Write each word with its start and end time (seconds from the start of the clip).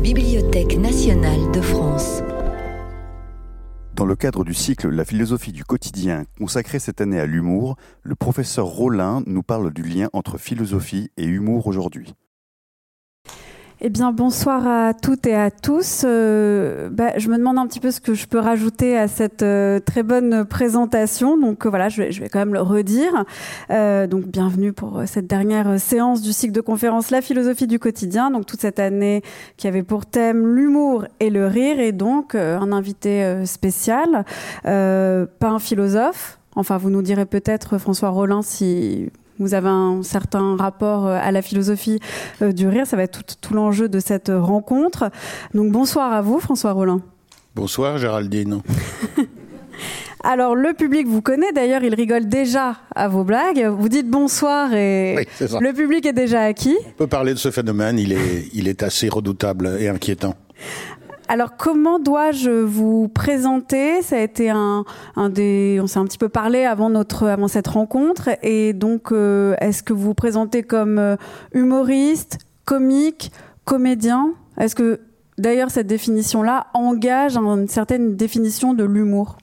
Bibliothèque 0.00 0.78
nationale 0.78 1.50
de 1.52 1.60
France. 1.60 2.22
Dans 3.94 4.06
le 4.06 4.14
cadre 4.14 4.44
du 4.44 4.54
cycle 4.54 4.90
La 4.90 5.04
philosophie 5.04 5.50
du 5.50 5.64
quotidien 5.64 6.24
consacré 6.38 6.78
cette 6.78 7.00
année 7.00 7.18
à 7.18 7.26
l'humour, 7.26 7.76
le 8.02 8.14
professeur 8.14 8.66
Rollin 8.66 9.22
nous 9.26 9.42
parle 9.42 9.72
du 9.72 9.82
lien 9.82 10.08
entre 10.12 10.38
philosophie 10.38 11.10
et 11.16 11.24
humour 11.24 11.66
aujourd'hui. 11.66 12.14
Eh 13.80 13.90
bien, 13.90 14.10
bonsoir 14.10 14.66
à 14.66 14.92
toutes 14.92 15.24
et 15.28 15.36
à 15.36 15.52
tous. 15.52 16.02
Euh, 16.04 16.88
bah, 16.90 17.16
je 17.16 17.28
me 17.28 17.38
demande 17.38 17.58
un 17.58 17.66
petit 17.68 17.78
peu 17.78 17.92
ce 17.92 18.00
que 18.00 18.12
je 18.12 18.26
peux 18.26 18.40
rajouter 18.40 18.98
à 18.98 19.06
cette 19.06 19.44
euh, 19.44 19.78
très 19.78 20.02
bonne 20.02 20.44
présentation. 20.44 21.38
Donc 21.38 21.64
euh, 21.64 21.68
voilà, 21.68 21.88
je 21.88 22.02
vais, 22.02 22.28
quand 22.28 22.40
même 22.40 22.54
le 22.54 22.60
redire. 22.60 23.24
donc 23.70 24.26
bienvenue 24.26 24.72
pour 24.72 25.02
cette 25.06 25.28
dernière 25.28 25.78
séance 25.78 26.22
du 26.22 26.32
cycle 26.32 26.52
de 26.52 26.60
conférence 26.60 27.12
La 27.12 27.22
philosophie 27.22 27.68
du 27.68 27.78
quotidien. 27.78 28.32
Donc 28.32 28.46
toute 28.46 28.60
cette 28.60 28.80
année 28.80 29.22
qui 29.56 29.68
avait 29.68 29.84
pour 29.84 30.06
thème 30.06 30.56
l'humour 30.56 31.06
et 31.20 31.30
le 31.30 31.46
rire 31.46 31.78
et 31.78 31.92
donc 31.92 32.34
un 32.34 32.72
invité 32.72 33.46
spécial, 33.46 34.24
pas 34.64 35.28
un 35.40 35.58
philosophe. 35.60 36.40
Enfin, 36.56 36.78
vous 36.78 36.90
nous 36.90 37.02
direz 37.02 37.26
peut-être, 37.26 37.78
François 37.78 38.08
Rollin, 38.08 38.42
si 38.42 39.12
vous 39.38 39.54
avez 39.54 39.68
un 39.68 40.02
certain 40.02 40.56
rapport 40.56 41.06
euh, 41.06 41.18
à 41.20 41.32
la 41.32 41.42
philosophie 41.42 42.00
euh, 42.42 42.52
du 42.52 42.68
rire. 42.68 42.86
Ça 42.86 42.96
va 42.96 43.02
être 43.02 43.22
tout, 43.40 43.54
l'enjeu 43.54 43.88
de 43.88 44.00
cette 44.00 44.30
rencontre. 44.34 45.10
Donc 45.54 45.70
bonsoir 45.72 46.12
à 46.12 46.22
vous, 46.22 46.40
François 46.40 46.72
Rollin. 46.72 47.00
Bonsoir, 47.54 47.98
Géraldine. 47.98 48.62
Alors 50.24 50.56
le 50.56 50.74
public 50.74 51.06
vous 51.06 51.22
connaît, 51.22 51.52
d'ailleurs 51.52 51.84
il 51.84 51.94
rigole 51.94 52.28
déjà 52.28 52.76
à 52.94 53.06
vos 53.06 53.22
blagues. 53.22 53.64
Vous 53.78 53.88
dites 53.88 54.10
bonsoir 54.10 54.74
et 54.74 55.28
le 55.40 55.72
public 55.72 56.04
est 56.06 56.12
déjà 56.12 56.42
acquis. 56.42 56.76
On 56.86 56.98
peut 56.98 57.06
parler 57.06 57.34
de 57.34 57.38
ce 57.38 57.52
phénomène, 57.52 57.98
il 58.00 58.12
est, 58.12 58.48
il 58.52 58.66
est 58.66 58.82
assez 58.82 59.08
redoutable 59.08 59.76
et 59.78 59.88
inquiétant. 59.88 60.34
Alors 61.30 61.56
comment 61.58 61.98
dois-je 61.98 62.50
vous 62.50 63.08
présenter? 63.08 64.00
Ça 64.00 64.16
a 64.16 64.20
été 64.20 64.48
un, 64.48 64.84
des, 65.28 65.78
on 65.82 65.86
s'est 65.86 65.98
un 65.98 66.04
petit 66.04 66.16
peu 66.16 66.30
parlé 66.30 66.64
avant 66.64 66.88
notre, 66.88 67.26
avant 67.26 67.48
cette 67.48 67.68
rencontre, 67.68 68.30
et 68.42 68.72
donc 68.72 69.12
euh, 69.12 69.54
est-ce 69.60 69.82
que 69.82 69.92
vous 69.92 70.04
vous 70.04 70.14
présentez 70.14 70.62
comme 70.62 70.98
euh, 70.98 71.16
humoriste, 71.52 72.38
comique, 72.64 73.30
comédien? 73.66 74.32
Est-ce 74.58 74.74
que 74.74 75.00
d'ailleurs 75.36 75.70
cette 75.70 75.86
définition-là 75.86 76.68
engage 76.72 77.36
une 77.36 77.68
certaine 77.68 78.16
définition 78.16 78.72
de 78.72 78.84
l'humour? 78.84 79.36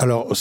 Alors, 0.00 0.34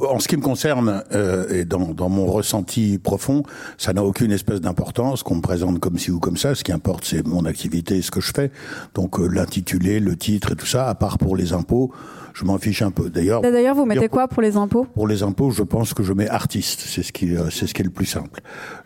en 0.00 0.18
ce 0.18 0.28
qui 0.28 0.36
me 0.36 0.42
concerne 0.42 1.02
euh, 1.12 1.48
et 1.60 1.64
dans, 1.64 1.92
dans, 1.92 2.08
mon 2.08 2.26
ressenti 2.26 2.98
profond, 2.98 3.42
ça 3.78 3.92
n'a 3.92 4.04
aucune 4.04 4.32
espèce 4.32 4.60
d'importance 4.60 5.22
qu'on 5.22 5.36
me 5.36 5.40
présente 5.40 5.78
comme 5.80 5.98
ci 5.98 6.10
ou 6.10 6.20
comme 6.20 6.36
ça. 6.36 6.54
Ce 6.54 6.64
qui 6.64 6.72
importe, 6.72 7.04
c'est 7.04 7.26
mon 7.26 7.44
activité 7.44 7.96
et 7.96 8.02
ce 8.02 8.10
que 8.10 8.20
je 8.20 8.32
fais. 8.34 8.50
Donc, 8.94 9.18
euh, 9.18 9.26
l'intitulé, 9.26 10.00
le 10.00 10.16
titre 10.16 10.52
et 10.52 10.56
tout 10.56 10.66
ça, 10.66 10.88
à 10.88 10.94
part 10.94 11.18
pour 11.18 11.36
les 11.36 11.52
impôts, 11.52 11.92
je 12.34 12.44
m'en 12.44 12.58
fiche 12.58 12.82
un 12.82 12.90
peu. 12.90 13.10
D'ailleurs, 13.10 13.40
d'ailleurs, 13.42 13.74
vous 13.74 13.84
mettez 13.84 14.08
quoi 14.08 14.28
pour 14.28 14.42
les 14.42 14.56
impôts? 14.56 14.86
Pour 14.94 15.06
les 15.06 15.22
impôts, 15.22 15.50
je 15.50 15.62
pense 15.62 15.94
que 15.94 16.02
je 16.02 16.12
mets 16.12 16.28
artiste. 16.28 16.80
C'est 16.86 17.02
ce 17.02 17.12
qui, 17.12 17.36
euh, 17.36 17.50
c'est 17.50 17.66
ce 17.66 17.74
qui 17.74 17.82
est 17.82 17.84
le 17.84 17.90
plus 17.90 18.06
simple. 18.06 18.40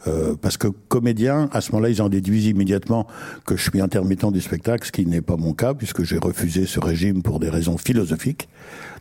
Euh, 0.06 0.34
parce 0.40 0.56
que 0.56 0.68
comédien, 0.88 1.48
à 1.52 1.60
ce 1.60 1.72
moment-là, 1.72 1.90
ils 1.90 2.02
en 2.02 2.08
déduisent 2.08 2.46
immédiatement 2.46 3.06
que 3.44 3.56
je 3.56 3.70
suis 3.70 3.80
intermittent 3.80 4.32
du 4.32 4.40
spectacle, 4.40 4.86
ce 4.86 4.92
qui 4.92 5.06
n'est 5.06 5.20
pas 5.20 5.36
mon 5.36 5.52
cas 5.52 5.74
puisque 5.74 6.02
j'ai 6.02 6.18
refusé 6.18 6.66
ce 6.66 6.80
régime 6.80 7.22
pour 7.22 7.38
des 7.40 7.48
raisons 7.48 7.77
philosophiques 7.78 8.48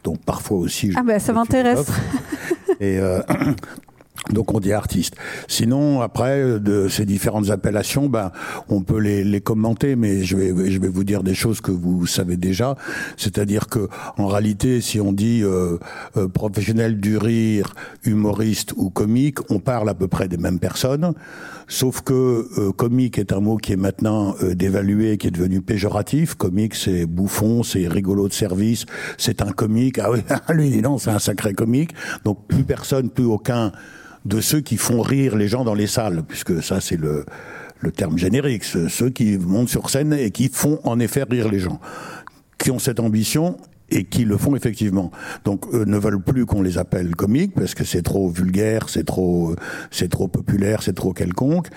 donc 0.05 0.19
parfois 0.23 0.59
aussi. 0.59 0.91
Je 0.91 0.97
ah 0.97 1.03
ben 1.03 1.19
ça 1.19 1.33
m'intéresse. 1.33 1.87
Et 2.79 2.99
euh, 2.99 3.21
donc 4.31 4.53
on 4.53 4.59
dit 4.59 4.73
artiste. 4.73 5.15
Sinon, 5.47 6.01
après 6.01 6.59
de 6.59 6.87
ces 6.87 7.05
différentes 7.05 7.51
appellations, 7.51 8.09
ben 8.09 8.31
on 8.69 8.81
peut 8.81 8.99
les, 8.99 9.23
les, 9.23 9.41
commenter, 9.41 9.95
mais 9.95 10.23
je 10.23 10.35
vais 10.35 10.71
je 10.71 10.79
vais 10.79 10.87
vous 10.87 11.03
dire 11.03 11.23
des 11.23 11.35
choses 11.35 11.61
que 11.61 11.71
vous 11.71 12.05
savez 12.07 12.35
déjà. 12.37 12.75
C'est-à-dire 13.17 13.67
que 13.67 13.87
en 14.17 14.27
réalité, 14.27 14.81
si 14.81 14.99
on 14.99 15.13
dit 15.13 15.41
euh, 15.43 15.77
euh, 16.17 16.27
professionnel 16.27 16.99
du 16.99 17.17
rire, 17.17 17.75
humoriste 18.03 18.73
ou 18.75 18.89
comique, 18.89 19.39
on 19.51 19.59
parle 19.59 19.89
à 19.89 19.93
peu 19.93 20.07
près 20.07 20.27
des 20.27 20.37
mêmes 20.37 20.59
personnes. 20.59 21.13
Sauf 21.67 22.01
que 22.01 22.47
euh, 22.57 22.71
comique 22.71 23.17
est 23.17 23.33
un 23.33 23.39
mot 23.39 23.57
qui 23.57 23.73
est 23.73 23.77
maintenant 23.77 24.35
euh, 24.43 24.53
dévalué, 24.53 25.17
qui 25.17 25.27
est 25.27 25.31
devenu 25.31 25.61
péjoratif. 25.61 26.35
Comique, 26.35 26.75
c'est 26.75 27.05
bouffon, 27.05 27.63
c'est 27.63 27.87
rigolo 27.87 28.27
de 28.27 28.33
service, 28.33 28.85
c'est 29.17 29.41
un 29.41 29.51
comique. 29.51 29.99
Ah 29.99 30.11
oui, 30.11 30.19
lui, 30.53 30.81
non, 30.81 30.97
c'est 30.97 31.09
un 31.09 31.19
sacré 31.19 31.53
comique. 31.53 31.91
Donc 32.23 32.47
plus 32.47 32.63
personne, 32.63 33.09
plus 33.09 33.25
aucun 33.25 33.71
de 34.25 34.41
ceux 34.41 34.61
qui 34.61 34.77
font 34.77 35.01
rire 35.01 35.35
les 35.35 35.47
gens 35.47 35.63
dans 35.63 35.75
les 35.75 35.87
salles, 35.87 36.23
puisque 36.27 36.61
ça 36.63 36.81
c'est 36.81 36.97
le, 36.97 37.25
le 37.79 37.91
terme 37.91 38.17
générique, 38.17 38.63
ceux 38.63 39.09
qui 39.09 39.37
montent 39.37 39.69
sur 39.69 39.89
scène 39.89 40.13
et 40.13 40.31
qui 40.31 40.49
font 40.49 40.79
en 40.83 40.99
effet 40.99 41.23
rire 41.23 41.49
les 41.49 41.59
gens, 41.59 41.79
qui 42.57 42.71
ont 42.71 42.79
cette 42.79 42.99
ambition 42.99 43.57
et 43.89 44.03
qui 44.03 44.25
le 44.25 44.37
font 44.37 44.55
effectivement. 44.55 45.11
Donc 45.43 45.65
eux 45.73 45.85
ne 45.85 45.97
veulent 45.97 46.21
plus 46.21 46.45
qu'on 46.45 46.61
les 46.61 46.77
appelle 46.77 47.15
comiques 47.15 47.53
parce 47.53 47.75
que 47.75 47.83
c'est 47.83 48.01
trop 48.01 48.29
vulgaire, 48.29 48.89
c'est 48.89 49.03
trop 49.03 49.55
c'est 49.91 50.09
trop 50.09 50.27
populaire, 50.27 50.81
c'est 50.81 50.93
trop 50.93 51.13
quelconque. 51.13 51.67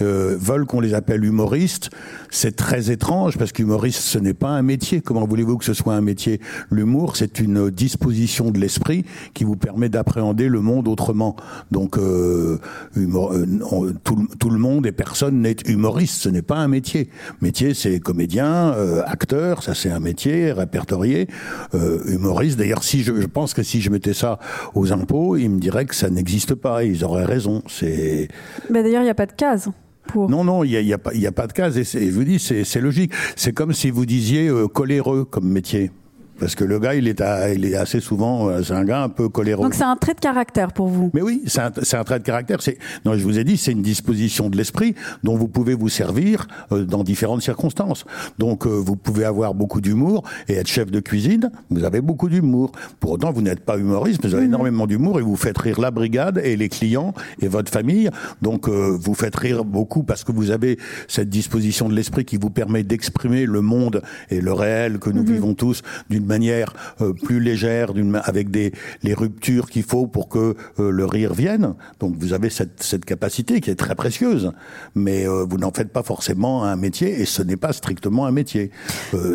Euh, 0.00 0.36
veulent 0.38 0.66
qu'on 0.66 0.80
les 0.80 0.94
appelle 0.94 1.24
humoristes. 1.24 1.90
C'est 2.30 2.56
très 2.56 2.90
étrange 2.90 3.36
parce 3.36 3.52
qu'humoriste 3.52 4.00
ce 4.00 4.18
n'est 4.18 4.34
pas 4.34 4.50
un 4.50 4.62
métier. 4.62 5.00
Comment 5.00 5.26
voulez-vous 5.26 5.58
que 5.58 5.64
ce 5.64 5.74
soit 5.74 5.94
un 5.94 6.00
métier? 6.00 6.40
L'humour 6.70 7.16
c'est 7.16 7.40
une 7.40 7.70
disposition 7.70 8.50
de 8.50 8.58
l'esprit 8.58 9.04
qui 9.34 9.44
vous 9.44 9.56
permet 9.56 9.88
d'appréhender 9.88 10.48
le 10.48 10.60
monde 10.60 10.88
autrement. 10.88 11.36
Donc 11.70 11.98
euh, 11.98 12.58
humor, 12.96 13.32
euh, 13.34 13.94
tout, 14.04 14.28
tout, 14.38 14.50
le 14.50 14.58
monde 14.58 14.86
et 14.86 14.92
personne 14.92 15.42
n'est 15.42 15.56
humoriste. 15.66 16.22
Ce 16.22 16.28
n'est 16.28 16.42
pas 16.42 16.56
un 16.56 16.68
métier. 16.68 17.10
Métier 17.42 17.74
c'est 17.74 18.00
comédien, 18.00 18.72
euh, 18.72 19.02
acteur, 19.04 19.62
ça 19.62 19.74
c'est 19.74 19.90
un 19.90 20.00
métier 20.00 20.52
répertorié 20.52 21.28
euh, 21.74 22.00
humoriste. 22.06 22.58
D'ailleurs, 22.58 22.84
si 22.84 23.02
je, 23.02 23.20
je, 23.20 23.26
pense 23.26 23.54
que 23.54 23.62
si 23.62 23.80
je 23.80 23.90
mettais 23.90 24.14
ça 24.14 24.38
aux 24.74 24.92
impôts, 24.92 25.36
ils 25.36 25.48
me 25.48 25.58
diraient 25.58 25.86
que 25.86 25.94
ça 25.94 26.10
n'existe 26.10 26.54
pas. 26.54 26.84
Ils 26.84 27.04
auraient 27.04 27.24
raison. 27.24 27.62
C'est. 27.68 28.28
Mais 28.70 28.82
d'ailleurs, 28.82 29.02
il 29.02 29.06
n'y 29.06 29.10
a 29.10 29.14
pas 29.14 29.26
de 29.26 29.32
case. 29.32 29.70
Pour... 30.06 30.28
Non, 30.28 30.44
non, 30.44 30.64
il 30.64 30.70
n'y 30.70 30.76
a, 30.76 30.80
y 30.80 30.92
a, 30.92 30.98
pas, 30.98 31.14
y 31.14 31.26
a 31.26 31.32
pas 31.32 31.46
de 31.46 31.52
case. 31.52 31.78
Et, 31.78 31.84
je 31.84 32.10
vous 32.10 32.24
dis, 32.24 32.38
c'est 32.38 32.80
logique. 32.80 33.12
C'est 33.36 33.52
comme 33.52 33.72
si 33.72 33.90
vous 33.90 34.06
disiez 34.06 34.48
euh, 34.48 34.66
coléreux 34.66 35.24
comme 35.24 35.48
métier. 35.48 35.90
Parce 36.40 36.54
que 36.54 36.64
le 36.64 36.78
gars, 36.78 36.94
il 36.94 37.06
est, 37.06 37.22
il 37.54 37.66
est 37.66 37.74
assez 37.76 38.00
souvent, 38.00 38.48
euh, 38.48 38.62
c'est 38.62 38.72
un 38.72 38.84
gars 38.84 39.02
un 39.02 39.10
peu 39.10 39.28
coléreux. 39.28 39.62
Donc 39.62 39.74
c'est 39.74 39.84
un 39.84 39.96
trait 39.96 40.14
de 40.14 40.20
caractère 40.20 40.72
pour 40.72 40.88
vous. 40.88 41.10
Mais 41.12 41.20
oui, 41.20 41.42
c'est 41.46 41.60
un, 41.60 41.66
un, 41.66 42.04
trait 42.04 42.18
de 42.18 42.24
caractère. 42.24 42.62
C'est, 42.62 42.78
non, 43.04 43.12
je 43.12 43.22
vous 43.22 43.38
ai 43.38 43.44
dit, 43.44 43.58
c'est 43.58 43.72
une 43.72 43.82
disposition 43.82 44.48
de 44.48 44.56
l'esprit 44.56 44.94
dont 45.22 45.36
vous 45.36 45.48
pouvez 45.48 45.74
vous 45.74 45.90
servir 45.90 46.48
euh, 46.72 46.84
dans 46.84 47.04
différentes 47.04 47.42
circonstances. 47.42 48.06
Donc 48.38 48.66
euh, 48.66 48.70
vous 48.70 48.96
pouvez 48.96 49.26
avoir 49.26 49.52
beaucoup 49.52 49.82
d'humour 49.82 50.24
et 50.48 50.54
être 50.54 50.66
chef 50.66 50.90
de 50.90 51.00
cuisine, 51.00 51.50
vous 51.68 51.84
avez 51.84 52.00
beaucoup 52.00 52.30
d'humour. 52.30 52.72
Pour 53.00 53.10
autant, 53.10 53.32
vous 53.32 53.42
n'êtes 53.42 53.60
pas 53.60 53.76
humoriste, 53.76 54.20
mais 54.24 54.30
vous 54.30 54.36
avez 54.36 54.46
mhm. 54.46 54.54
énormément 54.54 54.86
d'humour 54.86 55.20
et 55.20 55.22
vous 55.22 55.36
faites 55.36 55.58
rire 55.58 55.78
la 55.78 55.90
brigade 55.90 56.40
et 56.42 56.56
les 56.56 56.70
clients 56.70 57.12
et 57.42 57.48
votre 57.48 57.70
famille. 57.70 58.08
Donc 58.40 58.66
vous 58.68 59.14
faites 59.14 59.36
rire 59.36 59.64
beaucoup 59.64 60.04
parce 60.04 60.24
que 60.24 60.32
vous 60.32 60.50
avez 60.50 60.78
cette 61.06 61.28
disposition 61.28 61.88
de 61.88 61.94
l'esprit 61.94 62.24
qui 62.24 62.38
vous 62.38 62.50
permet 62.50 62.82
d'exprimer 62.82 63.44
le 63.44 63.60
monde 63.60 64.02
et 64.30 64.40
le 64.40 64.52
réel 64.54 64.98
que 64.98 65.10
nous 65.10 65.22
mhm. 65.22 65.32
vivons 65.32 65.54
tous 65.54 65.82
d'une 66.08 66.29
manière 66.30 66.72
euh, 67.00 67.12
plus 67.12 67.40
légère, 67.40 67.92
avec 68.22 68.50
des 68.50 68.72
les 69.02 69.14
ruptures 69.14 69.68
qu'il 69.68 69.82
faut 69.82 70.06
pour 70.06 70.28
que 70.28 70.54
euh, 70.78 70.90
le 70.90 71.04
rire 71.04 71.34
vienne. 71.34 71.74
Donc 71.98 72.14
vous 72.16 72.32
avez 72.32 72.50
cette, 72.50 72.82
cette 72.82 73.04
capacité 73.04 73.60
qui 73.60 73.70
est 73.70 73.80
très 73.86 73.94
précieuse, 73.94 74.52
mais 74.94 75.26
euh, 75.26 75.44
vous 75.48 75.58
n'en 75.58 75.72
faites 75.72 75.92
pas 75.92 76.02
forcément 76.02 76.64
un 76.64 76.76
métier 76.76 77.20
et 77.20 77.26
ce 77.26 77.42
n'est 77.42 77.56
pas 77.56 77.72
strictement 77.72 78.26
un 78.26 78.32
métier. 78.32 78.70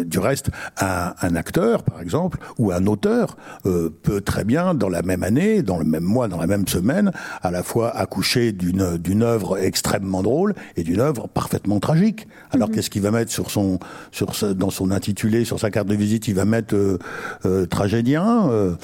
du 0.05 0.19
reste, 0.19 0.49
un, 0.79 1.13
un, 1.21 1.35
acteur, 1.35 1.83
par 1.83 2.01
exemple, 2.01 2.37
ou 2.57 2.71
un 2.71 2.85
auteur 2.85 3.35
peut 3.63 4.21
très 4.21 4.45
bien, 4.45 4.73
dans 4.73 4.89
la 4.89 5.01
même 5.01 5.23
année, 5.23 5.61
dans 5.61 5.77
le 5.77 5.85
même 5.85 6.03
mois, 6.03 6.27
dans 6.27 6.39
la 6.39 6.47
même 6.47 6.67
semaine, 6.67 7.11
à 7.41 7.51
la 7.51 7.63
fois 7.63 7.87
accoucher 7.95 8.51
d'une 8.51 8.97
d'une 8.97 9.23
œuvre 9.23 9.57
extrêmement 9.57 10.23
drôle 10.23 10.53
et 10.77 10.83
d'une 10.83 11.01
œuvre 11.09 11.27
parfaitement 11.27 11.79
tragique. 11.79 12.27
Alors 12.51 12.69
mhm. 12.69 12.75
qu'est-ce 12.75 12.89
qu'il 12.89 13.01
va 13.01 13.11
mettre 13.11 13.31
sur 13.31 13.51
son 13.51 13.79
sur 14.11 14.29
dans 14.55 14.69
son 14.69 14.91
intitulé, 14.91 15.45
sur 15.45 15.59
sa 15.59 15.69
carte 15.71 15.87
de 15.87 15.95
visite, 15.95 16.27
il 16.27 16.35
va 16.35 16.45
mettre 16.45 16.75
euh, 16.85 16.97
euh, 17.45 17.65
tragédien. 17.65 18.49
Euh. 18.49 18.75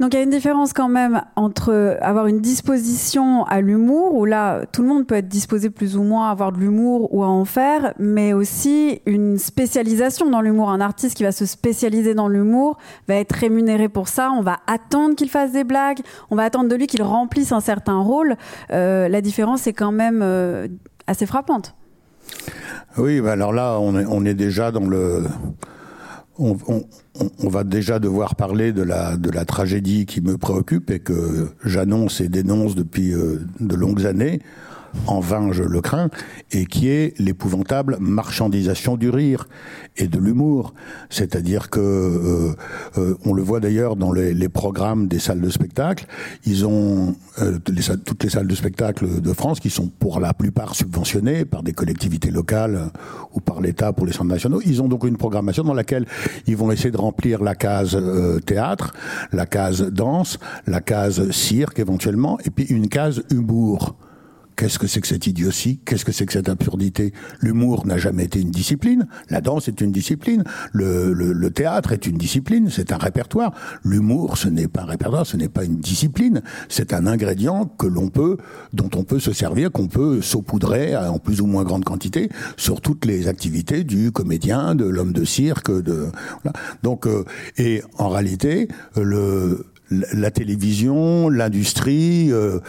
Donc 0.00 0.14
il 0.14 0.16
y 0.16 0.20
a 0.20 0.22
une 0.22 0.30
différence 0.30 0.72
quand 0.72 0.88
même 0.88 1.22
entre 1.36 1.98
avoir 2.00 2.26
une 2.26 2.40
disposition 2.40 3.44
à 3.44 3.60
l'humour, 3.60 4.14
où 4.14 4.24
là 4.24 4.66
tout 4.72 4.82
le 4.82 4.88
monde 4.88 5.06
peut 5.06 5.14
être 5.14 5.28
disposé 5.28 5.70
plus 5.70 5.96
ou 5.96 6.02
moins 6.02 6.28
à 6.28 6.32
avoir 6.32 6.52
de 6.52 6.58
l'humour 6.58 7.14
ou 7.14 7.22
à 7.22 7.28
en 7.28 7.44
faire, 7.44 7.94
mais 7.98 8.32
aussi 8.32 9.00
une 9.06 9.38
spécialisation 9.38 10.28
dans 10.28 10.40
l'humour. 10.40 10.70
Un 10.70 10.80
artiste 10.80 11.16
qui 11.16 11.22
va 11.22 11.32
se 11.32 11.46
spécialiser 11.46 12.14
dans 12.14 12.28
l'humour 12.28 12.78
va 13.06 13.14
être 13.14 13.32
rémunéré 13.32 13.88
pour 13.88 14.08
ça, 14.08 14.30
on 14.36 14.42
va 14.42 14.58
attendre 14.66 15.14
qu'il 15.14 15.28
fasse 15.28 15.52
des 15.52 15.64
blagues, 15.64 16.00
on 16.30 16.36
va 16.36 16.44
attendre 16.44 16.68
de 16.68 16.74
lui 16.74 16.86
qu'il 16.86 17.02
remplisse 17.02 17.52
un 17.52 17.60
certain 17.60 18.00
rôle. 18.00 18.36
la 18.70 19.20
différence 19.20 19.66
est 19.66 19.72
quand 19.72 19.92
même 19.92 20.24
assez 21.06 21.26
frappante. 21.26 21.74
Oui, 22.98 23.20
bah 23.20 23.32
alors 23.32 23.52
là, 23.52 23.78
on 23.80 23.98
est, 23.98 24.04
on 24.06 24.24
est 24.24 24.34
déjà 24.34 24.70
dans 24.70 24.86
le 24.86 25.24
on, 26.38 27.48
va 27.48 27.64
déjà 27.64 27.98
devoir 27.98 28.36
parler 28.36 28.72
de 28.72 28.82
la, 28.82 29.16
de 29.16 29.30
la 29.30 29.44
tragédie 29.44 30.06
qui 30.06 30.20
me 30.20 30.38
préoccupe 30.38 30.90
et 30.90 30.98
que 30.98 31.48
j'annonce 31.64 32.20
et 32.20 32.28
dénonce 32.28 32.74
depuis 32.74 33.12
euh, 33.12 33.40
de 33.60 33.74
longues 33.74 34.06
années. 34.06 34.40
En 35.06 35.20
vain 35.20 35.52
je 35.52 35.62
le 35.62 35.80
crains, 35.80 36.10
et 36.50 36.66
qui 36.66 36.88
est 36.88 37.18
l'épouvantable 37.18 37.96
marchandisation 38.00 38.96
du 38.96 39.10
rire 39.10 39.48
et 39.96 40.08
de 40.08 40.18
l'humour. 40.18 40.74
C'est-à-dire 41.10 41.70
que, 41.70 41.80
euh, 41.80 42.54
euh, 42.98 43.14
on 43.24 43.32
le 43.34 43.42
voit 43.42 43.60
d'ailleurs 43.60 43.96
dans 43.96 44.12
les, 44.12 44.34
les, 44.34 44.48
programmes 44.48 45.08
des 45.08 45.18
salles 45.18 45.40
de 45.40 45.50
spectacle, 45.50 46.06
ils 46.44 46.66
ont 46.66 47.14
euh, 47.40 47.58
toutes 47.58 48.22
les 48.22 48.30
salles 48.30 48.46
de 48.46 48.54
spectacle 48.54 49.20
de 49.20 49.32
France 49.32 49.60
qui 49.60 49.70
sont 49.70 49.88
pour 49.88 50.20
la 50.20 50.34
plupart 50.34 50.74
subventionnées 50.74 51.44
par 51.44 51.62
des 51.62 51.72
collectivités 51.72 52.30
locales 52.30 52.90
ou 53.32 53.40
par 53.40 53.60
l'État 53.60 53.92
pour 53.92 54.06
les 54.06 54.12
centres 54.12 54.30
nationaux. 54.30 54.60
Ils 54.64 54.82
ont 54.82 54.88
donc 54.88 55.04
une 55.04 55.16
programmation 55.16 55.64
dans 55.64 55.74
laquelle 55.74 56.06
ils 56.46 56.56
vont 56.56 56.70
essayer 56.70 56.90
de 56.90 56.98
remplir 56.98 57.42
la 57.42 57.54
case 57.54 57.98
théâtre, 58.46 58.92
la 59.32 59.46
case 59.46 59.82
danse, 59.82 60.38
la 60.66 60.80
case 60.80 61.30
cirque 61.30 61.78
éventuellement, 61.78 62.38
et 62.44 62.50
puis 62.50 62.64
une 62.64 62.88
case 62.88 63.22
humour. 63.30 63.96
Qu'est-ce 64.56 64.78
que 64.78 64.86
c'est 64.86 65.00
que 65.00 65.06
cette 65.06 65.26
idiotie? 65.26 65.80
Qu'est-ce 65.84 66.04
que 66.04 66.12
c'est 66.12 66.26
que 66.26 66.32
cette 66.32 66.48
absurdité? 66.48 67.12
L'humour 67.40 67.86
n'a 67.86 67.98
jamais 67.98 68.24
été 68.24 68.40
une 68.40 68.50
discipline. 68.50 69.06
La 69.30 69.40
danse 69.40 69.68
est 69.68 69.80
une 69.80 69.92
discipline. 69.92 70.44
Le, 70.72 71.12
le, 71.12 71.50
théâtre 71.50 71.92
est 71.92 72.06
une 72.06 72.16
discipline. 72.16 72.68
C'est 72.70 72.92
un 72.92 72.96
répertoire. 72.96 73.52
L'humour, 73.84 74.38
ce 74.38 74.48
n'est 74.48 74.68
pas 74.68 74.82
un 74.82 74.86
répertoire, 74.86 75.26
ce 75.26 75.36
n'est 75.36 75.48
pas 75.48 75.64
une 75.64 75.78
discipline. 75.78 76.42
C'est 76.68 76.92
un 76.92 77.06
ingrédient 77.06 77.66
que 77.66 77.86
l'on 77.86 78.08
peut, 78.08 78.36
dont 78.72 78.90
on 78.94 79.04
peut 79.04 79.20
se 79.20 79.32
servir, 79.32 79.70
qu'on 79.70 79.88
peut 79.88 80.20
saupoudrer 80.22 80.96
en 80.96 81.18
plus 81.18 81.40
ou 81.40 81.46
moins 81.46 81.64
grande 81.64 81.84
quantité 81.84 82.28
sur 82.56 82.80
toutes 82.80 83.04
les 83.04 83.28
activités 83.28 83.84
du 83.84 84.12
comédien, 84.12 84.74
de 84.74 84.84
l'homme 84.84 85.12
de 85.12 85.24
cirque, 85.24 85.70
de 85.70 86.08
voilà. 86.42 86.58
donc 86.82 87.06
euh, 87.06 87.24
et 87.58 87.82
en 87.98 88.08
réalité 88.08 88.68
le 88.96 89.66
la 90.12 90.30
télévision, 90.30 91.28
l'industrie. 91.28 92.32
Euh, 92.32 92.60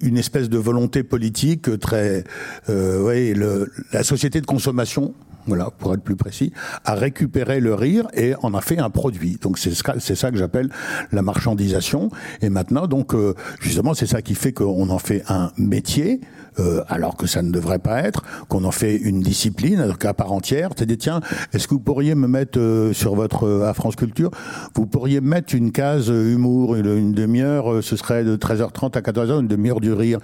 Une 0.00 0.18
espèce 0.18 0.48
de 0.48 0.58
volonté 0.58 1.02
politique 1.02 1.78
très, 1.78 2.24
euh, 2.68 3.66
la 3.92 4.02
société 4.02 4.40
de 4.40 4.46
consommation 4.46 5.14
voilà, 5.46 5.70
pour 5.70 5.94
être 5.94 6.02
plus 6.02 6.16
précis, 6.16 6.52
a 6.84 6.94
récupéré 6.94 7.60
le 7.60 7.74
rire 7.74 8.08
et 8.14 8.34
en 8.42 8.54
a 8.54 8.60
fait 8.60 8.78
un 8.78 8.90
produit. 8.90 9.38
Donc 9.40 9.58
c'est 9.58 9.72
c'est 9.98 10.14
ça 10.14 10.30
que 10.30 10.38
j'appelle 10.38 10.70
la 11.12 11.22
marchandisation. 11.22 12.10
Et 12.40 12.48
maintenant, 12.48 12.86
donc 12.86 13.14
euh, 13.14 13.34
justement, 13.60 13.94
c'est 13.94 14.06
ça 14.06 14.22
qui 14.22 14.34
fait 14.34 14.52
qu'on 14.52 14.88
en 14.88 14.98
fait 14.98 15.22
un 15.28 15.52
métier, 15.58 16.20
euh, 16.58 16.82
alors 16.88 17.16
que 17.16 17.26
ça 17.26 17.42
ne 17.42 17.50
devrait 17.50 17.78
pas 17.78 18.00
être, 18.02 18.22
qu'on 18.48 18.64
en 18.64 18.70
fait 18.70 18.96
une 18.96 19.20
discipline 19.20 19.94
à 20.02 20.14
part 20.14 20.32
entière. 20.32 20.70
C'est 20.76 20.86
des 20.86 20.96
tiens, 20.96 21.20
est-ce 21.52 21.68
que 21.68 21.74
vous 21.74 21.80
pourriez 21.80 22.14
me 22.14 22.28
mettre 22.28 22.58
euh, 22.58 22.92
sur 22.92 23.14
votre 23.14 23.62
à 23.64 23.74
France 23.74 23.96
Culture, 23.96 24.30
vous 24.74 24.86
pourriez 24.86 25.20
mettre 25.20 25.54
une 25.54 25.72
case 25.72 26.08
humour, 26.08 26.76
une, 26.76 26.86
une 26.96 27.12
demi-heure, 27.12 27.82
ce 27.82 27.96
serait 27.96 28.24
de 28.24 28.36
13h30 28.36 28.96
à 28.96 29.00
14h, 29.00 29.40
une 29.40 29.48
demi-heure 29.48 29.80
du 29.80 29.92
rire. 29.92 30.18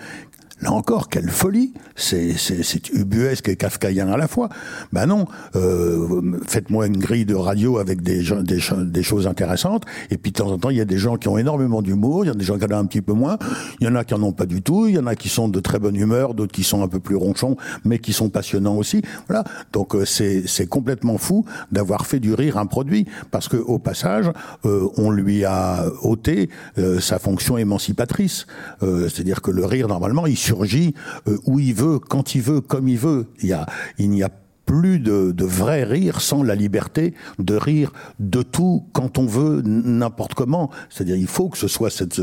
Là 0.63 0.73
encore, 0.73 1.09
quelle 1.09 1.29
folie 1.29 1.73
C'est 1.97 2.91
ubuesque 2.93 3.49
et 3.49 3.57
kafkaïen 3.57 4.09
à 4.09 4.17
la 4.17 4.29
fois. 4.29 4.49
Ben 4.93 5.07
non, 5.07 5.27
euh, 5.57 6.21
faites-moi 6.47 6.87
une 6.87 6.99
grille 6.99 7.25
de 7.25 7.35
radio 7.35 7.79
avec 7.79 8.03
des, 8.03 8.23
des, 8.43 9.03
choses 9.03 9.27
intéressantes, 9.27 9.85
et 10.11 10.19
puis 10.19 10.33
de 10.33 10.37
temps 10.37 10.51
en 10.51 10.59
temps, 10.59 10.71
il 10.71 10.77
y 10.77 10.81
a 10.81 10.85
des 10.85 10.99
gens 10.99 11.17
qui 11.17 11.29
ont 11.29 11.39
énormément 11.39 11.83
d'humour, 11.83 12.25
il 12.25 12.29
y 12.29 12.31
a 12.31 12.35
des 12.35 12.45
gens 12.45 12.59
qui 12.59 12.65
en 12.65 12.71
ont 12.71 12.79
un 12.79 12.85
petit 12.85 13.03
peu 13.03 13.13
moins, 13.13 13.39
il 13.81 13.87
y 13.87 13.91
en 13.91 13.95
a 13.95 14.05
qui 14.05 14.15
en 14.15 14.23
ont 14.23 14.33
pas 14.33 14.47
du 14.47 14.63
tout, 14.63 14.87
il 14.87 14.95
y 14.95 14.99
en 14.99 15.07
a 15.07 15.15
qui 15.15 15.29
sont 15.29 15.49
de 15.49 15.61
très 15.61 15.79
bonne 15.79 15.97
humeur, 15.97 16.35
d'autres 16.35 16.53
qui 16.53 16.65
sont 16.65 16.83
un 16.83 16.89
peu 16.89 17.01
plus 17.01 17.17
ronchons, 17.17 17.57
mais 17.85 17.99
qui 17.99 18.13
sont 18.13 18.29
passionnants 18.29 18.77
aussi. 18.77 19.03
Voilà. 19.29 19.45
Donc 19.73 19.95
euh, 19.95 20.05
c'est 20.05 20.67
complètement 20.69 21.19
fou 21.19 21.45
d'avoir 21.73 22.07
fait 22.07 22.21
du 22.21 22.35
rire 22.35 22.59
un 22.59 22.67
produit, 22.67 23.07
parce 23.31 23.49
que 23.49 23.57
au 23.57 23.79
passage, 23.79 24.31
euh, 24.65 24.89
on 24.97 25.11
lui 25.11 25.45
a 25.45 25.87
ôté 26.03 26.51
euh, 26.79 27.01
sa 27.01 27.19
fonction 27.19 27.57
émancipatrice. 27.57 28.47
Euh, 28.83 29.09
c'est-à-dire 29.09 29.43
que 29.43 29.51
le 29.51 29.65
rire, 29.65 29.89
normalement, 29.89 30.27
surgit 30.51 30.95
euh, 31.29 31.39
où 31.47 31.61
il 31.61 31.75
veut, 31.75 31.99
quand 32.01 32.35
il 32.35 32.43
veut, 32.43 32.61
comme 32.61 32.89
il 32.89 32.99
veut. 32.99 33.27
Il 33.41 33.49
y 33.49 33.53
a, 33.53 33.67
il 33.99 34.11
n'y 34.11 34.25
a 34.25 34.31
plus 34.67 35.01
de, 35.01 35.45
vrai 35.45 35.83
rire 35.83 36.21
sans 36.21 36.45
la 36.45 36.55
liberté 36.55 37.15
de 37.41 37.57
rire 37.57 37.93
de 38.21 38.43
tout 38.43 38.85
quand 38.93 39.19
on 39.19 39.27
veut 39.27 39.63
n'importe 39.65 40.35
comment. 40.35 40.71
C'est-à-dire 40.91 41.17
il 41.17 41.27
faut 41.27 41.49
que 41.49 41.59
ce 41.59 41.67
soit 41.67 41.91
cette, 41.91 42.15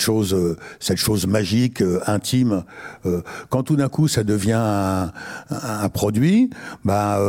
chose 0.00 0.56
cette 0.80 0.96
chose 0.96 1.26
magique 1.28 1.80
euh, 1.80 2.00
intime. 2.06 2.64
Euh, 3.06 3.22
quand 3.50 3.62
tout 3.62 3.76
d'un 3.76 3.88
coup 3.88 4.08
ça 4.08 4.24
devient 4.24 5.10
un, 5.50 5.88
produit, 5.88 6.50
bah 6.84 7.20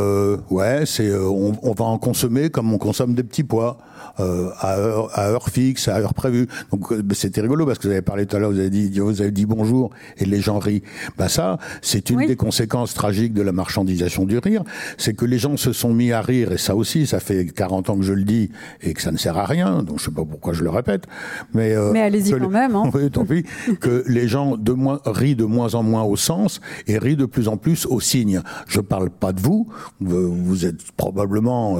ouais 0.50 0.86
c'est 0.86 1.12
on, 1.14 1.72
va 1.72 1.84
en 1.84 1.98
consommer 1.98 2.50
comme 2.50 2.72
on 2.72 2.78
consomme 2.78 3.14
des 3.14 3.22
petits 3.22 3.44
pois. 3.44 3.78
Euh, 4.20 4.50
à, 4.58 4.76
heure, 4.78 5.10
à 5.18 5.28
heure 5.28 5.48
fixe, 5.48 5.88
à 5.88 5.98
heure 5.98 6.14
prévue. 6.14 6.46
Donc 6.72 6.92
euh, 6.92 7.02
c'était 7.12 7.40
rigolo 7.40 7.64
parce 7.64 7.78
que 7.78 7.86
vous 7.86 7.92
avez 7.92 8.02
parlé 8.02 8.26
tout 8.26 8.36
à 8.36 8.38
l'heure, 8.38 8.50
vous 8.50 8.58
avez 8.58 8.70
dit, 8.70 8.98
vous 8.98 9.22
avez 9.22 9.30
dit 9.30 9.46
bonjour 9.46 9.90
et 10.18 10.24
les 10.24 10.40
gens 10.40 10.58
rient. 10.58 10.82
Bah 11.16 11.28
ça, 11.28 11.58
c'est 11.80 12.10
une 12.10 12.26
des 12.26 12.36
conséquences 12.36 12.92
tragiques 12.92 13.32
de 13.32 13.42
la 13.42 13.52
marchandisation 13.52 14.24
du 14.24 14.38
rire, 14.38 14.62
c'est 14.98 15.14
que 15.14 15.24
les 15.24 15.38
gens 15.38 15.56
se 15.56 15.72
sont 15.72 15.94
mis 15.94 16.12
à 16.12 16.20
rire 16.20 16.52
et 16.52 16.58
ça 16.58 16.76
aussi, 16.76 17.06
ça 17.06 17.20
fait 17.20 17.46
40 17.46 17.90
ans 17.90 17.96
que 17.96 18.02
je 18.02 18.12
le 18.12 18.24
dis 18.24 18.50
et 18.82 18.94
que 18.94 19.00
ça 19.00 19.12
ne 19.12 19.16
sert 19.16 19.38
à 19.38 19.46
rien. 19.46 19.82
Donc 19.82 20.00
je 20.00 20.04
sais 20.06 20.10
pas 20.10 20.24
pourquoi 20.24 20.52
je 20.52 20.64
le 20.64 20.70
répète, 20.70 21.04
mais 21.54 21.74
euh, 21.74 21.92
mais 21.92 22.02
allez-y 22.02 22.32
quand 22.32 22.48
même. 22.48 22.74
Hein. 22.76 22.90
Oui, 22.92 23.08
tant 23.10 23.24
pis. 23.24 23.44
que 23.80 24.02
les 24.08 24.26
gens 24.26 24.56
de 24.56 24.72
moins 24.72 25.00
rient 25.06 25.36
de 25.36 25.44
moins 25.44 25.74
en 25.74 25.82
moins 25.82 26.02
au 26.02 26.16
sens 26.16 26.60
et 26.88 26.98
rient 26.98 27.16
de 27.16 27.24
plus 27.24 27.46
en 27.46 27.56
plus 27.56 27.86
au 27.86 28.00
signe. 28.00 28.42
Je 28.66 28.80
parle 28.80 29.10
pas 29.10 29.32
de 29.32 29.40
vous, 29.40 29.68
vous 30.00 30.66
êtes 30.66 30.90
probablement 30.96 31.78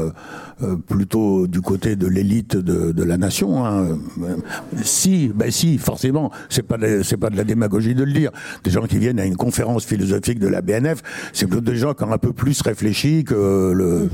plutôt 0.87 1.49
du 1.49 1.61
côté 1.61 1.97
de 1.97 2.07
l'élite 2.11 2.57
de, 2.57 2.93
de, 2.93 3.03
la 3.03 3.17
nation. 3.17 3.65
Hein. 3.65 3.99
Si, 4.83 5.29
ben 5.35 5.51
si, 5.51 5.79
forcément, 5.79 6.31
c'est 6.49 6.63
pas 6.63 6.77
c'est 7.03 7.17
pas 7.17 7.31
de 7.31 7.37
la 7.37 7.45
démagogie 7.45 7.95
de 7.95 8.05
le 8.05 8.13
dire. 8.13 8.31
Des 8.65 8.71
gens 8.71 8.87
qui 8.87 8.99
viennent 8.99 9.21
à 9.21 9.25
une 9.25 9.37
conférence 9.37 9.85
philosophique 9.85 10.39
de 10.39 10.49
la 10.49 10.63
BNF, 10.63 11.03
c'est 11.33 11.47
plutôt 11.47 11.63
des 11.63 11.77
gens 11.77 11.95
qui 11.95 12.05
ont 12.05 12.13
un 12.13 12.19
peu 12.19 12.33
plus 12.33 12.61
réfléchi 12.63 13.25
que 13.25 13.73
le 13.73 14.09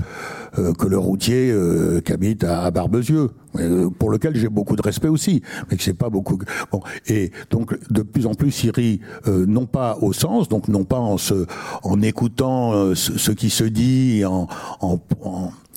euh, 0.58 0.72
que 0.72 0.86
le 0.86 0.96
routier 0.96 1.50
euh, 1.50 2.00
qui 2.00 2.12
habite 2.12 2.44
à, 2.44 2.70
Barbezieux, 2.70 3.30
euh, 3.56 3.90
pour 3.90 4.10
lequel 4.10 4.36
j'ai 4.36 4.48
beaucoup 4.48 4.76
de 4.76 4.82
respect 4.82 5.08
aussi, 5.08 5.42
mais 5.70 5.76
que 5.76 5.82
c'est 5.82 5.94
pas 5.94 6.08
beaucoup. 6.08 6.38
Bon, 6.72 6.80
et 7.08 7.30
donc 7.50 7.76
de 7.90 8.02
plus 8.02 8.26
en 8.26 8.34
plus, 8.34 8.64
il 8.64 8.70
rit 8.70 9.00
non 9.26 9.66
pas 9.66 9.98
au 10.00 10.12
sens, 10.12 10.48
donc 10.48 10.68
non 10.68 10.84
pas 10.84 10.98
en 10.98 11.18
se, 11.18 11.46
en 11.82 12.00
écoutant 12.00 12.94
ce, 12.94 13.18
ce, 13.18 13.32
qui 13.32 13.50
se 13.50 13.64
dit, 13.64 14.24
en, 14.24 14.48
en 14.80 14.98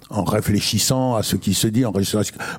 en 0.10 0.24
réfléchissant 0.24 1.16
à 1.16 1.24
ce 1.24 1.36
qui 1.36 1.54
se 1.54 1.68
dit, 1.68 1.86
en 1.86 1.94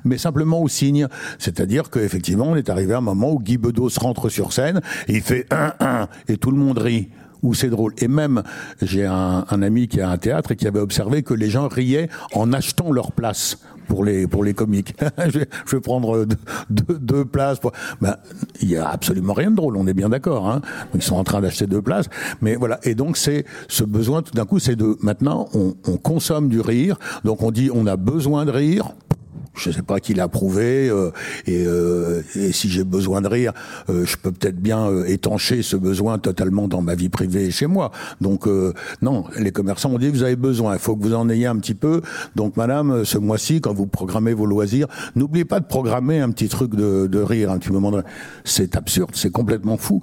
mais 0.05 0.17
simplement 0.17 0.61
au 0.61 0.67
signe. 0.67 1.07
C'est-à-dire 1.39 1.89
qu'effectivement, 1.89 2.47
on 2.49 2.55
est 2.55 2.69
arrivé 2.69 2.93
à 2.93 2.97
un 2.97 3.01
moment 3.01 3.31
où 3.31 3.39
Guy 3.39 3.57
Bedos 3.57 3.89
rentre 3.99 4.29
sur 4.29 4.53
scène 4.53 4.81
et 5.07 5.15
il 5.15 5.21
fait 5.21 5.45
un 5.51 5.73
un 5.79 6.07
et 6.27 6.37
tout 6.37 6.51
le 6.51 6.57
monde 6.57 6.77
rit 6.77 7.09
où 7.43 7.53
c'est 7.53 7.69
drôle. 7.69 7.93
Et 7.97 8.07
même, 8.07 8.43
j'ai 8.81 9.05
un, 9.05 9.43
ami 9.49 9.87
qui 9.87 9.99
a 9.99 10.09
un 10.09 10.17
théâtre 10.17 10.51
et 10.51 10.55
qui 10.55 10.67
avait 10.67 10.79
observé 10.79 11.23
que 11.23 11.33
les 11.33 11.49
gens 11.49 11.67
riaient 11.67 12.09
en 12.33 12.53
achetant 12.53 12.91
leur 12.91 13.11
place 13.11 13.57
pour 13.91 14.05
les 14.05 14.25
pour 14.25 14.45
les 14.45 14.53
comiques. 14.53 14.95
je, 15.27 15.39
vais, 15.39 15.81
prendre 15.81 16.25
deux, 16.69 16.97
deux, 16.97 17.25
places. 17.25 17.59
Pour... 17.59 17.73
Ben, 17.99 18.15
il 18.61 18.69
y 18.69 18.77
a 18.77 18.87
absolument 18.87 19.33
rien 19.33 19.51
de 19.51 19.57
drôle. 19.57 19.75
On 19.75 19.85
est 19.85 19.93
bien 19.93 20.07
d'accord. 20.07 20.49
Hein 20.49 20.61
Ils 20.95 21.01
sont 21.01 21.17
en 21.17 21.25
train 21.25 21.41
d'acheter 21.41 21.67
deux 21.67 21.81
places, 21.81 22.07
mais 22.39 22.55
voilà. 22.55 22.79
Et 22.83 22.95
donc 22.95 23.17
c'est 23.17 23.43
ce 23.67 23.83
besoin 23.83 24.21
tout 24.21 24.31
d'un 24.31 24.45
coup, 24.45 24.59
c'est 24.59 24.77
de 24.77 24.97
maintenant 25.01 25.49
on, 25.53 25.75
on 25.85 25.97
consomme 25.97 26.47
du 26.47 26.61
rire. 26.61 26.97
Donc 27.25 27.43
on 27.43 27.51
dit 27.51 27.69
on 27.73 27.85
a 27.85 27.97
besoin 27.97 28.45
de 28.45 28.51
rire 28.51 28.93
je 29.55 29.69
ne 29.69 29.75
sais 29.75 29.81
pas 29.81 29.99
qui 29.99 30.13
l'a 30.13 30.27
prouvé, 30.27 30.89
euh, 30.89 31.11
et, 31.45 31.65
euh, 31.65 32.21
et, 32.35 32.51
si 32.51 32.69
j'ai 32.69 32.83
besoin 32.83 33.21
de 33.21 33.27
rire, 33.27 33.53
euh, 33.89 34.05
je 34.05 34.15
peux 34.17 34.31
peut-être 34.31 34.59
bien 34.59 34.87
euh, 34.87 35.05
étancher 35.05 35.61
ce 35.61 35.75
besoin 35.75 36.19
totalement 36.19 36.67
dans 36.67 36.81
ma 36.81 36.95
vie 36.95 37.09
privée 37.09 37.51
chez 37.51 37.67
moi. 37.67 37.91
Donc 38.21 38.47
euh, 38.47 38.73
non, 39.01 39.25
les 39.37 39.51
commerçants 39.51 39.91
ont 39.91 39.97
dit 39.97 40.09
vous 40.09 40.23
avez 40.23 40.35
besoin, 40.35 40.73
il 40.73 40.79
faut 40.79 40.95
que 40.95 41.03
vous 41.03 41.13
en 41.13 41.29
ayez 41.29 41.47
un 41.47 41.57
petit 41.57 41.73
peu. 41.73 42.01
Donc 42.35 42.55
madame, 42.55 43.03
ce 43.03 43.17
mois-ci, 43.17 43.61
quand 43.61 43.73
vous 43.73 43.87
programmez 43.87 44.33
vos 44.33 44.45
loisirs, 44.45 44.87
n'oubliez 45.15 45.45
pas 45.45 45.59
de 45.59 45.65
programmer 45.65 46.19
un 46.19 46.31
petit 46.31 46.47
truc 46.47 46.73
de, 46.75 47.07
de 47.07 47.19
rire, 47.19 47.51
un 47.51 47.57
petit 47.57 47.71
moment 47.71 47.91
de... 47.91 48.03
C'est 48.45 48.75
absurde, 48.75 49.11
c'est 49.13 49.31
complètement 49.31 49.77
fou. 49.77 50.01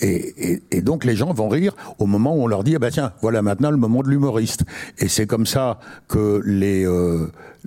Et, 0.00 0.52
et, 0.52 0.62
et, 0.70 0.82
donc 0.82 1.04
les 1.04 1.16
gens 1.16 1.32
vont 1.32 1.48
rire 1.48 1.74
au 1.98 2.06
moment 2.06 2.36
où 2.36 2.42
on 2.42 2.46
leur 2.46 2.64
dit 2.64 2.76
ah 2.76 2.78
bah 2.78 2.90
tiens, 2.90 3.12
voilà 3.22 3.42
maintenant 3.42 3.70
le 3.70 3.76
moment 3.76 4.02
de 4.02 4.08
l'humoriste. 4.08 4.64
Et 4.98 5.08
c'est 5.08 5.26
comme 5.26 5.46
ça 5.46 5.78
que 6.08 6.42
les 6.44 6.86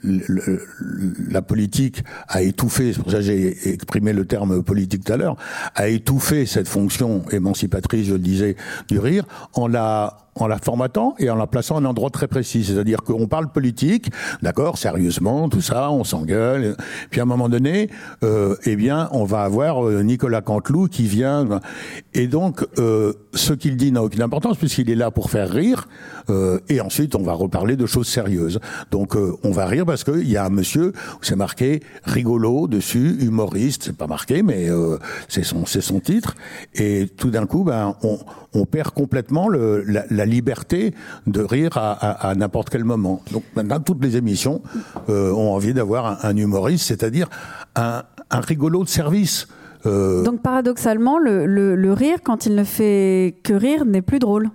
la 0.03 1.41
politique 1.41 2.03
a 2.27 2.41
étouffé, 2.41 2.93
c'est 2.93 3.01
pour 3.01 3.11
ça 3.11 3.17
que 3.17 3.23
j'ai 3.23 3.69
exprimé 3.69 4.13
le 4.13 4.25
terme 4.25 4.63
politique 4.63 5.03
tout 5.03 5.13
à 5.13 5.17
l'heure, 5.17 5.37
a 5.75 5.87
étouffé 5.87 6.45
cette 6.45 6.67
fonction 6.67 7.23
émancipatrice, 7.31 8.07
je 8.07 8.13
le 8.13 8.19
disais, 8.19 8.55
du 8.87 8.99
rire, 8.99 9.25
en 9.53 9.67
la 9.67 10.28
en 10.41 10.47
la 10.47 10.57
formatant 10.57 11.15
et 11.19 11.29
en 11.29 11.35
la 11.35 11.47
plaçant 11.47 11.75
à 11.75 11.79
un 11.79 11.85
endroit 11.85 12.09
très 12.09 12.27
précis. 12.27 12.63
C'est-à-dire 12.63 13.03
qu'on 13.03 13.27
parle 13.27 13.51
politique, 13.51 14.11
d'accord, 14.41 14.77
sérieusement, 14.77 15.49
tout 15.49 15.61
ça, 15.61 15.91
on 15.91 16.03
s'engueule. 16.03 16.75
Puis 17.09 17.19
à 17.19 17.23
un 17.23 17.27
moment 17.27 17.49
donné, 17.49 17.89
euh, 18.23 18.55
eh 18.65 18.75
bien, 18.75 19.09
on 19.11 19.25
va 19.25 19.41
avoir 19.41 19.85
euh, 19.85 20.01
Nicolas 20.03 20.41
Canteloup 20.41 20.87
qui 20.87 21.03
vient. 21.03 21.61
Et 22.13 22.27
donc, 22.27 22.65
euh, 22.77 23.13
ce 23.33 23.53
qu'il 23.53 23.77
dit 23.77 23.91
n'a 23.91 24.03
aucune 24.03 24.21
importance 24.21 24.57
puisqu'il 24.57 24.89
est 24.89 24.95
là 24.95 25.11
pour 25.11 25.29
faire 25.29 25.49
rire. 25.49 25.87
Euh, 26.29 26.59
et 26.69 26.81
ensuite, 26.81 27.15
on 27.15 27.23
va 27.23 27.33
reparler 27.33 27.75
de 27.75 27.85
choses 27.85 28.07
sérieuses. 28.07 28.59
Donc, 28.91 29.15
euh, 29.15 29.33
on 29.43 29.51
va 29.51 29.65
rire 29.65 29.85
parce 29.85 30.03
qu'il 30.03 30.29
y 30.29 30.37
a 30.37 30.45
un 30.45 30.49
monsieur 30.49 30.89
où 30.89 31.23
c'est 31.23 31.35
marqué 31.35 31.81
rigolo 32.03 32.67
dessus, 32.67 33.17
humoriste. 33.21 33.83
C'est 33.83 33.97
pas 33.97 34.07
marqué, 34.07 34.43
mais 34.43 34.69
euh, 34.69 34.97
c'est 35.27 35.43
son, 35.43 35.65
son 35.65 35.99
titre. 35.99 36.35
Et 36.75 37.07
tout 37.17 37.29
d'un 37.29 37.45
coup, 37.45 37.63
ben, 37.63 37.95
on, 38.03 38.19
on 38.53 38.65
perd 38.65 38.91
complètement 38.91 39.47
le, 39.47 39.83
la, 39.83 40.03
la, 40.09 40.25
liberté 40.29 40.93
de 41.27 41.41
rire 41.41 41.77
à, 41.77 41.91
à, 41.91 42.29
à 42.29 42.35
n'importe 42.35 42.69
quel 42.69 42.83
moment. 42.83 43.21
Donc 43.31 43.43
maintenant, 43.55 43.79
toutes 43.79 44.03
les 44.03 44.15
émissions 44.17 44.61
euh, 45.09 45.31
ont 45.33 45.53
envie 45.53 45.73
d'avoir 45.73 46.05
un, 46.05 46.29
un 46.29 46.37
humoriste, 46.37 46.87
c'est-à-dire 46.87 47.27
un, 47.75 48.03
un 48.29 48.39
rigolo 48.39 48.83
de 48.83 48.89
service. 48.89 49.47
Euh... 49.85 50.23
Donc 50.23 50.41
paradoxalement, 50.41 51.17
le, 51.17 51.45
le, 51.45 51.75
le, 51.75 51.93
rire, 51.93 52.19
quand 52.23 52.45
il 52.45 52.55
ne 52.55 52.63
fait 52.63 53.37
que 53.43 53.53
rire, 53.53 53.85
n'est 53.85 54.01
plus 54.01 54.19
drôle. 54.19 54.49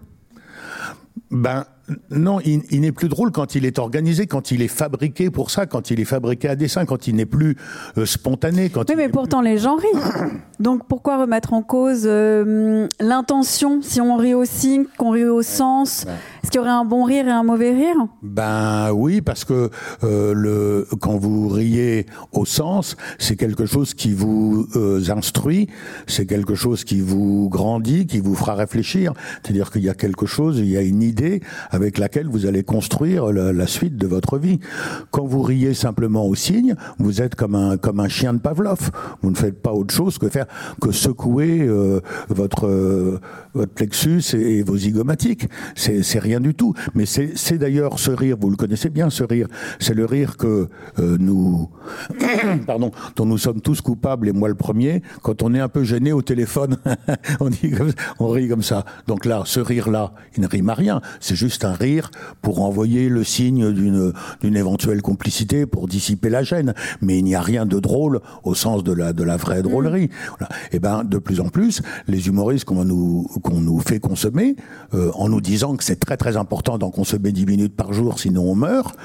Ben 1.31 1.64
non, 2.11 2.41
il, 2.41 2.62
il 2.71 2.81
n'est 2.81 2.93
plus 2.93 3.09
drôle 3.09 3.31
quand 3.31 3.55
il 3.55 3.67
est 3.67 3.79
organisé, 3.79 4.26
quand 4.26 4.50
il 4.50 4.62
est 4.62 4.69
fabriqué 4.69 5.31
pour 5.31 5.50
ça, 5.50 5.67
quand 5.67 5.91
il 5.91 6.00
est 6.00 6.07
fabriqué 6.07 6.49
à 6.49 6.57
dessin, 6.57 6.87
quand 6.87 7.09
il 7.09 7.17
n'est 7.17 7.26
plus 7.26 7.57
euh, 7.99 8.07
spontané. 8.07 8.71
Quand 8.71 8.88
oui, 8.88 8.95
mais 8.97 9.09
pourtant 9.11 9.41
plus... 9.41 9.50
les 9.50 9.59
gens 9.59 9.76
rient. 9.76 10.33
Donc 10.61 10.87
pourquoi 10.88 11.19
remettre 11.19 11.53
en 11.53 11.62
cause 11.62 12.05
euh, 12.07 12.88
l'intention 13.00 13.81
si 13.83 14.00
on 14.00 14.17
rit 14.17 14.35
au 14.35 14.47
signe, 14.47 14.85
qu'on 14.97 15.11
rit 15.11 15.25
au 15.25 15.43
sens? 15.43 16.07
Est-ce 16.43 16.50
qu'il 16.50 16.61
y 16.61 16.62
aurait 16.62 16.71
un 16.71 16.85
bon 16.85 17.05
rire 17.05 17.26
et 17.26 17.31
un 17.31 17.43
mauvais 17.43 17.73
rire? 17.73 17.97
Ben 18.23 18.93
oui, 18.93 19.21
parce 19.21 19.45
que 19.45 19.71
euh, 20.05 20.33
le, 20.35 20.87
quand 21.00 21.17
vous 21.17 21.49
riez 21.49 22.07
au 22.33 22.45
sens, 22.47 22.97
c'est 23.19 23.37
quelque 23.37 23.67
chose 23.67 23.95
qui 23.95 24.12
vous 24.12 24.67
instruit, 25.09 25.69
c'est 26.07 26.26
quelque 26.26 26.55
chose 26.55 26.85
qui 26.85 27.00
vous 27.00 27.49
grandit, 27.50 28.07
qui 28.07 28.21
vous 28.21 28.35
fera 28.35 28.55
réfléchir. 28.55 29.12
C'est-à-dire 29.43 29.71
qu'il 29.71 29.83
y 29.83 29.88
a 29.88 29.95
quelque 29.95 30.26
chose, 30.26 30.59
il 30.59 30.69
y 30.69 30.76
a 30.76 30.83
une 30.83 31.03
idée 31.03 31.43
avec 31.75 31.99
laquelle 31.99 32.28
vous 32.28 32.47
allez 32.47 32.62
construire 32.62 33.33
la, 33.33 33.66
suite 33.66 33.97
de 33.97 34.07
votre 34.07 34.38
vie. 34.38 34.61
Quand 35.11 35.25
vous 35.25 35.43
riez 35.43 35.75
simplement 35.75 36.26
au 36.26 36.35
signe, 36.35 36.76
vous 36.99 37.21
êtes 37.21 37.35
comme 37.35 37.54
un 37.54 37.76
comme 37.76 37.99
un 37.99 38.09
chien 38.09 38.33
de 38.33 38.38
Pavlov. 38.38 38.90
Vous 39.23 39.31
ne 39.31 39.37
faites 39.37 39.61
pas 39.61 39.73
autre 39.73 39.93
chose 39.93 40.19
que 40.19 40.28
faire 40.28 40.47
que 40.81 40.93
secouer 40.93 41.62
euh, 41.62 42.00
votre 42.28 42.66
euh, 42.66 43.21
votre 43.54 43.73
plexus 43.73 44.23
et, 44.35 44.62
vos 44.62 44.76
zygomatiques. 44.76 45.49
C'est 45.75 46.19
rien 46.19 46.40
du 46.40 46.54
tout. 46.54 46.75
Mais 46.95 47.07
c'est 47.07 47.59
d'ailleurs 47.59 47.99
ce 47.99 48.11
rire, 48.11 48.37
vous 48.40 48.50
le 48.50 48.57
connaissez 48.57 48.90
bien, 48.90 49.11
ce 49.11 49.25
rire. 49.25 49.49
C'est 49.81 49.95
le 49.95 50.04
rire 50.04 50.37
que 50.37 50.69
euh, 50.99 51.16
nous, 51.19 51.71
pardon, 52.66 52.93
dont 53.16 53.26
nous 53.26 53.38
sommes 53.38 53.61
tous 53.61 53.81
coupables 53.81 54.28
et 54.28 54.33
moi 54.33 54.49
le 54.49 54.54
premier. 54.54 55.02
Quand 55.23 55.43
on 55.43 55.54
est 55.54 55.61
un 55.61 55.69
peu 55.69 55.83
gêné 55.83 56.12
au 56.12 56.23
téléphone, 56.23 56.76
on 58.21 58.28
rit 58.28 58.49
comme 58.49 58.62
ça. 58.62 58.85
Donc 59.07 59.25
là, 59.25 59.43
ce 59.45 59.61
rire-là, 59.61 60.12
il 60.37 60.43
ne 60.43 60.47
rime 60.47 60.69
à 60.69 60.75
rien. 60.75 61.00
C'est 61.21 61.37
juste 61.37 61.63
un 61.64 61.73
rire 61.73 62.11
pour 62.42 62.62
envoyer 62.62 63.09
le 63.09 63.25
signe 63.25 63.73
d'une 63.73 64.12
d'une 64.40 64.56
éventuelle 64.56 65.02
complicité, 65.02 65.66
pour 65.66 65.88
dissiper 65.88 66.28
la 66.28 66.42
gêne. 66.42 66.75
Mais 67.00 67.18
il 67.18 67.25
n'y 67.25 67.35
a 67.35 67.40
rien 67.40 67.66
de 67.66 67.78
drôle 67.78 68.21
au 68.42 68.54
sens 68.54 68.85
de 68.85 68.92
la 68.92 69.12
de 69.12 69.23
la 69.23 69.37
vraie 69.37 69.62
drôlerie. 69.62 70.11
Voilà. 70.38 70.49
Et 70.73 70.78
ben, 70.78 71.04
de 71.04 71.18
plus 71.18 71.40
en 71.40 71.49
plus, 71.49 71.83
les 72.06 72.28
humoristes 72.28 72.64
qu'on 72.64 72.85
nous 72.85 73.26
qu'on 73.42 73.61
nous 73.61 73.80
fait 73.80 74.00
consommer, 74.00 74.56
euh, 74.94 75.11
en 75.14 75.28
nous 75.28 75.40
disant 75.40 75.76
que 75.76 75.85
c'est 75.85 76.00
très 76.00 76.16
très 76.16 76.37
important 76.37 76.78
d'en 76.78 76.90
consommer 76.90 77.33
10 77.33 77.47
minutes 77.47 77.76
par 77.76 77.92
jour, 77.92 78.18
sinon 78.18 78.50
on 78.50 78.54
meurt, 78.54 78.97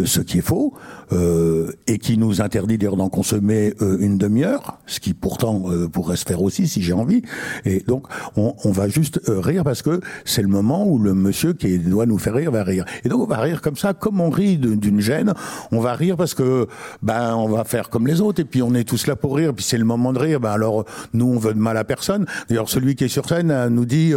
euh, 0.00 0.06
ce 0.06 0.20
qui 0.20 0.38
est 0.38 0.42
faux, 0.42 0.74
euh, 1.12 1.72
et 1.86 1.98
qui 1.98 2.18
nous 2.18 2.40
interdit 2.40 2.78
d'ailleurs 2.78 2.96
d'en 2.96 3.08
consommer 3.08 3.74
euh, 3.80 3.98
une 4.00 4.18
demi-heure, 4.18 4.78
ce 4.86 5.00
qui 5.00 5.14
pourtant 5.14 5.64
pourrait 5.92 6.16
se 6.16 6.24
faire 6.24 6.42
aussi 6.42 6.68
si 6.68 6.82
j'ai 6.82 6.92
envie. 6.92 7.22
Et 7.64 7.80
donc 7.80 8.06
on, 8.36 8.54
on 8.64 8.70
va 8.70 8.88
juste 8.88 9.20
rire 9.26 9.64
parce 9.64 9.82
que 9.82 10.00
c'est 10.24 10.42
le 10.42 10.48
moment 10.48 10.86
où 10.86 10.98
le 10.98 11.14
monsieur 11.14 11.52
qui 11.52 11.78
doit 11.78 12.06
nous 12.08 12.18
faire 12.18 12.34
rire 12.34 12.50
va 12.50 12.62
rire. 12.62 12.84
Et 13.04 13.08
donc 13.08 13.20
on 13.20 13.26
va 13.26 13.38
rire 13.38 13.60
comme 13.60 13.76
ça, 13.76 13.94
comme 13.94 14.20
on 14.20 14.30
rit 14.30 14.58
d'une 14.58 15.00
gêne, 15.00 15.34
on 15.72 15.80
va 15.80 15.94
rire 15.94 16.16
parce 16.16 16.34
que 16.34 16.66
ben 17.02 17.34
on 17.36 17.48
va 17.48 17.64
faire 17.64 17.88
comme 17.90 18.06
les 18.06 18.20
autres, 18.20 18.40
et 18.40 18.44
puis 18.44 18.62
on 18.62 18.74
est 18.74 18.84
tous 18.84 19.06
là 19.06 19.16
pour 19.16 19.36
rire, 19.36 19.54
puis 19.54 19.64
c'est 19.64 19.78
le 19.78 19.84
moment 19.84 20.12
de 20.12 20.18
rire. 20.18 20.40
Ben 20.40 20.50
alors 20.50 20.84
nous 21.12 21.26
on 21.26 21.38
veut 21.38 21.54
de 21.54 21.58
mal 21.58 21.76
à 21.76 21.84
personne. 21.84 22.26
D'ailleurs 22.48 22.68
celui 22.68 22.96
qui 22.96 23.04
est 23.04 23.08
sur 23.08 23.28
scène 23.28 23.68
nous 23.68 23.84
dit 23.84 24.12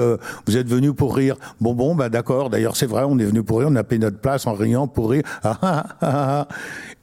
vous 0.47 0.57
êtes 0.57 0.67
venu 0.67 0.93
pour 0.93 1.15
rire. 1.15 1.35
Bon 1.59 1.73
bon 1.73 1.95
ben 1.95 2.09
d'accord. 2.09 2.49
D'ailleurs 2.49 2.75
c'est 2.75 2.87
vrai, 2.87 3.03
on 3.05 3.17
est 3.19 3.25
venu 3.25 3.43
pour 3.43 3.59
rire, 3.59 3.69
on 3.71 3.75
a 3.75 3.83
payé 3.83 3.99
notre 3.99 4.19
place 4.19 4.47
en 4.47 4.53
riant 4.53 4.87
pour 4.87 5.11
rire. 5.11 5.23
Ah, 5.43 5.57
ah, 5.61 5.85
ah, 6.01 6.47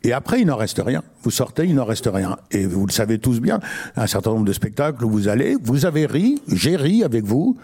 et 0.04 0.12
après, 0.12 0.40
il 0.40 0.46
n'en 0.46 0.56
reste 0.56 0.80
rien. 0.84 1.02
Vous 1.22 1.30
sortez, 1.30 1.64
il 1.64 1.74
n'en 1.74 1.84
reste 1.84 2.08
rien. 2.12 2.36
Et 2.50 2.66
vous 2.66 2.86
le 2.86 2.92
savez 2.92 3.18
tous 3.18 3.40
bien, 3.40 3.58
un 3.96 4.06
certain 4.06 4.30
nombre 4.30 4.44
de 4.44 4.52
spectacles 4.52 5.04
où 5.04 5.10
vous 5.10 5.28
allez, 5.28 5.56
vous 5.62 5.86
avez 5.86 6.06
ri, 6.06 6.40
j'ai 6.48 6.76
ri 6.76 7.02
avec 7.02 7.24
vous, 7.24 7.56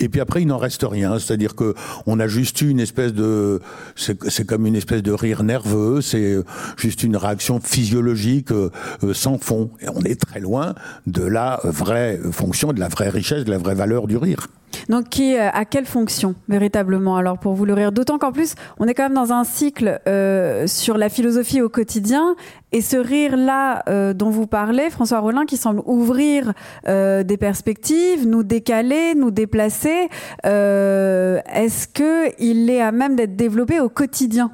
et 0.00 0.08
puis 0.08 0.20
après 0.20 0.42
il 0.42 0.48
n'en 0.48 0.58
reste 0.58 0.84
rien. 0.88 1.18
C'est-à-dire 1.18 1.54
que 1.54 1.74
on 2.06 2.18
a 2.18 2.26
juste 2.26 2.60
eu 2.60 2.68
une 2.68 2.80
espèce 2.80 3.12
de 3.12 3.60
c'est 3.96 4.46
comme 4.46 4.66
une 4.66 4.76
espèce 4.76 5.02
de 5.02 5.12
rire 5.12 5.42
nerveux. 5.42 6.00
C'est 6.00 6.38
juste 6.76 7.02
une 7.02 7.16
réaction 7.16 7.60
physiologique 7.60 8.50
euh, 8.50 8.70
sans 9.12 9.38
fond. 9.38 9.70
Et 9.80 9.88
on 9.88 10.00
est 10.02 10.20
très 10.20 10.40
loin 10.40 10.74
de 11.06 11.22
la 11.22 11.60
vraie 11.64 12.18
fonction 12.32 12.72
de 12.72 12.80
la 12.80 12.88
vraie 12.88 13.08
richesse 13.08 13.44
de 13.44 13.50
la 13.50 13.58
vraie 13.58 13.74
valeur 13.74 14.06
du 14.06 14.16
rire. 14.16 14.48
Donc, 14.88 15.08
qui 15.08 15.36
euh, 15.36 15.48
à 15.52 15.64
quelle 15.64 15.86
fonction 15.86 16.34
véritablement 16.48 17.16
alors 17.16 17.38
pour 17.38 17.54
vous 17.54 17.64
le 17.64 17.74
rire? 17.74 17.92
D'autant 17.92 18.18
qu'en 18.18 18.32
plus, 18.32 18.54
on 18.78 18.86
est 18.86 18.94
quand 18.94 19.04
même 19.04 19.14
dans 19.14 19.32
un 19.32 19.44
cycle 19.44 20.00
euh, 20.08 20.66
sur 20.66 20.96
la 20.96 21.08
philosophie 21.08 21.60
au 21.60 21.68
quotidien 21.68 22.34
et 22.72 22.80
ce 22.80 22.96
rire-là 22.96 23.82
euh, 23.88 24.14
dont 24.14 24.30
vous 24.30 24.46
parlez, 24.46 24.90
François 24.90 25.20
Rollin, 25.20 25.44
qui 25.44 25.56
semble 25.56 25.82
ouvrir 25.86 26.52
euh, 26.86 27.22
des 27.24 27.36
perspectives, 27.36 28.26
nous 28.26 28.42
décaler, 28.42 29.14
nous 29.16 29.30
déplacer, 29.30 30.08
euh, 30.46 31.40
est-ce 31.52 31.88
que 31.88 32.30
il 32.40 32.70
est 32.70 32.80
à 32.80 32.92
même 32.92 33.16
d'être 33.16 33.36
développé 33.36 33.80
au 33.80 33.88
quotidien? 33.88 34.52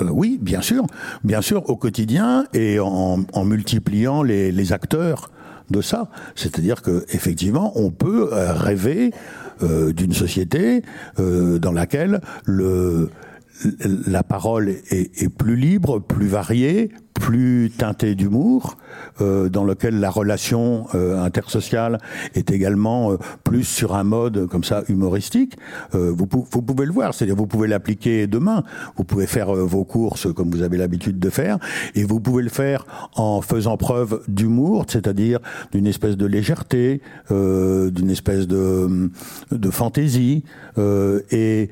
Oui, 0.00 0.38
bien 0.42 0.60
sûr, 0.60 0.86
bien 1.22 1.40
sûr, 1.40 1.68
au 1.70 1.76
quotidien 1.76 2.46
et 2.52 2.80
en, 2.80 3.44
multipliant 3.44 4.24
les, 4.24 4.72
acteurs 4.72 5.30
de 5.70 5.80
ça. 5.80 6.08
C'est-à-dire 6.34 6.82
que 6.82 7.04
effectivement, 7.10 7.72
on 7.76 7.90
peut 7.90 8.28
rêver 8.32 9.12
d'une 9.62 10.12
société 10.12 10.82
dans 11.16 11.70
laquelle 11.70 12.20
le 12.44 13.08
la 14.06 14.22
parole 14.22 14.68
est, 14.90 15.28
plus 15.28 15.56
libre, 15.56 16.00
plus 16.00 16.26
variée, 16.26 16.90
plus 17.14 17.70
teintée 17.70 18.14
d'humour, 18.14 18.76
euh, 19.20 19.48
dans 19.48 19.64
lequel 19.64 20.00
la 20.00 20.10
relation 20.10 20.86
euh, 20.94 21.22
intersociale 21.22 21.98
est 22.34 22.50
également 22.50 23.12
euh, 23.12 23.18
plus 23.44 23.64
sur 23.64 23.94
un 23.94 24.04
mode 24.04 24.46
comme 24.48 24.64
ça 24.64 24.82
humoristique. 24.88 25.56
Euh, 25.94 26.12
vous, 26.14 26.28
vous, 26.50 26.62
pouvez 26.62 26.86
le 26.86 26.92
voir, 26.92 27.14
c'est-à-dire 27.14 27.36
vous 27.36 27.46
pouvez 27.46 27.68
l'appliquer 27.68 28.26
demain. 28.26 28.64
Vous 28.96 29.04
pouvez 29.04 29.26
faire 29.26 29.54
vos 29.54 29.84
courses 29.84 30.32
comme 30.34 30.50
vous 30.50 30.62
avez 30.62 30.76
l'habitude 30.76 31.18
de 31.18 31.30
faire, 31.30 31.58
et 31.94 32.04
vous 32.04 32.20
pouvez 32.20 32.42
le 32.42 32.50
faire 32.50 32.84
en 33.14 33.40
faisant 33.40 33.76
preuve 33.76 34.20
d'humour, 34.28 34.84
c'est-à-dire 34.88 35.38
d'une 35.72 35.86
espèce 35.86 36.16
de 36.16 36.26
légèreté, 36.26 37.00
d'une 37.30 38.10
espèce 38.10 38.46
de, 38.48 39.10
de 39.50 39.70
fantaisie, 39.70 40.44
et 40.76 41.70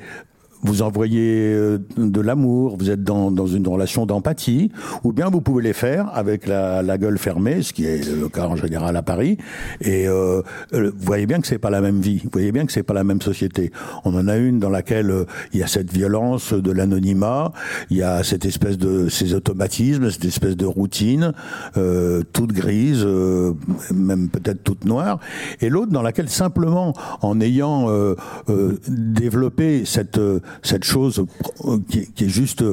vous 0.62 0.82
envoyez 0.82 1.52
euh, 1.52 1.78
de 1.96 2.20
l'amour, 2.20 2.76
vous 2.76 2.90
êtes 2.90 3.02
dans, 3.02 3.30
dans 3.30 3.46
une 3.46 3.66
relation 3.66 4.06
d'empathie, 4.06 4.70
ou 5.04 5.12
bien 5.12 5.28
vous 5.28 5.40
pouvez 5.40 5.62
les 5.62 5.72
faire 5.72 6.10
avec 6.14 6.46
la, 6.46 6.82
la, 6.82 6.98
gueule 6.98 7.18
fermée, 7.18 7.62
ce 7.62 7.72
qui 7.72 7.84
est 7.84 8.08
le 8.08 8.28
cas 8.28 8.46
en 8.46 8.56
général 8.56 8.96
à 8.96 9.02
Paris. 9.02 9.38
Et 9.80 10.06
euh, 10.08 10.42
vous 10.72 10.90
voyez 10.98 11.26
bien 11.26 11.40
que 11.40 11.46
c'est 11.46 11.58
pas 11.58 11.70
la 11.70 11.80
même 11.80 12.00
vie, 12.00 12.20
vous 12.24 12.30
voyez 12.32 12.52
bien 12.52 12.66
que 12.66 12.72
c'est 12.72 12.82
pas 12.82 12.94
la 12.94 13.04
même 13.04 13.22
société. 13.22 13.72
On 14.04 14.14
en 14.14 14.28
a 14.28 14.36
une 14.36 14.58
dans 14.58 14.70
laquelle 14.70 15.10
euh, 15.10 15.24
il 15.52 15.60
y 15.60 15.62
a 15.62 15.66
cette 15.66 15.92
violence 15.92 16.52
de 16.52 16.70
l'anonymat, 16.70 17.52
il 17.90 17.98
y 17.98 18.02
a 18.02 18.22
cette 18.22 18.44
espèce 18.44 18.78
de 18.78 19.08
ces 19.08 19.34
automatismes, 19.34 20.10
cette 20.10 20.24
espèce 20.24 20.56
de 20.56 20.66
routine 20.66 21.32
euh, 21.76 22.22
toute 22.32 22.52
grise, 22.52 23.02
euh, 23.04 23.54
même 23.92 24.28
peut-être 24.28 24.62
toute 24.62 24.84
noire, 24.84 25.18
et 25.60 25.68
l'autre 25.68 25.92
dans 25.92 26.02
laquelle 26.02 26.28
simplement 26.28 26.92
en 27.20 27.40
ayant 27.40 27.88
euh, 27.90 28.14
développé 28.88 29.84
cette 29.84 30.20
cette 30.62 30.84
chose 30.84 31.24
qui, 31.88 32.24
est 32.24 32.28
juste 32.28 32.64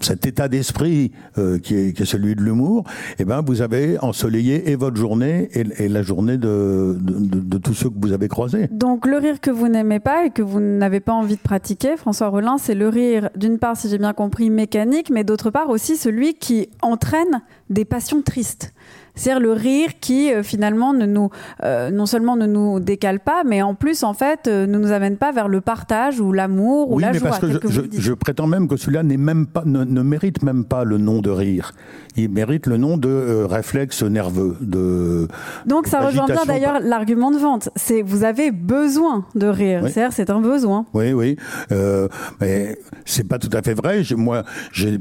cet 0.00 0.26
état 0.26 0.48
d'esprit 0.48 1.12
euh, 1.38 1.58
qui, 1.58 1.74
est, 1.74 2.04
celui 2.04 2.34
de 2.34 2.42
l'humour, 2.42 2.84
eh 3.18 3.24
ben 3.24 3.42
vous 3.44 3.62
avez 3.62 3.98
ensoleillé 4.00 4.70
et 4.70 4.76
votre 4.76 4.96
journée 4.96 5.48
et, 5.52 5.88
la 5.88 6.02
journée 6.02 6.36
de, 6.36 6.96
de, 7.00 7.40
de, 7.40 7.58
tous 7.58 7.74
ceux 7.74 7.88
que 7.88 7.98
vous 7.98 8.12
avez 8.12 8.28
croisés. 8.28 8.68
Donc 8.70 9.06
le 9.06 9.18
rire 9.18 9.40
que 9.40 9.50
vous 9.50 9.68
n'aimez 9.68 10.00
pas 10.00 10.26
et 10.26 10.30
que 10.30 10.42
vous 10.42 10.60
n'avez 10.60 11.00
pas 11.00 11.12
envie 11.12 11.36
de 11.36 11.40
pratiquer, 11.40 11.96
François 11.96 12.28
Rollin, 12.28 12.58
c'est 12.58 12.74
le 12.74 12.88
rire 12.88 13.30
d'une 13.36 13.58
part, 13.58 13.76
si 13.76 13.88
j'ai 13.88 13.98
bien 13.98 14.12
compris, 14.12 14.50
mécanique, 14.50 15.10
mais 15.10 15.24
d'autre 15.24 15.50
part 15.50 15.70
aussi 15.70 15.96
celui 15.96 16.34
qui 16.34 16.68
entraîne 16.82 17.42
des 17.70 17.84
passions 17.84 18.22
tristes. 18.22 18.72
C'est-à-dire 19.16 19.42
le 19.42 19.52
rire 19.52 19.90
qui 20.00 20.32
euh, 20.32 20.42
finalement 20.42 20.92
ne 20.92 21.06
nous, 21.06 21.30
euh, 21.64 21.90
non 21.90 22.06
seulement 22.06 22.36
ne 22.36 22.46
nous 22.46 22.80
décale 22.80 23.18
pas, 23.18 23.42
mais 23.44 23.62
en 23.62 23.74
plus 23.74 24.04
en 24.04 24.14
fait 24.14 24.46
euh, 24.46 24.66
ne 24.66 24.78
nous 24.78 24.92
amène 24.92 25.16
pas 25.16 25.32
vers 25.32 25.48
le 25.48 25.60
partage 25.60 26.20
ou 26.20 26.32
l'amour 26.32 26.90
ou 26.92 26.96
Oui, 26.96 27.02
la 27.02 27.12
mais 27.12 27.18
joie. 27.18 27.30
parce 27.30 27.40
que, 27.40 27.68
je, 27.68 28.12
prétends 28.12 28.46
même 28.46 28.68
que 28.68 28.76
celui-là 28.76 29.02
n'est 29.02 29.16
même 29.16 29.46
pas, 29.46 29.62
ne, 29.64 29.84
ne 29.84 30.02
mérite 30.02 30.42
même 30.42 30.64
pas 30.64 30.84
le 30.84 30.98
nom 30.98 31.20
de 31.20 31.30
rire. 31.30 31.72
Il 32.16 32.30
mérite 32.30 32.66
le 32.66 32.76
nom 32.76 32.96
de 32.96 33.08
euh, 33.08 33.46
réflexe 33.46 34.02
nerveux, 34.02 34.56
de. 34.60 35.28
Donc 35.66 35.86
ça 35.86 36.00
rejoint 36.00 36.26
bien 36.26 36.44
d'ailleurs 36.46 36.80
l'argument 36.80 37.30
de 37.30 37.38
vente. 37.38 37.68
C'est 37.76 38.02
vous 38.02 38.24
avez 38.24 38.50
besoin 38.50 39.26
de 39.34 39.46
rire. 39.46 39.80
Oui. 39.84 39.90
C'est-à-dire 39.90 40.12
c'est 40.12 40.30
un 40.30 40.40
besoin. 40.40 40.86
Oui, 40.94 41.12
oui, 41.12 41.36
euh, 41.72 42.08
mais 42.40 42.78
c'est 43.04 43.28
pas 43.28 43.38
tout 43.38 43.50
à 43.52 43.62
fait 43.62 43.74
vrai. 43.74 44.02
Moi, 44.16 44.44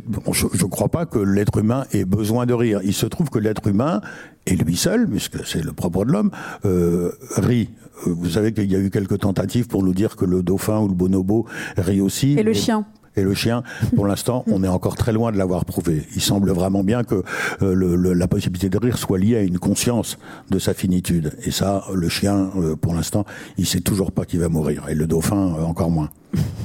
bon, 0.07 0.34
je, 0.34 0.48
je 0.53 0.65
crois 0.65 0.89
pas 0.89 1.05
que 1.05 1.19
l'être 1.19 1.57
humain 1.57 1.86
ait 1.93 2.05
besoin 2.05 2.45
de 2.45 2.53
rire. 2.53 2.79
Il 2.84 2.93
se 2.93 3.05
trouve 3.05 3.29
que 3.29 3.39
l'être 3.39 3.67
humain, 3.67 4.01
et 4.45 4.55
lui 4.55 4.75
seul, 4.75 5.07
puisque 5.07 5.45
c'est 5.45 5.63
le 5.63 5.74
propre 5.74 6.05
de 6.05 6.12
l'homme, 6.12 6.31
euh, 6.65 7.12
rit. 7.38 7.69
Vous 8.05 8.29
savez 8.29 8.53
qu'il 8.53 8.72
y 8.72 8.75
a 8.75 8.79
eu 8.79 8.89
quelques 8.89 9.19
tentatives 9.19 9.67
pour 9.67 9.84
nous 9.84 9.93
dire 9.93 10.15
que 10.15 10.25
le 10.25 10.43
dauphin 10.43 10.79
ou 10.79 10.88
le 10.88 10.93
bonobo 10.93 11.45
rit 11.77 12.01
aussi. 12.01 12.34
Et 12.38 12.43
le 12.43 12.53
chien. 12.53 12.86
Et 13.17 13.24
le 13.24 13.34
chien, 13.34 13.63
pour 13.95 14.07
l'instant, 14.07 14.43
on 14.48 14.63
est 14.63 14.67
encore 14.67 14.95
très 14.95 15.13
loin 15.13 15.31
de 15.31 15.38
l'avoir 15.38 15.65
prouvé. 15.65 16.03
Il 16.15 16.22
semble 16.22 16.51
vraiment 16.51 16.84
bien 16.84 17.03
que 17.03 17.24
euh, 17.62 18.13
la 18.13 18.27
possibilité 18.27 18.69
de 18.69 18.77
rire 18.77 18.98
soit 18.98 19.17
liée 19.17 19.38
à 19.38 19.41
une 19.41 19.60
conscience 19.60 20.17
de 20.50 20.60
sa 20.60 20.74
finitude. 20.74 21.34
Et 21.43 21.51
ça, 21.51 21.86
le 21.93 22.10
chien, 22.10 22.51
euh, 22.57 22.75
pour 22.75 22.93
l'instant, 22.93 23.25
il 23.57 23.65
sait 23.65 23.81
toujours 23.81 24.12
pas 24.12 24.25
qu'il 24.25 24.39
va 24.39 24.50
mourir. 24.50 24.86
Et 24.89 24.95
le 24.95 25.07
dauphin, 25.07 25.55
euh, 25.55 25.63
encore 25.63 25.89
moins. 25.89 26.10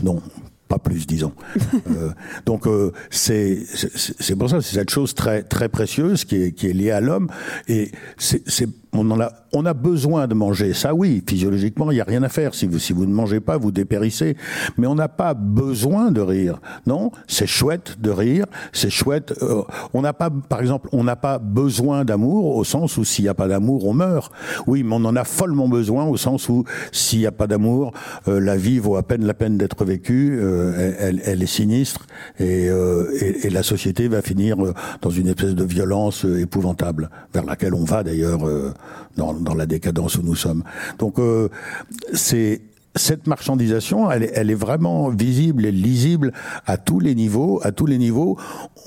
Non. 0.02 0.20
Pas 0.68 0.78
plus, 0.78 1.04
disons. 1.04 1.32
Donc 2.46 2.68
c'est 3.10 3.66
pour 4.38 4.48
ça, 4.48 4.60
c'est 4.60 4.76
cette 4.76 4.90
chose 4.90 5.16
très 5.16 5.42
très 5.42 5.68
précieuse 5.68 6.24
qui 6.24 6.36
est 6.36 6.52
qui 6.52 6.68
est 6.68 6.72
liée 6.72 6.92
à 6.92 7.00
l'homme 7.00 7.26
et 7.66 7.90
c'est 8.18 8.68
on 8.92 9.08
en 9.10 9.20
a 9.20 9.30
on 9.52 9.66
a 9.66 9.74
besoin 9.74 10.26
de 10.28 10.34
manger. 10.34 10.72
Ça 10.74 10.94
oui, 10.94 11.22
physiologiquement, 11.28 11.90
il 11.90 11.96
y 11.96 12.00
a 12.00 12.04
rien 12.04 12.22
à 12.22 12.28
faire. 12.28 12.54
Si 12.54 12.66
vous 12.66 12.78
si 12.78 12.92
vous 12.92 13.06
ne 13.06 13.12
mangez 13.12 13.40
pas, 13.40 13.56
vous 13.58 13.70
dépérissez. 13.72 14.36
Mais 14.78 14.86
on 14.86 14.94
n'a 14.94 15.08
pas 15.08 15.34
besoin 15.34 16.10
de 16.10 16.20
rire. 16.20 16.60
Non, 16.86 17.10
c'est 17.26 17.46
chouette 17.46 17.96
de 18.00 18.10
rire. 18.10 18.46
C'est 18.72 18.90
chouette. 18.90 19.34
euh, 19.42 19.62
on 19.94 20.02
n'a 20.02 20.12
pas, 20.12 20.30
par 20.30 20.60
exemple, 20.60 20.88
on 20.92 21.02
n'a 21.04 21.16
pas 21.16 21.38
besoin 21.38 22.04
d'amour 22.04 22.56
au 22.56 22.64
sens 22.64 22.96
où 22.96 23.04
s'il 23.04 23.24
n'y 23.24 23.28
a 23.28 23.34
pas 23.34 23.48
d'amour, 23.48 23.86
on 23.86 23.92
meurt. 23.94 24.32
Oui, 24.66 24.82
mais 24.82 24.94
on 24.94 25.04
en 25.04 25.16
a 25.16 25.24
follement 25.24 25.68
besoin 25.68 26.04
au 26.06 26.16
sens 26.16 26.48
où 26.48 26.64
s'il 26.92 27.18
n'y 27.20 27.26
a 27.26 27.32
pas 27.32 27.46
d'amour, 27.46 27.92
euh, 28.28 28.40
la 28.40 28.56
vie 28.56 28.78
vaut 28.78 28.96
à 28.96 29.02
peine 29.02 29.24
la 29.24 29.34
peine 29.34 29.56
d'être 29.58 29.84
vécue. 29.84 30.38
euh, 30.40 30.94
elle, 30.98 31.20
elle- 31.24 31.42
est 31.42 31.46
sinistre 31.46 32.06
et, 32.38 32.68
euh, 32.68 33.06
et, 33.20 33.46
et 33.46 33.50
la 33.50 33.62
société 33.62 34.08
va 34.08 34.20
finir 34.22 34.62
euh, 34.64 34.74
dans 35.00 35.10
une 35.10 35.26
espèce 35.28 35.54
de 35.54 35.64
violence 35.64 36.24
épouvantable 36.24 37.08
vers 37.32 37.44
laquelle 37.46 37.74
on 37.74 37.84
va 37.84 38.02
d'ailleurs 38.02 38.40
dans, 39.16 39.54
la 39.54 39.66
décadence 39.66 40.16
où 40.16 40.22
nous 40.22 40.34
sommes. 40.34 40.64
Donc 40.98 41.18
euh, 41.18 41.48
c'est 42.12 42.62
cette 42.96 43.28
marchandisation, 43.28 44.10
elle 44.10 44.24
est, 44.24 44.54
vraiment 44.54 45.10
visible 45.10 45.64
et 45.64 45.70
lisible 45.70 46.32
à 46.66 46.76
tous 46.76 46.98
les 46.98 47.14
niveaux. 47.14 47.60
À 47.62 47.70
tous 47.70 47.86
les 47.86 47.98
niveaux, 47.98 48.36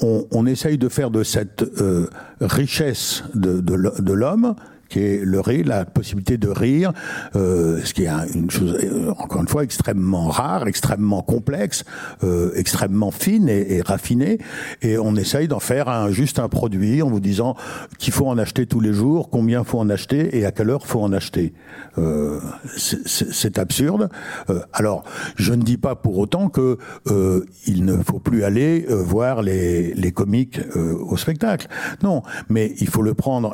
on, 0.02 0.46
essaye 0.46 0.78
de 0.78 0.90
faire 0.90 1.10
de 1.10 1.24
cette 1.24 1.64
euh, 1.80 2.10
richesse 2.42 3.24
de 3.34 4.14
l'homme 4.14 4.56
qui 4.94 5.00
est 5.00 5.22
le 5.26 5.40
rire, 5.40 5.66
la 5.66 5.86
possibilité 5.86 6.38
de 6.38 6.50
rire, 6.50 6.94
euh, 7.36 7.80
ce 7.84 7.94
qui 7.96 8.04
est 8.04 8.08
un- 8.08 8.28
une 8.34 8.52
chose, 8.52 8.78
euh, 8.84 9.10
encore 9.18 9.42
une 9.42 9.48
fois, 9.48 9.64
extrêmement 9.64 10.28
rare, 10.28 10.68
extrêmement 10.68 11.24
complexe, 11.24 11.84
euh, 12.24 12.52
extrêmement 12.56 13.10
fine 13.12 13.50
et, 13.50 13.82
raffinée, 13.82 14.38
et 14.84 14.98
on 14.98 15.16
essaye 15.16 15.48
d'en 15.48 15.60
faire 15.60 15.90
un, 15.90 16.12
juste 16.12 16.38
un 16.38 16.48
produit 16.48 17.02
en 17.02 17.10
vous 17.10 17.20
disant 17.20 17.56
qu'il 17.98 18.14
faut 18.14 18.28
en 18.28 18.38
acheter 18.38 18.68
tous 18.68 18.80
les 18.82 18.94
jours, 18.94 19.30
combien 19.32 19.64
faut 19.64 19.80
en 19.80 19.90
acheter 19.90 20.38
et 20.38 20.46
à 20.46 20.52
quelle 20.52 20.70
heure 20.70 20.86
faut 20.86 21.02
en 21.02 21.12
acheter. 21.12 21.54
Euh, 21.98 22.40
c'est- 22.78 23.58
absurde. 23.58 24.10
Euh, 24.50 24.60
alors, 24.74 25.04
je 25.36 25.54
ne 25.54 25.62
dis 25.64 25.78
pas 25.78 25.96
pour 25.96 26.18
autant 26.18 26.50
que 26.50 26.78
euh, 27.08 27.46
il 27.68 27.86
ne 27.86 27.98
faut 27.98 28.20
plus 28.20 28.44
aller 28.44 28.86
voir 28.90 29.42
les, 29.42 29.94
les 29.94 30.12
comiques 30.12 30.60
au 30.76 31.18
spectacle. 31.18 31.68
Non, 32.04 32.22
mais 32.50 32.74
il 32.80 32.88
faut 32.88 33.02
le 33.04 33.14
prendre 33.14 33.54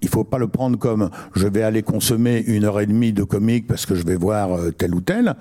il 0.00 0.08
faut 0.08 0.24
pas 0.24 0.38
le 0.38 0.48
prendre 0.48 0.78
comme 0.78 1.10
je 1.34 1.46
vais 1.48 1.62
aller 1.62 1.82
consommer 1.82 2.42
une 2.46 2.64
heure 2.64 2.80
et 2.80 2.86
demie 2.86 3.12
de 3.12 3.24
comique 3.24 3.66
parce 3.66 3.86
que 3.86 3.94
je 3.94 4.04
vais 4.04 4.16
voir 4.16 4.56
euh, 4.56 4.70
tel 4.70 4.94
ou 4.94 5.00
tel. 5.00 5.34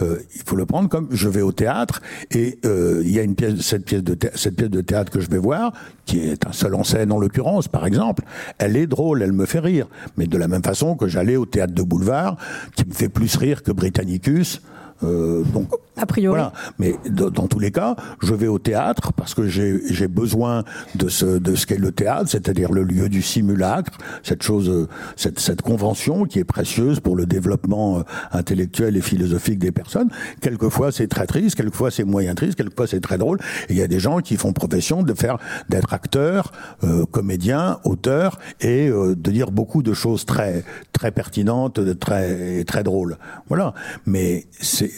Euh, 0.00 0.18
il 0.34 0.42
faut 0.42 0.56
le 0.56 0.66
prendre 0.66 0.88
comme 0.88 1.08
je 1.10 1.28
vais 1.28 1.40
au 1.40 1.52
théâtre 1.52 2.00
et 2.30 2.58
euh, 2.64 3.02
il 3.04 3.12
y 3.12 3.18
a 3.18 3.22
une 3.22 3.34
pièce, 3.34 3.60
cette 3.60 3.84
pièce 3.84 4.02
de 4.02 4.16
cette 4.34 4.56
pièce 4.56 4.70
de 4.70 4.80
théâtre 4.80 5.10
que 5.10 5.20
je 5.20 5.30
vais 5.30 5.38
voir, 5.38 5.72
qui 6.04 6.20
est 6.20 6.46
un 6.46 6.52
seul 6.52 6.74
en 6.74 6.84
scène 6.84 7.12
en 7.12 7.18
l'occurrence, 7.18 7.68
par 7.68 7.86
exemple. 7.86 8.24
Elle 8.58 8.76
est 8.76 8.86
drôle, 8.86 9.22
elle 9.22 9.32
me 9.32 9.46
fait 9.46 9.60
rire, 9.60 9.88
mais 10.16 10.26
de 10.26 10.36
la 10.36 10.48
même 10.48 10.62
façon 10.62 10.96
que 10.96 11.08
j'allais 11.08 11.36
au 11.36 11.46
théâtre 11.46 11.74
de 11.74 11.82
boulevard, 11.82 12.36
qui 12.76 12.86
me 12.86 12.92
fait 12.92 13.08
plus 13.08 13.36
rire 13.36 13.62
que 13.62 13.72
Britannicus. 13.72 14.60
Euh, 15.02 15.42
donc 15.52 15.68
A 15.96 16.06
priori. 16.06 16.36
voilà. 16.36 16.52
Mais 16.78 16.94
dans 17.10 17.46
tous 17.48 17.58
les 17.58 17.70
cas, 17.70 17.96
je 18.22 18.34
vais 18.34 18.46
au 18.48 18.58
théâtre 18.58 19.12
parce 19.12 19.34
que 19.34 19.46
j'ai 19.48 20.08
besoin 20.08 20.64
de 20.94 21.08
ce 21.08 21.38
de 21.38 21.54
ce 21.54 21.66
qu'est 21.66 21.78
le 21.78 21.92
théâtre, 21.92 22.28
c'est-à-dire 22.30 22.72
le 22.72 22.82
lieu 22.84 23.08
du 23.08 23.22
simulacre, 23.22 23.98
cette 24.22 24.42
chose, 24.42 24.88
cette 25.16 25.38
cette 25.40 25.62
convention 25.62 26.24
qui 26.24 26.38
est 26.38 26.44
précieuse 26.44 27.00
pour 27.00 27.16
le 27.16 27.26
développement 27.26 27.98
euh, 27.98 28.02
intellectuel 28.32 28.96
et 28.96 29.00
philosophique 29.00 29.58
des 29.58 29.72
personnes. 29.72 30.08
Quelquefois 30.40 30.92
c'est 30.92 31.08
très 31.08 31.26
triste, 31.26 31.56
quelquefois 31.56 31.90
c'est 31.90 32.04
moyen 32.04 32.34
triste, 32.34 32.56
quelquefois 32.56 32.86
c'est 32.86 33.00
très 33.00 33.18
drôle. 33.18 33.38
Il 33.68 33.76
y 33.76 33.82
a 33.82 33.88
des 33.88 33.98
gens 34.00 34.18
qui 34.20 34.36
font 34.36 34.52
profession 34.52 35.02
de 35.02 35.14
faire 35.14 35.38
d'être 35.68 35.92
acteurs, 35.94 36.52
euh, 36.84 37.04
comédiens, 37.06 37.78
auteurs 37.84 38.38
et 38.60 38.88
euh, 38.88 39.14
de 39.16 39.30
dire 39.30 39.50
beaucoup 39.50 39.82
de 39.82 39.92
choses 39.94 40.24
très 40.24 40.64
très 40.92 41.10
pertinentes, 41.10 41.80
très 41.98 42.64
très 42.64 42.82
drôles. 42.82 43.16
Voilà. 43.48 43.74
Mais 44.06 44.46
c'est- 44.60 44.91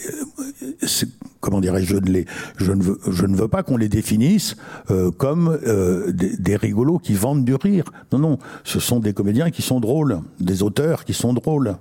comment 1.41 1.61
dirais-je, 1.61 1.97
je 2.59 2.73
ne 2.73 3.37
veux 3.37 3.49
pas 3.49 3.63
qu'on 3.63 3.77
les 3.77 3.89
définisse 3.89 4.57
euh, 4.91 5.11
comme 5.11 5.59
euh, 5.67 6.11
des, 6.13 6.37
des 6.37 6.57
rigolos 6.57 6.99
qui 6.99 7.15
vendent 7.15 7.45
du 7.45 7.55
rire. 7.55 7.85
Non, 8.13 8.19
non, 8.19 8.39
ce 8.65 8.81
sont 8.81 9.01
des 9.01 9.13
comédiens 9.13 9.51
qui 9.51 9.63
sont 9.63 9.81
drôles, 9.81 10.21
des 10.41 10.63
auteurs 10.63 11.05
qui 11.05 11.15
sont 11.15 11.33
drôles. 11.33 11.77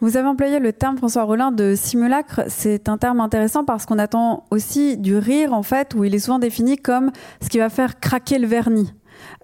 Vous 0.00 0.16
avez 0.16 0.28
employé 0.28 0.58
le 0.58 0.72
terme, 0.72 0.98
François 0.98 1.22
Rollin, 1.22 1.52
de 1.52 1.74
simulacre. 1.76 2.42
C'est 2.48 2.88
un 2.88 2.98
terme 2.98 3.20
intéressant 3.20 3.64
parce 3.64 3.86
qu'on 3.86 3.98
attend 3.98 4.44
aussi 4.50 4.96
du 4.96 5.16
rire, 5.16 5.52
en 5.52 5.62
fait, 5.62 5.94
où 5.94 6.04
il 6.04 6.14
est 6.14 6.18
souvent 6.18 6.38
défini 6.38 6.76
comme 6.76 7.10
ce 7.40 7.48
qui 7.48 7.58
va 7.58 7.70
faire 7.70 8.00
craquer 8.00 8.38
le 8.38 8.46
vernis. 8.46 8.92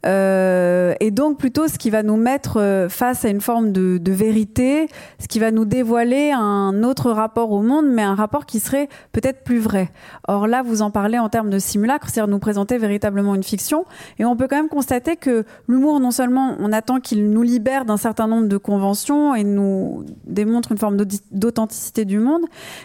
Euh, 0.07 0.95
et 1.01 1.11
donc 1.11 1.39
plutôt 1.39 1.69
ce 1.69 1.77
qui 1.79 1.91
va 1.91 2.03
nous 2.03 2.17
mettre 2.17 2.59
euh, 2.59 2.89
face 2.89 3.25
à 3.25 3.29
une 3.29 3.41
forme 3.41 3.73
de, 3.73 3.99
de 3.99 4.13
vérité, 4.13 4.89
ce 5.19 5.29
qui 5.29 5.39
va 5.39 5.51
nous 5.51 5.65
dévoiler 5.65 6.33
un 6.33 6.83
autre 6.83 7.11
rapport 7.11 7.51
au 7.51 7.63
monde, 7.63 7.87
mais 7.87 8.03
un 8.03 8.15
rapport 8.15 8.47
qui 8.47 8.61
serait 8.61 8.89
peut-être 9.13 9.45
plus 9.45 9.59
vrai. 9.59 9.91
Or 10.27 10.47
là, 10.47 10.63
vous 10.63 10.83
en 10.83 10.91
parlez 10.91 11.19
en 11.19 11.29
termes 11.29 11.51
de 11.51 11.59
simulacre, 11.59 12.09
c'est-à-dire 12.09 12.29
nous 12.29 12.39
présenter 12.39 12.79
véritablement 12.79 13.35
une 13.35 13.43
fiction, 13.43 13.85
et 14.19 14.25
on 14.25 14.37
peut 14.37 14.49
quand 14.49 14.57
même 14.57 14.69
constater 14.69 15.17
que 15.17 15.45
l'humour, 15.69 16.01
non 16.01 16.11
seulement 16.11 16.57
on 16.59 16.73
attend 16.73 17.01
qu'il 17.01 17.31
nous 17.31 17.43
libère 17.43 17.85
d'un 17.85 17.97
certain 17.97 18.27
nombre 18.27 18.49
de 18.49 18.57
conventions 18.57 19.35
et 19.35 19.45
nous 19.45 20.05
démontre 20.25 20.73
une 20.73 20.79
forme 20.79 20.97
d'authenticité 21.31 22.05
du 22.05 22.19
monde, 22.19 22.43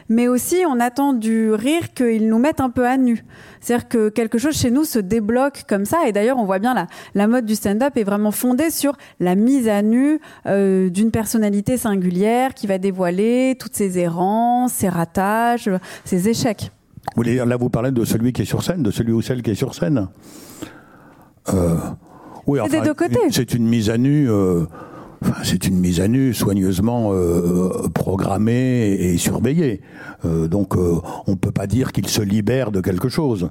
mais 0.09 0.27
aussi 0.27 0.57
on 0.67 0.79
attend 0.79 1.13
du 1.13 1.51
rire 1.51 1.93
qu'il 1.93 2.27
nous 2.27 2.39
mette 2.39 2.59
un 2.59 2.69
peu 2.69 2.85
à 2.85 2.97
nu. 2.97 3.23
C'est-à-dire 3.61 3.87
que 3.87 4.09
quelque 4.09 4.37
chose 4.37 4.55
chez 4.55 4.71
nous 4.71 4.83
se 4.83 4.99
débloque 4.99 5.63
comme 5.67 5.85
ça, 5.85 6.07
et 6.07 6.11
d'ailleurs 6.11 6.37
on 6.37 6.45
voit 6.45 6.59
bien 6.59 6.73
la, 6.73 6.87
la 7.13 7.27
mode 7.27 7.45
du 7.45 7.55
stand-up 7.55 7.95
est 7.97 8.03
vraiment 8.03 8.31
fondée 8.31 8.69
sur 8.69 8.93
la 9.19 9.35
mise 9.35 9.67
à 9.67 9.81
nu 9.81 10.19
euh, 10.45 10.89
d'une 10.89 11.11
personnalité 11.11 11.77
singulière 11.77 12.53
qui 12.53 12.67
va 12.67 12.77
dévoiler 12.77 13.55
toutes 13.59 13.75
ses 13.75 13.97
errances, 13.99 14.73
ses 14.73 14.89
ratages, 14.89 15.69
ses 16.03 16.29
échecs. 16.29 16.71
Vous 17.15 17.21
voulez 17.21 17.33
dire, 17.33 17.45
là, 17.45 17.55
vous 17.55 17.69
parlez 17.69 17.91
de 17.91 18.03
celui 18.03 18.33
qui 18.33 18.41
est 18.41 18.45
sur 18.45 18.63
scène, 18.63 18.81
de 18.83 18.91
celui 18.91 19.13
ou 19.13 19.21
celle 19.21 19.41
qui 19.43 19.51
est 19.51 19.55
sur 19.55 19.75
scène. 19.75 20.07
Euh, 21.53 21.75
oui, 22.47 22.59
C'est 22.69 22.79
des 22.79 22.85
deux 22.85 22.93
côtés. 22.93 23.19
C'est 23.31 23.53
une 23.53 23.67
mise 23.67 23.89
à 23.89 23.97
nu. 23.97 24.29
euh, 24.29 24.65
c'est 25.43 25.67
une 25.67 25.77
mise 25.77 25.99
à 25.99 26.07
nu 26.07 26.33
soigneusement 26.33 27.11
euh, 27.13 27.87
programmée 27.93 28.91
et 28.91 29.17
surveillée. 29.17 29.81
Euh, 30.25 30.47
donc, 30.47 30.75
euh, 30.75 30.95
on 31.27 31.35
peut 31.35 31.51
pas 31.51 31.67
dire 31.67 31.91
qu'il 31.91 32.07
se 32.07 32.21
libère 32.21 32.71
de 32.71 32.81
quelque 32.81 33.09
chose. 33.09 33.49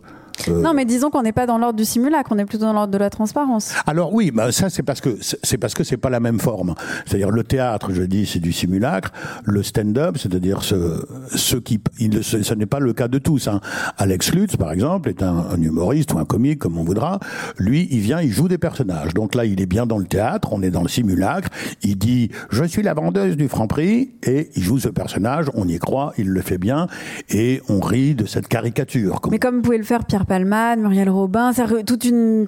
Euh, 0.48 0.60
Non, 0.60 0.74
mais 0.74 0.84
disons 0.84 1.10
qu'on 1.10 1.22
n'est 1.22 1.32
pas 1.32 1.46
dans 1.46 1.58
l'ordre 1.58 1.76
du 1.78 1.84
simulacre, 1.84 2.30
on 2.32 2.38
est 2.38 2.44
plutôt 2.44 2.64
dans 2.64 2.72
l'ordre 2.72 2.92
de 2.92 2.98
la 2.98 3.10
transparence. 3.10 3.72
Alors 3.86 4.12
oui, 4.12 4.30
bah 4.30 4.52
ça 4.52 4.70
c'est 4.70 4.82
parce 4.82 5.00
que 5.00 5.16
c'est 5.20 5.58
parce 5.58 5.74
que 5.74 5.84
c'est 5.84 5.96
pas 5.96 6.10
la 6.10 6.20
même 6.20 6.38
forme. 6.38 6.74
C'est-à-dire 7.06 7.30
le 7.30 7.44
théâtre, 7.44 7.92
je 7.92 8.02
dis, 8.02 8.26
c'est 8.26 8.40
du 8.40 8.52
simulacre. 8.52 9.12
Le 9.44 9.62
stand-up, 9.62 10.16
c'est-à-dire 10.18 10.62
ce, 10.62 11.04
ce 11.34 11.56
qui, 11.56 11.80
il, 11.98 12.22
ce, 12.22 12.42
ce 12.42 12.54
n'est 12.54 12.66
pas 12.66 12.80
le 12.80 12.92
cas 12.92 13.08
de 13.08 13.18
tous. 13.18 13.48
Hein. 13.48 13.60
Alex 13.98 14.32
Lutz, 14.34 14.56
par 14.56 14.72
exemple, 14.72 15.08
est 15.08 15.22
un, 15.22 15.46
un 15.50 15.60
humoriste 15.60 16.12
ou 16.12 16.18
un 16.18 16.24
comique, 16.24 16.58
comme 16.58 16.78
on 16.78 16.84
voudra. 16.84 17.20
Lui, 17.58 17.88
il 17.90 18.00
vient, 18.00 18.20
il 18.20 18.30
joue 18.32 18.48
des 18.48 18.58
personnages. 18.58 19.14
Donc 19.14 19.34
là, 19.34 19.44
il 19.44 19.60
est 19.60 19.66
bien 19.66 19.86
dans 19.86 19.98
le 19.98 20.06
théâtre. 20.06 20.48
On 20.52 20.62
est 20.62 20.70
dans 20.70 20.82
le 20.82 20.88
simulacre. 20.88 21.48
Il 21.82 21.96
dit, 21.96 22.30
je 22.50 22.64
suis 22.64 22.82
la 22.82 22.94
vendeuse 22.94 23.36
du 23.36 23.48
Franprix, 23.48 24.10
et 24.22 24.50
il 24.56 24.62
joue 24.62 24.78
ce 24.78 24.88
personnage. 24.88 25.46
On 25.54 25.66
y 25.68 25.78
croit, 25.78 26.12
il 26.18 26.28
le 26.28 26.40
fait 26.40 26.58
bien, 26.58 26.86
et 27.30 27.62
on 27.68 27.80
rit 27.80 28.14
de 28.14 28.26
cette 28.26 28.48
caricature. 28.48 29.20
comme 29.20 29.32
Mais 29.32 29.38
comme 29.38 29.62
pouvait 29.62 29.78
le 29.78 29.84
faire 29.84 30.04
Pierre 30.04 30.23
Pierre 30.24 30.38
Palmade, 30.38 30.78
Muriel 30.78 31.10
Robin, 31.10 31.52
toute 31.86 32.04
une 32.04 32.46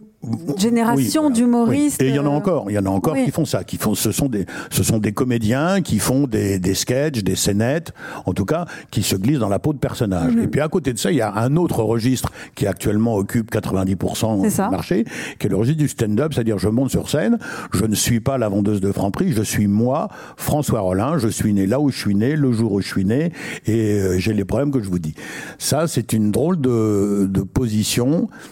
génération 0.56 1.30
d'humoristes. 1.30 2.02
Et 2.02 2.08
il 2.08 2.14
y 2.14 2.18
en 2.18 2.26
a 2.26 2.30
encore, 2.30 2.70
il 2.70 2.74
y 2.74 2.78
en 2.78 2.86
a 2.86 2.90
encore 2.90 3.14
qui 3.14 3.30
font 3.30 3.44
ça, 3.44 3.64
qui 3.64 3.76
font, 3.76 3.94
ce 3.94 4.12
sont 4.12 4.28
des, 4.28 4.46
ce 4.70 4.82
sont 4.82 4.98
des 4.98 5.12
comédiens 5.12 5.82
qui 5.82 5.98
font 5.98 6.26
des, 6.26 6.58
des 6.58 6.74
sketchs, 6.74 7.22
des 7.22 7.36
scénettes, 7.36 7.92
en 8.24 8.32
tout 8.32 8.44
cas, 8.44 8.66
qui 8.90 9.02
se 9.02 9.16
glissent 9.16 9.38
dans 9.38 9.48
la 9.48 9.58
peau 9.58 9.72
de 9.72 9.78
personnages. 9.78 10.34
Mhm. 10.34 10.42
Et 10.42 10.48
puis 10.48 10.60
à 10.60 10.68
côté 10.68 10.92
de 10.92 10.98
ça, 10.98 11.10
il 11.12 11.18
y 11.18 11.20
a 11.20 11.34
un 11.34 11.56
autre 11.56 11.82
registre 11.82 12.30
qui 12.54 12.66
actuellement 12.66 13.14
occupe 13.16 13.52
90% 13.52 14.42
du 14.42 14.70
marché, 14.70 15.04
qui 15.38 15.46
est 15.46 15.50
le 15.50 15.56
registre 15.56 15.78
du 15.78 15.88
stand-up, 15.88 16.32
c'est-à-dire 16.34 16.58
je 16.58 16.68
monte 16.68 16.90
sur 16.90 17.08
scène, 17.08 17.38
je 17.72 17.84
ne 17.84 17.94
suis 17.94 18.20
pas 18.20 18.38
la 18.38 18.48
vendeuse 18.48 18.80
de 18.80 18.90
Franprix, 18.92 19.32
je 19.32 19.42
suis 19.42 19.66
moi, 19.66 20.08
François 20.36 20.80
Rollin, 20.80 21.18
je 21.18 21.28
suis 21.28 21.52
né 21.52 21.66
là 21.66 21.80
où 21.80 21.90
je 21.90 21.98
suis 21.98 22.14
né, 22.14 22.36
le 22.36 22.52
jour 22.52 22.72
où 22.72 22.80
je 22.80 22.88
suis 22.88 23.04
né, 23.04 23.32
et 23.66 23.92
euh, 23.92 24.18
j'ai 24.18 24.32
les 24.32 24.44
problèmes 24.44 24.72
que 24.72 24.82
je 24.82 24.88
vous 24.88 24.98
dis. 24.98 25.14
Ça, 25.58 25.86
c'est 25.86 26.12
une 26.12 26.30
drôle 26.30 26.60
de, 26.60 27.26
de 27.30 27.42
position, 27.42 27.65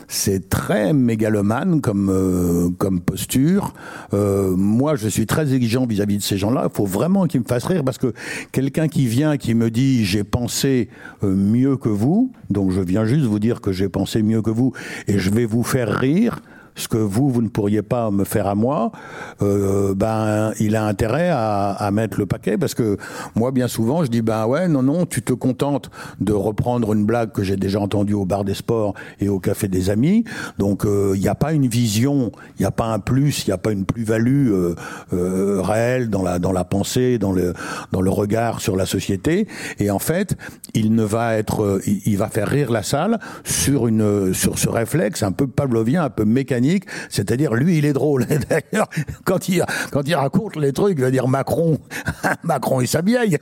c'est 0.08 0.48
très 0.48 0.92
mégalomane 0.92 1.80
comme 1.80 2.08
euh, 2.10 2.70
comme 2.78 3.00
posture. 3.00 3.74
Euh, 4.12 4.54
moi, 4.56 4.96
je 4.96 5.08
suis 5.08 5.26
très 5.26 5.54
exigeant 5.54 5.86
vis-à-vis 5.86 6.18
de 6.18 6.22
ces 6.22 6.36
gens-là. 6.36 6.68
Il 6.70 6.76
faut 6.76 6.86
vraiment 6.86 7.26
qu'ils 7.26 7.40
me 7.40 7.46
fassent 7.46 7.66
rire 7.66 7.84
parce 7.84 7.98
que 7.98 8.12
quelqu'un 8.52 8.88
qui 8.88 9.06
vient 9.06 9.36
qui 9.36 9.54
me 9.54 9.70
dit 9.70 10.04
j'ai 10.04 10.24
pensé 10.24 10.88
euh, 11.22 11.34
mieux 11.34 11.76
que 11.76 11.88
vous, 11.88 12.32
donc 12.50 12.70
je 12.70 12.80
viens 12.80 13.04
juste 13.04 13.24
vous 13.24 13.38
dire 13.38 13.60
que 13.60 13.72
j'ai 13.72 13.88
pensé 13.88 14.22
mieux 14.22 14.42
que 14.42 14.50
vous 14.50 14.72
et 15.08 15.18
je 15.18 15.30
vais 15.30 15.46
vous 15.46 15.62
faire 15.62 15.88
rire 15.88 16.40
ce 16.76 16.88
que 16.88 16.98
vous, 16.98 17.30
vous 17.30 17.42
ne 17.42 17.48
pourriez 17.48 17.82
pas 17.82 18.10
me 18.10 18.24
faire 18.24 18.46
à 18.46 18.54
moi, 18.54 18.90
euh, 19.42 19.94
ben, 19.94 20.52
il 20.58 20.76
a 20.76 20.84
intérêt 20.84 21.28
à, 21.30 21.70
à, 21.70 21.90
mettre 21.90 22.18
le 22.18 22.26
paquet 22.26 22.58
parce 22.58 22.74
que 22.74 22.96
moi, 23.34 23.52
bien 23.52 23.68
souvent, 23.68 24.04
je 24.04 24.10
dis, 24.10 24.22
ben 24.22 24.46
ouais, 24.46 24.66
non, 24.68 24.82
non, 24.82 25.06
tu 25.06 25.22
te 25.22 25.32
contentes 25.32 25.90
de 26.20 26.32
reprendre 26.32 26.92
une 26.92 27.04
blague 27.04 27.32
que 27.32 27.42
j'ai 27.42 27.56
déjà 27.56 27.80
entendue 27.80 28.14
au 28.14 28.24
bar 28.24 28.44
des 28.44 28.54
sports 28.54 28.94
et 29.20 29.28
au 29.28 29.38
café 29.38 29.68
des 29.68 29.90
amis. 29.90 30.24
Donc, 30.58 30.82
il 30.84 30.90
euh, 30.90 31.16
n'y 31.16 31.28
a 31.28 31.34
pas 31.34 31.52
une 31.52 31.68
vision, 31.68 32.32
il 32.58 32.62
n'y 32.62 32.66
a 32.66 32.70
pas 32.70 32.86
un 32.86 32.98
plus, 32.98 33.46
il 33.46 33.50
n'y 33.50 33.54
a 33.54 33.58
pas 33.58 33.70
une 33.70 33.84
plus-value 33.84 34.50
euh, 34.50 34.74
euh, 35.12 35.60
réelle 35.62 36.10
dans 36.10 36.22
la, 36.22 36.38
dans 36.38 36.52
la 36.52 36.64
pensée, 36.64 37.18
dans 37.18 37.32
le, 37.32 37.54
dans 37.92 38.00
le 38.00 38.10
regard 38.10 38.60
sur 38.60 38.76
la 38.76 38.86
société. 38.86 39.46
Et 39.78 39.90
en 39.90 40.00
fait, 40.00 40.36
il 40.74 40.94
ne 40.94 41.04
va 41.04 41.36
être, 41.36 41.62
euh, 41.62 41.80
il, 41.86 42.02
il 42.06 42.18
va 42.18 42.28
faire 42.28 42.48
rire 42.48 42.72
la 42.72 42.82
salle 42.82 43.20
sur 43.44 43.86
une, 43.86 44.34
sur 44.34 44.58
ce 44.58 44.68
réflexe 44.68 45.22
un 45.22 45.32
peu 45.32 45.46
pavlovien, 45.46 46.04
un 46.04 46.10
peu 46.10 46.24
mécanique 46.24 46.63
c'est-à-dire 47.08 47.54
lui 47.54 47.78
il 47.78 47.84
est 47.84 47.92
drôle. 47.92 48.26
D'ailleurs, 48.48 48.88
quand 49.24 49.48
il 49.48 49.64
quand 49.90 50.06
il 50.06 50.14
raconte 50.14 50.56
les 50.56 50.72
trucs, 50.72 50.98
il 50.98 51.04
va 51.04 51.10
dire 51.10 51.28
Macron, 51.28 51.78
Macron 52.42 52.80
et 52.80 52.86
sa 52.86 53.02
vieille, 53.02 53.38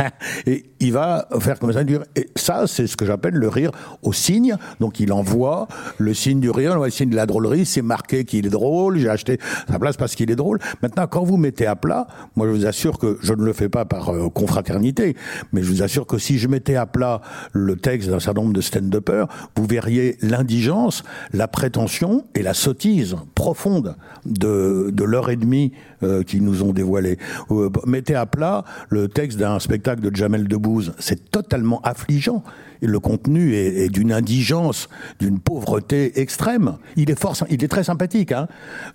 et 0.46 0.64
il 0.80 0.92
va 0.92 1.28
faire 1.40 1.58
comme 1.58 1.72
ça. 1.72 1.80
Et 2.16 2.28
ça, 2.36 2.66
c'est 2.66 2.86
ce 2.86 2.96
que 2.96 3.04
j'appelle 3.04 3.34
le 3.34 3.48
rire 3.48 3.70
au 4.02 4.12
signe. 4.12 4.56
Donc 4.80 5.00
il 5.00 5.12
envoie 5.12 5.68
le 5.98 6.14
signe 6.14 6.40
du 6.40 6.50
rire, 6.50 6.78
le 6.78 6.90
signe 6.90 7.10
de 7.10 7.16
la 7.16 7.26
drôlerie. 7.26 7.66
C'est 7.66 7.82
marqué 7.82 8.24
qu'il 8.24 8.46
est 8.46 8.50
drôle. 8.50 8.98
J'ai 8.98 9.08
acheté 9.08 9.38
sa 9.68 9.78
place 9.78 9.96
parce 9.96 10.14
qu'il 10.14 10.30
est 10.30 10.36
drôle. 10.36 10.58
Maintenant, 10.82 11.06
quand 11.06 11.22
vous 11.22 11.36
mettez 11.36 11.66
à 11.66 11.76
plat, 11.76 12.06
moi 12.36 12.46
je 12.46 12.52
vous 12.52 12.66
assure 12.66 12.98
que 12.98 13.18
je 13.22 13.32
ne 13.32 13.42
le 13.42 13.52
fais 13.52 13.68
pas 13.68 13.84
par 13.84 14.10
euh, 14.10 14.28
confraternité, 14.28 15.16
mais 15.52 15.62
je 15.62 15.70
vous 15.70 15.82
assure 15.82 16.06
que 16.06 16.18
si 16.18 16.38
je 16.38 16.48
mettais 16.48 16.76
à 16.76 16.86
plat 16.86 17.20
le 17.52 17.76
texte 17.76 18.08
d'un 18.08 18.20
certain 18.20 18.42
nombre 18.42 18.54
de 18.54 18.60
stand-uppers, 18.60 19.28
vous 19.56 19.66
verriez 19.66 20.16
l'indigence, 20.22 21.02
la 21.32 21.48
prétention 21.48 22.24
et 22.34 22.42
la 22.42 22.54
sottise 22.60 23.16
profonde 23.34 23.96
de, 24.26 24.90
de 24.92 25.04
l'heure 25.04 25.30
et 25.30 25.36
demie 25.36 25.72
euh, 26.02 26.22
qu'ils 26.22 26.44
nous 26.44 26.62
ont 26.62 26.72
dévoilé. 26.72 27.18
Euh, 27.50 27.70
mettez 27.86 28.14
à 28.14 28.26
plat 28.26 28.64
le 28.88 29.08
texte 29.08 29.38
d'un 29.38 29.58
spectacle 29.58 30.00
de 30.02 30.14
Jamel 30.14 30.48
Debbouze. 30.48 30.92
C'est 30.98 31.30
totalement 31.30 31.80
affligeant 31.82 32.42
le 32.86 33.00
contenu 33.00 33.54
est, 33.54 33.88
d'une 33.88 34.12
indigence, 34.12 34.88
d'une 35.18 35.38
pauvreté 35.38 36.20
extrême. 36.20 36.76
Il 36.96 37.10
est 37.10 37.18
fort, 37.18 37.36
il 37.50 37.62
est 37.62 37.68
très 37.68 37.84
sympathique, 37.84 38.32
hein. 38.32 38.48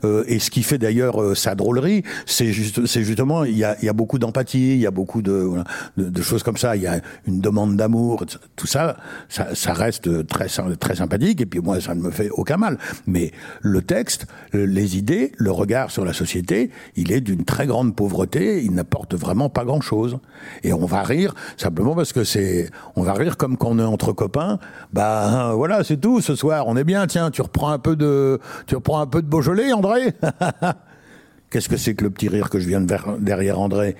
Euh, 0.03 0.23
et 0.27 0.39
ce 0.39 0.49
qui 0.49 0.63
fait 0.63 0.77
d'ailleurs 0.77 1.21
euh, 1.21 1.35
sa 1.35 1.55
drôlerie, 1.55 2.03
c'est 2.25 2.51
juste, 2.51 2.85
justement, 2.85 3.43
il 3.43 3.57
y 3.57 3.63
a, 3.63 3.77
y 3.83 3.89
a 3.89 3.93
beaucoup 3.93 4.19
d'empathie, 4.19 4.73
il 4.73 4.79
y 4.79 4.87
a 4.87 4.91
beaucoup 4.91 5.21
de, 5.21 5.49
de, 5.97 6.21
choses 6.21 6.43
comme 6.43 6.57
ça. 6.57 6.75
Il 6.75 6.81
y 6.81 6.87
a 6.87 6.99
une 7.27 7.41
demande 7.41 7.75
d'amour, 7.75 8.25
tout 8.55 8.67
ça, 8.67 8.97
ça, 9.29 9.53
ça, 9.53 9.73
reste 9.73 10.27
très, 10.27 10.47
très 10.79 10.95
sympathique. 10.95 11.41
Et 11.41 11.45
puis 11.45 11.59
moi, 11.59 11.79
ça 11.81 11.95
ne 11.95 12.01
me 12.01 12.11
fait 12.11 12.29
aucun 12.29 12.57
mal. 12.57 12.77
Mais 13.07 13.31
le 13.61 13.81
texte, 13.81 14.27
les 14.53 14.97
idées, 14.97 15.31
le 15.37 15.51
regard 15.51 15.91
sur 15.91 16.05
la 16.05 16.13
société, 16.13 16.71
il 16.95 17.11
est 17.11 17.21
d'une 17.21 17.45
très 17.45 17.67
grande 17.67 17.95
pauvreté. 17.95 18.63
Il 18.63 18.73
n'apporte 18.73 19.15
vraiment 19.15 19.49
pas 19.49 19.65
grand 19.65 19.81
chose. 19.81 20.19
Et 20.63 20.73
on 20.73 20.85
va 20.85 21.03
rire 21.03 21.33
simplement 21.57 21.95
parce 21.95 22.13
que 22.13 22.23
c'est, 22.23 22.69
on 22.95 23.03
va 23.03 23.13
rire 23.13 23.37
comme 23.37 23.57
quand 23.57 23.69
on 23.69 23.79
est 23.79 23.83
entre 23.83 24.13
copains, 24.13 24.59
bah 24.93 25.53
voilà, 25.55 25.83
c'est 25.83 25.97
tout. 25.97 26.21
Ce 26.21 26.35
soir, 26.35 26.67
on 26.67 26.77
est 26.77 26.83
bien. 26.83 27.07
Tiens, 27.07 27.31
tu 27.31 27.41
reprends 27.41 27.69
un 27.69 27.79
peu 27.79 27.95
de, 27.95 28.39
tu 28.67 28.75
reprends 28.75 28.99
un 28.99 29.07
peu 29.07 29.21
de 29.21 29.27
Beaujolais, 29.27 29.73
André? 29.73 30.13
Qu'est-ce 31.49 31.69
que 31.69 31.77
c'est 31.77 31.93
que 31.93 32.03
le 32.03 32.09
petit 32.09 32.27
rire 32.27 32.49
que 32.49 32.59
je 32.59 32.67
viens 32.67 32.81
de 32.81 32.95
derrière 33.19 33.59
André? 33.59 33.95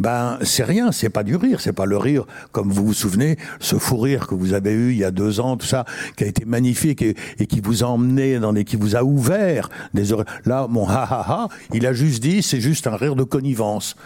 Ben, 0.00 0.38
c'est 0.42 0.64
rien, 0.64 0.92
c'est 0.92 1.10
pas 1.10 1.22
du 1.22 1.36
rire, 1.36 1.60
c'est 1.60 1.72
pas 1.72 1.84
le 1.84 1.96
rire, 1.96 2.26
comme 2.52 2.70
vous 2.70 2.86
vous 2.86 2.94
souvenez, 2.94 3.36
ce 3.60 3.76
fou 3.76 3.98
rire 3.98 4.26
que 4.26 4.34
vous 4.34 4.54
avez 4.54 4.72
eu 4.72 4.92
il 4.92 4.98
y 4.98 5.04
a 5.04 5.10
deux 5.10 5.38
ans, 5.40 5.56
tout 5.56 5.66
ça, 5.66 5.84
qui 6.16 6.24
a 6.24 6.26
été 6.26 6.44
magnifique 6.44 7.02
et, 7.02 7.14
qui 7.46 7.60
vous 7.60 7.84
a 7.84 7.86
emmené 7.86 8.38
dans 8.38 8.52
des, 8.52 8.64
qui 8.64 8.76
vous 8.76 8.96
a 8.96 9.04
ouvert 9.04 9.68
des 9.94 10.12
oreilles. 10.12 10.26
Là, 10.44 10.66
mon 10.68 10.88
ha 10.88 11.06
ha 11.08 11.24
ha, 11.28 11.48
il 11.72 11.86
a 11.86 11.92
juste 11.92 12.22
dit, 12.22 12.42
c'est 12.42 12.60
juste 12.60 12.86
un 12.86 12.96
rire 12.96 13.14
de 13.14 13.24
connivence. 13.24 13.96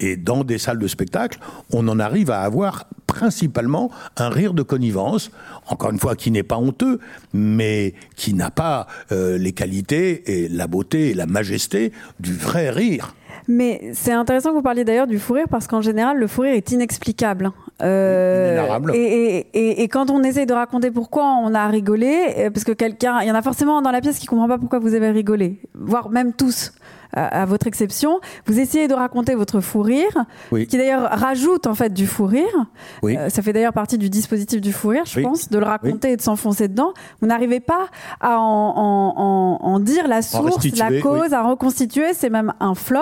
Et 0.00 0.16
dans 0.16 0.44
des 0.44 0.58
salles 0.58 0.78
de 0.78 0.88
spectacle, 0.88 1.38
on 1.72 1.86
en 1.88 1.98
arrive 1.98 2.30
à 2.30 2.40
avoir 2.40 2.86
principalement 3.06 3.90
un 4.16 4.28
rire 4.28 4.54
de 4.54 4.62
connivence, 4.62 5.30
encore 5.68 5.90
une 5.90 5.98
fois 5.98 6.16
qui 6.16 6.30
n'est 6.30 6.42
pas 6.42 6.56
honteux, 6.56 7.00
mais 7.32 7.94
qui 8.16 8.34
n'a 8.34 8.50
pas 8.50 8.86
euh, 9.12 9.36
les 9.36 9.52
qualités 9.52 10.44
et 10.44 10.48
la 10.48 10.66
beauté 10.66 11.10
et 11.10 11.14
la 11.14 11.26
majesté 11.26 11.92
du 12.18 12.32
vrai 12.32 12.70
rire. 12.70 13.14
Mais 13.48 13.90
c'est 13.94 14.12
intéressant 14.12 14.50
que 14.50 14.54
vous 14.54 14.62
parliez 14.62 14.84
d'ailleurs 14.84 15.08
du 15.08 15.18
fou 15.18 15.32
rire 15.34 15.46
parce 15.50 15.66
qu'en 15.66 15.80
général, 15.80 16.18
le 16.18 16.26
fou 16.28 16.42
rire 16.42 16.54
est 16.54 16.70
inexplicable. 16.70 17.50
Euh, 17.82 18.78
et, 18.94 18.98
et, 18.98 19.46
et, 19.54 19.82
et, 19.82 19.88
quand 19.88 20.10
on 20.10 20.22
essaye 20.22 20.46
de 20.46 20.52
raconter 20.52 20.90
pourquoi 20.90 21.24
on 21.42 21.54
a 21.54 21.66
rigolé, 21.66 22.34
euh, 22.38 22.50
parce 22.50 22.64
que 22.64 22.72
quelqu'un, 22.72 23.20
il 23.22 23.28
y 23.28 23.30
en 23.30 23.34
a 23.34 23.42
forcément 23.42 23.82
dans 23.82 23.90
la 23.90 24.00
pièce 24.00 24.18
qui 24.18 24.26
comprend 24.26 24.46
pas 24.46 24.58
pourquoi 24.58 24.78
vous 24.78 24.94
avez 24.94 25.10
rigolé, 25.10 25.60
voire 25.74 26.10
même 26.10 26.32
tous 26.32 26.72
à, 27.12 27.44
votre 27.44 27.66
exception. 27.66 28.20
Vous 28.46 28.58
essayez 28.60 28.88
de 28.88 28.94
raconter 28.94 29.34
votre 29.34 29.60
fou 29.60 29.82
rire, 29.82 30.24
qui 30.50 30.76
d'ailleurs 30.76 31.08
rajoute 31.10 31.66
en 31.66 31.74
fait 31.74 31.92
du 31.92 32.06
fou 32.06 32.26
rire. 32.26 32.66
Oui. 33.02 33.16
Euh, 33.16 33.28
ça 33.28 33.42
fait 33.42 33.52
d'ailleurs 33.52 33.72
partie 33.72 33.98
du 33.98 34.10
dispositif 34.10 34.60
du 34.60 34.72
fou 34.72 34.88
rire, 34.88 35.04
je 35.06 35.20
pense, 35.20 35.48
de 35.48 35.58
le 35.58 35.64
raconter 35.64 36.12
et 36.12 36.16
de 36.16 36.22
s'enfoncer 36.22 36.68
dedans. 36.68 36.92
Vous 37.20 37.26
n'arrivez 37.26 37.60
pas 37.60 37.88
à 38.20 38.38
en, 38.38 38.74
en, 38.76 39.58
en, 39.60 39.80
dire 39.80 40.08
la 40.08 40.22
source, 40.22 40.64
la 40.76 41.00
cause, 41.00 41.32
à 41.32 41.42
reconstituer. 41.42 42.14
C'est 42.14 42.30
même 42.30 42.52
un 42.60 42.74
flop. 42.74 43.00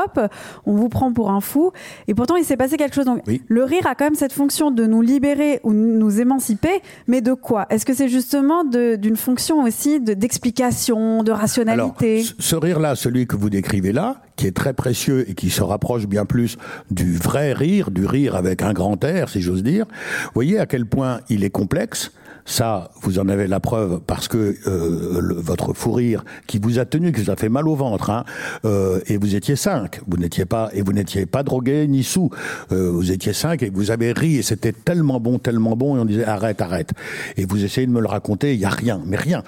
On 0.67 0.75
vous 0.75 0.89
prend 0.89 1.13
pour 1.13 1.31
un 1.31 1.41
fou. 1.41 1.73
Et 2.07 2.15
pourtant, 2.15 2.37
il 2.37 2.45
s'est 2.45 2.57
passé 2.57 2.77
quelque 2.77 2.95
chose. 2.95 3.05
Donc, 3.05 3.23
le 3.27 3.65
rire 3.65 3.87
a 3.87 3.95
quand 3.95 4.07
même 4.07 4.15
cette 4.15 4.33
fonction 4.33 4.71
de 4.71 4.85
nous 4.87 5.03
libérer 5.03 5.61
ou 5.63 5.73
nous 5.73 6.21
émanciper. 6.21 6.83
Mais 7.07 7.21
de 7.21 7.35
quoi? 7.35 7.67
Est-ce 7.71 7.85
que 7.85 7.95
c'est 7.95 8.09
justement 8.09 8.65
d'une 8.65 9.17
fonction 9.17 9.63
aussi 9.63 10.01
d'explication, 10.01 11.23
de, 11.23 11.33
rationalité? 11.33 12.21
Alors, 12.21 12.35
Ce 12.39 12.57
rire-là, 12.57 12.95
celui 12.95 13.27
que 13.27 13.37
vous 13.37 13.51
décrivez 13.51 13.93
là, 13.93 13.98
qui 14.37 14.47
est 14.47 14.57
très 14.57 14.73
précieux 14.73 15.29
et 15.29 15.35
qui 15.35 15.51
se 15.51 15.63
rapproche 15.63 16.07
bien 16.07 16.25
plus 16.25 16.57
du 16.91 17.17
vrai 17.17 17.53
rire, 17.53 17.91
du 17.91 18.07
rire 18.07 18.37
avec 18.37 18.63
un 18.63 18.73
grand 18.73 19.03
air, 19.05 19.29
si 19.29 19.41
j'ose 19.41 19.63
dire. 19.63 19.87
Voyez 20.35 20.59
à 20.59 20.67
quel 20.67 20.87
point 20.87 21.21
il 21.29 21.45
est 21.45 21.51
complexe, 21.51 22.13
ça, 22.49 22.91
vous 23.03 23.19
en 23.19 23.29
avez 23.29 23.47
la 23.47 23.61
preuve 23.61 24.01
parce 24.07 24.27
que 24.27 24.57
euh, 24.67 25.35
votre 25.37 25.75
fou 25.75 25.93
rire 25.93 26.25
qui 26.47 26.59
vous 26.59 26.79
a 26.79 26.87
tenu, 26.87 27.13
qui 27.13 27.21
vous 27.21 27.31
a 27.31 27.37
fait 27.37 27.51
mal 27.51 27.69
au 27.69 27.77
ventre, 27.77 28.09
hein, 28.09 28.25
euh, 28.65 29.01
et 29.07 29.19
vous 29.19 29.35
étiez 29.35 29.55
cinq, 29.55 30.01
vous 30.07 30.17
n'étiez 30.17 30.47
pas 30.47 30.71
et 30.73 30.81
vous 30.81 30.95
n'étiez 30.95 31.27
pas 31.27 31.43
drogué 31.43 31.87
ni 31.87 32.03
sous, 32.03 32.31
euh, 32.73 32.91
vous 32.91 33.13
étiez 33.13 33.35
cinq 33.35 33.63
et 33.63 33.69
vous 33.69 33.91
avez 33.91 34.13
ri 34.13 34.37
et 34.37 34.43
c'était 34.43 34.73
tellement 34.73 35.21
bon, 35.21 35.39
tellement 35.39 35.77
bon 35.77 35.99
et 35.99 36.01
on 36.01 36.07
disait 36.07 36.25
arrête, 36.25 36.63
arrête. 36.63 36.93
Et 37.37 37.45
vous 37.45 37.63
essayez 37.63 37.87
de 37.87 37.93
me 37.93 38.01
le 38.01 38.09
raconter, 38.09 38.55
il 38.55 38.61
y 38.61 38.65
a 38.65 38.71
rien, 38.71 39.03
mais 39.05 39.19
rien. 39.19 39.43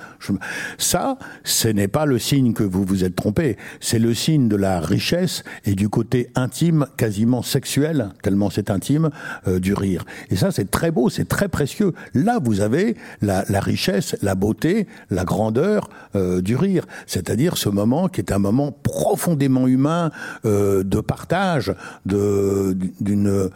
Ça, 0.76 1.16
ce 1.42 1.68
n'est 1.68 1.88
pas 1.88 2.04
le 2.04 2.18
signe 2.18 2.52
que 2.52 2.64
vous 2.64 2.84
vous 2.84 3.02
êtes 3.02 3.16
trompé, 3.16 3.56
c'est 3.80 3.98
le 3.98 4.12
signe 4.12 4.48
de 4.48 4.56
la 4.56 4.78
richesse 4.78 5.42
et 5.64 5.74
du 5.74 5.88
côté 5.88 6.28
intime, 6.34 6.86
quasiment 6.98 7.42
sexuel, 7.42 8.10
tellement 8.22 8.50
c'est 8.50 8.70
intime, 8.70 9.08
euh, 9.48 9.58
du 9.58 9.72
rire. 9.72 10.04
Et 10.28 10.36
ça, 10.36 10.50
c'est 10.50 10.70
très 10.70 10.90
beau, 10.90 11.08
c'est 11.08 11.28
très 11.28 11.48
précieux. 11.48 11.94
Là, 12.12 12.38
vous 12.42 12.60
avez 12.60 12.89
la, 13.22 13.44
richesse, 13.60 14.16
la 14.22 14.34
beauté, 14.34 14.86
la 15.10 15.24
grandeur 15.24 15.90
euh, 16.14 16.40
du 16.40 16.56
rire. 16.56 16.86
C'est-à-dire 17.06 17.56
ce 17.56 17.68
moment 17.68 18.08
qui 18.08 18.20
est 18.20 18.32
un 18.32 18.38
moment 18.38 18.72
profondément 18.72 19.66
humain 19.66 20.10
euh, 20.44 20.82
de 20.82 21.00
partage, 21.00 21.74
d'une 22.06 23.50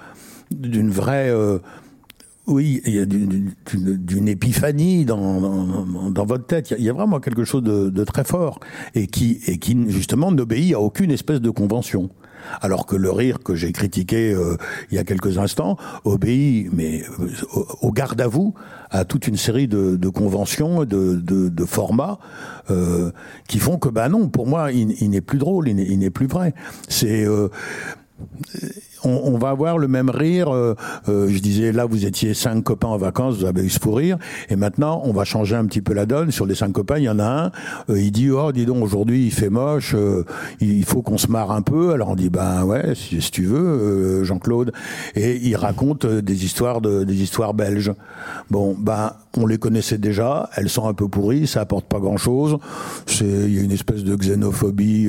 vraie 0.91 1.31
euh, 1.31 1.59
oui, 2.47 2.83
il 2.85 2.95
y 2.95 2.99
a 2.99 3.07
d'une 3.07 4.29
épiphanie 4.29 5.07
dans, 5.07 5.87
dans, 6.11 6.27
votre 6.27 6.47
tête. 6.47 6.75
Il 6.79 6.85
y, 6.85 6.91
a, 6.91 6.93
vraiment 6.93 7.19
quelque 7.19 7.45
chose 7.45 7.63
de, 7.63 7.89
de, 7.89 8.05
très 8.05 8.25
fort 8.25 8.61
et 8.95 9.07
qui, 9.07 9.41
et 9.47 9.57
qui 9.57 9.77
justement 9.89 10.31
n'obéit 10.31 10.75
à 10.75 10.81
aucune 10.81 11.11
espèce 11.11 11.41
de 11.41 11.49
convention. 11.49 12.11
Alors 12.61 12.87
que 12.87 12.97
le 12.97 13.11
rire 13.11 13.39
que 13.45 13.55
j'ai 13.55 13.73
critiqué 13.73 14.33
euh, 14.33 14.57
il 14.91 14.97
y 14.97 14.99
a 14.99 15.05
quelques 15.05 15.39
instants 15.39 15.77
obéit, 16.05 16.69
mais 16.73 17.03
euh, 17.21 17.29
au 17.81 17.93
garde 17.93 18.21
à 18.21 18.29
vous, 18.29 18.55
à 18.91 19.05
toute 19.05 19.27
une 19.27 19.37
série 19.37 19.69
de, 19.69 20.09
conventions, 20.09 20.85
de, 20.85 21.15
de, 21.17 21.65
formats 21.65 22.19
euh, 22.71 23.11
qui 23.49 23.59
font 23.59 23.79
que, 23.79 23.89
bah 23.89 24.09
non, 24.09 24.29
pour 24.29 24.47
moi, 24.47 24.73
il, 24.73 24.93
il 25.03 25.11
n'est 25.11 25.21
plus 25.21 25.39
drôle, 25.39 25.69
il 25.69 25.99
n'est 25.99 26.11
plus 26.11 26.27
vrai. 26.27 26.55
C'est 26.89 27.27
euh, 29.07 29.19
on, 29.25 29.39
va 29.39 29.51
avoir 29.51 29.79
le 29.79 29.89
même 29.89 30.11
rire. 30.11 30.55
Euh, 30.55 30.75
euh, 31.09 31.29
je 31.29 31.39
disais, 31.41 31.73
là, 31.73 31.87
vous 31.87 32.07
étiez 32.07 32.35
cinq 32.35 32.63
copains 32.63 32.89
en 32.89 32.97
vacances, 32.97 33.37
vous 33.37 33.45
avez 33.45 33.63
eu 33.63 33.69
ce 33.69 33.79
fou 33.79 33.93
rire. 33.93 34.19
Et 34.49 34.57
maintenant, 34.57 35.03
on 35.05 35.13
va 35.13 35.25
changer 35.25 35.57
un 35.57 35.67
petit 35.67 35.81
peu 35.81 35.93
la 35.95 36.07
donne. 36.07 36.31
Sur 36.31 36.47
les 36.47 36.55
cinq 36.55 36.73
copains, 36.73 36.99
il 36.99 37.05
y 37.05 37.09
en 37.09 37.19
a 37.19 37.25
un, 37.25 37.47
euh, 37.91 38.01
il 38.01 38.13
dit, 38.13 38.31
oh, 38.31 38.53
dis 38.53 38.67
donc, 38.67 38.83
aujourd'hui, 38.83 39.27
il 39.27 39.33
fait 39.33 39.51
moche, 39.51 39.97
il 40.61 40.85
faut 40.85 41.03
qu'on 41.03 41.19
se 41.19 41.29
marre 41.29 41.51
un 41.51 41.63
peu. 41.63 41.93
Alors 41.93 42.11
on 42.11 42.15
dit, 42.15 42.31
ben 42.31 42.65
ouais, 42.65 42.95
si, 42.95 43.19
tu 43.31 43.45
veux, 43.45 44.25
Jean-Claude. 44.25 44.73
Et 45.15 45.37
il 45.37 45.57
raconte 45.57 46.07
des 46.07 46.45
histoires 46.45 46.81
de, 46.81 47.05
des 47.05 47.23
histoires 47.23 47.55
belges. 47.55 47.93
Bon, 48.51 48.77
ben, 48.79 49.13
on 49.37 49.47
les 49.47 49.59
connaissait 49.59 49.99
déjà, 49.99 50.49
elles 50.57 50.69
sont 50.69 50.87
un 50.89 50.95
peu 50.95 51.09
pourries, 51.09 51.47
ça 51.47 51.61
apporte 51.61 51.87
pas 51.87 51.99
grand-chose. 51.99 52.59
C'est, 53.07 53.25
il 53.25 53.55
y 53.55 53.59
a 53.59 53.63
une 53.63 53.73
espèce 53.73 54.05
de 54.05 54.15
xénophobie 54.15 55.09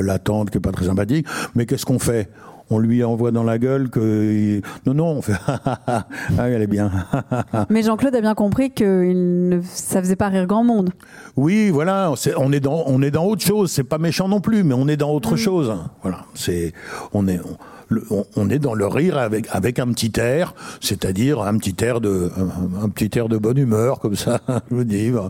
latente 0.00 0.50
qui 0.50 0.58
est 0.58 0.60
pas 0.60 0.72
très 0.72 0.86
sympathique. 0.86 1.26
Mais 1.54 1.66
qu'est-ce 1.66 1.86
qu'on 1.86 1.98
fait? 1.98 2.28
On 2.72 2.78
lui 2.78 3.04
envoie 3.04 3.30
dans 3.30 3.44
la 3.44 3.58
gueule 3.58 3.90
que 3.90 4.60
non 4.86 4.94
non 4.94 5.06
on 5.06 5.22
fait 5.22 5.34
ah 5.46 6.04
elle 6.38 6.62
est 6.62 6.66
bien 6.66 6.90
mais 7.70 7.82
Jean-Claude 7.82 8.14
a 8.14 8.20
bien 8.20 8.34
compris 8.34 8.70
que 8.70 9.12
ne... 9.12 9.60
ça 9.62 10.00
faisait 10.00 10.16
pas 10.16 10.28
rire 10.28 10.46
grand 10.46 10.64
monde 10.64 10.90
oui 11.36 11.70
voilà 11.70 12.12
on 12.36 12.52
est 12.52 12.60
dans 12.60 12.84
on 12.86 13.02
est 13.02 13.10
dans 13.10 13.24
autre 13.24 13.42
chose 13.42 13.70
c'est 13.70 13.84
pas 13.84 13.98
méchant 13.98 14.28
non 14.28 14.40
plus 14.40 14.64
mais 14.64 14.74
on 14.74 14.88
est 14.88 14.96
dans 14.96 15.10
autre 15.10 15.34
mm. 15.34 15.38
chose 15.38 15.76
voilà 16.02 16.24
c'est 16.34 16.72
on 17.12 17.28
est 17.28 17.40
on, 18.36 18.48
est 18.50 18.58
dans 18.58 18.74
le 18.74 18.86
rire 18.86 19.18
avec 19.18 19.46
avec 19.50 19.78
un 19.78 19.88
petit 19.88 20.12
air, 20.18 20.54
c'est-à-dire 20.80 21.40
un 21.42 21.56
petit 21.58 21.84
air 21.84 22.00
de 22.00 22.30
un, 22.80 22.88
petit 22.88 23.18
air 23.18 23.28
de 23.28 23.38
bonne 23.38 23.58
humeur 23.58 24.00
comme 24.00 24.16
ça, 24.16 24.40
je 24.70 24.76
veux 24.76 24.84
dire. 24.84 25.28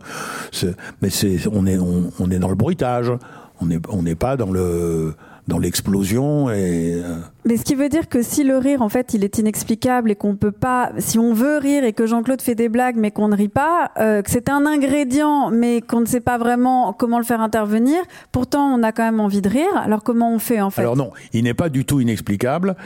Mais 1.00 1.10
c'est 1.10 1.38
on 1.50 1.66
est 1.66 1.78
on, 1.78 2.30
est 2.30 2.38
dans 2.38 2.48
le 2.48 2.54
bruitage. 2.54 3.12
On 3.60 3.66
n'est 3.66 3.80
on 3.88 4.02
n'est 4.02 4.14
pas 4.14 4.36
dans 4.36 4.50
le 4.50 5.14
dans 5.48 5.58
l'explosion 5.58 6.50
et 6.50 6.94
euh, 6.94 7.16
mais 7.44 7.56
ce 7.56 7.64
qui 7.64 7.74
veut 7.74 7.88
dire 7.88 8.08
que 8.08 8.22
si 8.22 8.44
le 8.44 8.58
rire 8.58 8.80
en 8.80 8.88
fait 8.88 9.12
il 9.12 9.24
est 9.24 9.38
inexplicable 9.38 10.10
et 10.12 10.14
qu'on 10.14 10.36
peut 10.36 10.52
pas 10.52 10.92
si 10.98 11.18
on 11.18 11.34
veut 11.34 11.58
rire 11.58 11.82
et 11.82 11.92
que 11.92 12.06
Jean-Claude 12.06 12.40
fait 12.40 12.54
des 12.54 12.68
blagues 12.68 12.96
mais 12.96 13.10
qu'on 13.10 13.28
ne 13.28 13.36
rit 13.36 13.48
pas 13.48 13.90
euh, 13.98 14.22
que 14.22 14.30
c'est 14.30 14.48
un 14.48 14.66
ingrédient 14.66 15.50
mais 15.50 15.80
qu'on 15.80 16.00
ne 16.00 16.06
sait 16.06 16.20
pas 16.20 16.38
vraiment 16.38 16.92
comment 16.92 17.18
le 17.18 17.24
faire 17.24 17.40
intervenir 17.40 17.98
pourtant 18.30 18.72
on 18.72 18.82
a 18.84 18.92
quand 18.92 19.04
même 19.04 19.20
envie 19.20 19.42
de 19.42 19.48
rire. 19.48 19.76
Alors 19.76 20.04
comment 20.04 20.32
on 20.32 20.38
fait 20.38 20.60
en 20.60 20.70
fait? 20.70 20.82
Alors 20.82 20.96
non 20.96 21.10
il 21.32 21.42
n'est 21.44 21.54
pas 21.54 21.68
du 21.68 21.84
tout 21.84 22.00
inexplicable. 22.00 22.76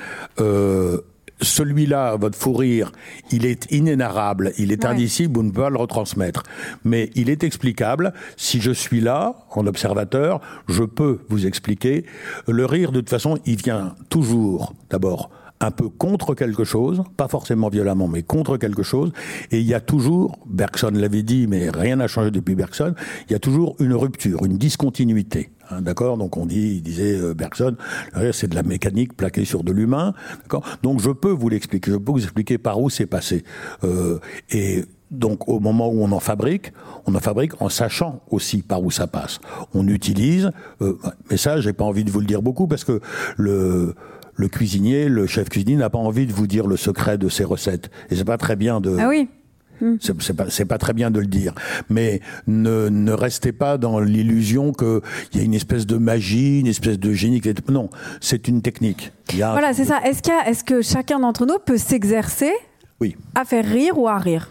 Euh 0.40 1.01
celui-là, 1.40 2.16
votre 2.16 2.38
fou 2.38 2.55
rire, 2.55 2.92
il 3.31 3.44
est 3.44 3.70
inénarrable, 3.70 4.53
il 4.59 4.72
est 4.72 4.85
indicible, 4.85 5.35
vous 5.35 5.42
ne 5.42 5.51
pouvez 5.51 5.64
pas 5.64 5.70
le 5.70 5.79
retransmettre. 5.79 6.42
Mais 6.85 7.11
il 7.14 7.29
est 7.31 7.44
explicable. 7.44 8.12
Si 8.37 8.61
je 8.61 8.70
suis 8.70 9.01
là, 9.01 9.46
en 9.51 9.66
observateur, 9.66 10.40
je 10.68 10.85
peux 10.85 11.20
vous 11.29 11.46
expliquer. 11.46 12.05
Le 12.49 12.64
rire, 12.64 12.92
de 12.92 13.01
toute 13.01 13.11
façon, 13.11 13.38
il 13.44 13.57
vient 13.57 13.94
toujours, 14.09 14.75
d'abord, 14.90 15.31
un 15.61 15.71
peu 15.71 15.88
contre 15.88 16.35
quelque 16.35 16.64
chose, 16.64 17.03
pas 17.16 17.29
forcément 17.29 17.69
violemment, 17.69 18.09
mais 18.09 18.23
contre 18.23 18.57
quelque 18.57 18.83
chose. 18.83 19.12
Et 19.51 19.61
il 19.61 19.66
y 19.66 19.75
a 19.75 19.81
toujours, 19.81 20.38
Bergson 20.47 20.92
l'avait 20.95 21.23
dit, 21.23 21.47
mais 21.47 21.71
rien 21.71 21.97
n'a 21.97 22.09
changé 22.09 22.31
depuis 22.31 22.55
Bergson, 22.55 22.95
il 23.29 23.33
y 23.33 23.37
a 23.37 23.38
toujours 23.38 23.77
une 23.81 23.95
rupture, 23.95 24.45
une 24.45 24.59
discontinuité. 24.59 25.51
Hein, 25.71 25.83
d'accord? 25.83 26.16
Donc 26.16 26.37
on 26.37 26.47
dit, 26.47 26.77
il 26.77 26.83
disait 26.83 27.19
euh, 27.19 27.35
Bergson, 27.35 27.77
c'est 28.33 28.49
de 28.49 28.55
la 28.55 28.62
mécanique 28.62 29.16
plaquée 29.16 29.45
sur 29.45 29.64
de 29.64 29.73
l'humain. 29.73 30.14
D'accord? 30.42 30.64
Donc 30.83 31.01
je 31.01 31.11
peux 31.11 31.31
vous 31.31 31.49
l'expliquer, 31.49 31.90
je 31.90 31.97
peux 31.97 32.12
vous 32.12 32.23
expliquer 32.23 32.59
par 32.59 32.81
où 32.81 32.90
c'est 32.90 33.07
passé. 33.07 33.45
Euh, 33.85 34.19
et 34.51 34.85
donc 35.11 35.49
au 35.49 35.61
moment 35.61 35.88
où 35.88 36.03
on 36.03 36.12
en 36.12 36.21
fabrique, 36.21 36.73
on 37.07 37.14
en 37.14 37.21
fabrique 37.21 37.61
en 37.61 37.69
sachant 37.69 38.21
aussi 38.31 38.62
par 38.62 38.83
où 38.83 38.90
ça 38.90 39.07
passe. 39.07 39.40
On 39.75 39.87
utilise, 39.88 40.51
euh, 40.83 40.99
mais 41.31 41.37
ça 41.37 41.61
j'ai 41.61 41.73
pas 41.73 41.85
envie 41.85 42.05
de 42.05 42.11
vous 42.11 42.21
le 42.21 42.27
dire 42.27 42.42
beaucoup 42.42 42.66
parce 42.66 42.85
que 42.85 43.01
le 43.37 43.95
le 44.37 44.49
cuisinier, 44.49 45.09
le 45.09 45.27
chef 45.27 45.49
cuisinier 45.49 45.77
n'a 45.77 45.90
pas 45.90 45.99
envie 45.99 46.27
de 46.27 46.33
vous 46.33 46.46
dire 46.46 46.66
le 46.66 46.77
secret 46.77 47.18
de 47.18 47.29
ses 47.29 47.44
recettes. 47.44 47.90
Et 48.11 48.16
c'est 48.16 48.25
pas 48.25 48.38
très 48.38 48.57
bien 48.57 48.81
de. 48.81 48.96
Ah 48.99 49.09
oui. 49.09 49.29
Hmm. 49.81 49.96
C'est 50.01 50.35
pas, 50.35 50.46
pas 50.68 50.79
très 50.79 50.94
bien 50.94 51.11
de 51.11 51.20
le 51.20 51.27
dire, 51.27 51.53
mais 51.90 52.20
ne, 52.46 52.88
ne 52.88 53.12
restez 53.12 53.53
pas 53.53 53.77
dans 53.77 54.01
l'illusion 54.01 54.72
qu'il 54.72 55.03
y 55.35 55.38
a 55.38 55.42
une 55.42 55.53
espèce 55.53 55.87
de 55.87 55.99
magie, 55.99 56.61
une 56.61 56.66
espèce 56.66 56.99
de 56.99 57.12
génie. 57.12 57.42
Non, 57.68 57.90
c'est 58.22 58.49
une 58.49 58.62
technique. 58.62 59.12
Voilà, 59.35 59.75
c'est 59.75 59.85
ça. 59.85 60.01
Est-ce 60.03 60.20
est 60.31 60.53
-ce 60.53 60.64
que 60.64 60.81
chacun 60.81 61.20
d'entre 61.20 61.44
nous 61.44 61.59
peut 61.59 61.77
s'exercer 61.77 62.53
oui. 63.01 63.16
à 63.35 63.44
faire 63.44 63.66
rire 63.66 63.99
ou 63.99 64.09
à 64.09 64.18
rire? 64.18 64.49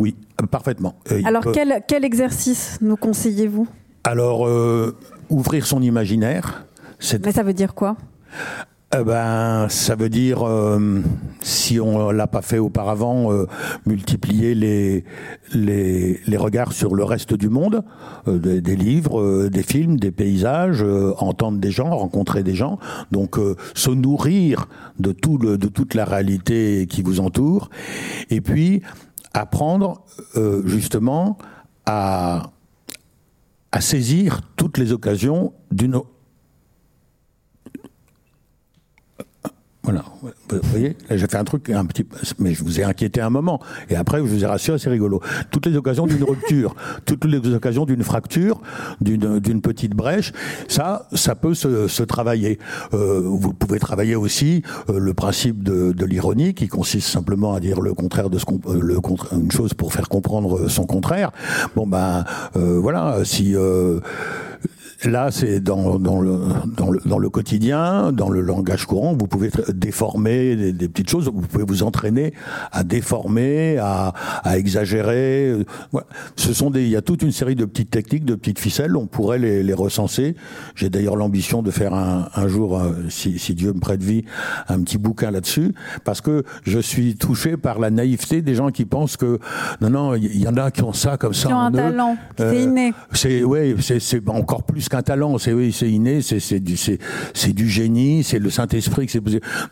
Oui, 0.00 0.16
parfaitement. 0.50 0.96
Alors, 1.24 1.44
quel, 1.52 1.82
quel, 1.86 2.04
exercice 2.04 2.78
nous 2.80 2.96
conseillez-vous? 2.96 3.68
Alors, 4.02 4.44
euh, 4.48 4.96
ouvrir 5.30 5.66
son 5.66 5.82
imaginaire. 5.82 6.66
Mais 7.24 7.32
ça 7.32 7.44
veut 7.44 7.54
dire 7.54 7.74
quoi? 7.74 7.96
Eh 8.96 9.02
ben, 9.02 9.68
ça 9.70 9.96
veut 9.96 10.08
dire, 10.08 10.46
euh, 10.46 11.02
si 11.42 11.80
on 11.80 12.10
l'a 12.10 12.26
pas 12.26 12.42
fait 12.42 12.58
auparavant, 12.58 13.32
euh, 13.32 13.46
multiplier 13.86 14.54
les, 14.54 15.04
les, 15.52 16.20
les 16.26 16.36
regards 16.36 16.72
sur 16.72 16.94
le 16.94 17.02
reste 17.02 17.34
du 17.34 17.48
monde, 17.48 17.82
euh, 18.28 18.38
des, 18.38 18.60
des, 18.60 18.76
livres, 18.76 19.48
des 19.48 19.62
films, 19.62 19.98
des 19.98 20.12
paysages, 20.12 20.84
entendre 21.18 21.58
des 21.58 21.70
gens, 21.70 21.96
rencontrer 21.96 22.42
des 22.42 22.54
gens, 22.54 22.78
donc 23.10 23.36
se 23.74 23.90
nourrir 23.90 24.66
de 24.98 25.12
tout 25.12 25.38
le, 25.38 25.58
de 25.58 25.68
toute 25.68 25.94
la 25.94 26.04
réalité 26.04 26.86
qui 26.88 27.02
vous 27.02 27.20
entoure, 27.20 27.70
et 28.30 28.40
puis 28.40 28.82
apprendre 29.32 30.04
justement 30.64 31.38
à 31.86 32.50
à 33.74 33.80
saisir 33.80 34.40
toutes 34.54 34.78
les 34.78 34.92
occasions 34.92 35.52
d'une 35.72 36.00
Voilà. 39.84 40.02
Vous 40.22 40.58
voyez, 40.70 40.96
j'ai 41.10 41.26
fait 41.26 41.36
un 41.36 41.44
truc 41.44 41.68
un 41.68 41.84
petit, 41.84 42.06
mais 42.38 42.54
je 42.54 42.64
vous 42.64 42.80
ai 42.80 42.84
inquiété 42.84 43.20
un 43.20 43.28
moment. 43.28 43.60
Et 43.90 43.96
après, 43.96 44.18
je 44.18 44.22
vous 44.22 44.42
ai 44.42 44.46
rassuré, 44.46 44.78
c'est 44.78 44.88
rigolo. 44.88 45.20
Toutes 45.50 45.66
les 45.66 45.76
occasions 45.76 46.06
d'une 46.06 46.24
rupture, 46.24 46.74
toutes 47.04 47.26
les 47.26 47.54
occasions 47.54 47.84
d'une 47.84 48.02
fracture, 48.02 48.62
d'une, 49.02 49.60
petite 49.60 49.94
brèche, 49.94 50.32
ça, 50.68 51.06
ça 51.12 51.34
peut 51.34 51.52
se, 51.52 51.86
se 51.86 52.02
travailler. 52.02 52.58
Euh, 52.94 53.20
vous 53.24 53.52
pouvez 53.52 53.78
travailler 53.78 54.16
aussi 54.16 54.62
euh, 54.88 54.98
le 54.98 55.12
principe 55.12 55.62
de, 55.62 55.92
de, 55.92 56.04
l'ironie, 56.06 56.54
qui 56.54 56.66
consiste 56.66 57.08
simplement 57.08 57.52
à 57.52 57.60
dire 57.60 57.82
le 57.82 57.92
contraire 57.92 58.30
de 58.30 58.38
ce 58.38 58.46
qu'on, 58.46 58.60
euh, 58.66 58.80
le 58.80 59.00
une 59.32 59.52
chose 59.52 59.74
pour 59.74 59.92
faire 59.92 60.08
comprendre 60.08 60.68
son 60.68 60.86
contraire. 60.86 61.30
Bon 61.76 61.86
ben, 61.86 62.24
euh, 62.56 62.78
voilà, 62.80 63.18
si 63.24 63.54
Là, 65.04 65.30
c'est 65.30 65.60
dans, 65.60 65.98
dans, 65.98 66.20
le, 66.20 66.40
dans, 66.76 66.90
le, 66.90 67.00
dans 67.04 67.18
le 67.18 67.28
quotidien, 67.28 68.10
dans 68.12 68.30
le 68.30 68.40
langage 68.40 68.86
courant, 68.86 69.14
vous 69.14 69.26
pouvez 69.26 69.50
déformer 69.68 70.56
des, 70.56 70.72
des, 70.72 70.88
petites 70.88 71.10
choses, 71.10 71.30
vous 71.32 71.42
pouvez 71.42 71.64
vous 71.64 71.82
entraîner 71.82 72.32
à 72.72 72.84
déformer, 72.84 73.76
à, 73.78 74.14
à 74.42 74.56
exagérer. 74.56 75.54
Ce 76.36 76.54
sont 76.54 76.70
des, 76.70 76.84
il 76.84 76.88
y 76.88 76.96
a 76.96 77.02
toute 77.02 77.22
une 77.22 77.32
série 77.32 77.54
de 77.54 77.64
petites 77.64 77.90
techniques, 77.90 78.24
de 78.24 78.34
petites 78.34 78.58
ficelles, 78.58 78.96
on 78.96 79.06
pourrait 79.06 79.38
les, 79.38 79.62
les 79.62 79.74
recenser. 79.74 80.36
J'ai 80.74 80.88
d'ailleurs 80.88 81.16
l'ambition 81.16 81.62
de 81.62 81.70
faire 81.70 81.92
un, 81.92 82.28
un 82.34 82.48
jour, 82.48 82.78
euh, 82.78 82.92
si, 83.10 83.38
si, 83.38 83.54
Dieu 83.54 83.72
me 83.72 83.80
prête 83.80 84.02
vie, 84.02 84.24
un 84.68 84.82
petit 84.82 84.98
bouquin 84.98 85.30
là-dessus, 85.30 85.74
parce 86.04 86.20
que 86.20 86.44
je 86.62 86.78
suis 86.78 87.16
touché 87.16 87.56
par 87.56 87.78
la 87.78 87.90
naïveté 87.90 88.40
des 88.42 88.54
gens 88.54 88.70
qui 88.70 88.84
pensent 88.84 89.16
que 89.16 89.38
non, 89.80 89.90
non, 89.90 90.14
il 90.14 90.40
y 90.40 90.48
en 90.48 90.56
a 90.56 90.70
qui 90.70 90.82
ont 90.82 90.92
ça 90.92 91.16
comme 91.16 91.34
ça. 91.34 91.48
Qui 91.48 91.54
ont 91.54 91.60
un 91.60 91.72
talent, 91.72 92.16
c'est 92.38 92.44
euh, 92.44 92.62
inné. 92.62 92.94
C'est 93.12 93.44
ouais, 93.44 93.74
c'est 93.80 94.28
encore 94.28 94.62
plus 94.62 94.88
un 94.94 95.02
talent, 95.02 95.38
c'est 95.38 95.52
oui, 95.52 95.72
c'est 95.72 95.90
inné, 95.90 96.22
c'est 96.22 96.60
du 96.60 96.76
c'est 96.76 97.52
du 97.52 97.68
génie, 97.68 98.24
c'est 98.24 98.38
le 98.38 98.50
Saint 98.50 98.68
Esprit. 98.68 99.08
C'est 99.08 99.22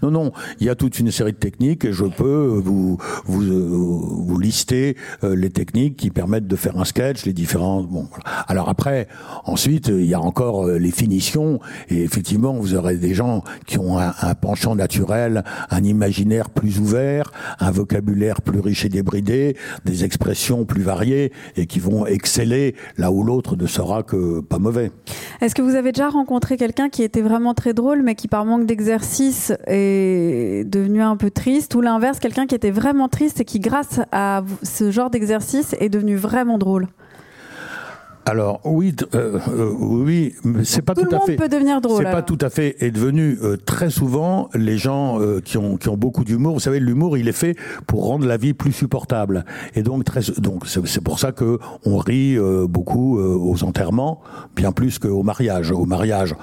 non 0.02 0.10
non, 0.10 0.32
il 0.60 0.66
y 0.66 0.70
a 0.70 0.74
toute 0.74 0.98
une 0.98 1.10
série 1.10 1.32
de 1.32 1.38
techniques 1.38 1.84
et 1.84 1.92
je 1.92 2.04
peux 2.04 2.60
vous 2.62 2.98
vous 3.24 4.24
vous 4.26 4.38
lister 4.38 4.96
euh, 5.24 5.34
les 5.34 5.50
techniques 5.50 5.96
qui 5.96 6.10
permettent 6.10 6.46
de 6.46 6.56
faire 6.56 6.78
un 6.78 6.84
sketch, 6.84 7.24
les 7.24 7.32
différents. 7.32 7.82
Bon, 7.82 8.08
alors 8.48 8.68
après, 8.68 9.08
ensuite 9.44 9.88
il 9.88 10.06
y 10.06 10.14
a 10.14 10.20
encore 10.20 10.66
euh, 10.66 10.78
les 10.78 10.90
finitions 10.90 11.60
et 11.88 12.02
effectivement 12.02 12.54
vous 12.54 12.74
aurez 12.74 12.96
des 12.96 13.14
gens 13.14 13.44
qui 13.66 13.78
ont 13.78 13.98
un, 13.98 14.14
un 14.20 14.34
penchant 14.34 14.74
naturel, 14.74 15.44
un 15.70 15.84
imaginaire 15.84 16.50
plus 16.50 16.78
ouvert, 16.78 17.32
un 17.60 17.70
vocabulaire 17.70 18.42
plus 18.42 18.60
riche 18.60 18.84
et 18.84 18.88
débridé, 18.88 19.56
des 19.84 20.04
expressions 20.04 20.64
plus 20.64 20.82
variées 20.82 21.32
et 21.56 21.66
qui 21.66 21.78
vont 21.78 22.06
exceller 22.06 22.74
là 22.96 23.10
où 23.10 23.22
l'autre 23.22 23.56
ne 23.56 23.66
sera 23.66 24.02
que 24.02 24.40
pas 24.40 24.58
mauvais. 24.58 24.90
Est-ce 25.40 25.54
que 25.54 25.62
vous 25.62 25.74
avez 25.74 25.92
déjà 25.92 26.08
rencontré 26.08 26.56
quelqu'un 26.56 26.88
qui 26.88 27.02
était 27.02 27.20
vraiment 27.20 27.54
très 27.54 27.74
drôle, 27.74 28.02
mais 28.02 28.14
qui 28.14 28.28
par 28.28 28.44
manque 28.44 28.66
d'exercice 28.66 29.52
est 29.66 30.68
devenu 30.68 31.02
un 31.02 31.16
peu 31.16 31.30
triste, 31.30 31.74
ou 31.74 31.80
l'inverse, 31.80 32.18
quelqu'un 32.18 32.46
qui 32.46 32.54
était 32.54 32.70
vraiment 32.70 33.08
triste 33.08 33.40
et 33.40 33.44
qui, 33.44 33.58
grâce 33.58 34.00
à 34.12 34.42
ce 34.62 34.90
genre 34.90 35.10
d'exercice, 35.10 35.74
est 35.80 35.88
devenu 35.88 36.16
vraiment 36.16 36.58
drôle? 36.58 36.88
Alors 38.24 38.60
oui, 38.64 38.94
euh, 39.14 39.38
euh, 39.48 39.72
oui, 39.76 40.34
mais 40.44 40.64
c'est 40.64 40.82
pas 40.82 40.94
Tout 40.94 41.02
tout, 41.02 41.10
le 41.10 41.16
à 41.16 41.18
monde 41.18 41.26
fait. 41.26 41.36
peut 41.36 41.48
devenir 41.48 41.80
drôle, 41.80 42.04
C'est 42.04 42.10
pas 42.12 42.22
tout 42.22 42.38
à 42.40 42.50
fait 42.50 42.76
est 42.78 42.92
devenu 42.92 43.36
euh, 43.42 43.56
très 43.56 43.90
souvent 43.90 44.48
les 44.54 44.78
gens 44.78 45.20
euh, 45.20 45.40
qui 45.40 45.58
ont 45.58 45.76
qui 45.76 45.88
ont 45.88 45.96
beaucoup 45.96 46.22
d'humour. 46.24 46.54
Vous 46.54 46.60
savez, 46.60 46.78
l'humour 46.78 47.18
il 47.18 47.26
est 47.26 47.32
fait 47.32 47.56
pour 47.88 48.06
rendre 48.06 48.24
la 48.26 48.36
vie 48.36 48.54
plus 48.54 48.70
supportable. 48.72 49.44
Et 49.74 49.82
donc 49.82 50.04
très 50.04 50.20
donc 50.38 50.66
c'est 50.68 50.86
c'est 50.86 51.00
pour 51.02 51.18
ça 51.18 51.32
que 51.32 51.58
on 51.84 51.96
rit 51.98 52.36
euh, 52.38 52.66
beaucoup 52.68 53.18
euh, 53.18 53.36
aux 53.36 53.64
enterrements, 53.64 54.20
bien 54.54 54.70
plus 54.70 55.00
qu'au 55.00 55.24
mariage. 55.24 55.72
Au 55.72 55.84
mariage, 55.84 56.36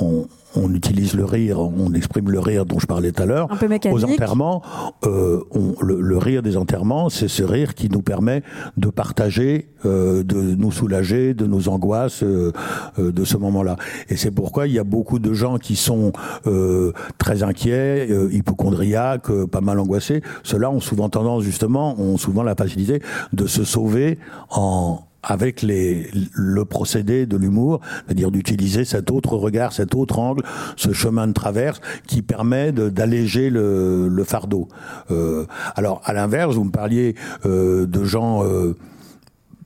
on 0.00 0.26
on 0.56 0.72
utilise 0.74 1.14
le 1.14 1.24
rire, 1.24 1.60
on 1.60 1.92
exprime 1.94 2.30
le 2.30 2.40
rire 2.40 2.64
dont 2.66 2.78
je 2.78 2.86
parlais 2.86 3.12
tout 3.12 3.22
à 3.22 3.26
l'heure. 3.26 3.48
Aux 3.92 4.00
enterrements, 4.14 4.62
euh, 5.04 5.40
on- 5.52 5.74
le, 5.82 6.00
le 6.00 6.18
rire 6.18 6.42
des 6.42 6.56
enterrements, 6.56 7.08
c'est 7.10 7.28
ce 7.28 7.42
rire 7.42 7.74
qui 7.74 7.88
nous 7.88 8.02
permet 8.02 8.42
de 8.76 8.88
partager, 8.88 9.68
euh, 9.84 10.22
de 10.22 10.40
nous 10.40 10.72
soulager 10.72 11.34
de 11.34 11.46
nos 11.46 11.68
angoisses 11.68 12.22
euh, 12.22 12.52
euh, 12.98 13.12
de 13.12 13.24
ce 13.24 13.36
moment-là. 13.36 13.76
Et 14.08 14.16
c'est 14.16 14.30
pourquoi 14.30 14.66
il 14.66 14.72
y 14.72 14.78
a 14.78 14.84
beaucoup 14.84 15.18
de 15.18 15.32
gens 15.32 15.58
qui 15.58 15.76
sont 15.76 16.12
euh, 16.46 16.92
très 17.18 17.42
inquiets, 17.42 18.06
euh, 18.10 18.28
hypochondriaques, 18.32 19.30
euh, 19.30 19.46
pas 19.46 19.60
mal 19.60 19.78
angoissés. 19.78 20.22
Ceux-là 20.42 20.70
ont 20.70 20.80
souvent 20.80 21.08
tendance, 21.08 21.42
justement, 21.42 21.98
ont 22.00 22.16
souvent 22.16 22.42
la 22.42 22.54
facilité 22.54 23.00
de 23.32 23.46
se 23.46 23.64
sauver 23.64 24.18
en 24.50 25.00
avec 25.26 25.62
les, 25.62 26.08
le 26.32 26.64
procédé 26.64 27.26
de 27.26 27.36
l'humour, 27.36 27.80
c'est-à-dire 28.06 28.30
d'utiliser 28.30 28.84
cet 28.84 29.10
autre 29.10 29.36
regard, 29.36 29.72
cet 29.72 29.94
autre 29.94 30.18
angle, 30.18 30.42
ce 30.76 30.92
chemin 30.92 31.26
de 31.26 31.32
traverse 31.32 31.80
qui 32.06 32.22
permet 32.22 32.72
d'alléger 32.72 33.50
le, 33.50 34.24
fardeau. 34.24 34.68
Euh, 35.10 35.46
alors, 35.74 36.00
à 36.04 36.12
l'inverse, 36.12 36.54
vous 36.54 36.64
me 36.64 36.70
parliez 36.70 37.14
euh, 37.44 37.86
de 37.86 38.04
gens 38.04 38.42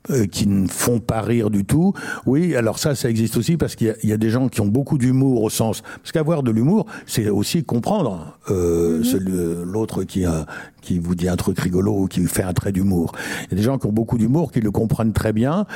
euh, 0.08 0.22
euh, 0.22 0.26
qui 0.26 0.46
ne 0.46 0.66
font 0.66 0.98
pas 0.98 1.20
rire 1.20 1.50
du 1.50 1.64
tout. 1.64 1.92
Oui, 2.26 2.54
alors 2.56 2.78
ça, 2.78 2.94
ça 2.94 3.10
existe 3.10 3.36
aussi 3.36 3.56
parce 3.56 3.74
qu'il 3.76 3.94
y 4.02 4.08
y, 4.08 4.12
a 4.12 4.16
des 4.16 4.30
gens 4.30 4.48
qui 4.48 4.60
ont 4.60 4.66
beaucoup 4.66 4.96
d'humour 4.98 5.42
au 5.42 5.50
sens. 5.50 5.82
Parce 5.82 6.12
qu'avoir 6.12 6.42
de 6.42 6.50
l'humour, 6.50 6.86
c'est 7.06 7.28
aussi 7.28 7.64
comprendre 7.64 8.36
euh, 8.50 9.02
celui- 9.04 9.64
l'autre 9.64 10.04
qui, 10.04 10.24
a- 10.24 10.46
qui 10.80 10.98
vous 10.98 11.14
dit 11.14 11.28
un 11.28 11.36
truc 11.36 11.58
rigolo 11.58 11.92
ou 12.02 12.06
qui 12.06 12.24
fait 12.26 12.42
un 12.42 12.52
trait 12.54 12.72
d'humour. 12.72 13.12
Il 13.44 13.50
y 13.50 13.54
a 13.54 13.56
des 13.56 13.62
gens 13.62 13.78
qui 13.78 13.86
ont 13.86 13.92
beaucoup 13.92 14.16
d'humour, 14.18 14.52
qui 14.52 14.60
le 14.60 14.70
comprennent 14.70 15.12
très 15.12 15.32
bien, 15.32 15.66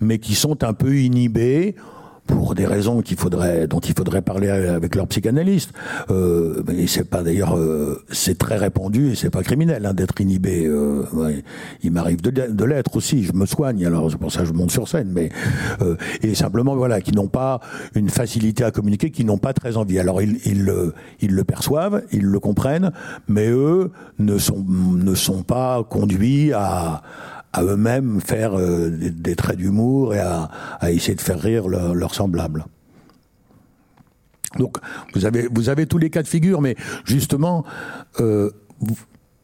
mais 0.00 0.18
qui 0.18 0.34
sont 0.34 0.64
un 0.64 0.72
peu 0.72 0.96
inhibés 0.96 1.74
pour 2.26 2.54
des 2.54 2.66
raisons 2.66 3.02
qu'il 3.02 3.18
faudrait, 3.18 3.66
dont 3.66 3.80
il 3.80 3.94
faudrait 3.94 4.22
parler 4.22 4.48
avec 4.48 4.94
leur 4.94 5.06
psychanalyste. 5.06 5.72
Euh, 6.10 6.62
mais 6.66 6.86
c'est 6.86 7.04
pas 7.04 7.22
d'ailleurs, 7.22 7.56
euh, 7.56 8.02
c'est 8.10 8.38
très 8.38 8.56
répandu 8.56 9.12
et 9.12 9.14
c'est 9.14 9.30
pas 9.30 9.42
criminel 9.42 9.84
hein, 9.84 9.94
d'être 9.94 10.20
inhibé. 10.20 10.64
Euh, 10.66 11.04
ouais. 11.12 11.44
Il 11.82 11.92
m'arrive 11.92 12.22
de, 12.22 12.30
de 12.30 12.64
l'être 12.64 12.96
aussi. 12.96 13.24
Je 13.24 13.32
me 13.34 13.46
soigne, 13.46 13.84
alors 13.86 14.10
c'est 14.10 14.16
pour 14.16 14.32
ça 14.32 14.40
que 14.40 14.46
je 14.46 14.52
monte 14.52 14.70
sur 14.70 14.88
scène. 14.88 15.10
Mais 15.12 15.30
euh, 15.82 15.96
et 16.22 16.34
simplement 16.34 16.74
voilà, 16.76 17.00
qui 17.00 17.12
n'ont 17.12 17.28
pas 17.28 17.60
une 17.94 18.08
facilité 18.08 18.64
à 18.64 18.70
communiquer, 18.70 19.10
qui 19.10 19.24
n'ont 19.24 19.38
pas 19.38 19.52
très 19.52 19.76
envie. 19.76 19.98
Alors 19.98 20.22
ils, 20.22 20.38
ils, 20.46 20.64
le, 20.64 20.94
ils 21.20 21.34
le 21.34 21.44
perçoivent, 21.44 22.02
ils 22.12 22.24
le 22.24 22.40
comprennent, 22.40 22.90
mais 23.28 23.48
eux 23.48 23.90
ne 24.18 24.38
sont 24.38 24.64
ne 24.66 25.14
sont 25.14 25.42
pas 25.42 25.84
conduits 25.84 26.52
à 26.52 27.02
à 27.54 27.62
eux-mêmes 27.62 28.20
faire 28.20 28.58
euh, 28.58 28.90
des, 28.90 29.36
traits 29.36 29.56
d'humour 29.56 30.14
et 30.14 30.18
à, 30.18 30.50
essayer 30.90 31.14
de 31.14 31.20
faire 31.20 31.40
rire 31.40 31.68
leurs 31.68 32.14
semblables. 32.14 32.66
Donc 34.58 34.76
vous 35.14 35.24
avez 35.24 35.48
vous 35.50 35.68
avez 35.68 35.86
tous 35.86 35.98
les 35.98 36.10
cas 36.10 36.22
de 36.22 36.28
figure, 36.28 36.60
mais 36.60 36.76
justement. 37.04 37.64
Euh, 38.20 38.50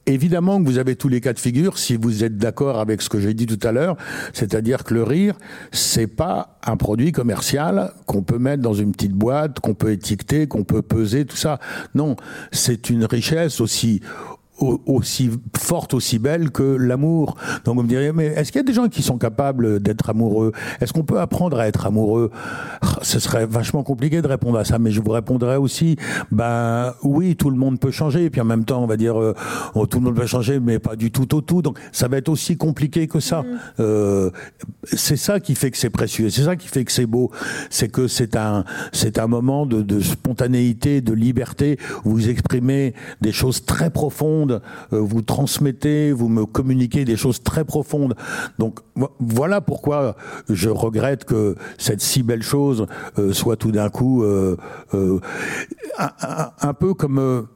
Évidemment 0.06 0.60
que 0.60 0.66
vous 0.66 0.78
avez 0.78 0.96
tous 0.96 1.08
les 1.08 1.20
cas 1.20 1.34
de 1.34 1.38
figure 1.38 1.78
si 1.78 1.94
vous 1.94 2.24
êtes 2.24 2.36
d'accord 2.36 2.80
avec 2.80 3.00
ce 3.00 3.08
que 3.08 3.20
j'ai 3.20 3.32
dit 3.32 3.46
tout 3.46 3.64
à 3.64 3.70
l'heure, 3.70 3.96
c'est-à-dire 4.32 4.82
que 4.82 4.94
le 4.94 5.04
rire, 5.04 5.36
c'est 5.70 6.08
pas 6.08 6.58
un 6.64 6.76
produit 6.76 7.12
commercial 7.12 7.92
qu'on 8.06 8.22
peut 8.22 8.38
mettre 8.38 8.60
dans 8.62 8.72
une 8.74 8.90
petite 8.92 9.12
boîte, 9.12 9.60
qu'on 9.60 9.74
peut 9.74 9.92
étiqueter, 9.92 10.48
qu'on 10.48 10.64
peut 10.64 10.82
peser, 10.82 11.26
tout 11.26 11.36
ça. 11.36 11.60
Non, 11.94 12.16
c'est 12.50 12.90
une 12.90 13.04
richesse 13.04 13.60
aussi 13.60 14.00
au- 14.30 14.39
aussi 14.60 15.30
forte, 15.58 15.94
aussi 15.94 16.18
belle 16.18 16.50
que 16.50 16.62
l'amour. 16.62 17.36
Donc 17.64 17.76
vous 17.76 17.82
me 17.82 17.88
direz, 17.88 18.12
mais 18.12 18.26
est-ce 18.26 18.52
qu'il 18.52 18.60
y 18.60 18.64
a 18.64 18.66
des 18.66 18.72
gens 18.72 18.88
qui 18.88 19.02
sont 19.02 19.18
capables 19.18 19.80
d'être 19.80 20.10
amoureux? 20.10 20.52
Est-ce 20.80 20.92
qu'on 20.92 21.04
peut 21.04 21.20
apprendre 21.20 21.58
à 21.58 21.66
être 21.66 21.86
amoureux? 21.86 22.30
Ah, 22.82 22.98
Ce 23.02 23.18
serait 23.18 23.46
vachement 23.46 23.82
compliqué 23.82 24.22
de 24.22 24.28
répondre 24.28 24.58
à 24.58 24.64
ça, 24.64 24.78
mais 24.78 24.90
je 24.90 25.00
vous 25.00 25.10
répondrai 25.10 25.56
aussi, 25.56 25.96
ben 26.30 26.94
oui, 27.02 27.36
tout 27.36 27.50
le 27.50 27.56
monde 27.56 27.78
peut 27.78 27.90
changer, 27.90 28.24
et 28.24 28.30
puis 28.30 28.40
en 28.40 28.44
même 28.44 28.64
temps, 28.64 28.82
on 28.82 28.86
va 28.86 28.96
dire, 28.96 29.20
euh, 29.20 29.34
oh, 29.74 29.86
tout 29.86 29.98
le 29.98 30.04
monde 30.04 30.16
peut 30.16 30.26
changer, 30.26 30.60
mais 30.60 30.78
pas 30.78 30.96
du 30.96 31.10
tout 31.10 31.34
au 31.34 31.40
tout. 31.40 31.62
Donc 31.62 31.78
ça 31.92 32.08
va 32.08 32.18
être 32.18 32.28
aussi 32.28 32.56
compliqué 32.56 33.06
que 33.06 33.20
ça. 33.20 33.44
Euh, 33.78 34.30
c'est 34.84 35.16
ça 35.16 35.40
qui 35.40 35.54
fait 35.54 35.70
que 35.70 35.78
c'est 35.78 35.90
précieux, 35.90 36.30
c'est 36.30 36.44
ça 36.44 36.56
qui 36.56 36.68
fait 36.68 36.84
que 36.84 36.92
c'est 36.92 37.06
beau, 37.06 37.30
c'est 37.70 37.88
que 37.88 38.08
c'est 38.08 38.36
un, 38.36 38.64
c'est 38.92 39.18
un 39.18 39.26
moment 39.26 39.66
de, 39.66 39.82
de 39.82 40.00
spontanéité, 40.00 41.00
de 41.00 41.12
liberté, 41.12 41.78
où 42.04 42.10
vous 42.10 42.28
exprimez 42.28 42.94
des 43.20 43.32
choses 43.32 43.64
très 43.64 43.90
profondes, 43.90 44.49
euh, 44.50 44.60
vous 45.00 45.22
transmettez, 45.22 46.12
vous 46.12 46.28
me 46.28 46.44
communiquez 46.46 47.04
des 47.04 47.16
choses 47.16 47.42
très 47.42 47.64
profondes. 47.64 48.14
Donc 48.58 48.80
vo- 48.96 49.10
voilà 49.20 49.60
pourquoi 49.60 50.16
je 50.48 50.68
regrette 50.68 51.24
que 51.24 51.54
cette 51.78 52.00
si 52.00 52.22
belle 52.22 52.42
chose 52.42 52.86
euh, 53.18 53.32
soit 53.32 53.56
tout 53.56 53.72
d'un 53.72 53.88
coup 53.90 54.22
euh, 54.24 54.56
un, 55.98 56.74
peu 56.74 56.94
comme 56.94 57.46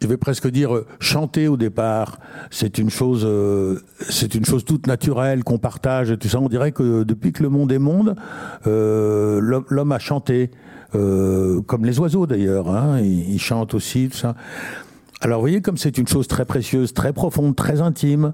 je 0.00 0.06
vais 0.06 0.16
presque 0.16 0.48
dire 0.48 0.82
chanter 1.00 1.48
au 1.48 1.56
départ, 1.56 2.18
c'est 2.50 2.78
une 2.78 2.90
chose, 2.90 3.26
c'est 4.08 4.34
une 4.34 4.44
chose 4.44 4.64
toute 4.64 4.86
naturelle 4.86 5.44
qu'on 5.44 5.58
partage. 5.58 6.16
Tout 6.18 6.28
ça, 6.28 6.40
on 6.40 6.48
dirait 6.48 6.72
que 6.72 7.04
depuis 7.04 7.32
que 7.32 7.42
le 7.42 7.48
monde 7.48 7.70
est 7.72 7.78
monde, 7.78 8.14
l'homme 8.66 9.92
a 9.92 9.98
chanté, 9.98 10.50
comme 10.92 11.84
les 11.84 11.98
oiseaux 12.00 12.26
d'ailleurs. 12.26 12.68
Hein, 12.74 13.00
ils 13.00 13.38
chantent 13.40 13.74
aussi, 13.74 14.08
tout 14.08 14.16
ça. 14.18 14.34
Alors, 15.20 15.38
vous 15.38 15.42
voyez, 15.42 15.60
comme 15.60 15.76
c'est 15.76 15.98
une 15.98 16.06
chose 16.06 16.28
très 16.28 16.44
précieuse, 16.44 16.94
très 16.94 17.12
profonde, 17.12 17.56
très 17.56 17.80
intime. 17.80 18.32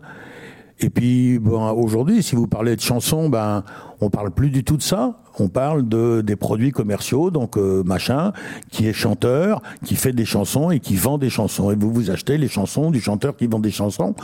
Et 0.80 0.90
puis, 0.90 1.38
bon, 1.38 1.70
aujourd'hui, 1.70 2.22
si 2.22 2.36
vous 2.36 2.46
parlez 2.46 2.76
de 2.76 2.80
chansons, 2.80 3.30
ben, 3.30 3.64
on 4.00 4.10
parle 4.10 4.32
plus 4.32 4.50
du 4.50 4.64
tout 4.64 4.76
de 4.76 4.82
ça. 4.82 5.20
On 5.38 5.48
parle 5.48 5.88
de 5.88 6.20
des 6.20 6.36
produits 6.36 6.72
commerciaux, 6.72 7.30
donc 7.30 7.56
euh, 7.56 7.82
machin, 7.84 8.32
qui 8.70 8.86
est 8.86 8.92
chanteur, 8.92 9.62
qui 9.84 9.96
fait 9.96 10.12
des 10.12 10.26
chansons 10.26 10.70
et 10.70 10.80
qui 10.80 10.96
vend 10.96 11.16
des 11.16 11.30
chansons. 11.30 11.70
Et 11.70 11.74
vous 11.74 11.92
vous 11.92 12.10
achetez 12.10 12.36
les 12.36 12.48
chansons 12.48 12.90
du 12.90 13.00
chanteur 13.00 13.36
qui 13.36 13.46
vend 13.46 13.60
des 13.60 13.70
chansons. 13.70 14.14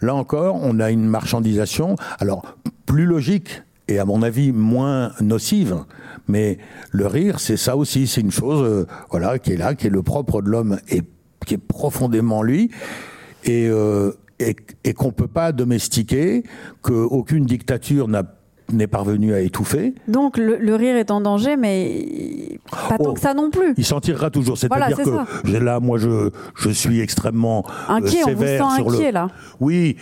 Là 0.00 0.14
encore, 0.14 0.58
on 0.62 0.80
a 0.80 0.90
une 0.90 1.04
marchandisation. 1.04 1.96
Alors, 2.18 2.56
plus 2.86 3.04
logique 3.04 3.62
et 3.88 3.98
à 3.98 4.04
mon 4.04 4.22
avis 4.22 4.50
moins 4.52 5.12
nocive. 5.20 5.76
Mais 6.26 6.58
le 6.90 7.06
rire, 7.06 7.38
c'est 7.38 7.56
ça 7.58 7.76
aussi. 7.76 8.06
C'est 8.06 8.22
une 8.22 8.30
chose, 8.30 8.62
euh, 8.62 8.86
voilà, 9.10 9.38
qui 9.38 9.52
est 9.52 9.56
là, 9.56 9.74
qui 9.74 9.88
est 9.88 9.90
le 9.90 10.02
propre 10.02 10.40
de 10.40 10.48
l'homme 10.48 10.78
et 10.88 11.02
qui 11.44 11.54
est 11.54 11.58
profondément 11.58 12.42
lui. 12.42 12.70
Et, 13.44 13.68
euh, 13.68 14.12
et, 14.38 14.54
et 14.84 14.92
qu'on 14.94 15.12
peut 15.12 15.26
pas 15.28 15.52
domestiquer, 15.52 16.42
qu'aucune 16.82 17.44
dictature 17.44 18.08
n'a 18.08 18.22
n'est 18.72 18.86
parvenue 18.86 19.34
à 19.34 19.40
étouffer. 19.40 19.92
Donc 20.08 20.38
le, 20.38 20.56
le 20.56 20.74
rire 20.76 20.96
est 20.96 21.10
en 21.10 21.20
danger, 21.20 21.56
mais 21.56 22.58
pas 22.88 22.96
tant 22.96 23.04
Oh. 23.10 23.12
que 23.12 23.20
ça 23.20 23.34
non 23.34 23.50
plus. 23.50 23.74
Il 23.76 23.84
s'en 23.84 24.00
tirera 24.00 24.30
toujours. 24.30 24.56
C'est-à-dire 24.56 24.96
Voilà, 24.96 24.96
c'est 24.96 25.04
ça. 25.04 25.26
que 25.42 25.56
là, 25.58 25.78
moi, 25.80 25.98
je, 25.98 26.30
je 26.56 26.70
suis 26.70 27.00
extrêmement 27.00 27.66
euh, 27.90 27.94
Inquiet, 27.94 28.20
on 28.24 28.30
vous 28.32 28.38
sévère 28.40 28.70
sent 28.70 28.76
sur 28.76 28.88
inquiet 28.92 29.06
le. 29.08 29.12
là. 29.12 29.28
Oui. 29.60 29.96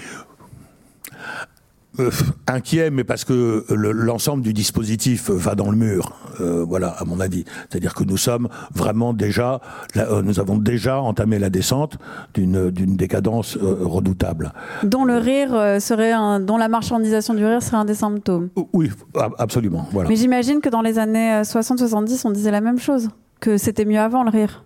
Euh, 2.01 2.11
inquiet, 2.47 2.91
mais 2.91 3.05
parce 3.05 3.25
que 3.25 3.65
le- 3.69 3.93
l'ensemble 3.93 4.43
du 4.43 4.53
dispositif 4.53 5.31
va 5.31 5.55
dans 5.55 5.71
le 5.71 5.77
mur, 5.77 6.13
euh, 6.41 6.65
voilà, 6.67 6.89
à 6.99 7.05
mon 7.05 7.21
avis. 7.21 7.45
C'est-à-dire 7.69 7.95
que 7.95 8.05
nous 8.05 8.17
sommes 8.17 8.49
vraiment 8.75 9.13
déjà, 9.13 9.61
là, 9.95 10.07
euh, 10.11 10.23
nous 10.23 10.41
avons 10.41 10.57
déjà 10.57 11.01
entamé 11.01 11.39
la 11.39 11.51
descente 11.51 11.99
d'une 12.35 12.97
décadence 12.97 13.57
euh, 13.57 13.77
redoutable. 13.83 14.53
Dont 14.83 15.05
le 15.05 15.17
rire 15.19 15.51
serait 15.81 16.13
un, 16.13 16.41
dont 16.41 16.57
la 16.57 16.69
marchandisation 16.69 17.35
du 17.35 17.45
rire 17.45 17.63
serait 17.63 17.77
un 17.77 17.85
des 17.85 17.95
symptômes. 17.95 18.49
Oui, 18.73 18.91
ab- 19.15 19.35
absolument. 19.39 19.87
Voilà. 19.93 20.09
Mais 20.09 20.17
j'imagine 20.17 20.61
que 20.61 20.69
dans 20.71 20.83
les 20.83 20.99
années 20.99 21.43
60-70, 21.45 22.23
on 22.25 22.31
disait 22.31 22.51
la 22.51 22.61
même 22.61 22.79
chose, 22.79 23.09
que 23.41 23.57
c'était 23.59 23.85
mieux 23.85 24.01
avant 24.01 24.23
le 24.25 24.31
rire. 24.31 24.65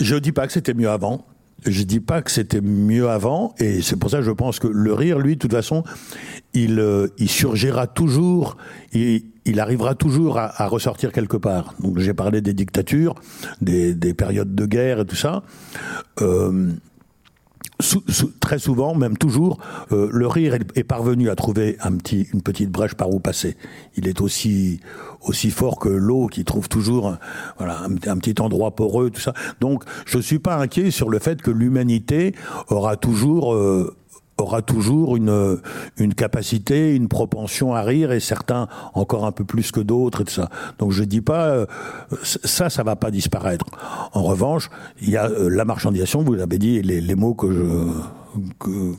Je 0.00 0.16
dis 0.16 0.32
pas 0.32 0.46
que 0.46 0.52
c'était 0.52 0.74
mieux 0.74 0.88
avant. 0.90 1.24
Je 1.66 1.82
dis 1.82 2.00
pas 2.00 2.22
que 2.22 2.30
c'était 2.30 2.60
mieux 2.60 3.08
avant, 3.08 3.54
et 3.58 3.82
c'est 3.82 3.96
pour 3.96 4.10
ça 4.10 4.18
que 4.18 4.24
je 4.24 4.30
pense 4.30 4.58
que 4.58 4.66
le 4.66 4.94
rire, 4.94 5.18
lui, 5.18 5.34
de 5.34 5.38
toute 5.38 5.52
façon, 5.52 5.84
il, 6.54 6.80
euh, 6.80 7.08
il 7.18 7.28
surgira 7.28 7.86
toujours, 7.86 8.56
il, 8.92 9.24
il 9.44 9.60
arrivera 9.60 9.94
toujours 9.94 10.38
à, 10.38 10.66
ressortir 10.66 11.12
quelque 11.12 11.36
part. 11.36 11.74
Donc 11.80 11.98
j'ai 11.98 12.14
parlé 12.14 12.40
des 12.40 12.54
dictatures, 12.54 13.14
des, 13.60 13.94
des 13.94 14.14
périodes 14.14 14.54
de 14.54 14.66
guerre 14.66 15.00
et 15.00 15.06
tout 15.06 15.16
ça. 15.16 15.42
Euh, 16.20 16.72
très 18.40 18.58
souvent, 18.58 18.94
même 18.94 19.16
toujours, 19.16 19.58
euh, 19.92 20.08
le 20.12 20.26
rire 20.26 20.54
est, 20.54 20.84
parvenu 20.84 21.30
à 21.30 21.36
trouver 21.36 21.76
un 21.80 21.92
petit, 21.96 22.26
une 22.32 22.42
petite 22.42 22.70
brèche 22.70 22.94
par 22.94 23.10
où 23.10 23.20
passer. 23.20 23.56
Il 23.96 24.08
est 24.08 24.20
aussi 24.20 24.80
aussi 25.22 25.50
fort 25.50 25.78
que 25.78 25.88
l'eau 25.88 26.28
qui 26.28 26.44
trouve 26.44 26.68
toujours 26.68 27.08
un- 27.08 27.18
voilà 27.58 27.82
un 27.82 28.16
petit 28.18 28.40
endroit 28.40 28.74
poreux, 28.74 29.10
tout 29.10 29.20
ça. 29.20 29.34
Donc, 29.60 29.84
je 30.06 30.18
suis 30.18 30.38
pas 30.38 30.56
inquiet 30.56 30.90
sur 30.90 31.10
le 31.10 31.18
fait 31.18 31.42
que 31.42 31.50
l'humanité 31.50 32.34
aura 32.68 32.96
toujours 32.96 33.54
euh, 33.54 33.94
aura 34.40 34.62
toujours 34.62 35.16
une, 35.16 35.60
une 35.96 36.14
capacité, 36.14 36.94
une 36.94 37.08
propension 37.08 37.74
à 37.74 37.82
rire, 37.82 38.12
et 38.12 38.20
certains 38.20 38.68
encore 38.94 39.24
un 39.26 39.32
peu 39.32 39.44
plus 39.44 39.70
que 39.70 39.80
d'autres, 39.80 40.22
et 40.22 40.24
tout 40.24 40.32
ça. 40.32 40.48
Donc 40.78 40.92
je 40.92 41.04
dis 41.04 41.20
pas, 41.20 41.46
euh, 41.46 41.66
ça, 42.22 42.70
ça 42.70 42.82
va 42.82 42.96
pas 42.96 43.10
disparaître. 43.10 43.66
En 44.12 44.22
revanche, 44.22 44.70
il 45.00 45.10
y 45.10 45.16
a 45.16 45.26
euh, 45.26 45.48
la 45.48 45.64
marchandisation, 45.64 46.22
vous 46.22 46.34
l'avez 46.34 46.58
dit, 46.58 46.82
les, 46.82 47.00
les 47.00 47.14
mots 47.14 47.34
que 47.34 47.52
je... 47.52 47.88
Que, 48.58 48.94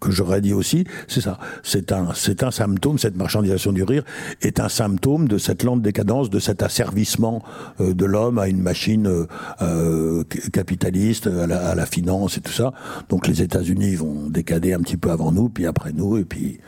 que 0.00 0.10
j'aurais 0.10 0.40
dit 0.40 0.52
aussi, 0.52 0.84
c'est 1.08 1.20
ça. 1.20 1.38
C'est 1.62 1.92
un, 1.92 2.08
c'est 2.14 2.42
un 2.42 2.50
symptôme, 2.50 2.98
cette 2.98 3.16
marchandisation 3.16 3.72
du 3.72 3.82
rire 3.82 4.04
est 4.42 4.60
un 4.60 4.68
symptôme 4.68 5.28
de 5.28 5.38
cette 5.38 5.62
lente 5.62 5.82
décadence, 5.82 6.30
de 6.30 6.38
cet 6.38 6.62
asservissement 6.62 7.42
euh, 7.80 7.94
de 7.94 8.04
l'homme 8.04 8.38
à 8.38 8.48
une 8.48 8.60
machine 8.60 9.06
euh, 9.06 9.26
euh 9.62 10.24
capitaliste, 10.52 11.26
à 11.26 11.46
la, 11.46 11.68
à 11.68 11.74
la, 11.74 11.86
finance 11.86 12.36
et 12.38 12.40
tout 12.40 12.52
ça. 12.52 12.72
Donc 13.08 13.26
les 13.26 13.42
États-Unis 13.42 13.94
vont 13.94 14.28
décader 14.28 14.74
un 14.74 14.80
petit 14.80 14.96
peu 14.96 15.10
avant 15.10 15.32
nous, 15.32 15.48
puis 15.48 15.66
après 15.66 15.92
nous, 15.92 16.18
et 16.18 16.24
puis 16.24 16.60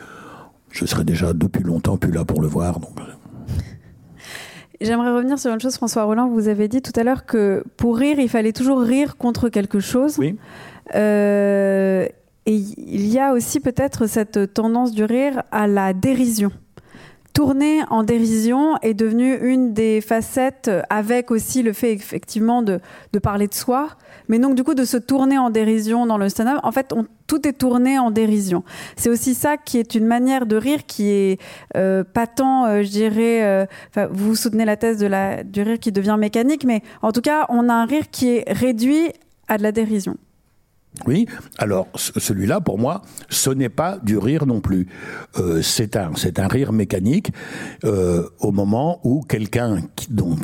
je 0.71 0.85
serai 0.85 1.03
déjà 1.03 1.33
depuis 1.33 1.63
longtemps 1.63 1.97
plus 1.97 2.11
là 2.11 2.25
pour 2.25 2.41
le 2.41 2.47
voir. 2.47 2.79
Donc. 2.79 2.97
J'aimerais 4.79 5.11
revenir 5.11 5.39
sur 5.39 5.51
une 5.51 5.59
chose, 5.59 5.75
François 5.75 6.03
Roland. 6.03 6.29
Vous 6.29 6.49
avez 6.49 6.67
dit 6.67 6.81
tout 6.81 6.91
à 6.99 7.03
l'heure 7.03 7.25
que 7.25 7.63
pour 7.77 7.97
rire, 7.97 8.19
il 8.19 8.29
fallait 8.29 8.53
toujours 8.53 8.81
rire 8.81 9.17
contre 9.17 9.49
quelque 9.49 9.79
chose. 9.79 10.17
Oui. 10.19 10.37
Euh, 10.93 12.07
et 12.47 12.55
il 12.55 13.05
y 13.07 13.19
a 13.19 13.33
aussi 13.33 13.59
peut-être 13.59 14.07
cette 14.07 14.53
tendance 14.53 14.93
du 14.93 15.03
rire 15.03 15.43
à 15.51 15.67
la 15.67 15.91
dérision. 15.93 16.49
Tourner 17.33 17.81
en 17.89 18.03
dérision 18.03 18.77
est 18.81 18.93
devenu 18.93 19.35
une 19.35 19.73
des 19.73 19.99
facettes, 19.99 20.71
avec 20.89 21.29
aussi 21.29 21.61
le 21.61 21.73
fait 21.73 21.93
effectivement 21.93 22.63
de, 22.63 22.79
parler 23.21 23.47
de 23.47 23.53
soi, 23.53 23.89
mais 24.29 24.39
donc 24.39 24.55
du 24.55 24.63
coup 24.63 24.75
de 24.75 24.85
se 24.85 24.95
tourner 24.95 25.37
en 25.37 25.49
dérision 25.49 26.05
dans 26.05 26.17
le 26.17 26.29
stand-up. 26.29 26.59
En 26.63 26.71
fait, 26.71 26.95
tout 27.27 27.45
est 27.45 27.53
tourné 27.53 27.99
en 27.99 28.11
dérision. 28.11 28.63
C'est 28.95 29.09
aussi 29.09 29.35
ça 29.35 29.57
qui 29.57 29.77
est 29.77 29.93
une 29.93 30.05
manière 30.05 30.45
de 30.45 30.55
rire 30.55 30.85
qui 30.87 31.09
est 31.09 31.41
euh, 31.75 32.05
pas 32.05 32.27
tant, 32.27 32.65
euh, 32.65 32.81
je 32.81 32.89
dirais, 32.89 33.43
euh, 33.43 33.65
vous 34.09 34.35
soutenez 34.35 34.63
la 34.63 34.77
thèse 34.77 34.97
de 34.97 35.07
la, 35.07 35.43
du 35.43 35.61
rire 35.63 35.79
qui 35.79 35.91
devient 35.91 36.15
mécanique, 36.17 36.63
mais 36.63 36.81
en 37.01 37.11
tout 37.11 37.21
cas, 37.21 37.45
on 37.49 37.67
a 37.67 37.73
un 37.73 37.85
rire 37.85 38.09
qui 38.09 38.29
est 38.29 38.45
réduit 38.47 39.11
à 39.49 39.57
de 39.57 39.63
la 39.63 39.73
dérision. 39.73 40.17
Oui, 41.05 41.27
alors 41.57 41.87
celui-là, 41.95 42.59
pour 42.59 42.79
moi, 42.79 43.03
ce 43.29 43.51
n'est 43.51 43.69
pas 43.69 43.99
du 44.01 44.17
rire 44.17 44.47
non 44.47 44.61
plus. 44.61 44.87
Euh, 45.37 45.61
c'est 45.61 45.95
un, 45.95 46.11
c'est 46.15 46.39
un 46.39 46.47
rire 46.47 46.73
mécanique 46.73 47.31
euh, 47.83 48.27
au 48.39 48.51
moment 48.51 48.99
où 49.03 49.21
quelqu'un 49.21 49.77
donc, 50.09 50.39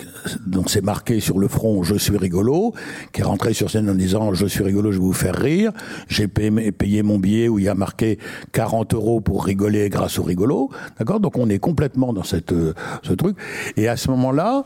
donc 0.45 0.69
c'est 0.69 0.83
marqué 0.83 1.19
sur 1.19 1.39
le 1.39 1.47
front 1.47 1.81
"Je 1.83 1.95
suis 1.95 2.17
rigolo", 2.17 2.73
qui 3.13 3.21
est 3.21 3.23
rentré 3.23 3.53
sur 3.53 3.71
scène 3.71 3.89
en 3.89 3.95
disant 3.95 4.33
"Je 4.33 4.45
suis 4.45 4.63
rigolo, 4.63 4.91
je 4.91 4.99
vais 4.99 5.03
vous 5.03 5.11
faire 5.13 5.35
rire". 5.35 5.71
J'ai 6.07 6.27
payé, 6.27 6.71
payé 6.71 7.01
mon 7.01 7.17
billet 7.17 7.47
où 7.47 7.57
il 7.57 7.65
y 7.65 7.69
a 7.69 7.75
marqué 7.75 8.19
40 8.51 8.93
euros 8.93 9.21
pour 9.21 9.45
rigoler 9.45 9.89
grâce 9.89 10.19
au 10.19 10.23
rigolo. 10.23 10.69
D'accord, 10.99 11.19
donc 11.19 11.37
on 11.37 11.49
est 11.49 11.59
complètement 11.59 12.13
dans 12.13 12.23
cette 12.23 12.53
euh, 12.53 12.73
ce 13.01 13.13
truc. 13.13 13.37
Et 13.75 13.87
à 13.87 13.97
ce 13.97 14.09
moment-là, 14.11 14.65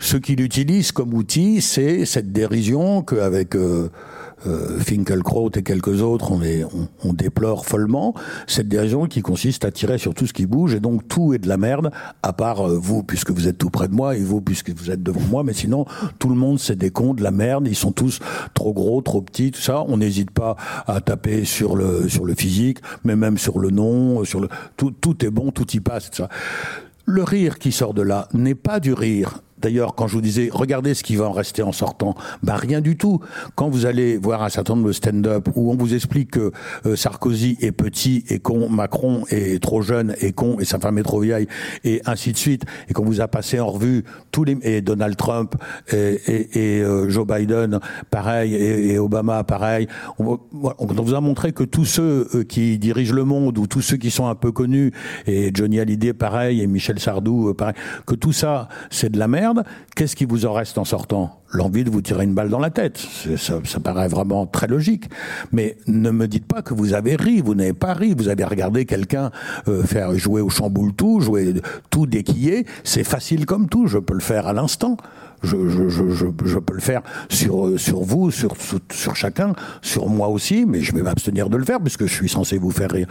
ce 0.00 0.16
qu'il 0.16 0.40
utilise 0.40 0.90
comme 0.90 1.14
outil, 1.14 1.62
c'est 1.62 2.04
cette 2.06 2.32
dérision 2.32 3.02
qu'avec 3.02 3.54
euh, 4.46 4.52
euh, 4.52 4.78
Finkelkraut 4.78 5.50
et 5.54 5.62
quelques 5.62 6.02
autres, 6.02 6.32
on, 6.32 7.12
déplore 7.12 7.66
follement 7.66 8.14
cette 8.46 8.68
dérision 8.68 9.06
qui 9.06 9.22
consiste 9.22 9.64
à 9.64 9.70
tirer 9.70 9.98
sur 9.98 10.14
tout 10.14 10.26
ce 10.26 10.32
qui 10.32 10.46
bouge 10.46 10.74
et 10.74 10.80
donc 10.80 11.06
tout 11.08 11.34
est 11.34 11.38
de 11.38 11.48
la 11.48 11.56
merde, 11.56 11.90
à 12.22 12.32
part 12.32 12.68
euh, 12.68 12.78
vous 12.80 13.02
puisque 13.02 13.30
vous 13.30 13.48
êtes 13.48 13.58
tout 13.58 13.70
près 13.70 13.88
de 13.88 13.94
moi 13.94 14.16
et 14.16 14.20
vous 14.20 14.40
puisque 14.40 14.70
vous 14.70 14.90
êtes 14.90 15.02
devant 15.02 15.20
moi, 15.30 15.44
mais 15.44 15.52
sinon 15.52 15.84
tout 16.18 16.28
le 16.28 16.34
monde 16.34 16.58
c'est 16.58 16.76
des 16.76 16.90
cons, 16.90 17.14
de 17.14 17.22
la 17.22 17.30
merde, 17.30 17.66
ils 17.68 17.76
sont 17.76 17.92
tous 17.92 18.20
trop 18.54 18.72
gros, 18.72 19.00
trop 19.02 19.22
petits, 19.22 19.50
tout 19.50 19.60
ça. 19.60 19.84
On 19.88 19.96
n'hésite 19.96 20.30
pas 20.30 20.56
à 20.86 21.00
taper 21.00 21.44
sur 21.44 21.76
le 21.76 22.08
sur 22.08 22.26
physique, 22.36 22.78
mais 23.04 23.16
même 23.16 23.38
sur 23.38 23.58
le 23.58 23.70
nom, 23.70 24.24
sur 24.24 24.40
le 24.40 24.48
tout, 24.76 24.90
tout 24.90 25.24
est 25.24 25.30
bon, 25.30 25.50
tout 25.50 25.70
y 25.72 25.80
passe, 25.80 26.10
tout 26.10 26.16
ça. 26.16 26.28
Le 27.04 27.22
rire 27.22 27.58
qui 27.58 27.72
sort 27.72 27.94
de 27.94 28.02
là 28.02 28.28
n'est 28.32 28.54
pas 28.54 28.80
du 28.80 28.92
rire 28.92 29.42
D'ailleurs, 29.62 29.94
quand 29.94 30.08
je 30.08 30.14
vous 30.14 30.20
disais, 30.20 30.50
regardez 30.52 30.94
ce 30.94 31.02
qui 31.02 31.16
va 31.16 31.26
en 31.26 31.32
rester 31.32 31.62
en 31.62 31.72
sortant, 31.72 32.14
ben 32.42 32.56
rien 32.56 32.80
du 32.80 32.96
tout. 32.96 33.20
Quand 33.54 33.68
vous 33.70 33.86
allez 33.86 34.16
voir 34.16 34.42
un 34.42 34.48
certain 34.48 34.74
nombre 34.74 34.88
de 34.88 34.92
stand-up 34.92 35.48
où 35.54 35.70
on 35.70 35.76
vous 35.76 35.94
explique 35.94 36.32
que 36.32 36.52
euh, 36.86 36.96
Sarkozy 36.96 37.56
est 37.60 37.72
petit 37.72 38.24
et 38.28 38.38
con, 38.38 38.68
Macron 38.68 39.24
est 39.30 39.62
trop 39.62 39.82
jeune 39.82 40.14
et 40.20 40.32
con 40.32 40.58
et 40.58 40.64
sa 40.64 40.78
femme 40.78 40.98
est 40.98 41.02
trop 41.02 41.20
vieille 41.20 41.46
et 41.84 42.02
ainsi 42.06 42.32
de 42.32 42.36
suite, 42.36 42.64
et 42.88 42.92
qu'on 42.92 43.04
vous 43.04 43.20
a 43.20 43.28
passé 43.28 43.60
en 43.60 43.68
revue 43.68 44.04
tous 44.30 44.44
les 44.44 44.52
et 44.62 44.80
Donald 44.82 45.16
Trump 45.16 45.54
et 45.92 46.82
euh, 46.82 47.08
Joe 47.08 47.26
Biden 47.26 47.80
pareil 48.10 48.54
et, 48.54 48.98
Obama 48.98 49.44
pareil, 49.44 49.88
on, 50.18 50.38
on, 50.52 50.86
vous 50.86 51.14
a 51.14 51.20
montré 51.20 51.52
que 51.52 51.64
tous 51.64 51.84
ceux 51.84 52.28
euh, 52.34 52.44
qui 52.44 52.78
dirigent 52.78 53.14
le 53.14 53.24
monde 53.24 53.58
ou 53.58 53.66
tous 53.66 53.80
ceux 53.80 53.96
qui 53.96 54.10
sont 54.10 54.26
un 54.26 54.34
peu 54.34 54.52
connus 54.52 54.92
et 55.26 55.50
Johnny 55.54 55.80
Hallyday 55.80 56.12
pareil 56.12 56.60
et 56.60 56.66
Michel 56.66 56.98
Sardou 56.98 57.54
pareil, 57.54 57.74
que 58.06 58.14
tout 58.14 58.32
ça 58.32 58.68
c'est 58.90 59.10
de 59.10 59.18
la 59.18 59.28
merde 59.28 59.51
qu'est-ce 59.94 60.16
qui 60.16 60.24
vous 60.24 60.46
en 60.46 60.52
reste 60.52 60.78
en 60.78 60.84
sortant? 60.84 61.40
L'envie 61.52 61.84
de 61.84 61.90
vous 61.90 62.00
tirer 62.00 62.24
une 62.24 62.34
balle 62.34 62.48
dans 62.48 62.58
la 62.58 62.70
tête. 62.70 62.98
Ça, 63.36 63.60
paraît 63.82 64.08
vraiment 64.08 64.46
très 64.46 64.66
logique. 64.66 65.04
Mais 65.52 65.76
ne 65.86 66.10
me 66.10 66.26
dites 66.26 66.46
pas 66.46 66.62
que 66.62 66.72
vous 66.72 66.94
avez 66.94 67.16
ri, 67.16 67.40
vous 67.42 67.54
n'avez 67.54 67.74
pas 67.74 67.92
ri, 67.92 68.14
vous 68.16 68.28
avez 68.28 68.44
regardé 68.44 68.86
quelqu'un 68.86 69.30
euh, 69.68 69.82
faire 69.82 70.14
jouer 70.16 70.40
au 70.40 70.48
chamboule 70.48 70.94
tout, 70.94 71.20
jouer 71.20 71.54
tout 71.90 72.06
déquiller. 72.06 72.66
C'est 72.84 73.04
facile 73.04 73.44
comme 73.44 73.68
tout, 73.68 73.86
je 73.86 73.98
peux 73.98 74.14
le 74.14 74.20
faire 74.20 74.46
à 74.46 74.52
l'instant. 74.52 74.96
Je, 75.42 75.56
peux 76.60 76.74
le 76.74 76.80
faire 76.80 77.02
sur, 77.28 77.78
sur 77.78 78.02
vous, 78.02 78.30
sur, 78.30 78.54
sur 78.92 79.16
chacun, 79.16 79.54
sur 79.82 80.08
moi 80.08 80.28
aussi, 80.28 80.64
mais 80.66 80.82
je 80.82 80.94
vais 80.94 81.02
m'abstenir 81.02 81.50
de 81.50 81.56
le 81.56 81.64
faire 81.64 81.80
puisque 81.80 82.06
je 82.06 82.14
suis 82.14 82.28
censé 82.28 82.58
vous 82.58 82.70
faire 82.70 82.92
rire 82.92 83.08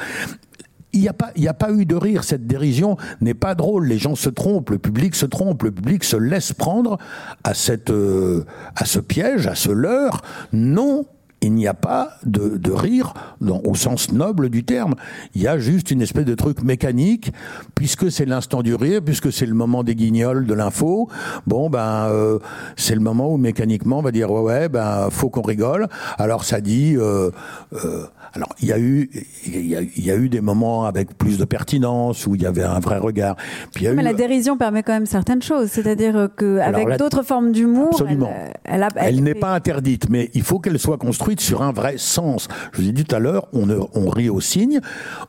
il 0.94 1.02
n'y 1.02 1.08
a, 1.08 1.14
pas, 1.14 1.32
a 1.36 1.54
pas 1.54 1.72
eu 1.72 1.86
de 1.86 1.96
rire. 1.96 2.24
Cette 2.24 2.48
dérision 2.48 2.98
n'est 3.22 3.34
pas 3.34 3.56
drôle. 3.56 3.88
Les 3.88 3.98
gens 3.98 4.16
se 4.16 4.30
trompent, 4.30 4.72
le 4.72 4.78
public 4.78 5.16
se 5.16 5.26
trompe, 5.26 5.64
le 5.64 5.72
public 5.72 6.04
se 6.04 6.18
laisse 6.18 6.54
prendre 6.54 6.98
à, 7.44 7.54
cette, 7.54 7.89
euh, 7.89 8.46
à 8.76 8.86
ce 8.86 9.00
piège, 9.00 9.48
à 9.48 9.56
ce 9.56 9.72
leurre. 9.72 10.22
Non, 10.52 11.06
il 11.42 11.54
n'y 11.54 11.68
a 11.68 11.74
pas 11.74 12.12
de, 12.24 12.58
de 12.58 12.72
rire 12.72 13.14
au 13.42 13.74
sens 13.74 14.12
noble 14.12 14.50
du 14.50 14.64
terme. 14.64 14.94
Il 15.34 15.42
y 15.42 15.48
a 15.48 15.58
juste 15.58 15.89
une 15.89 16.02
espèce 16.02 16.26
de 16.26 16.36
truc 16.36 16.62
mécanique, 16.62 17.34
puisque 17.74 18.12
c'est 18.12 18.26
l'instant 18.26 18.62
du 18.62 18.76
rire, 18.76 19.02
puisque 19.04 19.34
c'est 19.34 19.48
le 19.48 19.56
moment 19.56 19.84
des 19.84 19.96
guignols 19.96 20.46
de 20.46 20.54
l'info. 20.54 21.10
Bon, 21.48 21.70
ben, 21.70 22.08
euh, 22.10 22.38
c'est 22.76 22.94
le 22.94 23.02
moment 23.02 23.34
où 23.34 23.38
mécaniquement 23.38 24.00
on 24.00 24.02
va 24.04 24.12
dire 24.12 24.30
ouais, 24.30 24.42
ouais, 24.42 24.70
ben, 24.70 25.10
faut 25.10 25.30
qu'on 25.30 25.42
rigole. 25.42 25.88
Alors 26.20 26.44
ça 26.44 26.62
dit. 26.62 26.96
Euh, 26.96 27.32
euh, 27.74 28.06
alors, 28.34 28.50
il 28.62 28.70
y 28.70 28.72
a 28.72 28.80
eu, 28.80 29.10
il 29.46 29.68
y 29.68 29.76
a, 29.76 29.82
il 29.82 30.06
y 30.06 30.12
a 30.12 30.16
eu 30.16 30.30
des 30.30 30.42
moments 30.42 30.86
avec 30.86 31.18
plus 31.18 31.38
de 31.38 31.46
pertinence 31.46 32.26
où 32.28 32.36
il 32.36 32.42
y 32.42 32.46
avait 32.46 32.64
un 32.64 32.80
vrai 32.80 32.98
regard. 32.98 33.36
Puis 33.74 33.84
il 33.84 33.84
y 33.84 33.88
a 33.88 33.94
mais 33.94 34.04
la 34.04 34.14
dérision 34.14 34.58
permet 34.58 34.84
quand 34.84 34.94
même 34.94 35.06
certaines 35.06 35.42
choses, 35.42 35.70
c'est-à-dire 35.70 36.30
que 36.36 36.60
avec 36.60 36.98
d'autres 36.98 37.24
formes 37.24 37.52
d'humour, 37.52 38.02
elle, 38.08 38.26
elle, 38.64 38.88
elle, 38.96 39.16
elle 39.16 39.24
n'est 39.24 39.36
pas 39.36 39.54
interdite, 39.54 40.10
mais 40.10 40.30
il 40.34 40.44
faut 40.44 40.60
qu'elle 40.60 40.80
soit 40.80 40.98
construite 40.98 41.42
sur 41.42 41.62
un 41.62 41.72
vrai 41.72 41.96
sens. 41.98 42.48
Je 42.72 42.82
vous 42.82 42.88
ai 42.88 42.92
dit 42.92 43.04
tout 43.04 43.16
à 43.16 43.20
l'heure, 43.20 43.48
on, 43.54 43.68
on 43.94 44.10
rit 44.10 44.30
au 44.30 44.40
signe, 44.40 44.80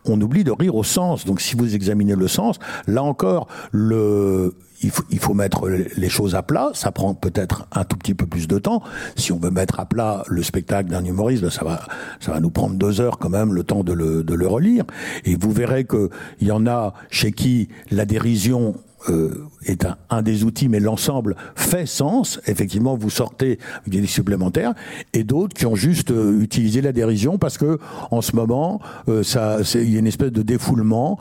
on 0.05 0.21
oublie 0.21 0.45
de 0.45 0.53
rire 0.53 0.75
au 0.75 0.85
sens. 0.85 1.25
Donc, 1.25 1.41
si 1.41 1.57
vous 1.57 1.75
examinez 1.75 2.15
le 2.15 2.29
sens, 2.29 2.59
là 2.87 3.03
encore, 3.03 3.49
le 3.73 4.55
il 4.83 4.91
faut, 4.91 5.05
il 5.11 5.19
faut 5.19 5.35
mettre 5.35 5.69
les 5.69 6.09
choses 6.09 6.35
à 6.35 6.43
plat. 6.43 6.71
Ça 6.75 6.93
prend 6.93 7.15
peut-être 7.15 7.67
un 7.73 7.85
tout 7.85 7.97
petit 7.97 8.15
peu 8.15 8.27
plus 8.27 8.49
de 8.49 8.59
temps. 8.59 8.83
Si 9.17 9.33
on 9.33 9.39
veut 9.39 9.51
mettre 9.51 9.81
à 9.81 9.87
plat 9.87 10.25
le 10.29 10.43
spectacle 10.43 10.91
d'un 10.91 11.05
humoriste, 11.05 11.49
ça 11.51 11.65
va, 11.65 11.87
ça 12.21 12.33
va 12.33 12.41
nous 12.41 12.51
prendre 12.51 12.75
deux 12.77 13.01
heures 13.01 13.19
quand 13.19 13.31
même, 13.31 13.53
le 13.53 13.65
temps 13.65 13.85
de 13.85 13.93
le, 13.93 14.23
de 14.23 14.35
le 14.35 14.47
relire. 14.47 14.85
Et 15.25 15.37
vous 15.37 15.53
verrez 15.53 15.85
qu'il 15.85 16.09
y 16.41 16.51
en 16.51 16.67
a 16.67 16.95
chez 17.11 17.33
qui 17.33 17.69
la 17.91 18.05
dérision 18.05 18.75
euh, 19.09 19.49
est 19.67 19.85
un, 19.85 19.97
un, 20.11 20.23
des 20.23 20.45
outils, 20.45 20.69
mais 20.69 20.81
l'ensemble 20.81 21.37
fait 21.55 21.87
sens. 21.87 22.41
Effectivement, 22.47 22.97
vous 22.97 23.11
sortez 23.11 23.59
des 23.87 24.07
supplémentaires, 24.07 24.75
et 25.13 25.25
d'autres 25.25 25.55
qui 25.55 25.67
ont 25.67 25.75
juste 25.75 26.11
euh, 26.11 26.41
utilisé 26.41 26.81
la 26.81 26.93
dérision 26.93 27.39
parce 27.39 27.59
que 27.59 27.79
en 28.11 28.21
ce 28.21 28.37
moment, 28.37 28.81
euh, 29.09 29.23
ça, 29.23 29.59
il 29.75 29.91
y 29.91 29.97
a 29.97 29.99
une 29.99 30.07
espèce 30.07 30.33
de 30.33 30.43
défoulement. 30.43 31.19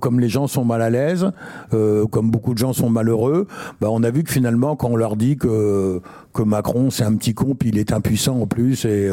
Comme 0.00 0.20
les 0.20 0.28
gens 0.28 0.46
sont 0.46 0.64
mal 0.64 0.82
à 0.82 0.90
l'aise, 0.90 1.30
comme 1.70 2.30
beaucoup 2.30 2.54
de 2.54 2.58
gens 2.58 2.72
sont 2.72 2.90
malheureux, 2.90 3.46
bah, 3.80 3.88
on 3.90 4.02
a 4.02 4.10
vu 4.10 4.22
que 4.22 4.30
finalement, 4.30 4.76
quand 4.76 4.90
on 4.90 4.96
leur 4.96 5.16
dit 5.16 5.36
que 5.36 6.00
que 6.32 6.42
Macron 6.42 6.90
c'est 6.90 7.04
un 7.04 7.14
petit 7.16 7.34
con, 7.34 7.54
puis 7.54 7.70
il 7.70 7.78
est 7.78 7.92
impuissant 7.92 8.40
en 8.40 8.46
plus 8.46 8.84
et 8.84 9.10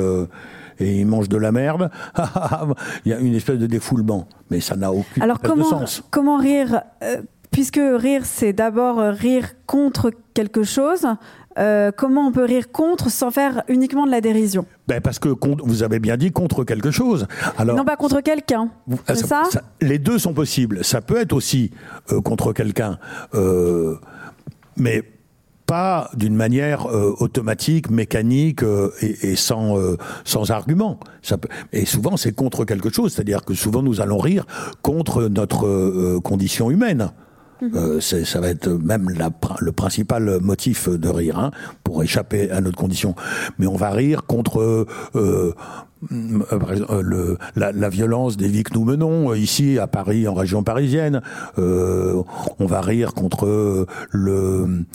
et 0.80 1.00
il 1.00 1.08
mange 1.08 1.30
de 1.30 1.38
la 1.38 1.52
merde. 1.52 1.90
il 3.06 3.12
y 3.12 3.14
a 3.14 3.20
une 3.20 3.34
espèce 3.34 3.60
de 3.60 3.68
défoulement, 3.68 4.28
mais 4.50 4.60
ça 4.60 4.76
n'a 4.76 4.92
aucune 4.92 5.24
Alors 5.24 5.40
comment, 5.40 5.70
sens. 5.70 6.04
comment 6.12 6.38
rire 6.38 6.82
puisque 7.56 7.80
rire, 7.80 8.24
c'est 8.26 8.52
d'abord 8.52 8.98
rire 8.98 9.52
contre 9.66 10.12
quelque 10.34 10.64
chose, 10.64 11.08
euh, 11.58 11.90
comment 11.96 12.28
on 12.28 12.34
peut 12.34 12.44
rire 12.44 12.70
contre 12.70 13.10
sans 13.10 13.32
faire 13.32 13.64
uniquement 13.70 14.06
de 14.06 14.12
la 14.12 14.20
dérision? 14.20 14.66
Ben 14.90 15.00
Parce 15.00 15.20
que 15.20 15.30
vous 15.64 15.82
avez 15.82 16.00
bien 16.00 16.18
dit 16.18 16.34
contre 16.34 16.66
quelque 16.66 16.92
chose. 16.92 17.28
Alors, 17.58 17.78
non 17.78 17.86
pas 17.86 17.96
contre 17.96 18.20
quelqu'un. 18.20 18.72
C'est 19.08 19.26
ça, 19.26 19.44
Les 19.80 20.00
deux 20.00 20.20
sont 20.20 20.34
possibles. 20.34 20.84
Ça 20.84 21.00
peut 21.00 21.16
être 21.16 21.32
aussi 21.32 21.72
euh, 22.12 22.20
contre 22.20 22.52
quelqu'un. 22.52 23.00
Euh, 23.36 23.96
mais 24.76 25.06
pas 25.66 26.10
d'une 26.16 26.36
manière 26.36 26.88
euh, 26.88 27.16
automatique, 27.20 27.90
mécanique 27.90 28.64
euh, 28.64 28.92
et, 29.02 29.32
et, 29.32 29.36
sans 29.36 29.80
euh, 29.80 29.98
sans 30.24 30.52
argument. 30.52 31.00
Ça 31.22 31.38
peut, 31.38 31.48
et 31.74 31.86
souvent 31.86 32.18
c'est 32.18 32.34
contre 32.34 32.66
quelque 32.66 32.94
chose, 32.94 33.14
c'est-à-dire 33.14 33.44
que 33.44 33.54
souvent 33.54 33.82
nous 33.82 34.02
allons 34.02 34.20
rire 34.20 34.46
contre 34.82 35.24
notre 35.24 36.20
condition 36.20 36.70
humaine. 36.70 37.12
Euh, 37.64 38.02
ça 38.02 38.40
va 38.40 38.50
être 38.50 38.68
même 38.68 39.10
la, 39.10 39.30
le 39.60 39.72
principal 39.72 40.40
motif 40.42 40.90
de 40.90 41.10
rire, 41.10 41.40
hein, 41.40 41.52
pour 41.84 42.04
échapper 42.04 42.52
à 42.52 42.62
notre 42.62 42.78
condition. 42.78 43.16
Mais 43.60 43.68
on 43.68 43.76
va 43.76 43.92
rire 43.92 44.26
contre 44.26 44.88
euh, 45.16 45.54
le, 46.10 47.38
la, 47.56 47.72
la, 47.72 47.90
violence 47.90 48.38
des 48.38 48.48
vies 48.48 48.64
que 48.64 48.74
nous 48.74 48.84
menons 48.84 49.34
ici 49.34 49.80
à 49.80 49.88
Paris, 49.88 50.28
en 50.28 50.34
région 50.34 50.64
parisienne. 50.64 51.22
Euh, 51.58 52.22
on 52.60 52.66
va 52.66 52.82
rire 52.82 53.14
contre 53.14 53.88
le, 54.12 54.86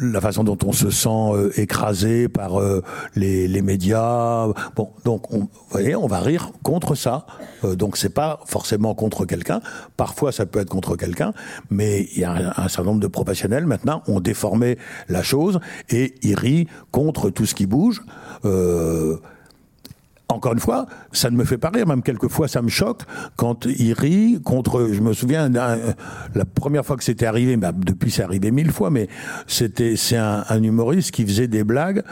la 0.00 0.20
façon 0.20 0.44
dont 0.44 0.58
on 0.64 0.72
se 0.72 0.90
sent 0.90 1.50
écrasé 1.56 2.28
par 2.28 2.60
les, 3.14 3.48
les, 3.48 3.62
médias. 3.62 4.46
Bon, 4.76 4.90
donc 5.04 5.32
on, 5.32 5.40
vous 5.40 5.48
voyez, 5.70 5.96
on 5.96 6.06
va 6.06 6.20
rire 6.20 6.50
contre 6.62 6.94
ça. 6.94 7.26
donc 7.64 7.96
c'est 7.96 8.14
pas 8.14 8.40
forcément 8.46 8.94
contre 8.94 9.24
quelqu'un. 9.24 9.60
Parfois 9.96 10.32
ça 10.32 10.46
peut 10.46 10.60
être 10.60 10.70
contre 10.70 10.96
quelqu'un, 10.96 11.32
mais 11.70 12.08
il 12.14 12.20
y 12.20 12.24
a 12.24 12.32
un, 12.32 12.64
un, 12.64 12.68
certain 12.68 12.84
nombre 12.90 13.00
de 13.00 13.06
professionnels 13.06 13.66
maintenant 13.66 14.02
ont 14.06 14.20
déformé 14.20 14.78
la 15.08 15.22
chose 15.22 15.60
et 15.90 16.14
ils 16.22 16.34
rient 16.34 16.66
contre 16.90 17.30
tout 17.30 17.46
ce 17.46 17.54
qui 17.54 17.66
bouge. 17.66 18.02
Euh, 18.44 19.16
encore 20.30 20.52
une 20.52 20.60
fois, 20.60 20.86
ça 21.10 21.30
ne 21.30 21.36
me 21.36 21.44
fait 21.44 21.56
pas 21.56 21.70
rire, 21.70 21.86
même 21.86 22.02
quelquefois 22.02 22.48
ça 22.48 22.60
me 22.60 22.68
choque 22.68 23.02
quand 23.36 23.64
il 23.64 23.92
rit 23.94 24.40
contre. 24.42 24.88
Je 24.92 25.00
me 25.00 25.14
souviens 25.14 25.48
la 25.48 26.44
première 26.44 26.84
fois 26.84 26.96
que 26.96 27.04
c'était 27.04 27.26
arrivé, 27.26 27.56
bah, 27.56 27.72
depuis 27.74 28.10
c'est 28.10 28.22
arrivé 28.22 28.50
mille 28.50 28.70
fois, 28.70 28.90
mais 28.90 29.08
c'était 29.46 29.96
c'est 29.96 30.18
un, 30.18 30.62
humoriste 30.62 31.12
qui 31.12 31.24
faisait 31.24 31.48
des 31.48 31.64
blagues 31.64 32.02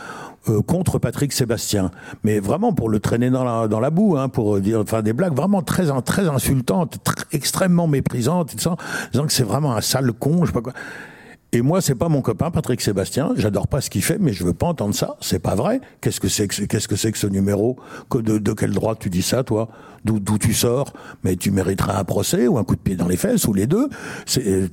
euh, 0.48 0.62
contre 0.62 0.98
Patrick 0.98 1.32
Sébastien, 1.32 1.90
mais 2.24 2.40
vraiment 2.40 2.72
pour 2.72 2.88
le 2.88 3.00
traîner 3.00 3.28
dans 3.28 3.44
la 3.44 3.68
dans 3.68 3.80
la 3.80 3.90
boue, 3.90 4.16
hein, 4.16 4.30
pour 4.30 4.60
dire, 4.60 4.80
enfin 4.80 5.02
des 5.02 5.12
blagues 5.12 5.34
vraiment 5.34 5.60
très 5.60 5.86
très 6.02 6.26
insultantes, 6.28 6.98
extrêmement 7.32 7.86
méprisantes, 7.86 8.54
disant, 8.54 8.76
disant 9.12 9.26
que 9.26 9.32
c'est 9.32 9.44
vraiment 9.44 9.76
un 9.76 9.82
sale 9.82 10.12
con, 10.12 10.40
je 10.42 10.46
sais 10.46 10.52
pas 10.52 10.62
quoi. 10.62 10.72
Et 11.52 11.62
moi, 11.62 11.80
c'est 11.80 11.94
pas 11.94 12.08
mon 12.08 12.22
copain 12.22 12.50
Patrick 12.50 12.80
Sébastien. 12.80 13.32
J'adore 13.36 13.68
pas 13.68 13.80
ce 13.80 13.88
qu'il 13.88 14.02
fait, 14.02 14.18
mais 14.18 14.32
je 14.32 14.44
veux 14.44 14.52
pas 14.52 14.66
entendre 14.66 14.94
ça. 14.94 15.16
C'est 15.20 15.38
pas 15.38 15.54
vrai. 15.54 15.80
Qu'est-ce 16.00 16.20
que 16.20 16.28
c'est 16.28 16.48
que 16.48 17.18
ce 17.18 17.26
numéro? 17.28 17.76
De 18.12 18.52
quel 18.52 18.72
droit 18.72 18.94
tu 18.96 19.08
dis 19.10 19.22
ça, 19.22 19.42
toi? 19.44 19.68
D'où 20.06 20.38
tu 20.38 20.54
sors 20.54 20.92
Mais 21.24 21.36
tu 21.36 21.50
mériteras 21.50 21.98
un 21.98 22.04
procès 22.04 22.46
ou 22.46 22.58
un 22.58 22.64
coup 22.64 22.76
de 22.76 22.80
pied 22.80 22.96
dans 22.96 23.08
les 23.08 23.16
fesses 23.16 23.46
ou 23.46 23.52
les 23.52 23.66
deux. 23.66 23.88
Euh, 24.38 24.68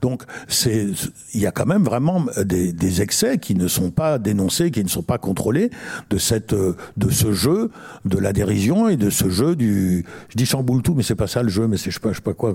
donc 0.00 0.24
il 0.64 1.40
y 1.40 1.46
a 1.46 1.52
quand 1.52 1.66
même 1.66 1.84
vraiment 1.84 2.24
des, 2.44 2.72
des, 2.72 3.00
excès 3.00 3.38
qui 3.38 3.54
ne 3.54 3.68
sont 3.68 3.90
pas 3.90 4.18
dénoncés, 4.18 4.70
qui 4.70 4.82
ne 4.82 4.88
sont 4.88 5.02
pas 5.02 5.18
contrôlés 5.18 5.70
de 6.10 6.18
cette 6.18 6.54
de 6.54 7.10
ce 7.10 7.32
jeu 7.32 7.70
de 8.04 8.18
la 8.18 8.32
dérision 8.32 8.88
et 8.88 8.96
de 8.96 9.10
ce 9.10 9.28
jeu 9.28 9.56
du 9.56 10.04
je 10.28 10.36
dis 10.36 10.46
chamboule 10.46 10.82
tout, 10.82 10.94
mais 10.94 11.02
c'est 11.02 11.14
pas 11.14 11.26
ça 11.26 11.42
le 11.42 11.48
jeu, 11.48 11.66
mais 11.68 11.76
c'est 11.76 11.90
je 11.90 11.98
sais 11.98 12.20
pas 12.20 12.34
quoi 12.34 12.54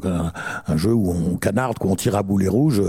un, 0.67 0.77
jeu 0.77 0.93
où 0.93 1.11
on 1.11 1.37
canarde, 1.37 1.77
où 1.81 1.89
on 1.89 1.95
tire 1.95 2.15
à 2.15 2.23
boulet 2.23 2.47
rouge. 2.47 2.81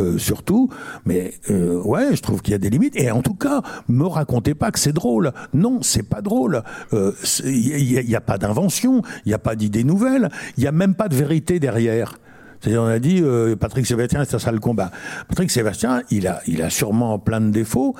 Euh, 0.00 0.18
surtout. 0.18 0.68
Mais 1.04 1.34
euh, 1.50 1.80
ouais, 1.82 2.14
je 2.14 2.22
trouve 2.22 2.42
qu'il 2.42 2.52
y 2.52 2.54
a 2.54 2.58
des 2.58 2.70
limites. 2.70 2.96
Et 2.96 3.10
en 3.10 3.22
tout 3.22 3.34
cas, 3.34 3.62
me 3.88 4.06
racontez 4.06 4.54
pas 4.54 4.70
que 4.70 4.78
c'est 4.78 4.92
drôle. 4.92 5.32
Non, 5.52 5.80
c'est 5.82 6.02
pas 6.02 6.20
drôle. 6.20 6.62
Il 6.92 6.98
euh, 6.98 8.02
n'y 8.02 8.14
a, 8.14 8.20
pas 8.20 8.38
d'invention, 8.38 8.81
il 8.88 9.28
n'y 9.28 9.34
a 9.34 9.38
pas 9.38 9.56
d'idée 9.56 9.84
nouvelle, 9.84 10.30
il 10.56 10.62
n'y 10.62 10.66
a 10.66 10.72
même 10.72 10.94
pas 10.94 11.08
de 11.08 11.14
vérité 11.14 11.60
derrière. 11.60 12.16
C'est-à-dire, 12.60 12.82
on 12.82 12.86
a 12.86 13.00
dit, 13.00 13.20
euh, 13.20 13.56
Patrick 13.56 13.86
Sébastien, 13.86 14.24
c'est 14.24 14.38
ça 14.38 14.52
le 14.52 14.60
combat. 14.60 14.92
Patrick 15.28 15.50
Sébastien, 15.50 16.02
il 16.10 16.28
a, 16.28 16.40
il 16.46 16.62
a 16.62 16.70
sûrement 16.70 17.18
plein 17.18 17.40
de 17.40 17.50
défauts, 17.50 17.96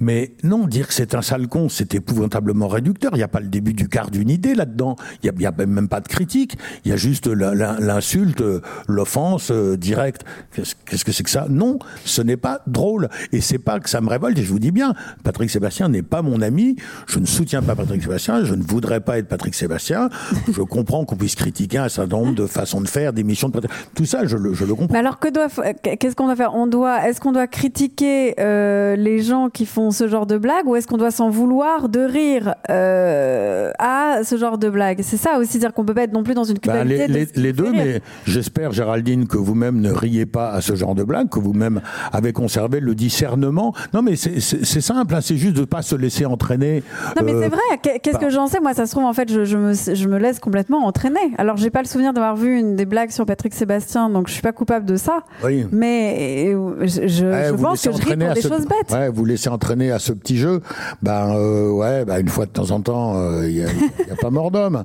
mais 0.00 0.32
non, 0.42 0.66
dire 0.66 0.88
que 0.88 0.94
c'est 0.94 1.14
un 1.14 1.22
sale 1.22 1.48
con, 1.48 1.68
c'est 1.68 1.94
épouvantablement 1.94 2.68
réducteur. 2.68 3.12
Il 3.14 3.18
n'y 3.18 3.22
a 3.22 3.28
pas 3.28 3.40
le 3.40 3.48
début 3.48 3.72
du 3.72 3.88
quart 3.88 4.10
d'une 4.10 4.30
idée 4.30 4.54
là-dedans. 4.54 4.96
Il 5.22 5.32
n'y 5.32 5.46
a, 5.46 5.52
même 5.52 5.88
pas 5.88 6.00
de 6.00 6.08
critique. 6.08 6.56
Il 6.84 6.90
y 6.90 6.92
a 6.92 6.96
juste 6.96 7.26
l'insulte, 7.26 8.42
l'offense 8.88 9.50
euh, 9.50 9.76
directe. 9.76 10.24
Qu'est-ce 10.52 11.04
que 11.04 11.12
c'est 11.12 11.22
que 11.22 11.30
ça? 11.30 11.46
Non, 11.48 11.78
ce 12.04 12.22
n'est 12.22 12.36
pas 12.36 12.60
drôle. 12.66 13.08
Et 13.32 13.40
c'est 13.40 13.58
pas 13.58 13.80
que 13.80 13.88
ça 13.88 14.00
me 14.00 14.08
révolte. 14.08 14.38
Et 14.38 14.42
je 14.42 14.50
vous 14.50 14.58
dis 14.58 14.70
bien, 14.70 14.94
Patrick 15.22 15.50
Sébastien 15.50 15.88
n'est 15.88 16.02
pas 16.02 16.22
mon 16.22 16.40
ami. 16.42 16.76
Je 17.06 17.18
ne 17.18 17.26
soutiens 17.26 17.62
pas 17.62 17.74
Patrick 17.74 18.02
Sébastien. 18.02 18.44
Je 18.44 18.54
ne 18.54 18.62
voudrais 18.62 19.00
pas 19.00 19.18
être 19.18 19.28
Patrick 19.28 19.54
Sébastien. 19.54 20.08
Je 20.52 20.62
comprends 20.62 21.04
qu'on 21.04 21.16
puisse 21.16 21.34
critiquer 21.34 21.78
un 21.78 21.88
certain 21.88 22.16
nombre 22.16 22.34
de 22.34 22.46
façons 22.46 22.80
de 22.80 22.88
faire, 22.88 23.12
d'émissions 23.12 23.48
de 23.48 23.60
Tout 23.94 24.04
ça, 24.04 24.26
je 24.26 24.36
le, 24.36 24.52
comprends. 24.74 24.98
Alors, 24.98 25.18
qu'est-ce 25.18 26.16
qu'on 26.16 26.26
doit 26.26 26.36
faire? 26.36 26.54
On 26.54 26.66
doit, 26.66 27.08
est-ce 27.08 27.20
qu'on 27.20 27.32
doit 27.32 27.46
critiquer 27.46 28.34
euh, 28.40 28.96
les 28.96 29.22
gens 29.22 29.50
qui 29.50 29.66
font 29.66 29.83
ce 29.90 30.08
genre 30.08 30.26
de 30.26 30.38
blague 30.38 30.66
ou 30.66 30.76
est-ce 30.76 30.86
qu'on 30.86 30.96
doit 30.96 31.10
s'en 31.10 31.30
vouloir 31.30 31.88
de 31.88 32.00
rire 32.00 32.54
euh, 32.70 33.70
à 33.78 34.18
ce 34.24 34.36
genre 34.36 34.58
de 34.58 34.68
blague? 34.68 35.00
C'est 35.02 35.16
ça 35.16 35.38
aussi, 35.38 35.58
dire 35.58 35.72
qu'on 35.72 35.84
peut 35.84 35.94
pas 35.94 36.02
être 36.02 36.12
non 36.12 36.22
plus 36.22 36.34
dans 36.34 36.44
une 36.44 36.54
bah, 36.54 36.60
culpabilité. 36.84 37.06
les, 37.08 37.42
les, 37.42 37.52
deux, 37.52 37.70
mais 37.72 38.00
j'espère, 38.26 38.72
Géraldine, 38.72 39.26
que 39.26 39.36
vous-même 39.36 39.80
ne 39.80 39.90
riez 39.90 40.26
pas 40.26 40.50
à 40.50 40.60
ce 40.60 40.74
genre 40.74 40.94
de 40.94 41.04
blague, 41.04 41.28
que 41.28 41.38
vous-même 41.38 41.80
avez 42.12 42.32
conservé 42.32 42.80
le 42.80 42.94
discernement. 42.94 43.74
Non, 43.92 44.02
mais 44.02 44.16
c'est 44.16 44.80
simple, 44.80 45.14
hein, 45.14 45.20
c'est 45.20 45.36
juste 45.36 45.56
de 45.56 45.64
pas 45.64 45.82
se 45.82 45.96
laisser 45.96 46.26
entraîner. 46.26 46.82
Non, 47.16 47.22
mais 47.24 47.32
c'est 47.32 47.48
vrai. 47.48 47.98
Qu'est-ce 48.02 48.18
que 48.18 48.30
j'en 48.30 48.46
sais? 48.46 48.60
Moi, 48.60 48.74
ça 48.74 48.86
se 48.86 48.92
trouve, 48.92 49.04
en 49.04 49.12
fait, 49.12 49.30
je, 49.32 49.44
je, 49.44 49.56
me, 49.56 49.72
je 49.74 50.08
me 50.08 50.18
laisse 50.18 50.38
complètement 50.38 50.86
entraîner. 50.86 51.32
Alors, 51.38 51.56
j'ai 51.56 51.70
pas 51.70 51.82
le 51.82 51.88
souvenir 51.88 52.12
d'avoir 52.12 52.36
vu 52.36 52.58
une 52.58 52.76
des 52.76 52.86
blagues 52.86 53.10
sur 53.10 53.26
Patrick 53.26 53.54
Sébastien, 53.54 54.10
donc 54.10 54.28
je 54.28 54.32
suis 54.32 54.42
pas 54.42 54.52
coupable 54.52 54.86
de 54.86 54.96
ça. 54.96 55.20
Oui. 55.42 55.66
Mais 55.72 56.52
je, 56.52 56.86
je, 56.86 57.06
je 57.08 57.54
pense 57.54 57.82
que 57.82 57.92
je 57.92 57.96
ris 57.96 58.16
pour 58.16 58.34
des 58.34 58.40
ce... 58.40 58.48
choses 58.48 58.66
bêtes. 58.66 58.92
Ouais, 58.92 59.08
vous 59.08 59.24
laissez 59.24 59.48
entraîner 59.48 59.73
à 59.82 59.98
ce 59.98 60.12
petit 60.12 60.36
jeu, 60.36 60.60
ben 61.02 61.34
euh, 61.34 61.70
ouais, 61.70 62.04
ben 62.04 62.18
une 62.20 62.28
fois 62.28 62.46
de 62.46 62.50
temps 62.50 62.70
en 62.70 62.80
temps, 62.80 63.14
il 63.42 63.60
euh, 63.60 63.66
n'y 64.06 64.10
a, 64.10 64.16
pas 64.20 64.30
mort 64.30 64.50
d'homme. 64.50 64.84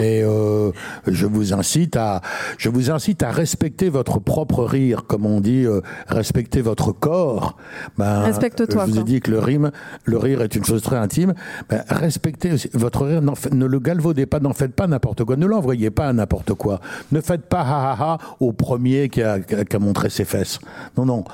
Mais 0.00 0.22
euh, 0.22 0.70
je 1.06 1.26
vous 1.26 1.52
incite 1.52 1.96
à, 1.96 2.20
je 2.58 2.68
vous 2.68 2.90
incite 2.90 3.22
à 3.22 3.30
respecter 3.30 3.88
votre 3.88 4.18
propre 4.18 4.64
rire, 4.64 5.04
comme 5.06 5.26
on 5.26 5.40
dit, 5.40 5.66
respecter 6.06 6.60
votre 6.60 6.92
corps. 6.92 7.56
Ben, 7.98 8.20
Respecte-toi. 8.20 8.86
Je 8.86 8.92
vous 8.92 9.00
ai 9.00 9.04
dit 9.04 9.20
que 9.20 9.30
le 9.30 9.38
rime, 9.38 9.70
le 10.04 10.18
rire 10.18 10.42
est 10.42 10.54
une 10.54 10.64
chose 10.64 10.82
très 10.82 10.96
intime. 10.96 11.34
Ben, 11.68 11.82
respectez 11.88 12.52
votre 12.74 13.06
rire. 13.06 13.22
Ne 13.52 13.66
le 13.66 13.78
galvaudez 13.78 14.26
pas, 14.26 14.40
n'en 14.40 14.52
faites 14.52 14.74
pas 14.74 14.86
n'importe 14.86 15.24
quoi. 15.24 15.36
Ne 15.36 15.46
l'envoyez 15.46 15.90
pas 15.90 16.08
à 16.08 16.12
n'importe 16.12 16.54
quoi. 16.54 16.80
Ne 17.12 17.20
faites 17.20 17.46
pas 17.46 17.60
ha 17.60 17.92
ha 17.92 17.96
ha 18.00 18.18
au 18.40 18.52
premier 18.52 19.08
qui 19.08 19.22
a, 19.22 19.40
qui 19.40 19.76
a 19.76 19.78
montré 19.78 20.10
ses 20.10 20.24
fesses. 20.24 20.58
Non 20.96 21.04
non 21.04 21.24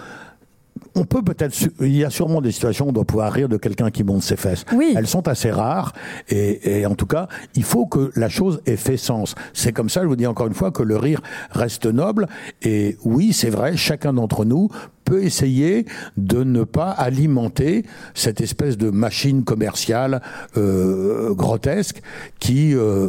on 0.96 1.04
peut 1.04 1.22
peut-être, 1.22 1.54
il 1.80 1.96
y 1.96 2.04
a 2.04 2.10
sûrement 2.10 2.40
des 2.40 2.50
situations 2.50 2.86
où 2.86 2.88
on 2.88 2.92
doit 2.92 3.04
pouvoir 3.04 3.32
rire 3.32 3.48
de 3.48 3.56
quelqu'un 3.56 3.90
qui 3.90 4.02
monte 4.02 4.22
ses 4.22 4.36
fesses. 4.36 4.64
Oui. 4.72 4.94
Elles 4.96 5.06
sont 5.06 5.28
assez 5.28 5.50
rares 5.50 5.92
et, 6.28 6.80
et, 6.80 6.86
en 6.86 6.94
tout 6.94 7.06
cas, 7.06 7.28
il 7.54 7.64
faut 7.64 7.86
que 7.86 8.10
la 8.16 8.28
chose 8.28 8.60
ait 8.66 8.76
fait 8.76 8.96
sens. 8.96 9.34
C'est 9.52 9.72
comme 9.72 9.90
ça, 9.90 10.02
je 10.02 10.06
vous 10.06 10.16
dis 10.16 10.26
encore 10.26 10.46
une 10.46 10.54
fois, 10.54 10.70
que 10.70 10.82
le 10.82 10.96
rire 10.96 11.20
reste 11.50 11.86
noble. 11.86 12.26
Et 12.62 12.96
oui, 13.04 13.32
c'est 13.32 13.50
vrai, 13.50 13.76
chacun 13.76 14.14
d'entre 14.14 14.44
nous 14.44 14.70
peut 15.06 15.22
essayer 15.22 15.86
de 16.18 16.42
ne 16.42 16.64
pas 16.64 16.90
alimenter 16.90 17.84
cette 18.12 18.42
espèce 18.42 18.76
de 18.76 18.90
machine 18.90 19.44
commerciale 19.44 20.20
euh, 20.56 21.32
grotesque 21.32 22.02
qui, 22.40 22.74
euh, 22.74 23.08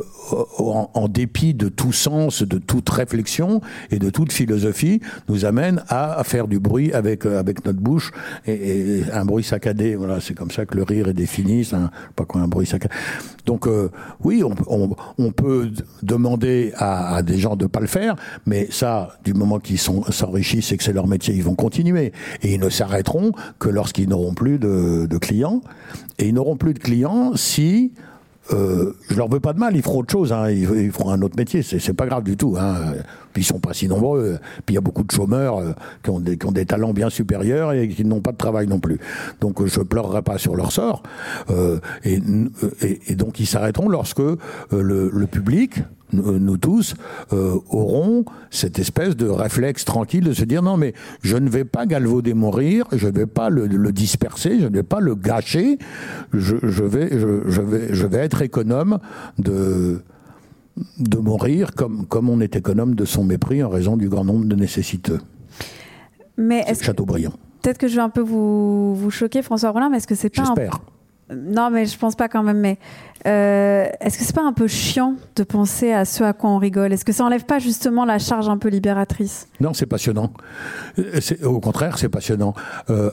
en, 0.59 1.07
dépit 1.09 1.53
de 1.53 1.69
tout 1.69 1.91
sens, 1.91 2.43
de 2.43 2.59
toute 2.59 2.87
réflexion 2.89 3.61
et 3.89 3.97
de 3.97 4.09
toute 4.09 4.31
philosophie, 4.31 5.01
nous 5.27 5.43
amène 5.45 5.83
à, 5.89 6.23
faire 6.23 6.47
du 6.47 6.59
bruit 6.59 6.93
avec 6.93 7.25
euh, 7.25 7.39
avec 7.39 7.65
notre 7.65 7.79
bouche 7.79 8.11
et, 8.45 9.01
un 9.11 9.25
bruit 9.25 9.43
saccadé. 9.43 9.95
Voilà, 9.95 10.19
c'est 10.21 10.35
comme 10.35 10.51
ça 10.51 10.65
que 10.65 10.75
le 10.75 10.83
rire 10.83 11.07
est 11.07 11.13
défini. 11.13 11.65
C'est 11.65 11.77
pas 12.15 12.25
quoi 12.25 12.41
un 12.41 12.47
bruit 12.47 12.67
saccadé. 12.67 12.93
Donc 13.45 13.67
oui, 14.23 14.43
on, 14.43 15.31
peut 15.31 15.71
demander 16.03 16.73
à, 16.75 17.15
à, 17.15 17.21
des 17.23 17.37
gens 17.37 17.55
de 17.55 17.65
pas 17.65 17.79
le 17.79 17.87
faire, 17.87 18.15
mais 18.45 18.67
ça, 18.69 19.17
du 19.23 19.33
moment 19.33 19.59
qu'ils 19.59 19.79
s'enrichissent 19.79 20.71
et 20.73 20.77
que 20.77 20.83
c'est 20.83 20.93
leur 20.93 21.07
métier, 21.07 21.33
ils 21.33 21.43
vont 21.43 21.55
continuer 21.55 21.86
et 21.95 22.11
ils 22.43 22.59
ne 22.59 22.69
s'arrêteront 22.69 23.31
que 23.59 23.69
lorsqu'ils 23.69 24.09
n'auront 24.09 24.33
plus 24.33 24.59
de, 24.59 25.17
clients. 25.17 25.61
Et 26.19 26.27
ils 26.27 26.33
n'auront 26.33 26.57
plus 26.57 26.73
de 26.73 26.79
clients 26.79 27.35
si 27.35 27.93
euh, 28.53 28.93
je 29.09 29.15
leur 29.15 29.27
veux 29.27 29.41
pas 29.41 29.53
de 29.53 29.59
mal, 29.59 29.75
ils 29.75 29.81
feront 29.81 29.99
autre 29.99 30.11
chose, 30.11 30.31
hein. 30.31 30.49
ils, 30.49 30.91
feront 30.91 31.09
un 31.09 31.21
autre 31.21 31.35
métier, 31.35 31.63
c'est 31.63 31.93
pas 31.93 32.05
grave 32.05 32.23
du 32.23 32.37
tout. 32.37 32.55
Hein. 32.57 32.93
Puis 33.37 33.43
ils 33.43 33.45
sont 33.45 33.59
pas 33.59 33.73
si 33.73 33.87
nombreux. 33.87 34.39
Puis 34.65 34.73
il 34.73 34.75
y 34.75 34.77
a 34.79 34.81
beaucoup 34.81 35.03
de 35.03 35.11
chômeurs 35.11 35.59
euh, 35.59 35.73
qui, 36.01 36.09
ont 36.09 36.51
des, 36.51 36.65
talents 36.65 36.93
bien 36.93 37.11
supérieurs 37.11 37.73
et 37.73 37.87
qui 37.87 38.03
n'ont 38.03 38.21
pas 38.21 38.31
de 38.31 38.37
travail 38.37 38.65
non 38.65 38.79
plus. 38.79 38.99
Donc 39.41 39.63
je 39.63 39.79
pleurerai 39.81 40.23
pas 40.23 40.39
sur 40.39 40.55
leur 40.55 40.71
sort. 40.71 41.03
Euh, 41.51 41.79
et, 42.03 42.19
donc 43.15 43.39
ils 43.39 43.45
s'arrêteront 43.45 43.89
lorsque 43.89 44.21
euh, 44.21 44.37
le, 44.71 45.27
public, 45.27 45.83
nous 46.13 46.57
tous, 46.57 46.95
euh, 47.33 47.55
auront 47.69 48.25
cette 48.49 48.79
espèce 48.79 49.15
de 49.15 49.27
réflexe 49.27 49.85
tranquille 49.85 50.23
de 50.23 50.33
se 50.33 50.43
dire 50.45 50.61
non 50.61 50.77
mais 50.77 50.93
je 51.21 51.37
ne 51.37 51.49
vais 51.49 51.65
pas 51.65 51.85
galvauder 51.85 52.33
mon 52.33 52.51
rire, 52.51 52.85
je 52.93 53.07
ne 53.07 53.11
vais 53.11 53.25
pas 53.25 53.49
le, 53.49 53.67
le, 53.67 53.91
disperser, 53.91 54.59
je 54.59 54.67
ne 54.67 54.73
vais 54.73 54.83
pas 54.83 54.99
le 54.99 55.15
gâcher, 55.15 55.77
je, 56.33 56.55
je 56.63 56.83
vais, 56.83 57.09
je, 57.11 57.49
je, 57.49 57.61
vais, 57.61 57.93
je 57.93 58.07
vais 58.07 58.19
être 58.19 58.41
économe 58.41 58.99
de 59.37 60.01
de 60.99 61.17
mourir 61.17 61.73
comme, 61.73 62.05
comme 62.05 62.29
on 62.29 62.39
est 62.39 62.55
économe 62.55 62.93
de 62.93 63.05
son 63.05 63.23
mépris 63.23 63.63
en 63.63 63.69
raison 63.69 63.97
du 63.97 64.09
grand 64.09 64.23
nombre 64.23 64.45
de 64.45 64.55
nécessiteux. 64.55 65.19
Mais 66.37 66.63
est-ce 66.67 66.83
Chateaubriand. 66.83 67.33
peut-être 67.63 67.79
que 67.79 67.87
je 67.87 67.95
vais 67.95 68.01
un 68.01 68.09
peu 68.09 68.21
vous, 68.21 68.95
vous 68.95 69.09
choquer, 69.09 69.41
François 69.41 69.71
Rollin, 69.71 69.89
mais 69.89 69.97
est-ce 69.97 70.07
que 70.07 70.13
c'est 70.15 70.29
pas. 70.29 70.43
J'espère. 70.45 70.79
Non, 71.33 71.69
mais 71.69 71.85
je 71.85 71.97
pense 71.97 72.15
pas 72.15 72.29
quand 72.29 72.43
même. 72.43 72.59
Mais 72.59 72.77
euh, 73.25 73.87
est-ce 73.99 74.17
que 74.17 74.23
c'est 74.23 74.35
pas 74.35 74.43
un 74.43 74.53
peu 74.53 74.67
chiant 74.67 75.15
de 75.35 75.43
penser 75.43 75.91
à 75.91 76.05
ce 76.05 76.23
à 76.23 76.33
quoi 76.33 76.49
on 76.49 76.57
rigole? 76.57 76.93
Est-ce 76.93 77.03
que 77.03 77.11
ça 77.11 77.25
enlève 77.25 77.45
pas 77.45 77.59
justement 77.59 78.05
la 78.05 78.19
charge 78.19 78.47
un 78.47 78.57
peu 78.57 78.69
libératrice? 78.69 79.47
Non, 79.59 79.73
c'est 79.73 79.85
passionnant. 79.85 80.31
Euh, 80.99 81.19
au 81.43 81.59
contraire, 81.59 81.97
c'est 81.97 82.09
passionnant. 82.09 82.53
Euh, 82.89 83.11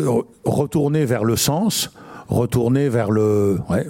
euh, 0.00 0.22
retourner 0.44 1.04
vers 1.06 1.24
le 1.24 1.36
sens 1.36 1.90
retourner 2.34 2.88
vers 2.88 3.10
le, 3.10 3.58
ouais, 3.70 3.86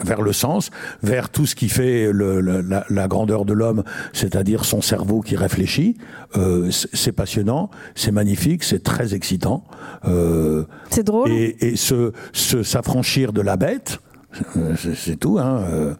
vers 0.00 0.22
le 0.22 0.32
sens, 0.32 0.70
vers 1.02 1.30
tout 1.30 1.46
ce 1.46 1.54
qui 1.54 1.68
fait 1.68 2.12
le, 2.12 2.40
la, 2.40 2.84
la, 2.88 3.08
grandeur 3.08 3.44
de 3.44 3.52
l'homme, 3.52 3.84
c'est-à-dire 4.12 4.64
son 4.64 4.80
cerveau 4.80 5.20
qui 5.20 5.36
réfléchit. 5.36 5.96
Euh, 6.36 6.70
c'est 6.70 7.12
passionnant, 7.12 7.70
c'est 7.94 8.12
magnifique, 8.12 8.64
c'est 8.64 8.82
très 8.82 9.14
excitant. 9.14 9.64
Euh, 10.04 10.64
c'est 10.90 11.04
drôle. 11.04 11.30
Et, 11.30 11.56
et 11.60 11.76
se 11.76 12.12
s'affranchir 12.32 13.32
de 13.32 13.40
la 13.40 13.56
bête, 13.56 14.00
c'est 14.94 15.16
tout. 15.16 15.38
Hein, 15.38 15.62
euh, 15.70 15.94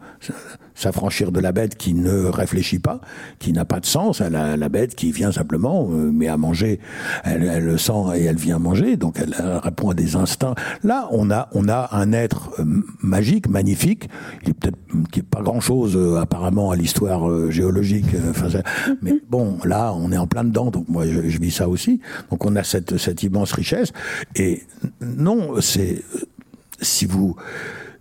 s'affranchir 0.79 1.31
de 1.31 1.39
la 1.39 1.51
bête 1.51 1.75
qui 1.75 1.93
ne 1.93 2.25
réfléchit 2.25 2.79
pas, 2.79 3.01
qui 3.37 3.51
n'a 3.51 3.65
pas 3.65 3.79
de 3.79 3.85
sens, 3.85 4.21
la, 4.21 4.55
la 4.55 4.69
bête 4.69 4.95
qui 4.95 5.11
vient 5.11 5.31
simplement, 5.31 5.89
euh, 5.91 6.09
mais 6.11 6.27
à 6.27 6.37
manger, 6.37 6.79
elle, 7.23 7.43
elle, 7.43 7.65
le 7.65 7.77
sent 7.77 8.15
et 8.15 8.23
elle 8.23 8.37
vient 8.37 8.59
manger, 8.59 8.95
donc 8.95 9.19
elle, 9.19 9.35
répond 9.59 9.89
à 9.89 9.93
des 9.93 10.15
instincts. 10.15 10.55
Là, 10.83 11.09
on 11.11 11.31
a, 11.31 11.49
on 11.51 11.67
a 11.67 11.89
un 11.91 12.13
être 12.13 12.51
euh, 12.59 12.63
magique, 13.01 13.49
magnifique, 13.49 14.09
il 14.43 14.51
est 14.51 14.53
peut-être 14.53 14.77
qui 15.11 15.19
est 15.19 15.23
pas 15.23 15.41
grand-chose 15.41 15.95
euh, 15.97 16.17
apparemment 16.17 16.71
à 16.71 16.75
l'histoire 16.75 17.51
géologique, 17.51 18.15
mais 19.01 19.15
bon, 19.29 19.57
là, 19.65 19.93
on 19.93 20.11
est 20.11 20.17
en 20.17 20.27
plein 20.27 20.45
dedans, 20.45 20.71
donc 20.71 20.87
moi, 20.87 21.05
je, 21.05 21.27
je 21.27 21.39
vis 21.39 21.51
ça 21.51 21.67
aussi. 21.67 21.99
Donc 22.31 22.45
on 22.45 22.55
a 22.55 22.63
cette, 22.63 22.97
cette 22.97 23.21
immense 23.23 23.51
richesse, 23.51 23.91
et 24.35 24.63
non, 25.01 25.59
c'est 25.59 26.03
si 26.81 27.05
vous, 27.05 27.35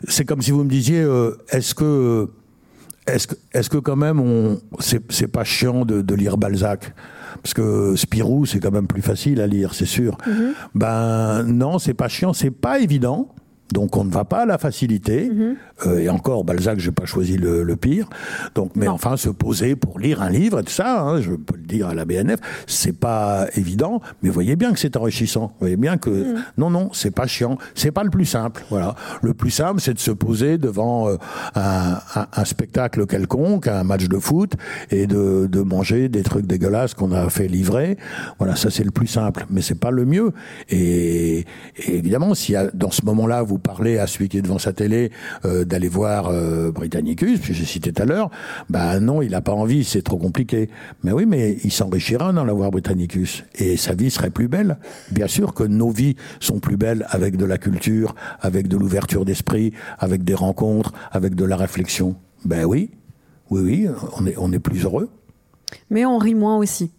c'est 0.07 0.25
comme 0.25 0.43
si 0.43 0.53
vous 0.53 0.63
me 0.63 0.71
disiez, 0.71 1.05
est-ce 1.51 1.75
que 1.75 2.29
est-ce 3.09 3.27
que, 3.27 3.35
est-ce 3.53 3.71
que 3.71 3.79
quand 3.79 3.97
même, 3.97 4.21
on, 4.21 4.61
c'est, 4.79 5.11
c'est 5.13 5.29
pas 5.29 5.45
chiant 5.45 5.85
de, 5.85 6.03
de, 6.03 6.15
lire 6.15 6.37
Balzac? 6.39 6.95
Parce 7.43 7.55
que 7.55 7.95
Spirou, 7.97 8.47
c'est 8.47 8.61
quand 8.61 8.71
même 8.71 8.87
plus 8.87 9.03
facile 9.03 9.41
à 9.41 9.47
lire, 9.47 9.75
c'est 9.75 9.87
sûr. 9.87 10.17
Mm-hmm. 10.27 10.53
Ben 10.75 11.43
non, 11.45 11.79
c'est 11.79 11.95
pas 11.95 12.09
chiant, 12.09 12.33
c'est 12.33 12.51
pas 12.51 12.79
évident. 12.81 13.35
Donc 13.73 13.97
on 13.97 14.05
ne 14.05 14.11
va 14.11 14.25
pas 14.25 14.43
à 14.43 14.47
la 14.47 14.59
facilité. 14.59 15.29
-hmm. 15.29 15.55
euh, 15.87 15.99
et 15.99 16.09
encore, 16.09 16.45
Balzac, 16.45 16.79
j'ai 16.79 16.91
pas 16.93 17.05
choisi 17.07 17.37
le, 17.37 17.63
le, 17.63 17.77
pire. 17.77 18.09
Donc, 18.55 18.71
mais 18.75 18.87
non. 18.87 18.93
enfin, 18.93 19.17
se 19.17 19.29
poser 19.31 19.77
pour 19.77 19.99
lire 19.99 20.23
un 20.23 20.31
livre 20.31 20.61
et 20.61 20.65
tout 20.65 20.73
ça, 20.73 21.01
hein, 21.03 21.21
je 21.21 21.33
peux 21.33 21.57
le 21.57 21.67
dire 21.67 21.87
à 21.89 21.95
la 21.95 22.05
BNF, 22.05 22.41
c'est 22.67 22.99
pas 22.99 23.47
évident. 23.55 24.01
Mais 24.23 24.31
voyez 24.31 24.57
bien 24.57 24.73
que 24.73 24.79
c'est 24.79 24.97
enrichissant. 24.97 25.53
Voyez 25.61 25.77
bien 25.77 25.97
que 25.99 26.11
-hmm. 26.11 26.37
non, 26.57 26.71
non, 26.71 26.91
c'est 26.93 27.15
pas 27.21 27.27
chiant. 27.27 27.59
C'est 27.75 27.93
pas 27.93 28.05
le 28.05 28.11
plus 28.11 28.27
simple. 28.27 28.65
Voilà. 28.71 28.95
Le 29.23 29.33
plus 29.35 29.51
simple, 29.51 29.81
c'est 29.81 29.95
de 29.95 29.99
se 30.11 30.15
poser 30.27 30.59
devant 30.59 31.09
euh, 31.09 31.17
un, 31.55 31.99
un, 32.21 32.27
un, 32.41 32.45
spectacle 32.45 33.07
quelconque, 33.07 33.67
un 33.69 33.85
match 33.85 34.07
de 34.09 34.19
foot, 34.19 34.53
et 34.91 35.07
de, 35.07 35.47
de 35.47 35.61
manger 35.75 36.09
des 36.09 36.23
trucs 36.23 36.47
dégueulasses 36.47 36.95
qu'on 36.95 37.13
a 37.13 37.29
fait 37.31 37.49
livrer. 37.49 37.97
Voilà, 38.39 38.57
ça 38.57 38.69
c'est 38.71 38.85
le 38.85 38.91
plus 38.99 39.07
simple. 39.21 39.47
Mais 39.51 39.63
c'est 39.63 39.81
pas 39.87 39.91
le 39.91 40.05
mieux. 40.05 40.33
Et, 40.71 41.45
et 41.85 41.91
évidemment, 42.01 42.35
si 42.35 42.55
dans 42.75 42.91
ce 42.99 43.03
moment-là 43.05 43.43
vous 43.43 43.58
parlez 43.59 43.99
à 43.99 44.07
celui 44.07 44.29
qui 44.29 44.39
est 44.39 44.43
devant 44.43 44.59
sa 44.59 44.73
télé 44.73 45.11
euh, 45.45 45.65
d'aller 45.65 45.89
voir 45.89 46.29
euh, 46.29 46.71
Britannicus, 46.73 47.41
puis 47.41 47.55
j'ai 47.55 47.65
cité 47.65 47.93
tout 47.93 48.03
à 48.03 48.05
l'heure, 48.07 48.31
bah 48.69 49.01
non, 49.01 49.23
il 49.23 49.31
n'a 49.31 49.41
pas 49.41 49.53
envie, 49.53 49.85
c'est 49.85 50.03
trop 50.03 50.17
compliqué. 50.17 50.69
Mais 51.05 51.13
oui, 51.13 51.27
mais 51.27 51.57
il 51.65 51.73
s'enrichira 51.73 52.33
d'en 52.33 52.49
avoir 52.49 52.71
Britannicus. 52.71 53.45
Et 53.55 53.77
sa 53.77 53.95
vie 53.95 54.11
serait 54.11 54.31
plus 54.31 54.49
belle. 54.49 54.79
Bien 55.11 55.29
sûr 55.29 55.55
que 55.55 55.65
nos 55.65 55.91
vies 55.91 56.17
sont 56.41 56.61
plus 56.61 56.77
belles 56.77 57.07
avec 57.11 57.37
de 57.37 57.45
la 57.45 57.59
culture, 57.59 58.15
avec 58.41 58.69
de 58.69 58.77
l'ouverture 58.77 59.25
d'esprit, 59.25 59.73
avec 59.99 60.25
des 60.25 60.35
rencontres, 60.35 60.93
avec 61.11 61.35
de 61.35 61.45
la 61.45 61.57
réflexion. 61.57 62.17
Ben 62.45 62.65
oui, 62.65 62.91
oui, 63.51 63.61
oui, 63.63 63.89
on 64.19 64.27
est, 64.27 64.35
on 64.39 64.53
est 64.53 64.59
plus 64.59 64.85
heureux. 64.85 65.11
Mais 65.91 66.05
on 66.05 66.19
rit 66.19 66.35
moins 66.35 66.57
aussi. 66.57 66.93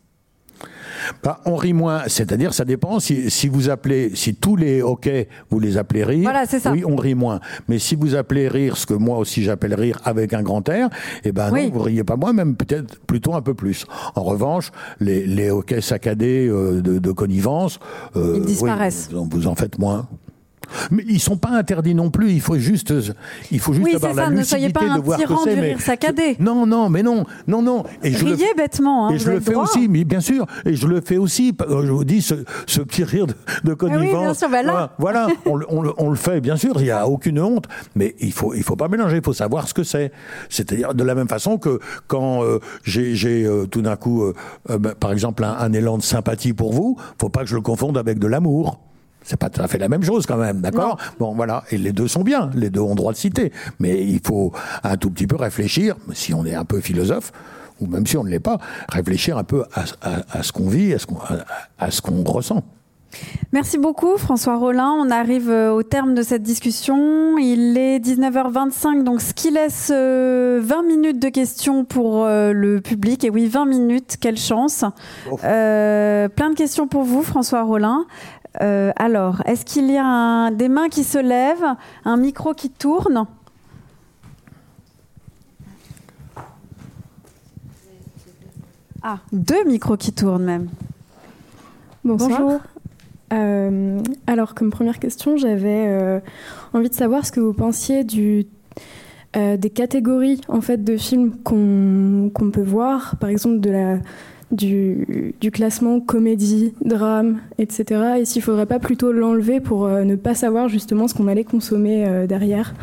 Bah, 1.23 1.39
on 1.45 1.55
rit 1.55 1.73
moins, 1.73 2.03
c'est-à-dire 2.07 2.53
ça 2.53 2.65
dépend 2.65 2.99
si, 2.99 3.29
si, 3.29 3.47
vous 3.47 3.69
appelez, 3.69 4.11
si 4.15 4.35
tous 4.35 4.55
les 4.55 4.81
hockey 4.81 5.27
vous 5.49 5.59
les 5.59 5.77
appelez 5.77 6.03
rire, 6.03 6.23
voilà, 6.23 6.45
ça. 6.45 6.71
oui 6.71 6.83
on 6.85 6.95
rit 6.95 7.15
moins. 7.15 7.39
Mais 7.67 7.79
si 7.79 7.95
vous 7.95 8.15
appelez 8.15 8.47
rire 8.47 8.77
ce 8.77 8.85
que 8.85 8.93
moi 8.93 9.17
aussi 9.17 9.43
j'appelle 9.43 9.73
rire 9.73 9.99
avec 10.03 10.33
un 10.33 10.43
grand 10.43 10.67
air, 10.69 10.89
eh 11.23 11.31
ben 11.31 11.51
oui. 11.51 11.65
non, 11.65 11.73
vous 11.73 11.83
riez 11.83 12.03
pas 12.03 12.15
moins, 12.15 12.33
même 12.33 12.55
peut-être 12.55 12.99
plutôt 13.01 13.33
un 13.33 13.41
peu 13.41 13.53
plus. 13.53 13.85
En 14.15 14.23
revanche, 14.23 14.71
les, 14.99 15.25
les 15.25 15.49
hockey 15.49 15.81
saccadés 15.81 16.47
euh, 16.47 16.81
de, 16.81 16.99
de, 16.99 17.11
connivence, 17.11 17.79
euh, 18.15 18.35
ils 18.37 18.45
disparaissent. 18.45 19.09
Oui, 19.13 19.27
vous 19.31 19.47
en 19.47 19.55
faites 19.55 19.79
moins. 19.79 20.07
Mais 20.91 21.03
ils 21.07 21.19
sont 21.19 21.37
pas 21.37 21.49
interdits 21.49 21.95
non 21.95 22.09
plus. 22.09 22.31
Il 22.31 22.41
faut 22.41 22.57
juste, 22.57 22.93
il 23.51 23.59
faut 23.59 23.73
juste 23.73 23.85
oui, 23.85 23.95
avoir 23.95 24.13
ça, 24.15 24.21
la 24.23 24.29
ne 24.29 24.37
lucidité 24.37 24.73
pas 24.73 24.97
de 24.97 25.01
voir 25.01 25.19
que 25.19 25.33
c'est. 25.43 25.55
Mais 25.55 25.77
saccadé. 25.79 26.35
non, 26.39 26.65
non, 26.65 26.89
mais 26.89 27.03
non, 27.03 27.25
non, 27.47 27.61
non. 27.61 27.83
Et 28.03 28.11
je 28.11 28.25
Riez 28.25 28.35
le, 28.35 28.57
bêtement. 28.57 29.07
Hein, 29.07 29.13
et 29.13 29.19
je 29.19 29.29
le 29.29 29.39
fais 29.39 29.51
droit. 29.53 29.63
aussi, 29.63 29.87
mais 29.87 30.03
bien 30.03 30.21
sûr. 30.21 30.45
Et 30.65 30.75
je 30.75 30.87
le 30.87 31.01
fais 31.01 31.17
aussi. 31.17 31.55
Je 31.67 31.91
vous 31.91 32.03
dis 32.03 32.21
ce, 32.21 32.35
ce 32.67 32.81
petit 32.81 33.03
rire 33.03 33.27
de, 33.27 33.33
de 33.63 33.73
connivence. 33.73 34.03
Ah 34.03 34.17
oui, 34.17 34.23
bien 34.25 34.33
sûr, 34.33 34.49
bah 34.49 34.63
là... 34.63 34.91
Voilà, 34.97 35.27
on, 35.45 35.59
on, 35.69 35.93
on, 35.97 36.09
le 36.09 36.15
fait, 36.15 36.41
bien 36.41 36.57
sûr. 36.57 36.75
Il 36.77 36.83
n'y 36.83 36.91
a 36.91 37.07
aucune 37.07 37.39
honte, 37.39 37.65
mais 37.95 38.15
il 38.19 38.31
faut, 38.31 38.53
il 38.53 38.63
faut 38.63 38.75
pas 38.75 38.87
mélanger. 38.87 39.17
Il 39.17 39.23
faut 39.23 39.33
savoir 39.33 39.67
ce 39.67 39.73
que 39.73 39.83
c'est. 39.83 40.11
C'est-à-dire 40.49 40.93
de 40.93 41.03
la 41.03 41.15
même 41.15 41.27
façon 41.27 41.57
que 41.57 41.79
quand 42.07 42.43
euh, 42.43 42.59
j'ai 42.83 43.45
euh, 43.45 43.65
tout 43.65 43.81
d'un 43.81 43.95
coup, 43.95 44.23
euh, 44.23 44.33
bah, 44.67 44.93
par 44.99 45.11
exemple, 45.11 45.43
un, 45.43 45.55
un 45.59 45.73
élan 45.73 45.97
de 45.97 46.03
sympathie 46.03 46.53
pour 46.53 46.73
vous, 46.73 46.97
faut 47.19 47.29
pas 47.29 47.41
que 47.41 47.47
je 47.47 47.55
le 47.55 47.61
confonde 47.61 47.97
avec 47.97 48.19
de 48.19 48.27
l'amour. 48.27 48.79
C'est 49.29 49.37
pas 49.37 49.51
tout 49.51 49.61
à 49.61 49.67
fait 49.67 49.77
la 49.77 49.89
même 49.89 50.01
chose 50.01 50.25
quand 50.25 50.37
même, 50.37 50.59
d'accord 50.59 50.97
Bon, 51.19 51.35
voilà. 51.35 51.63
Et 51.69 51.77
les 51.77 51.91
deux 51.91 52.07
sont 52.07 52.23
bien, 52.23 52.49
les 52.55 52.71
deux 52.71 52.79
ont 52.79 52.95
droit 52.95 53.11
de 53.11 53.17
citer. 53.17 53.53
Mais 53.77 54.03
il 54.03 54.21
faut 54.25 54.51
un 54.83 54.97
tout 54.97 55.11
petit 55.11 55.27
peu 55.27 55.35
réfléchir, 55.35 55.95
si 56.13 56.33
on 56.33 56.47
est 56.47 56.55
un 56.55 56.65
peu 56.65 56.81
philosophe, 56.81 57.31
ou 57.79 57.85
même 57.85 58.07
si 58.07 58.17
on 58.17 58.23
ne 58.23 58.29
l'est 58.31 58.39
pas, 58.39 58.57
réfléchir 58.91 59.37
un 59.37 59.43
peu 59.43 59.65
à, 59.75 59.83
à, 60.01 60.39
à 60.39 60.41
ce 60.41 60.51
qu'on 60.51 60.67
vit, 60.67 60.95
à 60.95 60.97
ce 60.97 61.05
qu'on 61.05 61.19
à 61.77 61.91
ce 61.91 62.01
qu'on 62.01 62.23
ressent. 62.23 62.63
Merci 63.51 63.77
beaucoup 63.77 64.17
François 64.17 64.57
Rollin. 64.57 64.91
On 64.99 65.09
arrive 65.09 65.49
euh, 65.49 65.71
au 65.71 65.83
terme 65.83 66.13
de 66.13 66.21
cette 66.21 66.43
discussion. 66.43 67.37
Il 67.37 67.77
est 67.77 67.99
19h25, 67.99 69.03
donc 69.03 69.21
ce 69.21 69.33
qui 69.33 69.49
laisse 69.49 69.89
20 69.89 69.95
euh, 69.95 70.87
minutes 70.87 71.19
de 71.19 71.29
questions 71.29 71.83
pour 71.83 72.25
euh, 72.25 72.53
le 72.53 72.79
public. 72.81 73.23
Et 73.23 73.29
oui, 73.29 73.47
20 73.47 73.65
minutes, 73.65 74.17
quelle 74.19 74.37
chance. 74.37 74.85
Oh. 75.31 75.39
Euh, 75.43 76.29
plein 76.29 76.51
de 76.51 76.55
questions 76.55 76.87
pour 76.87 77.03
vous 77.03 77.23
François 77.23 77.63
Rollin. 77.63 78.05
Euh, 78.61 78.91
alors, 78.95 79.41
est-ce 79.45 79.63
qu'il 79.63 79.89
y 79.91 79.97
a 79.97 80.05
un, 80.05 80.51
des 80.51 80.69
mains 80.69 80.89
qui 80.89 81.03
se 81.03 81.17
lèvent, 81.17 81.75
un 82.05 82.17
micro 82.17 82.53
qui 82.53 82.69
tourne? 82.69 83.25
Ah, 89.01 89.19
deux 89.31 89.63
micros 89.65 89.97
qui 89.97 90.11
tournent 90.11 90.43
même. 90.43 90.67
Bonsoir. 92.03 92.29
Bonjour. 92.29 92.59
Euh, 93.31 94.01
alors, 94.27 94.55
comme 94.55 94.71
première 94.71 94.99
question, 94.99 95.37
j'avais 95.37 95.85
euh, 95.87 96.19
envie 96.73 96.89
de 96.89 96.95
savoir 96.95 97.25
ce 97.25 97.31
que 97.31 97.39
vous 97.39 97.53
pensiez 97.53 98.03
du, 98.03 98.47
des 99.35 99.69
catégories 99.69 100.41
en 100.47 100.59
fait 100.59 100.83
de 100.83 100.97
films 100.97 101.37
qu'on 101.43 102.31
qu 102.33 102.51
peut 102.51 102.63
voir, 102.63 103.15
par 103.17 103.29
exemple 103.29 103.59
de 103.59 103.69
la 103.69 103.97
du, 104.51 105.33
classement 105.53 105.99
comédie, 105.99 106.73
drame, 106.83 107.39
etc. 107.57 108.19
Et 108.19 108.25
s'il 108.25 108.41
ne 108.41 108.45
faudrait 108.45 108.65
pas 108.65 108.79
plutôt 108.79 109.11
l'enlever 109.11 109.59
pour 109.59 109.85
euh, 109.85 110.03
ne 110.03 110.15
pas 110.15 110.35
savoir 110.35 110.69
justement 110.69 111.07
ce 111.07 111.13
qu'on 111.13 111.27
allait 111.27 111.43
consommer 111.43 112.07
euh, 112.07 112.27
derrière. 112.27 112.73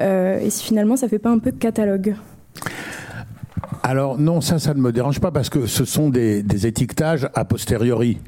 Euh, 0.00 0.40
et 0.40 0.50
si 0.50 0.64
finalement 0.64 0.96
ça 0.96 1.06
ne 1.06 1.10
fait 1.10 1.18
pas 1.18 1.30
un 1.30 1.38
peu 1.38 1.52
de 1.52 1.58
catalogue 1.58 2.14
alors 3.84 4.16
non, 4.16 4.40
ça, 4.40 4.60
ça 4.60 4.74
ne 4.74 4.80
me 4.80 4.92
dérange 4.92 5.18
pas 5.18 5.32
parce 5.32 5.50
que 5.50 5.66
ce 5.66 5.84
sont 5.84 6.08
des 6.08 6.66
étiquetages 6.66 7.28
a 7.34 7.44
posteriori. 7.44 8.18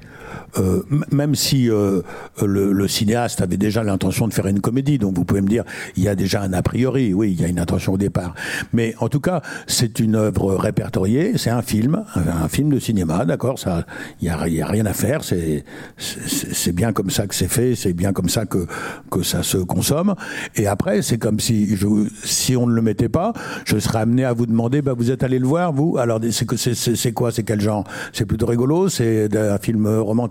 Euh, 0.58 0.82
même 1.10 1.34
si 1.34 1.68
euh, 1.68 2.02
le, 2.40 2.72
le, 2.72 2.88
cinéaste 2.88 3.40
avait 3.40 3.56
déjà 3.56 3.82
l'intention 3.82 4.28
de 4.28 4.34
faire 4.34 4.46
une 4.46 4.60
comédie, 4.60 4.98
donc 4.98 5.16
vous 5.16 5.24
pouvez 5.24 5.40
me 5.40 5.48
dire, 5.48 5.64
il 5.96 6.04
y 6.04 6.08
a 6.08 6.14
déjà 6.14 6.42
un 6.42 6.52
a 6.52 6.62
priori, 6.62 7.12
oui, 7.12 7.32
il 7.32 7.40
y 7.40 7.44
a 7.44 7.48
une 7.48 7.58
intention 7.58 7.94
au 7.94 7.98
départ. 7.98 8.34
Mais 8.72 8.94
en 9.00 9.08
tout 9.08 9.20
cas, 9.20 9.42
c'est 9.66 9.98
une 9.98 10.14
œuvre 10.14 10.54
répertoriée, 10.54 11.32
c'est 11.36 11.50
un 11.50 11.62
film, 11.62 12.04
un, 12.14 12.48
film 12.48 12.70
de 12.70 12.78
cinéma, 12.78 13.24
d'accord, 13.24 13.58
ça, 13.58 13.84
il 14.20 14.28
y 14.28 14.30
a, 14.30 14.36
rien 14.36 14.86
à 14.86 14.92
faire, 14.92 15.24
c'est 15.24 15.64
c'est 15.96 16.72
bien 16.72 16.92
comme 16.92 17.10
ça 17.10 17.26
que 17.26 17.34
c'est 17.34 17.48
fait, 17.48 17.74
c'est 17.74 17.92
bien 17.92 18.12
comme 18.12 18.28
ça 18.28 18.46
que 18.46 18.66
que 19.10 19.22
ça 19.22 19.42
se 19.42 19.58
consomme. 19.58 20.14
Et 20.56 20.66
après, 20.66 21.02
c'est 21.02 21.18
comme 21.18 21.40
si 21.40 21.76
je, 21.76 21.86
si 22.22 22.56
on 22.56 22.66
ne 22.66 22.74
le 22.74 22.82
mettait 22.82 23.08
pas, 23.08 23.32
je 23.64 23.78
serais 23.78 24.00
amené 24.00 24.24
à 24.24 24.32
vous 24.32 24.46
demander, 24.46 24.82
bah, 24.82 24.92
vous 24.96 25.10
êtes 25.10 25.22
allé 25.22 25.38
le 25.38 25.46
voir, 25.46 25.72
vous? 25.72 25.96
Alors, 25.98 26.20
c'est 26.30 27.12
quoi? 27.12 27.32
C'est 27.32 27.42
quel 27.42 27.60
genre? 27.60 27.84
C'est 28.12 28.26
plutôt 28.26 28.46
rigolo? 28.46 28.88
C'est 28.88 29.34
un 29.36 29.58
film 29.58 29.86
romantique? 29.86 30.23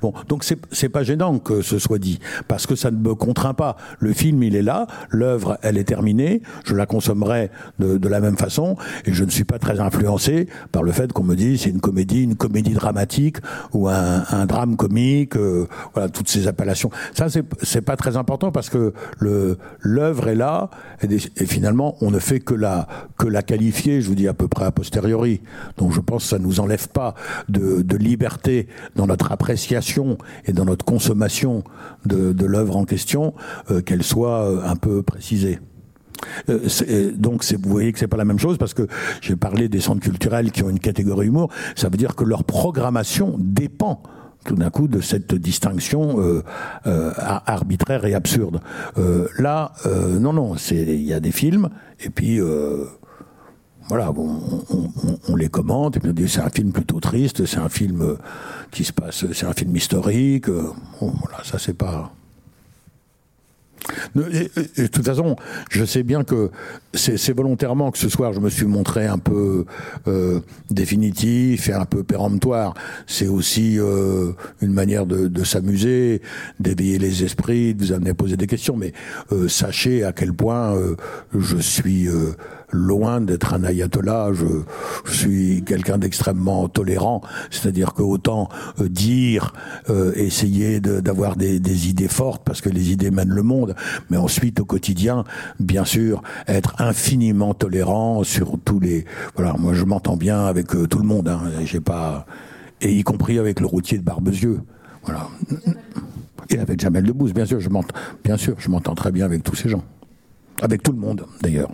Bon, 0.00 0.12
donc 0.28 0.44
c'est 0.44 0.88
pas 0.88 1.02
gênant 1.02 1.38
que 1.38 1.62
ce 1.62 1.78
soit 1.78 1.98
dit, 1.98 2.18
parce 2.48 2.66
que 2.66 2.74
ça 2.74 2.90
ne 2.90 2.98
me 2.98 3.14
contraint 3.14 3.54
pas. 3.54 3.76
Le 3.98 4.12
film, 4.12 4.42
il 4.42 4.56
est 4.56 4.62
là, 4.62 4.86
l'œuvre, 5.10 5.58
elle 5.62 5.78
est 5.78 5.84
terminée, 5.84 6.42
je 6.64 6.74
la 6.74 6.86
consommerai 6.86 7.50
de, 7.78 8.08
la 8.08 8.20
même 8.20 8.36
façon, 8.36 8.76
et 9.04 9.12
je 9.12 9.24
ne 9.24 9.30
suis 9.30 9.44
pas 9.44 9.58
très 9.58 9.80
influencé 9.80 10.48
par 10.72 10.82
le 10.82 10.92
fait 10.92 11.12
qu'on 11.12 11.24
me 11.24 11.34
dise 11.34 11.62
c'est 11.62 11.70
une 11.70 11.80
comédie, 11.80 12.22
une 12.22 12.36
comédie 12.36 12.72
dramatique 12.72 13.38
ou 13.72 13.88
un, 13.88 14.46
drame 14.46 14.76
comique, 14.76 15.36
euh, 15.36 15.66
voilà, 15.94 16.08
toutes 16.08 16.28
ces 16.28 16.46
appellations. 16.46 16.90
Ça, 17.14 17.26
c'est 17.62 17.82
pas 17.82 17.96
très 17.96 18.16
important 18.16 18.50
parce 18.50 18.70
que 18.70 18.92
l'œuvre 19.80 20.28
est 20.28 20.34
là, 20.34 20.70
et, 21.02 21.18
finalement, 21.46 21.96
on 22.00 22.10
ne 22.10 22.18
fait 22.18 22.40
que 22.40 22.54
la 22.54 23.42
qualifier, 23.42 24.00
je 24.00 24.08
vous 24.08 24.14
dis 24.14 24.28
à 24.28 24.34
peu 24.34 24.48
près 24.48 24.64
a 24.64 24.72
posteriori. 24.72 25.40
Donc 25.76 25.92
je 25.92 26.00
pense 26.00 26.24
que 26.24 26.28
ça 26.30 26.38
nous 26.38 26.60
enlève 26.60 26.88
pas 26.88 27.14
de, 27.48 27.82
de 27.82 27.96
liberté 27.96 28.68
dans 28.96 29.06
notre 29.06 29.27
appréciation 29.32 30.18
et 30.46 30.52
dans 30.52 30.64
notre 30.64 30.84
consommation 30.84 31.64
de, 32.06 32.44
l'œuvre 32.44 32.76
en 32.76 32.84
question, 32.84 33.34
euh, 33.70 33.80
qu'elle 33.80 34.02
soit 34.02 34.42
euh, 34.44 34.62
un 34.64 34.76
peu 34.76 35.02
précisée. 35.02 35.60
Euh, 36.48 37.12
donc 37.14 37.44
vous 37.44 37.70
voyez 37.70 37.92
que 37.92 37.98
c'est 37.98 38.08
pas 38.08 38.16
la 38.16 38.24
même 38.24 38.38
chose 38.38 38.58
parce 38.58 38.74
que 38.74 38.88
j'ai 39.20 39.36
parlé 39.36 39.68
des 39.68 39.80
centres 39.80 40.00
culturels 40.00 40.50
qui 40.50 40.62
ont 40.62 40.70
une 40.70 40.80
catégorie 40.80 41.28
humour. 41.28 41.50
Ça 41.76 41.88
veut 41.88 41.96
dire 41.96 42.16
que 42.16 42.24
leur 42.24 42.44
programmation 42.44 43.36
dépend 43.38 44.02
tout 44.44 44.56
d'un 44.56 44.70
coup 44.70 44.88
de 44.88 45.00
cette 45.00 45.34
distinction 45.34 46.42
arbitraire 46.84 48.04
et 48.06 48.14
absurde. 48.14 48.60
Là, 49.38 49.72
non, 50.18 50.32
non, 50.32 50.54
il 50.70 51.02
y 51.02 51.12
a 51.12 51.20
des 51.20 51.32
films 51.32 51.68
et 52.00 52.08
puis 52.08 52.40
voilà, 53.88 54.12
on, 55.28 55.36
les 55.36 55.48
commente 55.48 55.96
et 55.96 56.00
puis 56.00 56.10
on 56.10 56.12
dit 56.12 56.28
c'est 56.28 56.40
un 56.40 56.50
film 56.50 56.72
plutôt 56.72 57.00
triste, 57.00 57.46
c'est 57.46 57.58
un 57.58 57.68
film 57.68 58.16
qui 58.70 58.84
se 58.84 58.92
passe, 58.92 59.24
c'est 59.32 59.46
un 59.46 59.52
film 59.52 59.74
historique. 59.74 60.48
Bon, 60.48 61.12
voilà, 61.20 61.42
ça 61.44 61.58
c'est 61.58 61.76
pas. 61.76 62.12
De, 64.14 64.86
toute 64.86 65.04
façon, 65.04 65.36
je 65.70 65.84
sais 65.84 66.02
bien 66.02 66.24
que 66.24 66.50
c'est 66.94 67.32
volontairement 67.32 67.90
que 67.90 67.98
ce 67.98 68.08
soir 68.08 68.32
je 68.32 68.40
me 68.40 68.50
suis 68.50 68.66
montré 68.66 69.06
un 69.06 69.18
peu 69.18 69.64
euh, 70.06 70.40
définitif 70.70 71.68
et 71.68 71.72
un 71.72 71.84
peu 71.84 72.02
péremptoire. 72.02 72.74
C'est 73.06 73.28
aussi 73.28 73.78
euh, 73.78 74.32
une 74.60 74.72
manière 74.72 75.06
de, 75.06 75.44
s'amuser, 75.44 76.22
d'éveiller 76.60 76.98
les 76.98 77.24
esprits, 77.24 77.74
de 77.74 77.84
vous 77.84 77.92
amener 77.92 78.10
à 78.10 78.14
poser 78.14 78.36
des 78.36 78.46
questions. 78.46 78.76
Mais 78.76 78.92
euh, 79.32 79.48
sachez 79.48 80.04
à 80.04 80.12
quel 80.12 80.32
point 80.32 80.74
euh, 80.74 80.96
je 81.36 81.56
suis 81.58 82.08
euh, 82.08 82.32
loin 82.70 83.20
d'être 83.20 83.54
un 83.54 83.64
ayatollah. 83.64 84.30
Je, 84.32 85.12
suis 85.12 85.62
quelqu'un 85.64 85.98
d'extrêmement 85.98 86.68
tolérant, 86.68 87.22
c'est-à-dire 87.50 87.94
que 87.94 88.02
autant 88.02 88.48
euh, 88.80 88.88
dire, 88.88 89.52
euh, 89.90 90.12
essayer 90.14 90.80
d'avoir 90.80 91.36
des, 91.36 91.60
des, 91.60 91.88
idées 91.88 92.08
fortes, 92.08 92.42
parce 92.44 92.60
que 92.60 92.68
les 92.68 92.92
idées 92.92 93.10
mènent 93.10 93.28
le 93.28 93.42
monde, 93.42 93.74
mais 94.10 94.16
ensuite 94.16 94.60
au 94.60 94.64
quotidien, 94.64 95.24
bien 95.58 95.84
sûr, 95.84 96.22
être 96.46 96.80
infiniment 96.80 97.54
tolérant 97.54 98.22
sur 98.22 98.58
tous 98.64 98.80
les. 98.80 99.04
Voilà, 99.34 99.54
moi 99.58 99.72
je 99.74 99.84
m'entends 99.84 100.16
bien 100.16 100.44
avec 100.46 100.74
euh, 100.74 100.86
tout 100.86 100.98
le 100.98 101.06
monde. 101.06 101.28
Hein, 101.28 101.40
J'ai 101.64 101.80
pas 101.80 102.26
et 102.80 102.92
y 102.92 103.02
compris 103.02 103.38
avec 103.38 103.60
le 103.60 103.66
routier 103.66 103.98
de 103.98 104.04
Barbezieux. 104.04 104.60
Voilà. 105.04 105.28
Et 106.50 106.58
avec 106.58 106.80
Jamel 106.80 107.04
Debbouze, 107.04 107.34
bien 107.34 107.44
sûr, 107.44 107.60
je 107.60 107.68
m'entends, 107.68 107.94
bien 108.24 108.36
sûr, 108.36 108.54
je 108.58 108.70
m'entends 108.70 108.94
très 108.94 109.10
bien 109.10 109.24
avec 109.24 109.42
tous 109.42 109.54
ces 109.56 109.68
gens, 109.68 109.84
avec 110.62 110.82
tout 110.82 110.92
le 110.92 110.98
monde 110.98 111.26
d'ailleurs 111.42 111.70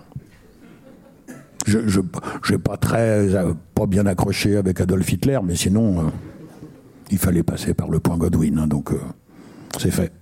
je 1.64 1.78
j'ai 2.46 2.58
pas 2.58 2.76
très 2.76 3.28
pas 3.74 3.86
bien 3.86 4.06
accroché 4.06 4.56
avec 4.56 4.80
Adolf 4.80 5.10
Hitler, 5.10 5.38
mais 5.42 5.56
sinon 5.56 6.00
euh, 6.00 6.10
il 7.10 7.18
fallait 7.18 7.42
passer 7.42 7.74
par 7.74 7.88
le 7.88 8.00
point 8.00 8.16
Godwin, 8.16 8.58
hein, 8.58 8.66
donc 8.66 8.92
euh, 8.92 8.98
c'est 9.78 9.90
fait. 9.90 10.12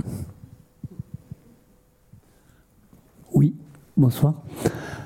Oui, 3.33 3.55
bonsoir. 3.97 4.35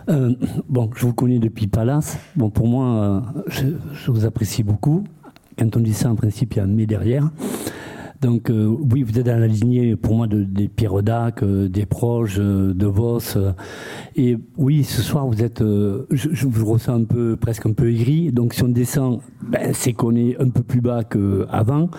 Euh, 0.08 0.34
bon, 0.68 0.90
je 0.94 1.06
vous 1.06 1.14
connais 1.14 1.38
depuis 1.38 1.66
Palace. 1.66 2.18
Bon, 2.36 2.50
pour 2.50 2.68
moi, 2.68 3.22
je, 3.48 3.66
je, 3.92 4.10
vous 4.10 4.24
apprécie 4.24 4.62
beaucoup. 4.62 5.04
Quand 5.58 5.76
on 5.76 5.80
dit 5.80 5.94
ça, 5.94 6.10
en 6.10 6.16
principe, 6.16 6.54
il 6.54 6.56
y 6.58 6.60
a 6.60 6.64
un 6.64 6.68
mais 6.68 6.86
derrière. 6.86 7.30
Donc 8.20 8.50
euh, 8.50 8.66
oui, 8.66 9.02
vous 9.02 9.18
êtes 9.18 9.26
dans 9.26 9.38
la 9.38 9.46
lignée 9.46 9.96
pour 9.96 10.14
moi 10.14 10.26
de, 10.26 10.42
des 10.42 10.68
Pierre 10.68 11.02
Dac, 11.02 11.42
euh, 11.42 11.68
des 11.68 11.86
proches, 11.86 12.36
euh, 12.38 12.72
de 12.72 12.86
Vos. 12.86 13.18
et 14.14 14.38
oui, 14.56 14.84
ce 14.84 15.02
soir 15.02 15.26
vous 15.26 15.42
êtes, 15.42 15.60
je, 15.60 16.06
je, 16.10 16.46
vous 16.46 16.66
ressens 16.66 16.94
un 16.94 17.04
peu, 17.04 17.36
presque 17.36 17.66
un 17.66 17.72
peu 17.72 17.90
aigri. 17.90 18.32
Donc 18.32 18.54
si 18.54 18.62
on 18.62 18.68
descend, 18.68 19.20
ben, 19.42 19.72
c'est 19.74 19.92
qu'on 19.92 20.14
est 20.16 20.40
un 20.40 20.48
peu 20.48 20.62
plus 20.62 20.80
bas 20.80 21.04
qu'avant. 21.04 21.90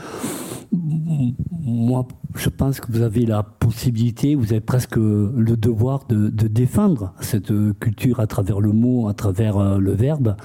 Moi, 0.71 2.05
je 2.35 2.49
pense 2.49 2.81
que 2.81 2.91
vous 2.91 3.01
avez 3.01 3.25
la 3.25 3.41
possibilité, 3.41 4.35
vous 4.35 4.51
avez 4.51 4.59
presque 4.59 4.97
le 4.97 5.55
devoir 5.55 6.05
de, 6.07 6.29
de 6.29 6.47
défendre 6.47 7.13
cette 7.21 7.53
culture 7.79 8.19
à 8.19 8.27
travers 8.27 8.59
le 8.59 8.73
mot, 8.73 9.07
à 9.07 9.13
travers 9.13 9.79
le 9.79 9.91
verbe. 9.91 10.35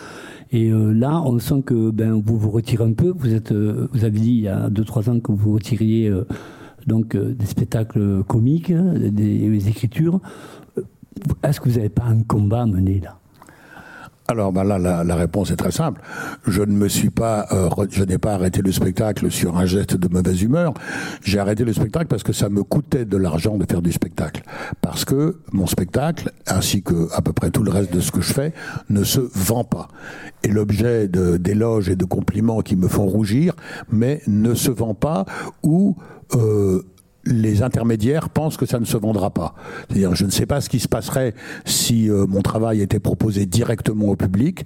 Et 0.53 0.69
euh, 0.69 0.93
là, 0.93 1.23
on 1.25 1.39
sent 1.39 1.63
que 1.65 1.91
ben, 1.91 2.23
vous 2.25 2.39
vous 2.39 2.51
retirez 2.51 2.85
un 2.85 2.93
peu. 2.93 3.13
Vous, 3.17 3.33
êtes, 3.33 3.53
euh, 3.53 3.89
vous 3.93 4.05
avez 4.05 4.21
dit 4.21 4.31
il 4.31 4.41
y 4.41 4.49
a 4.49 4.69
2-3 4.69 5.11
ans 5.11 5.21
que 5.21 5.33
vous 5.33 5.39
vous 5.39 5.55
retiriez 5.55 6.09
euh, 6.09 6.27
donc, 6.87 7.17
des 7.17 7.47
spectacles 7.47 8.23
comiques, 8.25 8.73
des, 8.73 9.11
des 9.11 9.69
écritures. 9.69 10.21
Est-ce 11.43 11.61
que 11.61 11.69
vous 11.69 11.77
n'avez 11.77 11.89
pas 11.89 12.05
un 12.05 12.23
combat 12.23 12.63
à 12.63 12.67
mener 12.67 13.01
là? 13.01 13.22
Alors 14.29 14.53
ben 14.53 14.65
là, 14.65 14.79
la, 14.79 15.15
réponse 15.15 15.51
est 15.51 15.57
très 15.57 15.73
simple. 15.73 16.01
Je 16.47 16.63
ne 16.63 16.73
me 16.73 16.89
suis 16.89 17.11
pas, 17.11 17.47
euh, 17.53 17.69
je 17.91 18.05
n'ai 18.05 18.19
pas 18.19 18.35
arrêté 18.35 18.63
le 18.63 18.73
spectacle 18.73 19.31
sur 19.31 19.59
un 19.59 19.67
geste 19.67 19.97
de 19.97 20.09
mauvaise 20.09 20.43
humeur. 20.43 20.75
J'ai 21.23 21.39
arrêté 21.39 21.65
le 21.65 21.73
spectacle 21.73 22.07
parce 22.07 22.23
que 22.23 22.33
ça 22.33 22.49
me 22.49 22.63
coûtait 22.63 23.05
de 23.05 23.17
l'argent 23.17 23.59
de 23.59 23.67
faire 23.69 23.83
du 23.83 23.93
spectacle. 23.93 24.43
Parce 24.81 25.05
que 25.05 25.39
mon 25.53 25.67
spectacle, 25.67 26.33
ainsi 26.47 26.83
que 26.83 27.09
à 27.15 27.21
peu 27.21 27.33
près 27.33 27.51
tout 27.51 27.63
le 27.63 27.71
reste 27.71 27.93
de 27.93 28.01
ce 28.01 28.11
que 28.13 28.21
je 28.21 28.33
fais, 28.33 28.53
ne 28.91 29.05
se 29.05 29.21
vend 29.21 29.65
pas. 29.65 29.89
Et 30.45 30.49
l'objet 30.49 31.09
d'éloges 31.09 31.89
et 31.89 31.97
de 31.97 32.05
compliments 32.05 32.63
qui 32.63 32.77
me 32.77 32.89
font 32.89 33.07
rougir, 33.07 33.55
mais 33.91 34.23
ne 34.29 34.55
se 34.55 34.71
vend 34.71 34.95
pas 34.95 35.27
ou 35.63 35.97
euh, 36.35 36.83
les 37.25 37.63
intermédiaires 37.63 38.29
pensent 38.29 38.57
que 38.57 38.67
ça 38.67 38.81
ne 38.81 38.85
se 38.85 38.97
vendra 38.97 39.31
pas. 39.31 39.55
C'est-à-dire, 39.89 40.15
je 40.15 40.25
ne 40.25 40.31
sais 40.31 40.47
pas 40.47 40.61
ce 40.61 40.69
qui 40.69 40.81
se 40.81 40.89
passerait 40.89 41.35
si 41.65 42.11
euh, 42.11 42.27
mon 42.27 42.43
travail 42.43 42.81
était 42.81 43.01
proposé 43.01 43.47
directement 43.47 44.07
au 44.07 44.17
public. 44.17 44.65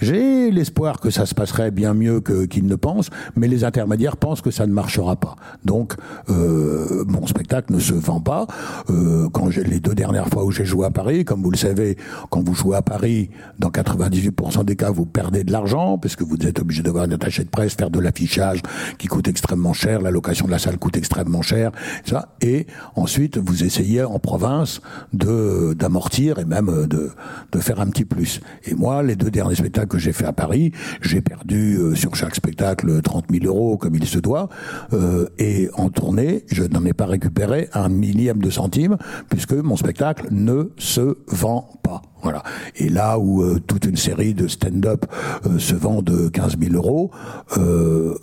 J'ai 0.00 0.50
l'espoir 0.50 1.00
que 1.00 1.10
ça 1.10 1.26
se 1.26 1.34
passerait 1.34 1.70
bien 1.70 1.94
mieux 1.94 2.20
qu'ils 2.20 2.66
ne 2.66 2.74
pensent, 2.74 3.10
mais 3.36 3.48
les 3.48 3.64
intermédiaires 3.64 4.16
pensent 4.16 4.40
que 4.40 4.50
ça 4.50 4.66
ne 4.66 4.72
marchera 4.72 5.16
pas. 5.16 5.36
Donc, 5.64 5.94
euh, 6.30 7.04
mon 7.06 7.26
spectacle 7.26 7.72
ne 7.72 7.78
se 7.78 7.92
vend 7.92 8.20
pas. 8.20 8.46
Euh, 8.88 9.28
quand 9.30 9.50
j'ai 9.50 9.62
les 9.62 9.80
deux 9.80 9.94
dernières 9.94 10.28
fois 10.28 10.44
où 10.44 10.50
j'ai 10.50 10.64
joué 10.64 10.86
à 10.86 10.90
Paris, 10.90 11.24
comme 11.24 11.42
vous 11.42 11.50
le 11.50 11.56
savez, 11.56 11.96
quand 12.30 12.42
vous 12.42 12.54
jouez 12.54 12.76
à 12.76 12.82
Paris, 12.82 13.30
dans 13.58 13.68
98% 13.68 14.64
des 14.64 14.76
cas, 14.76 14.90
vous 14.90 15.06
perdez 15.06 15.44
de 15.44 15.52
l'argent 15.52 15.98
parce 15.98 16.16
que 16.16 16.24
vous 16.24 16.36
êtes 16.46 16.60
obligé 16.60 16.82
d'avoir 16.82 17.04
un 17.04 17.12
attaché 17.12 17.44
de 17.44 17.50
presse, 17.50 17.74
faire 17.74 17.90
de 17.90 18.00
l'affichage 18.00 18.62
qui 18.98 19.06
coûte 19.06 19.28
extrêmement 19.28 19.74
cher, 19.74 20.00
la 20.00 20.10
location 20.10 20.46
de 20.46 20.50
la 20.50 20.58
salle 20.58 20.78
coûte 20.78 20.96
extrêmement 20.96 21.42
cher, 21.42 21.72
ça. 22.04 22.34
Et 22.40 22.66
ensuite, 22.96 23.36
vous 23.36 23.64
essayez 23.64 24.02
en 24.02 24.18
province 24.18 24.80
de 25.12 25.74
d'amortir 25.74 26.38
et 26.38 26.44
même 26.44 26.86
de 26.86 27.10
de 27.52 27.58
faire 27.58 27.80
un 27.80 27.86
petit 27.86 28.04
plus. 28.04 28.40
Et 28.64 28.74
moi, 28.74 29.02
les 29.02 29.16
deux 29.16 29.30
derniers 29.30 29.56
spectacles 29.56 29.89
que 29.90 29.98
j'ai 29.98 30.12
fait 30.12 30.24
à 30.24 30.32
Paris, 30.32 30.72
j'ai 31.02 31.20
perdu 31.20 31.76
euh, 31.76 31.94
sur 31.94 32.14
chaque 32.16 32.34
spectacle 32.34 33.02
30 33.02 33.26
000 33.30 33.44
euros 33.44 33.76
comme 33.76 33.94
il 33.94 34.06
se 34.06 34.18
doit, 34.18 34.48
euh, 34.94 35.26
et 35.38 35.68
en 35.74 35.90
tournée, 35.90 36.44
je 36.46 36.64
n'en 36.64 36.84
ai 36.86 36.94
pas 36.94 37.06
récupéré 37.06 37.68
un 37.74 37.90
millième 37.90 38.38
de 38.38 38.48
centime 38.48 38.96
puisque 39.28 39.52
mon 39.52 39.76
spectacle 39.76 40.28
ne 40.30 40.70
se 40.78 41.18
vend 41.28 41.68
pas. 41.82 42.02
Voilà. 42.22 42.42
Et 42.76 42.88
là 42.88 43.18
où 43.18 43.42
euh, 43.42 43.60
toute 43.66 43.86
une 43.86 43.96
série 43.96 44.34
de 44.34 44.46
stand-up 44.46 45.06
euh, 45.46 45.58
se 45.58 45.74
vend 45.74 46.02
de 46.02 46.28
15 46.28 46.58
000 46.58 46.74
euros, 46.74 47.10
euh, 47.56 48.14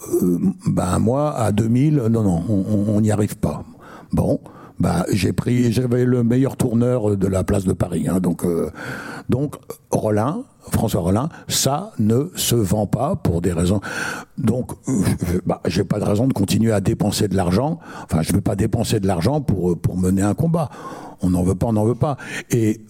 ben 0.68 1.00
moi 1.00 1.36
à 1.36 1.52
2000, 1.52 1.96
non 2.10 2.24
non, 2.24 2.44
on 2.48 3.02
n'y 3.02 3.12
arrive 3.12 3.38
pas. 3.38 3.64
Bon, 4.14 4.40
bah 4.80 5.06
j'ai 5.12 5.34
pris, 5.34 5.72
j'avais 5.72 6.06
le 6.06 6.24
meilleur 6.24 6.58
tourneur 6.58 7.18
de 7.18 7.28
la 7.28 7.44
place 7.44 7.66
de 7.66 7.74
Paris, 7.74 8.08
hein, 8.08 8.20
donc 8.20 8.46
donc 9.30 9.56
Rollin 9.92 10.44
François 10.72 11.02
Rollin, 11.02 11.30
ça 11.48 11.92
ne 12.00 12.30
se 12.36 12.56
vend 12.56 12.88
pas 12.88 13.16
pour 13.16 13.42
des 13.42 13.54
raisons. 13.54 13.80
Donc, 14.38 14.72
bah, 15.46 15.62
j'ai 15.66 15.84
pas 15.84 16.00
de 16.00 16.04
raison 16.04 16.28
de 16.28 16.34
continuer 16.34 16.72
à 16.72 16.82
dépenser 16.82 17.28
de 17.28 17.36
l'argent. 17.36 17.80
Enfin, 18.04 18.22
je 18.22 18.34
veux 18.34 18.42
pas 18.42 18.56
dépenser 18.56 19.00
de 19.00 19.08
l'argent 19.08 19.42
pour 19.42 19.80
pour 19.80 19.98
mener 19.98 20.22
un 20.22 20.34
combat. 20.34 20.70
On 21.22 21.30
n'en 21.30 21.44
veut 21.44 21.56
pas, 21.56 21.68
on 21.68 21.74
n'en 21.74 21.86
veut 21.86 21.96
pas. 21.96 22.18
Et 22.52 22.82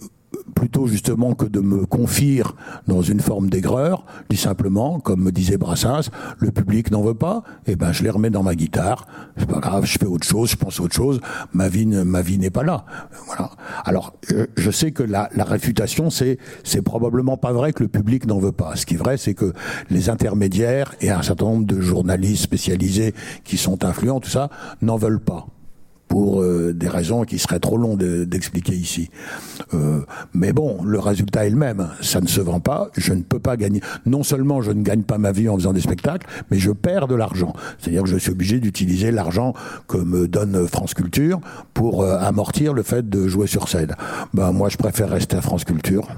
plutôt 0.58 0.88
justement 0.88 1.34
que 1.34 1.44
de 1.44 1.60
me 1.60 1.86
confier 1.86 2.42
dans 2.88 3.00
une 3.00 3.20
forme 3.20 3.48
d'aigreur, 3.48 4.04
dis 4.28 4.36
simplement, 4.36 4.98
comme 4.98 5.22
me 5.22 5.30
disait 5.30 5.56
Brassens, 5.56 6.10
le 6.38 6.50
public 6.50 6.90
n'en 6.90 7.00
veut 7.00 7.14
pas, 7.14 7.44
et 7.66 7.72
eh 7.72 7.76
ben 7.76 7.92
je 7.92 8.02
les 8.02 8.10
remets 8.10 8.30
dans 8.30 8.42
ma 8.42 8.56
guitare. 8.56 9.06
C'est 9.36 9.48
pas 9.48 9.60
grave, 9.60 9.84
je 9.86 9.96
fais 10.00 10.06
autre 10.06 10.26
chose, 10.26 10.50
je 10.50 10.56
pense 10.56 10.80
autre 10.80 10.96
chose. 10.96 11.20
Ma 11.52 11.68
vie, 11.68 11.86
ma 11.86 12.22
vie 12.22 12.38
n'est 12.38 12.50
pas 12.50 12.64
là. 12.64 12.84
Voilà. 13.26 13.52
Alors, 13.84 14.14
je 14.56 14.70
sais 14.72 14.90
que 14.90 15.04
la, 15.04 15.28
la 15.36 15.44
réfutation, 15.44 16.10
c'est 16.10 16.38
c'est 16.64 16.82
probablement 16.82 17.36
pas 17.36 17.52
vrai 17.52 17.72
que 17.72 17.84
le 17.84 17.88
public 17.88 18.26
n'en 18.26 18.40
veut 18.40 18.50
pas. 18.50 18.74
Ce 18.74 18.84
qui 18.84 18.94
est 18.94 18.98
vrai, 18.98 19.16
c'est 19.16 19.34
que 19.34 19.52
les 19.90 20.10
intermédiaires 20.10 20.92
et 21.00 21.10
un 21.10 21.22
certain 21.22 21.44
nombre 21.44 21.66
de 21.66 21.80
journalistes 21.80 22.42
spécialisés 22.42 23.14
qui 23.44 23.58
sont 23.58 23.84
influents, 23.84 24.18
tout 24.18 24.30
ça, 24.30 24.50
n'en 24.82 24.96
veulent 24.96 25.20
pas 25.20 25.46
pour 26.08 26.42
euh, 26.42 26.72
des 26.74 26.88
raisons 26.88 27.22
qui 27.24 27.38
seraient 27.38 27.60
trop 27.60 27.76
longues 27.76 28.02
d'expliquer 28.24 28.72
ici. 28.74 29.10
Euh, 29.74 30.00
mais 30.34 30.52
bon, 30.52 30.82
le 30.82 30.98
résultat 30.98 31.46
est 31.46 31.50
le 31.50 31.56
même. 31.56 31.88
Ça 32.00 32.20
ne 32.20 32.26
se 32.26 32.40
vend 32.40 32.60
pas. 32.60 32.88
Je 32.96 33.12
ne 33.12 33.22
peux 33.22 33.38
pas 33.38 33.56
gagner. 33.56 33.80
Non 34.06 34.22
seulement 34.22 34.62
je 34.62 34.72
ne 34.72 34.82
gagne 34.82 35.02
pas 35.02 35.18
ma 35.18 35.32
vie 35.32 35.48
en 35.48 35.56
faisant 35.56 35.72
des 35.72 35.80
spectacles, 35.80 36.26
mais 36.50 36.58
je 36.58 36.70
perds 36.72 37.08
de 37.08 37.14
l'argent. 37.14 37.52
C'est-à-dire 37.78 38.02
que 38.02 38.08
je 38.08 38.16
suis 38.16 38.32
obligé 38.32 38.58
d'utiliser 38.58 39.10
l'argent 39.10 39.54
que 39.86 39.98
me 39.98 40.26
donne 40.26 40.66
France 40.66 40.94
Culture 40.94 41.40
pour 41.74 42.02
euh, 42.02 42.18
amortir 42.18 42.72
le 42.72 42.82
fait 42.82 43.08
de 43.08 43.28
jouer 43.28 43.46
sur 43.46 43.68
scène. 43.68 43.94
Ben 44.34 44.52
moi, 44.52 44.68
je 44.68 44.76
préfère 44.76 45.10
rester 45.10 45.36
à 45.36 45.42
France 45.42 45.64
Culture 45.64 46.08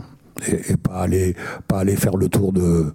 et, 0.47 0.73
et 0.73 0.77
pas 0.77 1.01
aller 1.01 1.35
pas 1.69 1.81
aller 1.81 1.97
faire 1.97 2.17
le 2.17 2.29
tour 2.29 2.53
de 2.53 2.93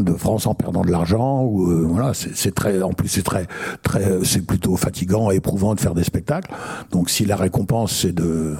de 0.00 0.12
France 0.12 0.46
en 0.46 0.54
perdant 0.54 0.82
de 0.82 0.90
l'argent 0.90 1.42
ou 1.42 1.70
euh, 1.70 1.84
voilà 1.86 2.12
c'est 2.14 2.54
très 2.54 2.82
en 2.82 2.92
plus 2.92 3.08
c'est 3.08 3.22
très 3.22 3.46
très 3.82 4.24
c'est 4.24 4.46
plutôt 4.46 4.76
fatigant 4.76 5.30
et 5.30 5.36
éprouvant 5.36 5.74
de 5.74 5.80
faire 5.80 5.94
des 5.94 6.04
spectacles. 6.04 6.50
Donc 6.90 7.10
si 7.10 7.24
la 7.24 7.36
récompense 7.36 7.92
c'est 7.92 8.12
de 8.12 8.54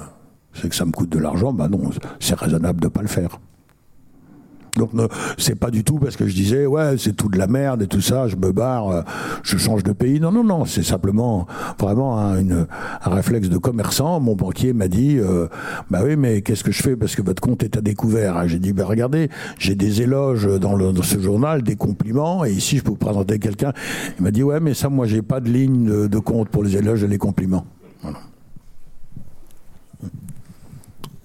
c'est 0.53 0.69
que 0.69 0.75
ça 0.75 0.85
me 0.85 0.91
coûte 0.91 1.09
de 1.09 1.19
l'argent 1.19 1.53
ben 1.53 1.67
non 1.67 1.89
c'est 2.19 2.35
raisonnable 2.35 2.81
de 2.81 2.87
pas 2.87 3.01
le 3.01 3.07
faire 3.07 3.39
donc 4.77 4.91
c'est 5.37 5.55
pas 5.55 5.69
du 5.69 5.83
tout 5.83 5.99
parce 5.99 6.15
que 6.15 6.27
je 6.27 6.33
disais 6.33 6.65
ouais 6.65 6.95
c'est 6.97 7.15
tout 7.15 7.29
de 7.29 7.37
la 7.37 7.47
merde 7.47 7.83
et 7.83 7.87
tout 7.87 8.01
ça, 8.01 8.27
je 8.27 8.35
me 8.35 8.51
barre, 8.51 8.89
euh, 8.89 9.01
je 9.43 9.57
change 9.57 9.83
de 9.83 9.91
pays. 9.91 10.19
Non 10.19 10.31
non 10.31 10.43
non, 10.43 10.65
c'est 10.65 10.83
simplement 10.83 11.45
vraiment 11.79 12.17
un, 12.17 12.39
une, 12.39 12.67
un 13.03 13.09
réflexe 13.09 13.49
de 13.49 13.57
commerçant. 13.57 14.19
Mon 14.19 14.35
banquier 14.35 14.73
m'a 14.73 14.87
dit 14.87 15.17
euh, 15.19 15.47
bah 15.91 15.99
oui 16.03 16.15
mais 16.15 16.41
qu'est-ce 16.41 16.63
que 16.63 16.71
je 16.71 16.81
fais 16.81 16.95
parce 16.95 17.15
que 17.15 17.21
votre 17.21 17.41
compte 17.41 17.63
est 17.63 17.77
à 17.77 17.81
découvert. 17.81 18.47
J'ai 18.47 18.59
dit 18.59 18.73
bah 18.73 18.85
regardez 18.85 19.29
j'ai 19.59 19.75
des 19.75 20.01
éloges 20.01 20.47
dans, 20.59 20.75
le, 20.75 20.91
ce 21.03 21.19
journal, 21.19 21.61
des 21.61 21.75
compliments 21.75 22.43
et 22.43 22.51
ici 22.51 22.77
je 22.77 22.83
peux 22.83 22.91
vous 22.91 22.95
présenter 22.95 23.37
quelqu'un. 23.37 23.73
Il 24.17 24.23
m'a 24.23 24.31
dit 24.31 24.43
ouais 24.43 24.59
mais 24.59 24.73
ça 24.73 24.89
moi 24.89 25.05
j'ai 25.05 25.21
pas 25.21 25.39
de 25.39 25.49
ligne 25.49 26.07
de, 26.07 26.19
compte 26.19 26.49
pour 26.49 26.63
les 26.63 26.77
éloges 26.77 27.03
et 27.03 27.07
les 27.07 27.17
compliments. 27.17 27.65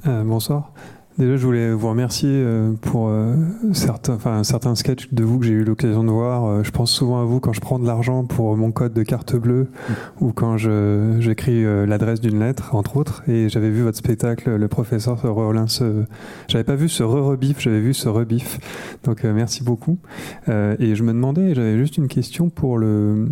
Euh, 0.07 0.23
bonsoir. 0.23 0.73
Déjà, 1.19 1.37
je 1.37 1.45
voulais 1.45 1.73
vous 1.73 1.89
remercier 1.89 2.31
euh, 2.31 2.75
pour 2.81 3.09
euh, 3.09 3.35
certains, 3.73 4.15
enfin, 4.15 4.45
certains 4.45 4.77
sketchs 4.77 5.13
de 5.13 5.25
vous 5.25 5.41
que 5.41 5.47
j'ai 5.47 5.53
eu 5.53 5.65
l'occasion 5.65 6.05
de 6.05 6.11
voir. 6.11 6.45
Euh, 6.45 6.63
je 6.63 6.71
pense 6.71 6.93
souvent 6.93 7.21
à 7.21 7.25
vous 7.25 7.41
quand 7.41 7.53
je 7.53 7.61
prends 7.61 7.81
de 7.81 7.87
l'argent 7.87 8.25
pour 8.25 8.57
mon 8.57 8.71
code 8.71 8.93
de 8.93 9.03
carte 9.03 9.35
bleue 9.35 9.65
mm. 9.65 9.93
ou 10.21 10.33
quand 10.33 10.57
j'écris 10.57 11.65
l'adresse 11.87 12.21
d'une 12.21 12.39
lettre, 12.39 12.77
entre 12.77 12.97
autres. 12.97 13.25
Et 13.27 13.49
j'avais 13.49 13.71
vu 13.71 13.83
votre 13.83 13.99
spectacle, 13.99 14.55
le 14.55 14.69
professeur 14.69 15.21
Rollin. 15.23 15.67
Ce... 15.67 16.05
J'avais 16.47 16.63
pas 16.63 16.77
vu 16.77 16.89
ce 16.89 17.03
re-rebif, 17.03 17.59
j'avais 17.59 17.81
vu 17.81 17.95
ce 17.95 18.09
rebif. 18.09 18.61
Donc 19.03 19.25
merci 19.25 19.65
beaucoup. 19.65 19.99
et 20.47 20.95
je 20.95 21.03
me 21.03 21.13
demandais, 21.13 21.53
j'avais 21.55 21.79
juste 21.79 21.97
une 21.97 22.09
question 22.09 22.49
pour 22.49 22.79
le 22.79 23.27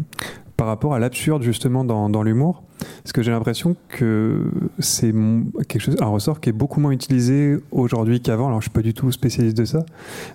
par 0.57 0.67
rapport 0.67 0.95
à 0.95 0.99
l'absurde 0.99 1.43
justement 1.43 1.85
dans, 1.85 2.09
dans 2.09 2.23
l'humour. 2.23 2.63
Parce 3.03 3.13
que 3.13 3.23
j'ai 3.23 3.31
l'impression 3.31 3.77
que 3.89 4.45
c'est 4.79 5.15
quelque 5.69 5.81
chose, 5.81 5.97
un 6.01 6.07
ressort 6.07 6.41
qui 6.41 6.51
est 6.51 6.53
beaucoup 6.53 6.81
moins 6.81 6.91
utilisé 6.91 7.57
aujourd'hui 7.71 8.21
qu'avant. 8.21 8.49
Alors 8.49 8.61
je 8.61 8.65
suis 8.65 8.71
pas 8.71 8.83
du 8.83 8.93
tout 8.95 9.11
spécialiste 9.13 9.57
de 9.57 9.65
ça, 9.65 9.85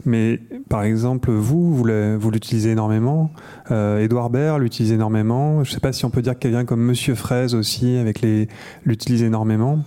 mais 0.06 0.40
par 0.70 0.84
exemple 0.84 1.32
vous, 1.32 1.76
vous 1.76 2.32
l'utilisez 2.32 2.72
énormément. 2.72 3.32
Euh, 3.70 4.00
Edouard 4.00 4.30
Baird 4.30 4.60
l'utilise 4.60 4.92
énormément. 4.92 5.64
Je 5.64 5.72
sais 5.72 5.80
pas 5.80 5.94
si 5.94 6.06
on 6.06 6.10
peut 6.10 6.22
dire 6.22 6.34
que 6.34 6.40
quelqu'un 6.40 6.66
comme 6.66 6.82
Monsieur 6.82 7.16
Fraise 7.16 7.54
aussi, 7.54 7.98
avec 7.98 8.22
les 8.22 8.48
l'utilise 8.86 9.24
énormément. 9.24 9.80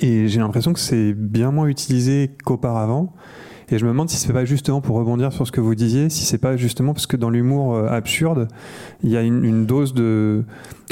Et 0.00 0.28
j'ai 0.28 0.38
l'impression 0.38 0.72
que 0.72 0.78
c'est 0.80 1.12
bien 1.12 1.50
moins 1.50 1.66
utilisé 1.66 2.30
qu'auparavant. 2.44 3.12
Et 3.70 3.78
je 3.78 3.84
me 3.84 3.90
demande 3.90 4.10
si 4.10 4.16
c'est 4.16 4.32
pas 4.32 4.44
justement 4.44 4.80
pour 4.80 4.96
rebondir 4.96 5.32
sur 5.32 5.46
ce 5.46 5.52
que 5.52 5.60
vous 5.60 5.74
disiez, 5.74 6.10
si 6.10 6.24
c'est 6.24 6.38
pas 6.38 6.56
justement 6.56 6.92
parce 6.92 7.06
que 7.06 7.16
dans 7.16 7.30
l'humour 7.30 7.76
euh, 7.76 7.86
absurde, 7.88 8.48
il 9.04 9.10
y 9.10 9.16
a 9.16 9.22
une, 9.22 9.64
dose 9.64 9.94
de 9.94 10.42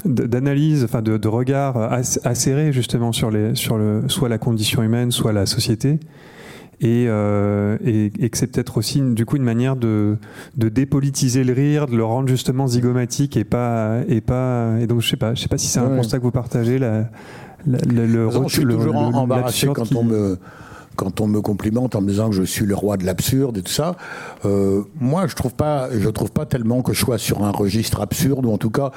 d'analyse, 0.05 0.85
enfin 0.85 1.03
de, 1.03 1.17
de 1.17 1.29
regard 1.29 1.77
acéré 2.25 2.73
justement 2.73 3.13
sur 3.13 3.33
les 3.33 3.57
sur 3.57 3.79
le 3.79 4.05
soit 4.07 4.29
la 4.29 4.39
condition 4.39 4.83
humaine, 4.83 5.11
soit 5.11 5.33
la 5.33 5.47
société. 5.47 5.99
Et, 6.81 7.07
euh, 7.09 7.77
et, 7.85 8.13
et, 8.21 8.31
que 8.31 8.39
c'est 8.39 8.47
peut-être 8.47 8.79
aussi 8.79 9.01
du 9.03 9.27
coup 9.27 9.35
une 9.35 9.43
manière 9.43 9.75
de, 9.75 10.17
de 10.57 10.69
dépolitiser 10.69 11.43
le 11.43 11.53
rire, 11.53 11.89
de 11.89 11.97
le 11.97 12.05
rendre 12.05 12.29
justement 12.29 12.69
zygomatique 12.69 13.37
et 13.37 13.43
pas 13.43 14.03
et 14.07 14.21
pas 14.21 14.77
et 14.79 14.87
donc 14.87 15.01
je 15.01 15.09
sais 15.09 15.17
pas, 15.17 15.35
je 15.35 15.41
sais 15.43 15.49
pas 15.49 15.59
si 15.59 15.67
c'est 15.67 15.81
un 15.81 15.97
constat 15.97 16.19
que 16.19 16.23
vous 16.23 16.31
partagez 16.31 16.79
la, 16.79 17.11
la, 17.67 17.79
le, 17.81 18.07
le, 18.07 18.29
je 18.47 18.49
suis 18.49 18.63
toujours 18.63 18.95
embarrassé 18.95 19.67
quand 19.75 19.93
on 19.97 20.05
me 20.05 20.39
quand 20.99 21.21
on 21.21 21.29
me 21.29 21.41
complimente 21.41 21.95
en 21.95 22.01
me 22.01 22.09
disant 22.09 22.29
que 22.29 22.35
je 22.35 22.43
suis 22.43 22.67
le 22.67 22.75
roi 22.75 22.97
de 22.97 23.07
l'absurde 23.07 23.57
et 23.57 23.63
tout 23.63 23.73
ça, 23.73 23.95
euh, 24.45 24.83
moi 25.01 25.29
je 25.29 25.37
trouve 25.37 25.55
pas, 25.55 25.89
je 25.97 26.09
trouve 26.09 26.33
pas 26.33 26.45
tellement 26.45 26.83
que 26.83 26.93
je 26.93 26.99
sois 26.99 27.19
sur 27.19 27.45
un 27.45 27.53
registre 27.53 28.01
absurde 28.01 28.45
ou 28.45 28.53
en 28.53 28.59
tout 28.59 28.71
cas, 28.71 28.91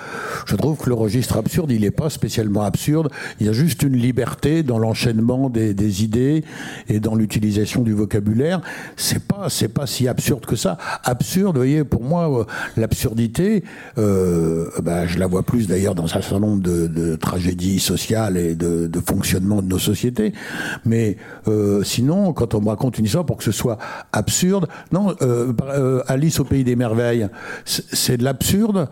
je 0.47 0.56
trouve 0.56 0.78
que 0.78 0.89
le 0.89 0.95
registre 0.95 1.38
absurde 1.38 1.72
il 1.72 1.86
est 1.86 1.91
pas 1.91 2.10
spécialement 2.10 2.64
absurde. 2.64 3.12
Il 3.39 3.45
y 3.45 3.49
a 3.49 3.54
juste 3.54 3.84
une 3.84 3.95
liberté 3.95 4.64
dans 4.64 4.80
l'enchaînement 4.80 5.49
des, 5.49 6.04
idées 6.04 6.43
et 6.89 6.99
dans 6.99 7.14
l'utilisation 7.14 7.84
du 7.84 7.93
vocabulaire. 7.93 8.62
C'est 8.97 9.24
pas, 9.24 9.49
c'est 9.49 9.68
pas 9.68 9.86
si 9.86 10.08
absurde 10.08 10.47
que 10.47 10.56
ça. 10.56 10.78
Absurde, 11.04 11.56
vous 11.56 11.62
voyez, 11.62 11.84
pour 11.84 12.04
moi, 12.04 12.39
euh, 12.39 12.43
l'absurdité, 12.78 13.64
bah, 13.95 15.06
je 15.06 15.20
la 15.20 15.28
vois 15.28 15.43
plus 15.43 15.68
d'ailleurs 15.68 15.93
dans 15.93 16.06
un 16.06 16.08
certain 16.08 16.39
nombre 16.39 16.64
de, 16.64 16.88
de 16.88 17.16
tragédies 17.16 17.80
sociales 17.80 18.38
et 18.38 18.56
de, 18.56 18.88
de, 18.88 18.99
fonctionnement 18.99 19.62
de 19.62 19.68
nos 19.68 19.80
sociétés. 19.80 20.34
Mais 20.86 21.18
euh, 21.47 21.84
sinon, 21.92 22.34
quand 22.34 22.56
on 22.56 22.62
me 22.62 22.70
raconte 22.70 22.98
une 22.98 23.06
histoire 23.06 23.26
pour 23.26 23.38
que 23.38 23.44
ce 23.44 23.52
soit 23.52 23.78
absurde, 24.14 24.68
non, 24.92 25.14
euh, 25.22 25.54
euh, 25.64 26.02
Alice 26.08 26.39
au 26.39 26.46
pays 26.46 26.64
des 26.64 26.76
merveilles, 26.76 27.28
c'est 27.66 28.18
de 28.18 28.24
l'absurde? 28.24 28.88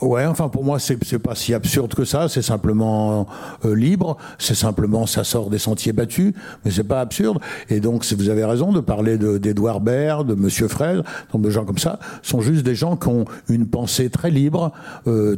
Ouais, 0.00 0.26
enfin 0.26 0.48
pour 0.48 0.64
moi 0.64 0.80
c'est 0.80 0.96
pas 1.20 1.36
si 1.36 1.54
absurde 1.54 1.94
que 1.94 2.04
ça. 2.04 2.28
C'est 2.28 2.42
simplement 2.42 3.26
euh, 3.64 3.74
libre. 3.74 4.16
C'est 4.38 4.56
simplement 4.56 5.06
ça 5.06 5.22
sort 5.22 5.48
des 5.48 5.58
sentiers 5.58 5.92
battus, 5.92 6.34
mais 6.64 6.70
c'est 6.70 6.84
pas 6.84 7.00
absurde. 7.00 7.38
Et 7.68 7.80
donc 7.80 8.04
vous 8.04 8.28
avez 8.28 8.44
raison 8.44 8.72
de 8.72 8.80
parler 8.80 9.16
d'Edouard 9.18 9.80
Baird, 9.80 10.26
de 10.26 10.34
Monsieur 10.34 10.68
Fraise, 10.68 11.02
de 11.32 11.50
gens 11.50 11.64
comme 11.64 11.78
ça, 11.78 11.98
sont 12.22 12.40
juste 12.40 12.64
des 12.64 12.74
gens 12.74 12.96
qui 12.96 13.08
ont 13.08 13.24
une 13.48 13.66
pensée 13.66 14.10
très 14.10 14.30
libre, 14.30 14.72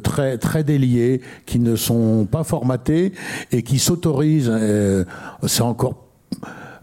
très 0.02 0.38
très 0.38 0.64
déliée, 0.64 1.20
qui 1.46 1.58
ne 1.58 1.76
sont 1.76 2.26
pas 2.30 2.44
formatés 2.44 3.12
et 3.50 3.62
qui 3.62 3.78
s'autorisent. 3.78 4.52
c'est 5.46 5.62
encore 5.62 6.01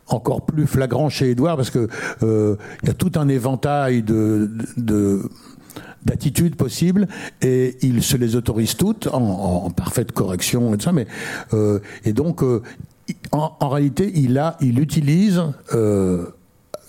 encore 0.10 0.45
plus 0.45 0.68
flagrant 0.68 1.10
chez 1.10 1.32
Édouard 1.32 1.55
parce 1.55 1.70
que 1.70 1.88
euh, 2.24 2.55
il 2.84 2.88
y 2.88 2.91
a 2.91 2.93
tout 2.93 3.12
un 3.16 3.28
éventail 3.28 4.03
de, 4.03 4.49
de 4.78 5.30
d'attitudes 6.05 6.55
possibles 6.55 7.07
et 7.41 7.78
il 7.82 8.01
se 8.03 8.16
les 8.16 8.36
autorise 8.36 8.76
toutes 8.76 9.07
en, 9.07 9.66
en 9.66 9.70
parfaite 9.70 10.12
correction 10.14 10.74
et 10.74 10.78
tout 10.78 10.86
ça 10.86 10.91
mais 10.93 11.07
euh, 11.53 11.80
et 12.05 12.14
donc 12.14 12.41
euh, 12.41 12.62
en, 13.32 13.51
en, 13.60 13.70
réalité 13.70 14.12
il 14.16 14.38
a 14.38 14.55
il 14.62 14.80
utilise 14.80 15.43
euh, 15.74 16.28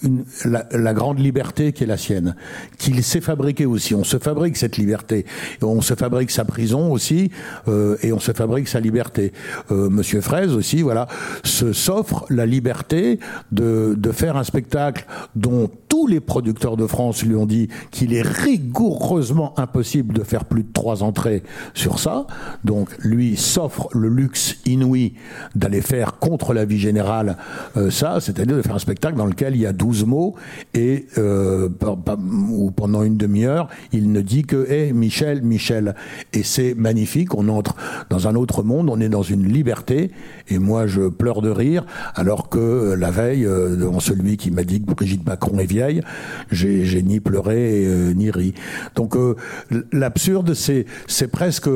une, 0.02 0.24
la, 0.44 0.66
la, 0.72 0.94
grande 0.94 1.18
liberté 1.18 1.72
qui 1.72 1.84
est 1.84 1.86
la 1.86 1.96
sienne, 1.96 2.34
qu'il 2.78 3.02
s'est 3.02 3.20
fabriqué 3.20 3.66
aussi. 3.66 3.94
On 3.94 4.04
se 4.04 4.18
fabrique 4.18 4.56
cette 4.56 4.76
liberté, 4.76 5.26
on 5.62 5.80
se 5.80 5.94
fabrique 5.94 6.30
sa 6.30 6.44
prison 6.44 6.92
aussi, 6.92 7.30
euh, 7.68 7.96
et 8.02 8.12
on 8.12 8.20
se 8.20 8.32
fabrique 8.32 8.68
sa 8.68 8.80
liberté. 8.80 9.32
Euh, 9.70 9.90
Monsieur 9.90 10.20
Fraise 10.20 10.52
aussi, 10.52 10.82
voilà, 10.82 11.08
se 11.44 11.72
s'offre 11.72 12.24
la 12.30 12.46
liberté 12.46 13.18
de, 13.52 13.94
de 13.96 14.12
faire 14.12 14.36
un 14.36 14.44
spectacle 14.44 15.06
dont 15.34 15.70
tous 15.88 16.06
les 16.06 16.20
producteurs 16.20 16.76
de 16.76 16.86
France 16.86 17.22
lui 17.24 17.34
ont 17.34 17.46
dit 17.46 17.68
qu'il 17.90 18.14
est 18.14 18.22
rigoureusement 18.22 19.58
impossible 19.58 20.14
de 20.14 20.22
faire 20.22 20.44
plus 20.44 20.62
de 20.62 20.72
trois 20.72 21.02
entrées 21.02 21.42
sur 21.74 21.98
ça. 21.98 22.26
Donc 22.64 22.88
lui 23.00 23.36
s'offre 23.36 23.88
le 23.92 24.08
luxe 24.08 24.58
inouï 24.66 25.14
d'aller 25.54 25.80
faire 25.80 26.18
contre 26.18 26.54
la 26.54 26.64
vie 26.64 26.78
générale 26.78 27.36
euh, 27.76 27.90
ça, 27.90 28.20
c'est-à-dire 28.20 28.56
de 28.56 28.62
faire 28.62 28.76
un 28.76 28.80
spectacle 28.80 29.16
dans 29.16 29.26
lequel 29.26 29.54
il 29.56 29.62
y 29.62 29.66
a 29.66 29.72
12 29.72 29.89
12 29.90 30.04
mots 30.06 30.34
et 30.72 31.06
euh, 31.18 31.68
ou 32.48 32.70
pendant 32.70 33.02
une 33.02 33.16
demi-heure, 33.16 33.68
il 33.92 34.12
ne 34.12 34.20
dit 34.20 34.44
que 34.44 34.70
hé 34.70 34.92
Michel, 34.92 35.42
Michel. 35.42 35.94
Et 36.32 36.44
c'est 36.44 36.74
magnifique, 36.74 37.34
on 37.34 37.48
entre 37.48 37.74
dans 38.08 38.28
un 38.28 38.36
autre 38.36 38.62
monde, 38.62 38.88
on 38.88 39.00
est 39.00 39.08
dans 39.08 39.22
une 39.22 39.48
liberté 39.48 40.12
et 40.48 40.58
moi 40.58 40.86
je 40.86 41.08
pleure 41.08 41.42
de 41.42 41.50
rire 41.50 41.84
alors 42.14 42.48
que 42.48 42.94
la 42.96 43.10
veille, 43.10 43.44
euh, 43.44 43.76
devant 43.76 44.00
celui 44.00 44.36
qui 44.36 44.50
m'a 44.50 44.62
dit 44.62 44.80
que 44.80 44.92
Brigitte 44.92 45.26
Macron 45.26 45.58
est 45.58 45.66
vieille, 45.66 46.02
j'ai 46.52 47.02
ni 47.02 47.18
pleuré 47.18 47.86
ni 48.14 48.30
ri. 48.30 48.54
Donc 48.94 49.16
l'absurde, 49.92 50.54
c'est 50.54 50.86
presque, 51.32 51.68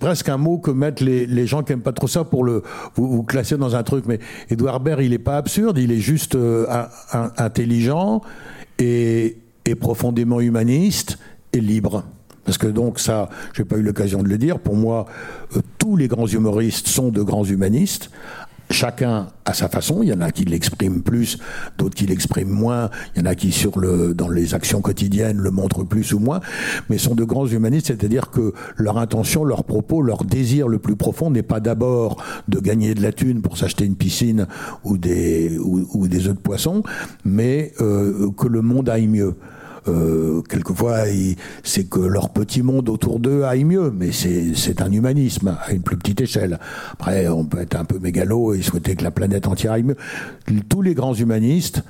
presque 0.00 0.28
un 0.28 0.36
mot 0.36 0.58
que 0.58 0.70
mettent 0.70 1.00
les, 1.00 1.26
les 1.26 1.46
gens 1.46 1.62
qui 1.62 1.72
n'aiment 1.72 1.82
pas 1.82 1.92
trop 1.92 2.08
ça 2.08 2.24
pour 2.24 2.42
le, 2.44 2.62
vous, 2.96 3.08
vous 3.08 3.22
classer 3.22 3.56
dans 3.56 3.76
un 3.76 3.82
truc. 3.82 4.04
Mais 4.06 4.18
Edouard 4.50 4.80
Baird, 4.80 5.00
il 5.02 5.10
n'est 5.10 5.18
pas 5.18 5.36
absurde, 5.36 5.78
il 5.78 5.92
est 5.92 6.00
juste 6.00 6.34
euh, 6.34 6.66
intelligent 7.38 8.22
et, 8.78 9.38
profondément 9.80 10.40
humaniste 10.40 11.18
et 11.52 11.60
libre. 11.60 12.04
Parce 12.44 12.56
que 12.56 12.68
donc 12.68 13.00
ça, 13.00 13.28
j'ai 13.52 13.64
pas 13.64 13.76
eu 13.76 13.82
l'occasion 13.82 14.22
de 14.22 14.28
le 14.28 14.38
dire, 14.38 14.60
pour 14.60 14.76
moi, 14.76 15.06
euh, 15.56 15.60
tous 15.78 15.96
les 15.96 16.06
grands 16.06 16.28
humoristes 16.28 16.86
sont 16.86 17.08
de 17.08 17.20
grands 17.20 17.44
humanistes, 17.44 18.10
chacun 18.70 19.28
à 19.44 19.54
sa 19.54 19.68
façon. 19.68 20.02
Il 20.02 20.08
y 20.08 20.12
en 20.12 20.20
a 20.20 20.30
qui 20.30 20.44
l'expriment 20.44 21.02
plus, 21.02 21.38
d'autres 21.78 21.94
qui 21.94 22.06
l'expriment 22.06 22.50
moins. 22.50 22.90
Il 23.14 23.20
y 23.20 23.22
en 23.22 23.26
a 23.26 23.34
qui, 23.34 23.52
sur 23.52 23.78
le, 23.78 24.14
dans 24.14 24.28
les 24.28 24.54
actions 24.54 24.80
quotidiennes, 24.80 25.38
le 25.38 25.50
montrent 25.50 25.84
plus 25.84 26.12
ou 26.12 26.18
moins. 26.18 26.40
Mais 26.88 26.98
sont 26.98 27.14
de 27.14 27.24
grands 27.24 27.46
humanistes, 27.46 27.86
c'est-à-dire 27.88 28.30
que 28.30 28.52
leur 28.76 28.98
intention, 28.98 29.44
leur 29.44 29.64
propos, 29.64 30.02
leur 30.02 30.24
désir 30.24 30.68
le 30.68 30.78
plus 30.78 30.96
profond 30.96 31.30
n'est 31.30 31.42
pas 31.42 31.60
d'abord 31.60 32.22
de 32.48 32.58
gagner 32.58 32.94
de 32.94 33.02
la 33.02 33.12
thune 33.12 33.42
pour 33.42 33.56
s'acheter 33.56 33.84
une 33.84 33.96
piscine 33.96 34.46
ou 34.84 34.98
des, 34.98 35.58
ou, 35.58 36.08
des 36.08 36.28
œufs 36.28 36.34
de 36.34 36.40
poisson, 36.40 36.82
mais 37.24 37.72
euh, 37.80 38.30
que 38.36 38.48
le 38.48 38.62
monde 38.62 38.88
aille 38.88 39.06
mieux. 39.06 39.36
Euh, 39.88 40.42
quelquefois, 40.42 41.04
c'est 41.62 41.88
que 41.88 42.00
leur 42.00 42.30
petit 42.30 42.62
monde 42.62 42.88
autour 42.88 43.20
d'eux 43.20 43.44
aille 43.44 43.64
mieux, 43.64 43.90
mais 43.90 44.10
c'est 44.12 44.82
un 44.82 44.90
humanisme 44.90 45.56
à 45.60 45.72
une 45.72 45.82
plus 45.82 45.96
petite 45.96 46.20
échelle. 46.20 46.58
Après, 46.92 47.28
on 47.28 47.44
peut 47.44 47.60
être 47.60 47.76
un 47.76 47.84
peu 47.84 47.98
mégalo 47.98 48.54
et 48.54 48.62
souhaiter 48.62 48.96
que 48.96 49.04
la 49.04 49.10
planète 49.10 49.46
entière 49.46 49.72
aille 49.72 49.84
mieux. 49.84 49.96
Tous 50.68 50.82
les 50.82 50.94
grands 50.94 51.14
humanistes 51.14 51.82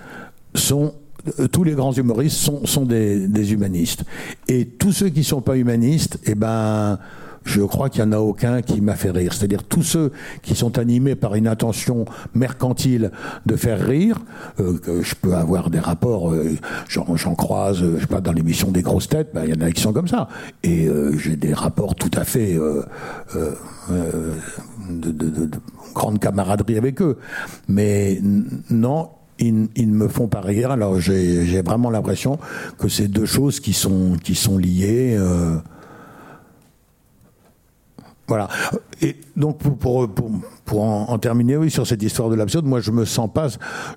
sont 0.55 0.95
euh, 1.41 1.49
tous 1.49 1.65
les 1.65 1.73
grands 1.73 1.93
humoristes 1.93 2.37
sont, 2.37 2.85
des, 2.85 3.27
des, 3.27 3.53
humanistes. 3.53 4.05
Et 4.49 4.67
tous 4.67 4.93
ceux 4.93 5.09
qui 5.09 5.25
sont 5.25 5.41
pas 5.41 5.57
humanistes, 5.57 6.19
eh 6.25 6.35
ben, 6.35 6.99
je 7.47 7.63
crois 7.63 7.89
qu'il 7.89 8.05
n'y 8.05 8.11
en 8.11 8.13
a 8.13 8.21
aucun 8.21 8.61
qui 8.61 8.81
m'a 8.81 8.97
fait 8.97 9.11
rire. 9.11 9.33
C'est-à-dire 9.33 9.65
tous 9.65 9.83
ceux 9.83 10.13
qui 10.43 10.55
sont 10.55 10.79
animés 10.79 11.15
par 11.15 11.37
une 11.37 11.47
intention 11.47 12.05
mercantile 12.35 13.13
de 13.47 13.57
faire 13.57 13.81
rire, 13.81 14.19
euh, 14.61 14.79
que 14.79 15.03
je 15.03 15.15
peux 15.15 15.35
avoir 15.35 15.71
des 15.71 15.79
rapports, 15.79 16.33
euh, 16.33 16.57
j'en 16.89 17.35
croise, 17.35 17.83
euh, 17.83 17.95
je 17.97 18.03
sais 18.03 18.07
pas, 18.07 18.21
dans 18.21 18.33
l'émission 18.33 18.71
des 18.71 18.83
grosses 18.83 19.09
têtes, 19.09 19.31
ben, 19.33 19.45
il 19.45 19.55
y 19.55 19.57
en 19.57 19.65
a 19.65 19.71
qui 19.71 19.81
sont 19.81 19.93
comme 19.93 20.09
ça. 20.09 20.29
Et 20.63 20.89
j'ai 21.19 21.37
des 21.37 21.55
rapports 21.55 21.95
tout 21.95 22.11
à 22.15 22.25
fait 22.25 22.55
de, 22.55 22.85
de, 24.91 25.51
grande 25.95 26.19
camaraderie 26.19 26.77
avec 26.77 27.01
eux. 27.01 27.19
Mais 27.69 28.21
non, 28.71 29.11
ils, 29.39 29.69
ils, 29.77 29.91
ne 29.91 29.97
me 29.97 30.09
font 30.09 30.29
pas 30.29 30.41
rire. 30.41 30.71
Alors 30.71 31.01
j'ai 31.01 31.63
vraiment 31.63 31.91
l'impression 31.91 32.39
que 32.79 32.89
c'est 32.89 33.09
deux 33.09 33.27
choses 33.27 33.61
qui 33.61 33.73
sont 33.73 34.17
qui 34.23 34.35
sont 34.35 34.59
liées. 34.59 35.17
Euh, 35.19 35.57
voilà. 38.29 38.49
Et 39.03 39.17
donc 39.37 39.59
pour, 39.59 40.09
pour, 40.09 40.31
pour, 40.65 40.83
en, 40.83 41.19
terminer, 41.19 41.57
oui, 41.57 41.71
sur 41.71 41.87
cette 41.87 42.03
histoire 42.03 42.29
de 42.29 42.35
l'absurde, 42.35 42.67
moi 42.67 42.81
je 42.81 42.91
me 42.91 43.05
sens 43.05 43.31
pas, 43.33 43.49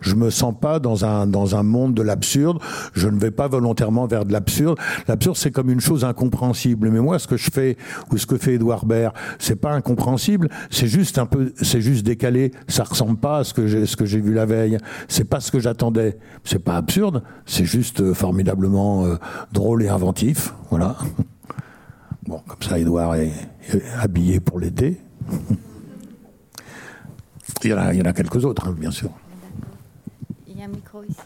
je 0.02 0.16
me 0.16 0.30
sens 0.30 0.54
pas 0.60 0.80
dans 0.80 1.06
un 1.06 1.26
dans 1.26 1.56
un 1.56 1.64
monde 1.64 1.94
de 1.94 2.02
l'absurde. 2.02 2.60
Je 2.94 3.08
ne 3.08 3.18
vais 3.18 3.32
pas 3.32 3.48
volontairement 3.48 4.06
vers 4.08 4.26
de 4.26 4.34
l'absurde. 4.34 4.78
L'absurde 5.08 5.38
c'est 5.38 5.52
comme 5.52 5.70
une 5.70 5.80
chose 5.80 6.04
incompréhensible. 6.04 6.90
Mais 6.90 7.00
moi, 7.00 7.18
ce 7.18 7.28
que 7.28 7.38
je 7.38 7.50
fais 7.50 7.78
ou 8.12 8.18
ce 8.18 8.26
que 8.26 8.38
fait 8.38 8.56
Edouard 8.56 8.86
Baird, 8.86 9.16
c'est 9.40 9.56
pas 9.56 9.72
incompréhensible. 9.72 10.50
C'est 10.70 10.88
juste 10.88 11.18
un 11.18 11.26
peu, 11.26 11.54
c'est 11.62 11.82
juste 11.82 12.06
décalé. 12.06 12.52
Ça 12.68 12.84
ressemble 12.84 13.18
pas 13.18 13.40
à 13.40 13.44
ce 13.44 13.54
que 13.54 13.68
j'ai 13.68 13.86
ce 13.86 13.96
que 13.96 14.06
j'ai 14.06 14.20
vu 14.20 14.34
la 14.34 14.46
veille. 14.46 14.78
C'est 15.08 15.24
pas 15.24 15.40
ce 15.40 15.52
que 15.52 15.60
j'attendais. 15.60 16.18
C'est 16.44 16.64
pas 16.64 16.76
absurde. 16.76 17.24
C'est 17.46 17.66
juste 17.66 18.02
euh, 18.02 18.14
formidablement 18.14 19.06
euh, 19.06 19.16
drôle 19.52 19.84
et 19.84 19.90
inventif. 19.90 20.54
Voilà. 20.70 20.98
Bon, 22.30 22.44
comme 22.46 22.62
ça, 22.62 22.78
Edouard 22.78 23.16
est, 23.16 23.32
habillé 24.00 24.40
pour 24.40 24.60
l'été. 24.60 25.00
il, 27.64 27.72
y 27.72 27.74
en 27.74 27.78
a, 27.80 27.92
il 27.92 27.98
y 27.98 28.02
en 28.04 28.06
a 28.06 28.14
quelques 28.14 28.46
autres, 28.46 28.68
hein, 28.68 28.76
bien 28.78 28.92
sûr. 28.92 29.10
Il 30.48 30.60
y 30.60 30.62
a 30.62 30.66
un 30.66 30.68
micro 30.68 31.04
ici. 31.04 31.18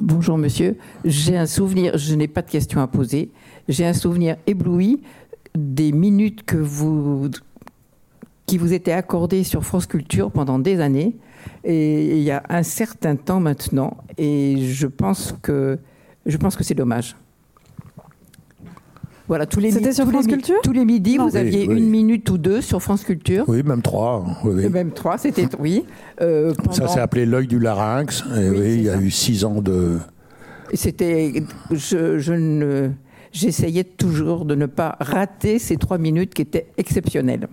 Bonjour 0.00 0.38
monsieur, 0.38 0.76
j'ai 1.04 1.36
un 1.36 1.46
souvenir, 1.46 1.98
je 1.98 2.14
n'ai 2.14 2.28
pas 2.28 2.42
de 2.42 2.50
questions 2.50 2.80
à 2.80 2.86
poser, 2.86 3.32
j'ai 3.68 3.84
un 3.84 3.92
souvenir 3.92 4.36
ébloui 4.46 5.02
des 5.56 5.90
minutes 5.90 6.44
que 6.44 6.58
vous, 6.58 7.28
qui 8.46 8.56
vous 8.56 8.72
étaient 8.72 8.92
accordées 8.92 9.42
sur 9.42 9.64
France 9.64 9.86
Culture 9.86 10.30
pendant 10.30 10.60
des 10.60 10.78
années, 10.78 11.16
et 11.64 12.18
il 12.18 12.22
y 12.22 12.30
a 12.30 12.44
un 12.48 12.62
certain 12.62 13.16
temps 13.16 13.40
maintenant, 13.40 13.96
et 14.16 14.58
je 14.68 14.86
pense 14.86 15.34
que 15.42 15.80
je 16.28 16.36
pense 16.36 16.56
que 16.56 16.64
c'est 16.64 16.74
dommage. 16.74 17.16
Voilà, 19.28 19.44
tous 19.44 19.60
les, 19.60 19.70
C'était 19.70 19.92
sur 19.92 20.08
France 20.08 20.26
Culture 20.26 20.56
tous 20.62 20.72
les 20.72 20.86
midis, 20.86 21.18
vous 21.18 21.36
aviez 21.36 21.64
une 21.64 21.90
minute 21.90 22.28
ou 22.30 22.38
deux 22.38 22.62
sur 22.62 22.82
France 22.82 23.04
Culture. 23.04 23.44
Oui, 23.46 23.62
même 23.62 23.82
trois. 23.82 24.24
Oui, 24.42 24.68
Même 24.70 24.92
trois, 24.92 25.18
c'était 25.18 25.46
oui. 25.58 25.84
Euh, 26.22 26.54
Ça 26.70 26.88
s'est 26.88 27.00
appelé 27.00 27.26
l'œil 27.26 27.46
du 27.46 27.58
larynx. 27.58 28.24
Et 28.34 28.48
oui, 28.48 28.74
il 28.76 28.82
y 28.84 28.88
a 28.88 28.96
eu 28.98 29.10
six 29.10 29.44
ans 29.44 29.60
de. 29.60 29.98
C'était, 30.72 31.42
je, 31.70 32.18
je 32.18 32.32
ne, 32.32 32.90
j'essayais 33.32 33.84
toujours 33.84 34.46
de 34.46 34.54
ne 34.54 34.66
pas 34.66 34.96
rater 34.98 35.58
ces 35.58 35.76
trois 35.76 35.98
minutes 35.98 36.32
qui 36.32 36.42
étaient 36.42 36.68
exceptionnelles. 36.78 37.48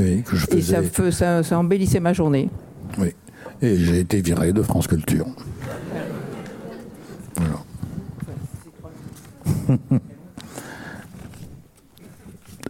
Oui, 0.00 0.22
que 0.24 0.34
je 0.36 0.46
faisais. 0.46 0.84
Et 0.84 1.10
ça, 1.12 1.42
ça 1.44 1.58
embellissait 1.58 2.00
ma 2.00 2.12
journée. 2.12 2.50
Oui. 2.98 3.14
Et 3.62 3.76
j'ai 3.76 4.00
été 4.00 4.20
viré 4.20 4.52
de 4.52 4.62
France 4.62 4.88
Culture. 4.88 5.26
Voilà. 7.36 7.54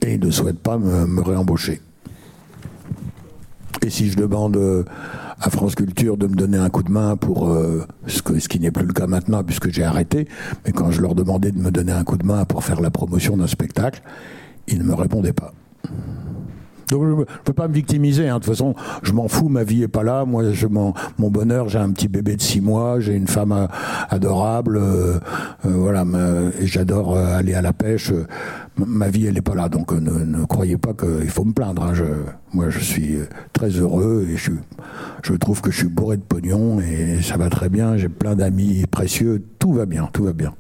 Et 0.03 0.15
il 0.15 0.21
ne 0.21 0.31
souhaite 0.31 0.59
pas 0.59 0.79
me, 0.79 1.21
réembaucher. 1.21 1.81
Et 3.83 3.91
si 3.91 4.11
je 4.11 4.17
demande 4.17 4.57
euh, 4.57 4.85
à 5.41 5.51
France 5.51 5.75
Culture 5.75 6.17
de 6.17 6.27
me 6.27 6.35
donner 6.35 6.59
un 6.59 6.69
coup 6.69 6.83
de 6.83 6.91
main 6.91 7.17
pour 7.17 7.49
euh, 7.49 7.87
ce 8.07 8.49
qui 8.49 8.61
n'est 8.61 8.71
plus 8.71 8.87
le 8.87 8.93
cas 8.93 9.07
maintenant 9.07 9.43
puisque 9.43 9.71
j'ai 9.71 9.85
arrêté, 9.85 10.29
mais 10.67 10.73
quand 10.73 10.91
je 10.91 11.01
leur 11.01 11.15
demandais 11.15 11.51
de 11.53 11.59
me 11.59 11.71
donner 11.71 11.93
un 11.93 12.05
coup 12.05 12.19
de 12.19 12.27
main 12.27 12.45
pour 12.45 12.65
faire 12.65 12.81
la 12.81 12.91
promotion 12.91 13.37
d'un 13.37 13.47
spectacle, 13.47 14.03
ils 14.69 14.79
ne 14.79 14.85
me 14.85 14.95
répondaient 14.95 15.33
pas. 15.33 15.53
Donc 16.91 17.05
je 17.05 17.11
ne 17.11 17.25
peux 17.45 17.53
pas 17.53 17.69
me 17.69 17.75
victimiser. 17.75 18.29
Hein. 18.29 18.39
De 18.39 18.45
toute 18.45 18.53
façon, 18.53 18.75
je 19.03 19.13
m'en 19.13 19.29
fous. 19.29 19.49
Ma 19.49 19.65
vie 19.65 19.83
est 19.83 19.89
pas 19.89 20.03
là. 20.03 20.25
Moi, 20.25 20.53
je 20.53 20.67
mon 20.67 20.93
bonheur, 21.19 21.69
j'ai 21.69 21.79
un 21.79 21.91
petit 21.91 22.09
bébé 22.09 22.37
de 22.37 22.43
six 22.43 22.61
mois. 22.61 23.01
J'ai 23.01 23.15
une 23.15 23.29
femme 23.29 23.53
euh, 23.53 23.67
adorable. 24.09 24.77
Euh, 24.77 25.19
euh, 25.67 25.71
voilà. 25.71 26.05
j'adore 26.61 27.17
aller 27.17 27.55
à 27.55 27.63
la 27.63 27.73
pêche. 27.73 28.13
Ma 28.77 29.09
vie, 29.09 29.27
elle 29.27 29.35
n'est 29.35 29.41
pas 29.41 29.55
là. 29.55 29.69
Donc 29.69 29.93
ne, 29.93 30.45
croyez 30.45 30.77
pas 30.77 30.95
qu'il 30.95 31.31
faut 31.31 31.45
me 31.45 31.53
plaindre. 31.53 31.85
Hein. 31.85 31.95
Je, 31.95 32.05
moi, 32.53 32.71
je 32.71 32.81
suis 32.81 33.19
très 33.53 33.69
heureux 33.71 34.27
et 34.31 34.37
je, 34.37 34.53
je 35.23 35.35
trouve 35.35 35.61
que 35.61 35.71
je 35.71 35.79
suis 35.79 35.89
bourré 35.89 36.17
de 36.17 36.23
pognon 36.23 36.81
et 36.81 37.23
ça 37.23 37.37
va 37.37 37.49
très 37.49 37.69
bien. 37.69 37.97
J'ai 37.97 38.09
plein 38.09 38.35
d'amis 38.35 38.85
précieux. 38.91 39.43
Tout 39.59 39.73
va 39.73 39.87
bien. 39.87 40.09
Tout 40.13 40.25
va 40.25 40.33
bien. 40.33 40.55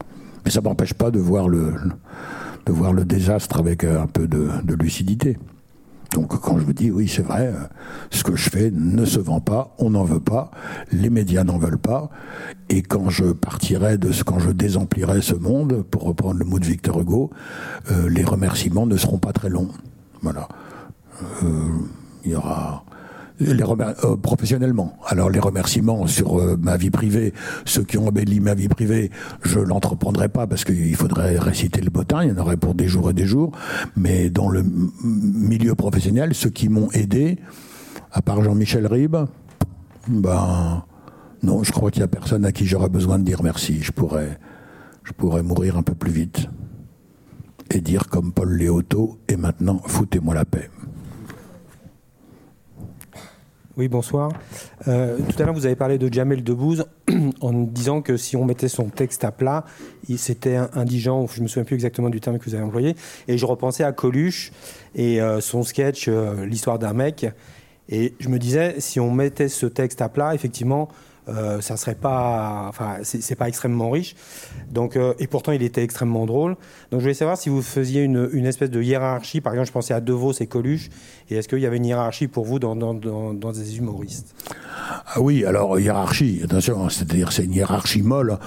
Mais 0.45 0.51
ça 0.51 0.61
m'empêche 0.61 0.95
pas 0.95 1.11
de 1.11 1.19
voir 1.19 1.49
le, 1.49 1.75
de 2.67 2.73
voir 2.73 2.93
le 2.93 3.05
désastre 3.05 3.59
avec 3.59 3.85
un 3.85 4.07
peu 4.07 4.27
de, 4.27 4.49
de 4.65 4.75
lucidité. 4.75 5.37
Donc 6.13 6.41
quand 6.41 6.59
je 6.59 6.65
vous 6.65 6.73
dis 6.73 6.91
oui 6.91 7.09
c'est 7.09 7.23
vrai, 7.23 7.47
euh, 7.47 7.67
ce 8.11 8.25
que 8.25 8.35
je 8.35 8.51
fais 8.51 8.71
ne 8.73 9.05
se 9.05 9.21
vend 9.21 9.41
pas, 9.41 9.75
on 9.79 9.91
n'en 9.91 10.05
veut 10.05 10.21
pas, 10.21 10.51
les 10.91 11.11
médias 11.11 11.45
n'en 11.45 11.59
veulent 11.59 11.79
pas, 11.79 12.11
et 12.69 12.83
quand 12.83 13.11
je 13.11 13.27
partirai 13.27 13.99
de 13.99 14.11
ce, 14.11 14.25
quand 14.25 14.39
je 14.39 14.51
désemplirai 14.51 15.23
ce 15.23 15.35
monde, 15.35 15.83
pour 15.83 16.03
reprendre 16.03 16.39
le 16.39 16.45
mot 16.45 16.59
de 16.59 16.65
Victor 16.67 17.01
Hugo, 17.01 17.31
euh, 17.91 18.09
les 18.09 18.25
remerciements 18.25 18.87
ne 18.87 18.97
seront 18.97 19.19
pas 19.19 19.33
très 19.33 19.49
longs. 19.49 19.71
Voilà. 20.23 20.49
Euh, 21.43 21.47
il 22.25 22.33
y 22.33 22.35
aura 22.35 22.85
euh, 23.41 24.17
professionnellement. 24.17 24.97
Alors 25.07 25.31
les 25.31 25.41
remerciements 25.41 26.07
sur 26.07 26.39
euh, 26.39 26.57
ma 26.61 26.77
vie 26.77 26.91
privée, 26.91 27.33
ceux 27.65 27.83
qui 27.83 27.99
ont 27.99 28.09
embelli 28.09 28.41
ma 28.41 28.55
vie 28.55 28.69
privée, 28.69 29.11
je 29.43 29.59
l'entreprendrai 29.59 30.29
pas 30.29 30.47
parce 30.47 30.65
qu'il 30.65 30.95
faudrait 30.97 31.39
réciter 31.39 31.81
le 31.81 31.91
bottin, 31.91 32.25
il 32.25 32.31
y 32.31 32.33
en 32.33 32.39
aurait 32.39 32.57
pour 32.57 32.75
des 32.75 32.89
jours 32.89 33.11
et 33.11 33.15
des 33.15 33.27
jours. 33.27 33.53
Mais 33.97 34.31
dans 34.31 34.49
le 34.49 34.65
milieu 35.03 35.75
professionnel, 35.75 36.35
ceux 36.35 36.51
qui 36.51 36.69
m'ont 36.69 36.91
aidé, 36.93 37.39
à 38.13 38.23
part 38.23 38.43
Jean-Michel 38.43 38.87
Ribes, 38.87 39.17
ben 40.09 40.85
non, 41.43 41.63
je 41.63 41.73
crois 41.73 41.91
qu'il 41.91 42.01
y 42.01 42.05
a 42.05 42.09
personne 42.09 42.45
à 42.45 42.53
qui 42.53 42.67
j'aurais 42.67 42.89
besoin 42.89 43.19
de 43.19 43.25
dire 43.25 43.43
merci. 43.43 43.83
Je 43.83 43.93
pourrais, 43.93 44.39
je 45.05 45.13
pourrais 45.13 45.43
mourir 45.43 45.79
un 45.79 45.83
peu 45.83 45.95
plus 45.95 46.13
vite 46.13 46.49
et 47.71 47.81
dire 47.81 48.09
comme 48.09 48.33
Paul 48.33 48.53
Léoto, 48.53 49.19
et 49.29 49.37
maintenant 49.37 49.81
foutez-moi 49.87 50.35
la 50.35 50.45
paix. 50.45 50.69
Oui, 53.77 53.87
bonsoir. 53.87 54.33
Euh, 54.89 55.17
tout 55.17 55.41
à 55.41 55.47
l'heure, 55.47 55.55
vous 55.55 55.65
avez 55.65 55.77
parlé 55.77 55.97
de 55.97 56.13
Jamel 56.13 56.43
Debbouze 56.43 56.87
en 57.41 57.53
disant 57.53 58.03
que 58.03 58.17
si 58.17 58.37
on 58.37 58.45
mettait 58.45 58.69
son 58.69 58.89
texte 58.89 59.23
à 59.23 59.31
plat, 59.31 59.65
c'était 60.17 60.57
indigent, 60.75 61.29
je 61.29 61.39
ne 61.39 61.45
me 61.45 61.49
souviens 61.49 61.63
plus 61.63 61.75
exactement 61.75 62.11
du 62.11 62.21
terme 62.21 62.41
que 62.41 62.45
vous 62.47 62.57
avez 62.57 62.65
employé. 62.65 62.97
Et 63.29 63.39
je 63.39 63.47
repensais 63.47 63.85
à 63.85 63.93
Coluche 63.93 64.51
et 64.97 65.23
euh, 65.23 65.41
son 65.41 65.63
sketch 65.63 66.09
euh, 66.09 66.45
L'histoire 66.45 66.81
d'un 66.81 66.95
mec. 66.95 67.27
Et 67.89 68.15
je 68.19 68.29
me 68.29 68.41
disais, 68.41 68.81
si 68.81 68.99
on 68.99 69.13
mettait 69.13 69.49
ce 69.49 69.67
texte 69.67 70.03
à 70.03 70.09
plat, 70.09 70.35
effectivement, 70.35 70.89
euh, 71.31 71.61
ça 71.61 71.77
serait 71.77 71.95
pas, 71.95 72.67
enfin, 72.69 72.99
c'est 73.03 73.35
pas 73.37 73.49
extrêmement 73.49 73.91
riche. 73.91 74.15
Donc, 74.71 74.97
euh, 74.97 75.15
et 75.19 75.27
pourtant, 75.27 75.53
il 75.53 75.63
était 75.63 75.83
extrêmement 75.83 76.27
drôle. 76.27 76.57
Donc, 76.91 77.01
je 77.01 77.05
voulais 77.05 77.15
savoir 77.15 77.37
si 77.37 77.49
vous 77.49 77.63
faisiez 77.63 78.03
une, 78.03 78.47
espèce 78.47 78.71
de 78.71 78.83
hiérarchie. 78.83 79.41
Par 79.41 79.53
exemple, 79.53 79.69
je 79.69 79.73
pensais 79.73 79.95
à 79.95 80.01
Devos 80.01 80.33
et 80.41 80.47
Coluche. 80.47 80.91
Et 81.29 81.37
est-ce 81.37 81.49
qu'il 81.49 81.61
y 81.61 81.67
avait 81.67 81.77
une 81.77 81.87
hiérarchie 81.87 82.29
pour 82.29 82.45
vous 82.45 82.59
dans, 82.59 82.77
dans, 82.77 82.95
dans, 82.95 83.33
dans 83.35 83.53
des 83.53 83.79
humoristes? 83.79 84.35
Ah 85.07 85.21
oui, 85.21 85.45
alors 85.45 85.79
hiérarchie, 85.79 86.41
attention, 86.45 86.85
hein, 86.85 86.89
c'est-à-dire 86.89 87.33
c'est 87.33 87.45
une 87.45 87.53
hiérarchie 87.53 88.03
molle 88.03 88.39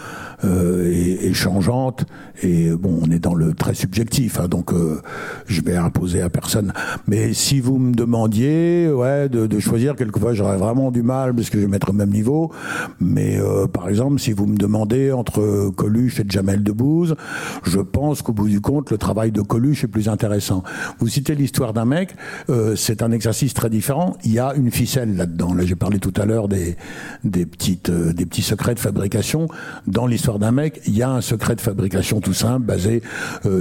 euh, 0.43 0.91
et, 0.91 1.33
changeante, 1.33 2.05
et 2.41 2.71
bon, 2.71 2.99
on 3.01 3.11
est 3.11 3.19
dans 3.19 3.33
le 3.33 3.53
très 3.53 3.73
subjectif, 3.73 4.39
hein, 4.39 4.47
donc 4.47 4.73
euh, 4.73 5.01
je 5.45 5.61
vais 5.61 5.75
imposer 5.75 6.21
à 6.21 6.29
personne. 6.29 6.73
Mais 7.07 7.33
si 7.33 7.59
vous 7.59 7.77
me 7.77 7.93
demandiez, 7.93 8.89
ouais, 8.91 9.29
de, 9.29 9.47
de 9.47 9.59
choisir, 9.59 9.95
quelquefois 9.95 10.33
j'aurais 10.33 10.57
vraiment 10.57 10.91
du 10.91 11.03
mal 11.03 11.33
parce 11.33 11.49
que 11.49 11.57
je 11.57 11.65
vais 11.65 11.71
mettre 11.71 11.89
au 11.89 11.93
même 11.93 12.11
niveau. 12.11 12.51
Mais 12.99 13.39
euh, 13.39 13.67
par 13.67 13.89
exemple, 13.89 14.19
si 14.19 14.33
vous 14.33 14.45
me 14.45 14.57
demandez 14.57 15.11
entre 15.11 15.69
Coluche 15.75 16.19
et 16.19 16.25
Jamel 16.27 16.63
Debbouze, 16.63 17.15
je 17.63 17.79
pense 17.79 18.21
qu'au 18.21 18.33
bout 18.33 18.49
du 18.49 18.61
compte, 18.61 18.91
le 18.91 18.97
travail 18.97 19.31
de 19.31 19.41
Coluche 19.41 19.83
est 19.83 19.87
plus 19.87 20.09
intéressant. 20.09 20.63
Vous 20.99 21.07
citez 21.07 21.35
l'histoire 21.35 21.73
d'un 21.73 21.85
mec, 21.85 22.15
euh, 22.49 22.75
c'est 22.75 23.01
un 23.01 23.11
exercice 23.11 23.53
très 23.53 23.69
différent. 23.69 24.17
Il 24.23 24.33
y 24.33 24.39
a 24.39 24.53
une 24.55 24.71
ficelle 24.71 25.15
là-dedans. 25.15 25.53
Là, 25.53 25.65
j'ai 25.65 25.75
parlé 25.75 25.99
tout 25.99 26.13
à 26.17 26.25
l'heure 26.25 26.47
des, 26.47 26.75
des 27.23 27.45
petites, 27.45 27.89
euh, 27.89 28.13
des 28.13 28.25
petits 28.25 28.41
secrets 28.41 28.75
de 28.75 28.79
fabrication. 28.79 29.47
Dans 29.87 30.07
l'histoire 30.07 30.39
d'un 30.39 30.51
mec, 30.51 30.81
il 30.85 30.95
y 30.95 31.03
a 31.03 31.09
un 31.09 31.21
secret 31.21 31.55
de 31.55 31.61
fabrication 31.61 32.21
tout 32.21 32.33
simple, 32.33 32.65
basé 32.65 33.01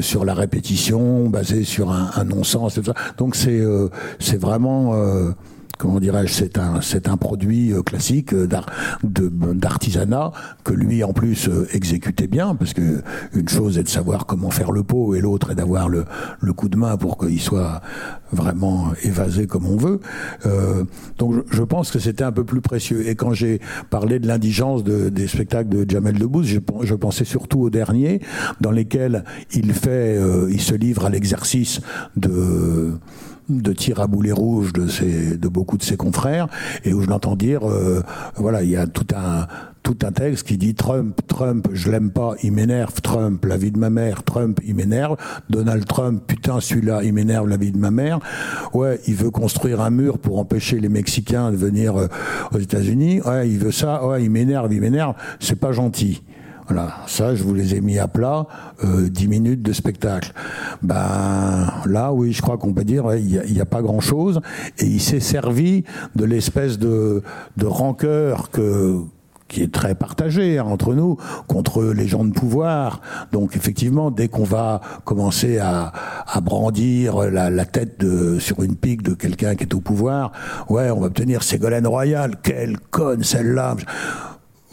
sur 0.00 0.24
la 0.24 0.34
répétition, 0.34 1.28
basé 1.28 1.64
sur 1.64 1.90
un, 1.90 2.10
un 2.14 2.24
non-sens, 2.24 2.78
Donc 3.18 3.36
c'est, 3.36 3.62
c'est 4.18 4.40
vraiment 4.40 4.94
comment 5.82 5.98
dirais-je, 5.98 6.32
c'est 6.32 6.58
un, 6.58 6.80
c'est 6.80 7.08
un 7.08 7.16
produit 7.16 7.72
euh, 7.72 7.82
classique 7.82 8.32
euh, 8.32 8.46
d'artisanat 9.02 10.30
que 10.62 10.72
lui 10.72 11.02
en 11.02 11.12
plus 11.12 11.48
euh, 11.48 11.66
exécutait 11.72 12.28
bien, 12.28 12.54
parce 12.54 12.72
que 12.72 13.02
une 13.34 13.48
chose 13.48 13.78
est 13.78 13.82
de 13.82 13.88
savoir 13.88 14.26
comment 14.26 14.50
faire 14.50 14.70
le 14.70 14.84
pot 14.84 15.16
et 15.16 15.20
l'autre 15.20 15.50
est 15.50 15.56
d'avoir 15.56 15.88
le, 15.88 16.04
le 16.40 16.52
coup 16.52 16.68
de 16.68 16.76
main 16.76 16.96
pour 16.96 17.18
qu'il 17.18 17.40
soit 17.40 17.82
vraiment 18.30 18.92
évasé 19.02 19.48
comme 19.48 19.66
on 19.66 19.76
veut. 19.76 20.00
donc 21.18 21.44
je, 21.50 21.62
pense 21.62 21.90
que 21.90 21.98
c'était 21.98 22.24
un 22.24 22.32
peu 22.32 22.44
plus 22.44 22.60
précieux. 22.60 23.06
Et 23.08 23.14
quand 23.16 23.34
j'ai 23.34 23.60
parlé 23.90 24.20
de 24.20 24.26
l'indigence 24.28 24.84
de, 24.84 25.08
des 25.08 25.26
spectacles 25.26 25.68
de 25.68 25.90
Jamel 25.90 26.16
Debbouze, 26.16 26.46
je, 26.46 26.60
je 26.82 26.94
pensais 26.94 27.24
surtout 27.24 27.60
aux 27.60 27.70
derniers, 27.70 28.20
dans 28.60 28.70
lesquels 28.70 29.24
il 29.52 29.74
fait, 29.74 30.18
il 30.48 30.60
se 30.60 30.74
livre 30.74 31.04
à 31.06 31.10
l'exercice 31.10 31.80
de 32.16 32.92
de 33.48 33.72
tir 33.72 34.00
à 34.00 34.06
boulet 34.06 34.32
rouge 34.32 34.72
de, 34.72 34.86
ses, 34.88 35.36
de 35.36 35.48
beaucoup 35.48 35.76
de 35.76 35.82
ses 35.82 35.96
confrères, 35.96 36.48
et 36.84 36.94
où 36.94 37.02
je 37.02 37.08
l'entends 37.08 37.36
dire, 37.36 37.68
euh, 37.68 38.02
voilà, 38.36 38.62
il 38.62 38.70
y 38.70 38.76
a 38.76 38.86
tout 38.86 39.06
un 39.14 39.46
tout 39.82 39.98
un 40.04 40.12
texte 40.12 40.46
qui 40.46 40.58
dit 40.58 40.74
Trump, 40.74 41.20
Trump, 41.26 41.68
je 41.72 41.90
l'aime 41.90 42.10
pas, 42.10 42.34
il 42.42 42.52
m'énerve, 42.52 43.00
Trump, 43.00 43.44
la 43.44 43.56
vie 43.56 43.72
de 43.72 43.78
ma 43.78 43.90
mère, 43.90 44.22
Trump, 44.22 44.60
il 44.64 44.76
m'énerve, 44.76 45.16
Donald 45.50 45.84
Trump, 45.86 46.22
putain, 46.26 46.60
celui-là, 46.60 47.00
il 47.02 47.12
m'énerve, 47.12 47.48
la 47.48 47.56
vie 47.56 47.72
de 47.72 47.78
ma 47.78 47.90
mère. 47.90 48.20
Ouais, 48.74 49.00
il 49.06 49.14
veut 49.14 49.30
construire 49.30 49.80
un 49.80 49.90
mur 49.90 50.18
pour 50.18 50.38
empêcher 50.38 50.78
les 50.78 50.88
Mexicains 50.88 51.50
de 51.50 51.56
venir 51.56 51.96
euh, 51.96 52.06
aux 52.52 52.58
États-Unis. 52.58 53.20
Ouais, 53.22 53.48
il 53.48 53.58
veut 53.58 53.72
ça, 53.72 54.06
ouais, 54.06 54.22
il 54.22 54.30
m'énerve, 54.30 54.72
il 54.72 54.80
m'énerve, 54.80 55.14
c'est 55.40 55.58
pas 55.58 55.72
gentil. 55.72 56.22
Voilà, 56.66 56.98
ça, 57.06 57.34
je 57.34 57.42
vous 57.42 57.54
les 57.54 57.74
ai 57.74 57.80
mis 57.80 57.98
à 57.98 58.06
plat, 58.06 58.46
euh, 58.84 59.08
10 59.08 59.28
minutes 59.28 59.62
de 59.62 59.72
spectacle. 59.72 60.32
Ben 60.82 61.72
là, 61.86 62.12
oui, 62.12 62.32
je 62.32 62.40
crois 62.40 62.56
qu'on 62.56 62.72
peut 62.72 62.84
dire, 62.84 63.14
il 63.14 63.52
n'y 63.52 63.60
a, 63.60 63.66
pas 63.66 63.82
grand-chose, 63.82 64.40
et 64.78 64.86
il 64.86 65.00
s'est 65.00 65.20
servi 65.20 65.84
de 66.14 66.24
l'espèce 66.24 66.78
de, 66.78 67.22
de 67.56 67.66
rancœur 67.66 68.50
que 68.50 69.00
qui 69.52 69.62
est 69.62 69.72
très 69.72 69.94
partagé 69.94 70.58
hein, 70.58 70.64
entre 70.64 70.94
nous 70.94 71.18
contre 71.46 71.84
les 71.84 72.08
gens 72.08 72.24
de 72.24 72.32
pouvoir. 72.32 73.02
Donc 73.32 73.54
effectivement, 73.54 74.10
dès 74.10 74.28
qu'on 74.28 74.44
va 74.44 74.80
commencer 75.04 75.58
à, 75.58 75.92
à 76.26 76.40
brandir 76.40 77.30
la, 77.30 77.64
tête 77.66 78.02
sur 78.38 78.62
une 78.62 78.76
pique 78.76 79.02
de 79.02 79.12
quelqu'un 79.12 79.54
qui 79.54 79.64
est 79.64 79.74
au 79.74 79.80
pouvoir, 79.80 80.32
ouais, 80.70 80.90
on 80.90 81.00
va 81.00 81.06
obtenir 81.08 81.42
Ségolène 81.42 81.86
Royal, 81.86 82.36
quelle 82.42 82.78
conne 82.78 83.22
celle-là. 83.22 83.76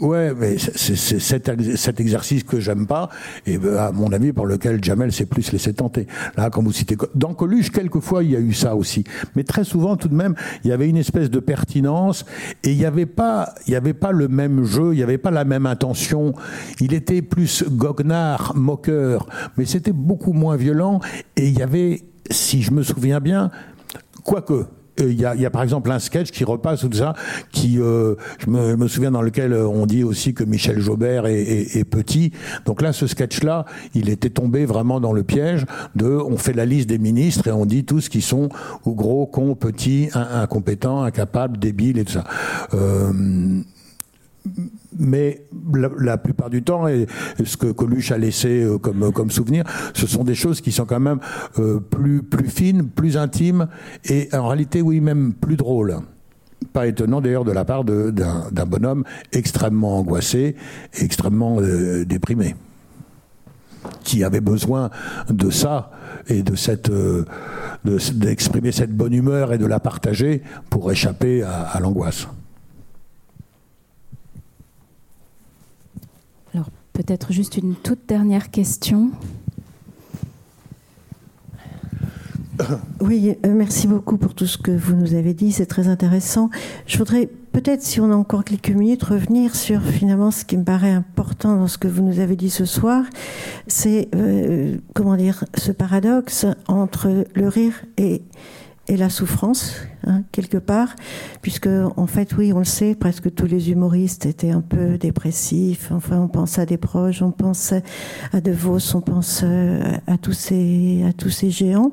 Ouais, 0.00 0.32
mais 0.34 0.56
c'est 0.58 0.96
cet, 0.96 2.00
exercice 2.00 2.42
que 2.42 2.58
j'aime 2.58 2.86
pas, 2.86 3.10
et 3.44 3.58
ben, 3.58 3.76
à 3.76 3.92
mon 3.92 4.10
avis, 4.12 4.32
pour 4.32 4.46
lequel 4.46 4.82
Jamel 4.82 5.12
s'est 5.12 5.26
plus 5.26 5.52
laissé 5.52 5.74
tenter. 5.74 6.06
Là, 6.38 6.48
quand 6.48 6.62
vous 6.62 6.72
citez 6.72 6.96
dans 7.14 7.34
Coluche, 7.34 7.70
quelquefois 7.70 8.24
il 8.24 8.30
y 8.30 8.36
a 8.36 8.40
eu 8.40 8.54
ça 8.54 8.74
aussi, 8.74 9.04
mais 9.36 9.44
très 9.44 9.62
souvent 9.62 9.96
tout 9.96 10.08
de 10.08 10.14
même, 10.14 10.34
il 10.64 10.70
y 10.70 10.72
avait 10.72 10.88
une 10.88 10.96
espèce 10.96 11.28
de 11.28 11.38
pertinence, 11.38 12.24
et 12.64 12.72
il 12.72 12.78
n'y 12.78 12.86
avait 12.86 13.04
pas 13.04 13.52
le 13.66 14.28
même 14.28 14.64
jeu, 14.64 14.94
il 14.94 14.96
n'y 14.96 15.02
avait 15.02 15.18
pas 15.18 15.30
la 15.30 15.44
même 15.44 15.66
intention. 15.66 16.32
Il 16.80 16.94
était 16.94 17.20
plus 17.20 17.64
goguenard, 17.68 18.56
moqueur, 18.56 19.28
mais 19.58 19.66
c'était 19.66 19.92
beaucoup 19.92 20.32
moins 20.32 20.56
violent, 20.56 21.00
et 21.36 21.48
il 21.48 21.58
y 21.58 21.62
avait, 21.62 22.00
si 22.30 22.62
je 22.62 22.70
me 22.70 22.82
souviens 22.82 23.20
bien, 23.20 23.50
quoique 24.24 24.64
il 25.00 25.20
y, 25.20 25.24
a, 25.24 25.50
par 25.50 25.62
exemple 25.62 25.90
un 25.90 25.98
sketch 25.98 26.30
qui 26.30 26.44
repasse 26.44 26.80
tout 26.80 26.92
ça, 26.92 27.14
qui 27.52 27.80
euh, 27.80 28.14
je, 28.38 28.50
me, 28.50 28.88
souviens 28.88 29.10
dans 29.10 29.22
lequel 29.22 29.52
euh, 29.52 29.66
on 29.66 29.86
dit 29.86 30.04
aussi 30.04 30.34
que 30.34 30.44
Michel 30.44 30.80
Jobert 30.80 31.26
est, 31.26 31.84
petit. 31.90 32.32
Donc 32.66 32.82
là, 32.82 32.92
ce 32.92 33.06
sketch-là, 33.06 33.64
il 33.94 34.08
était 34.08 34.30
tombé 34.30 34.64
vraiment 34.64 35.00
dans 35.00 35.12
le 35.12 35.22
piège 35.22 35.64
de, 35.94 36.06
on 36.06 36.36
fait 36.36 36.52
la 36.52 36.66
liste 36.66 36.88
des 36.88 36.98
ministres 36.98 37.48
et 37.48 37.52
on 37.52 37.66
dit 37.66 37.84
tous 37.84 38.08
qui 38.08 38.20
sont 38.20 38.48
ou 38.84 38.94
gros, 38.94 39.26
cons, 39.26 39.54
petits, 39.54 40.08
incompétents, 40.14 41.02
incapables, 41.02 41.58
débiles 41.58 41.98
et 41.98 42.04
tout 42.04 42.12
ça. 42.12 42.24
Euh, 42.74 43.62
mais 45.00 45.46
la, 45.98 46.18
plupart 46.18 46.50
du 46.50 46.62
temps, 46.62 46.86
et 46.86 47.06
ce 47.42 47.56
que 47.56 47.72
Coluche 47.72 48.12
a 48.12 48.18
laissé 48.18 48.62
euh, 48.62 48.78
comme, 48.78 49.12
comme 49.12 49.30
souvenir, 49.30 49.64
ce 49.94 50.06
sont 50.06 50.22
des 50.22 50.34
choses 50.34 50.60
qui 50.60 50.70
sont 50.70 50.84
quand 50.84 51.00
même 51.00 51.18
euh, 51.58 51.80
plus, 51.80 52.22
fines, 52.48 52.88
plus 52.88 53.16
intimes, 53.16 53.66
et 54.04 54.28
en 54.32 54.46
réalité, 54.46 54.82
oui, 54.82 55.00
même 55.00 55.32
plus 55.32 55.56
drôles. 55.56 55.96
Pas 56.74 56.86
étonnant 56.86 57.22
d'ailleurs 57.22 57.46
de 57.46 57.52
la 57.52 57.64
part 57.64 57.84
d'un 57.84 58.66
bonhomme 58.66 59.04
extrêmement 59.32 59.98
angoissé, 59.98 60.54
extrêmement 60.92 61.56
euh, 61.60 62.04
déprimé, 62.04 62.54
qui 64.04 64.22
avait 64.22 64.42
besoin 64.42 64.90
de 65.30 65.50
ça 65.50 65.90
et 66.28 66.42
de 66.42 66.54
cette 66.54 66.92
d'exprimer 67.82 68.72
cette 68.72 68.94
bonne 68.94 69.14
humeur 69.14 69.54
et 69.54 69.58
de 69.58 69.64
la 69.64 69.80
partager 69.80 70.42
pour 70.68 70.92
échapper 70.92 71.42
à 71.42 71.80
l'angoisse. 71.80 72.28
Peut-être 77.02 77.32
juste 77.32 77.56
une 77.56 77.74
toute 77.74 78.06
dernière 78.06 78.50
question. 78.50 79.10
Oui, 83.00 83.34
euh, 83.46 83.54
merci 83.54 83.86
beaucoup 83.86 84.18
pour 84.18 84.34
tout 84.34 84.46
ce 84.46 84.58
que 84.58 84.70
vous 84.70 84.94
nous 84.94 85.14
avez 85.14 85.32
dit, 85.32 85.50
c'est 85.50 85.64
très 85.64 85.88
intéressant. 85.88 86.50
Je 86.86 86.98
voudrais 86.98 87.26
peut-être, 87.52 87.82
si 87.82 88.00
on 88.00 88.12
a 88.12 88.14
encore 88.14 88.44
quelques 88.44 88.68
minutes, 88.68 89.02
revenir 89.02 89.56
sur 89.56 89.80
finalement 89.80 90.30
ce 90.30 90.44
qui 90.44 90.58
me 90.58 90.64
paraît 90.64 90.90
important 90.90 91.56
dans 91.56 91.68
ce 91.68 91.78
que 91.78 91.88
vous 91.88 92.02
nous 92.02 92.20
avez 92.20 92.36
dit 92.36 92.50
ce 92.50 92.66
soir, 92.66 93.02
c'est 93.66 94.08
euh, 94.14 94.76
comment 94.94 95.16
dire 95.16 95.44
ce 95.56 95.72
paradoxe 95.72 96.44
entre 96.68 97.24
le 97.34 97.48
rire 97.48 97.82
et 97.96 98.20
et 98.88 98.96
la 98.96 99.08
souffrance, 99.08 99.76
hein, 100.06 100.22
quelque 100.32 100.58
part, 100.58 100.96
puisque 101.42 101.68
en 101.68 102.06
fait, 102.06 102.36
oui, 102.36 102.52
on 102.52 102.58
le 102.58 102.64
sait, 102.64 102.94
presque 102.94 103.32
tous 103.32 103.46
les 103.46 103.70
humoristes 103.70 104.26
étaient 104.26 104.50
un 104.50 104.62
peu 104.62 104.98
dépressifs. 104.98 105.92
Enfin, 105.92 106.18
on 106.18 106.28
pense 106.28 106.58
à 106.58 106.66
des 106.66 106.76
proches, 106.76 107.22
on 107.22 107.30
pense 107.30 107.72
à 108.32 108.40
De 108.40 108.50
Vos, 108.50 108.96
on 108.96 109.00
pense 109.00 109.42
euh, 109.44 109.80
à 110.06 110.18
tous 110.18 110.32
ces, 110.32 111.04
à 111.08 111.12
tous 111.12 111.30
ces 111.30 111.50
géants. 111.50 111.92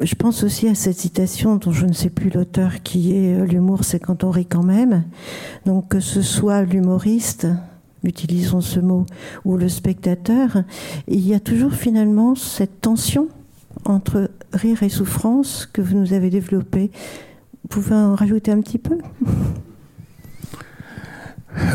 Je 0.00 0.14
pense 0.14 0.42
aussi 0.42 0.68
à 0.68 0.74
cette 0.74 0.98
citation 0.98 1.56
dont 1.56 1.72
je 1.72 1.86
ne 1.86 1.92
sais 1.92 2.10
plus 2.10 2.28
l'auteur 2.28 2.82
qui 2.82 3.16
est 3.16 3.34
euh, 3.34 3.46
l'humour, 3.46 3.84
c'est 3.84 4.00
quand 4.00 4.24
on 4.24 4.30
rit 4.30 4.46
quand 4.46 4.64
même. 4.64 5.04
Donc 5.64 5.88
que 5.88 6.00
ce 6.00 6.20
soit 6.20 6.62
l'humoriste, 6.62 7.46
utilisons 8.02 8.60
ce 8.60 8.80
mot, 8.80 9.06
ou 9.46 9.56
le 9.56 9.68
spectateur, 9.68 10.64
il 11.08 11.26
y 11.26 11.32
a 11.32 11.40
toujours 11.40 11.72
finalement 11.72 12.34
cette 12.34 12.82
tension 12.82 13.28
entre 13.84 14.30
rire 14.52 14.82
et 14.82 14.88
souffrance 14.88 15.66
que 15.66 15.82
vous 15.82 15.96
nous 15.96 16.12
avez 16.12 16.30
développé. 16.30 16.90
Vous 17.62 17.68
pouvez 17.68 17.94
en 17.94 18.14
rajouter 18.14 18.50
un 18.52 18.60
petit 18.60 18.78
peu? 18.78 18.98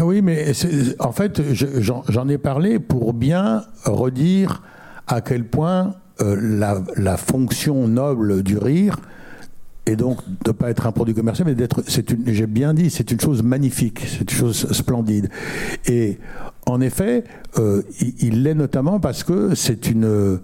Oui, 0.03 0.21
mais 0.21 0.51
en 0.99 1.11
fait, 1.11 1.41
j'en 1.53 2.27
ai 2.27 2.37
parlé 2.37 2.79
pour 2.79 3.13
bien 3.13 3.63
redire 3.85 4.61
à 5.07 5.21
quel 5.21 5.45
point 5.45 5.95
euh, 6.21 6.83
la, 6.97 7.17
fonction 7.17 7.87
noble 7.87 8.43
du 8.43 8.57
rire 8.57 8.97
et 9.85 9.95
donc 9.95 10.19
de 10.43 10.51
pas 10.51 10.69
être 10.69 10.85
un 10.85 10.91
produit 10.91 11.15
commercial, 11.15 11.47
mais 11.47 11.55
d'être, 11.55 11.81
j'ai 11.87 12.45
bien 12.45 12.73
dit, 12.73 12.89
c'est 12.89 13.09
une 13.11 13.19
chose 13.19 13.41
magnifique, 13.41 14.05
c'est 14.05 14.29
une 14.29 14.37
chose 14.37 14.71
splendide. 14.71 15.29
Et 15.87 16.19
en 16.65 16.81
effet, 16.81 17.23
euh, 17.57 17.81
il 18.19 18.43
l'est 18.43 18.53
notamment 18.53 18.99
parce 18.99 19.23
que 19.23 19.55
c'est 19.55 19.89
une 19.89 20.39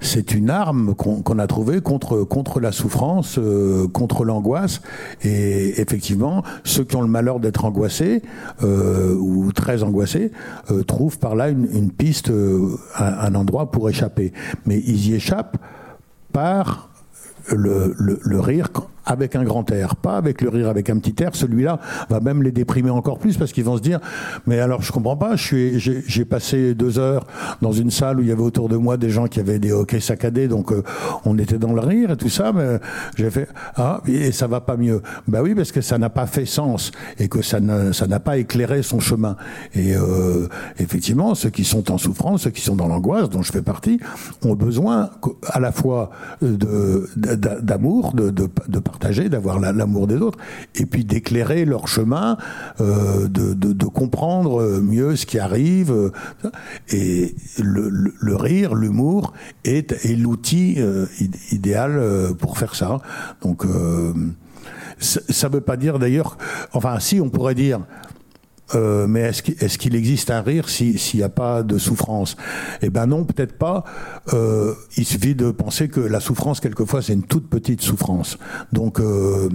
c'est 0.00 0.34
une 0.34 0.50
arme 0.50 0.94
qu'on 0.94 1.38
a 1.38 1.46
trouvée 1.46 1.80
contre, 1.80 2.60
la 2.60 2.72
souffrance, 2.72 3.38
euh, 3.38 3.88
contre 3.88 4.24
l'angoisse. 4.24 4.80
Et 5.22 5.80
effectivement, 5.80 6.42
ceux 6.64 6.84
qui 6.84 6.96
ont 6.96 7.02
le 7.02 7.08
malheur 7.08 7.40
d'être 7.40 7.64
angoissés 7.64 8.22
euh, 8.62 9.14
ou 9.14 9.52
très 9.52 9.82
angoissés 9.82 10.32
euh, 10.70 10.82
trouvent 10.82 11.18
par 11.18 11.34
là 11.34 11.48
une, 11.48 11.90
piste, 11.90 12.30
un, 12.98 13.34
endroit 13.34 13.70
pour 13.70 13.88
échapper. 13.88 14.32
Mais 14.66 14.78
ils 14.86 15.08
y 15.08 15.14
échappent 15.14 15.56
par 16.32 16.90
le 17.48 18.40
rire 18.40 18.70
avec 19.06 19.36
un 19.36 19.44
grand 19.44 19.70
air, 19.70 19.96
pas 19.96 20.16
avec 20.16 20.40
le 20.40 20.48
rire 20.48 20.68
avec 20.68 20.90
un 20.90 20.98
petit 20.98 21.22
air. 21.22 21.30
Celui-là 21.34 21.78
va 22.10 22.20
même 22.20 22.42
les 22.42 22.52
déprimer 22.52 22.90
encore 22.90 23.18
plus 23.18 23.36
parce 23.36 23.52
qu'ils 23.52 23.64
vont 23.64 23.76
se 23.76 23.82
dire 23.82 24.00
mais 24.46 24.58
alors 24.60 24.82
je 24.82 24.92
comprends 24.92 25.16
pas. 25.16 25.36
Je 25.36 25.42
suis 25.42 26.02
j'ai 26.06 26.24
passé 26.24 26.74
deux 26.74 26.98
heures 26.98 27.26
dans 27.62 27.72
une 27.72 27.90
salle 27.90 28.18
où 28.18 28.22
il 28.22 28.28
y 28.28 28.32
avait 28.32 28.42
autour 28.42 28.68
de 28.68 28.76
moi 28.76 28.96
des 28.96 29.10
gens 29.10 29.26
qui 29.26 29.40
avaient 29.40 29.58
des 29.58 29.72
hockey 29.72 30.00
saccadés, 30.00 30.48
donc 30.48 30.72
euh, 30.72 30.82
on 31.24 31.38
était 31.38 31.58
dans 31.58 31.72
le 31.72 31.80
rire 31.80 32.10
et 32.10 32.16
tout 32.16 32.28
ça. 32.28 32.52
Mais 32.52 32.78
j'ai 33.16 33.30
fait 33.30 33.48
ah 33.76 34.00
et 34.06 34.32
ça 34.32 34.46
va 34.46 34.60
pas 34.60 34.76
mieux. 34.76 35.02
Bah 35.28 35.40
oui 35.42 35.54
parce 35.54 35.72
que 35.72 35.80
ça 35.80 35.98
n'a 35.98 36.10
pas 36.10 36.26
fait 36.26 36.46
sens 36.46 36.90
et 37.18 37.28
que 37.28 37.42
ça 37.42 37.60
n'a 37.60 38.20
pas 38.20 38.38
éclairé 38.38 38.82
son 38.82 39.00
chemin. 39.00 39.36
Et 39.74 39.94
euh, 39.94 40.48
effectivement 40.78 41.34
ceux 41.34 41.50
qui 41.50 41.64
sont 41.64 41.90
en 41.90 41.98
souffrance, 41.98 42.42
ceux 42.42 42.50
qui 42.50 42.62
sont 42.62 42.76
dans 42.76 42.88
l'angoisse 42.88 43.30
dont 43.30 43.42
je 43.42 43.52
fais 43.52 43.62
partie, 43.62 44.00
ont 44.42 44.54
besoin 44.54 45.10
à 45.48 45.60
la 45.60 45.72
fois 45.72 46.10
de 46.42 47.08
d'amour, 47.16 48.12
de, 48.14 48.30
de, 48.30 48.48
de 48.68 48.78
d'avoir 48.98 49.58
l'amour 49.58 50.06
des 50.06 50.16
autres, 50.16 50.38
et 50.74 50.86
puis 50.86 51.04
d'éclairer 51.04 51.64
leur 51.64 51.88
chemin, 51.88 52.36
euh, 52.80 53.28
de, 53.28 53.86
comprendre 53.86 54.80
mieux 54.80 55.16
ce 55.16 55.26
qui 55.26 55.38
arrive. 55.38 55.90
Euh, 55.92 56.10
et 56.90 57.34
le, 57.58 58.36
rire, 58.36 58.74
l'humour 58.74 59.32
est, 59.64 59.92
est 60.04 60.16
l'outil 60.16 60.74
euh, 60.78 61.06
idéal 61.52 61.92
euh, 61.96 62.34
pour 62.34 62.58
faire 62.58 62.74
ça. 62.74 62.98
Donc 63.42 63.64
euh, 63.64 64.12
ça 64.98 65.48
ne 65.48 65.54
veut 65.54 65.60
pas 65.60 65.76
dire 65.76 65.98
d'ailleurs, 65.98 66.38
enfin 66.72 66.98
si 67.00 67.20
on 67.20 67.28
pourrait 67.28 67.54
dire 67.54 67.80
euh, 68.74 69.06
mais 69.06 69.20
est-ce 69.20 69.78
qu'il 69.78 69.94
existe 69.94 70.30
un 70.30 70.42
rire 70.42 70.68
s'il 70.68 70.98
n'y 71.14 71.22
a 71.22 71.28
pas 71.28 71.62
de 71.62 71.78
souffrance? 71.78 72.36
Eh 72.82 72.90
ben 72.90 73.06
non, 73.06 73.24
peut-être 73.24 73.56
pas. 73.58 73.84
Euh, 74.32 74.74
il 74.96 75.04
suffit 75.04 75.34
de 75.34 75.50
penser 75.50 75.88
que 75.88 76.00
la 76.00 76.20
souffrance, 76.20 76.60
quelquefois, 76.60 77.02
c'est 77.02 77.12
une 77.12 77.22
toute 77.22 77.48
petite 77.48 77.80
souffrance. 77.80 78.38
Donc, 78.72 79.00
euh, 79.00 79.48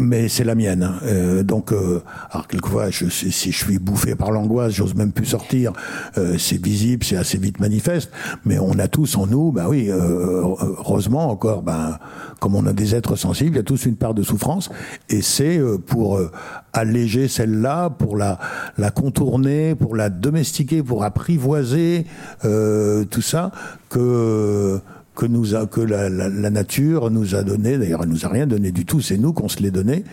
mais 0.00 0.28
c'est 0.28 0.44
la 0.44 0.54
mienne. 0.54 0.90
Euh, 1.04 1.42
donc, 1.42 1.72
euh, 1.72 2.02
alors 2.30 2.48
quelquefois, 2.48 2.90
je, 2.90 3.08
si 3.08 3.52
je 3.52 3.56
suis 3.56 3.78
bouffé 3.78 4.14
par 4.14 4.30
l'angoisse, 4.30 4.72
j'ose 4.72 4.94
même 4.94 5.12
plus 5.12 5.26
sortir. 5.26 5.72
Euh, 6.18 6.36
c'est 6.38 6.62
visible, 6.62 7.04
c'est 7.04 7.16
assez 7.16 7.38
vite 7.38 7.60
manifeste. 7.60 8.10
Mais 8.44 8.58
on 8.58 8.78
a 8.78 8.88
tous 8.88 9.16
en 9.16 9.26
nous, 9.26 9.52
ben 9.52 9.66
oui, 9.68 9.90
euh, 9.90 10.42
heureusement 10.78 11.30
encore, 11.30 11.62
ben 11.62 11.98
comme 12.40 12.54
on 12.54 12.66
a 12.66 12.72
des 12.72 12.94
êtres 12.94 13.16
sensibles, 13.16 13.52
il 13.52 13.56
y 13.56 13.60
a 13.60 13.64
tous 13.64 13.86
une 13.86 13.96
part 13.96 14.14
de 14.14 14.22
souffrance, 14.22 14.68
et 15.08 15.22
c'est 15.22 15.58
euh, 15.58 15.78
pour 15.78 16.16
euh, 16.16 16.30
alléger 16.72 17.28
celle-là, 17.28 17.90
pour 17.90 18.16
la 18.16 18.38
la 18.76 18.90
contourner, 18.90 19.74
pour 19.74 19.96
la 19.96 20.10
domestiquer, 20.10 20.82
pour 20.82 21.04
apprivoiser 21.04 22.06
tout 22.42 23.22
ça 23.22 23.52
que 23.88 24.80
que, 25.14 25.26
nous 25.26 25.54
a, 25.54 25.66
que 25.66 25.80
la, 25.80 26.08
la, 26.08 26.28
la, 26.28 26.50
nature 26.50 27.10
nous 27.10 27.34
a 27.34 27.42
donné, 27.42 27.78
d'ailleurs 27.78 28.02
elle 28.02 28.08
nous 28.08 28.24
a 28.26 28.28
rien 28.28 28.46
donné 28.46 28.72
du 28.72 28.84
tout, 28.84 29.00
c'est 29.00 29.16
nous 29.16 29.32
qu'on 29.32 29.48
se 29.48 29.62
l'est 29.62 29.70
donné, 29.70 30.04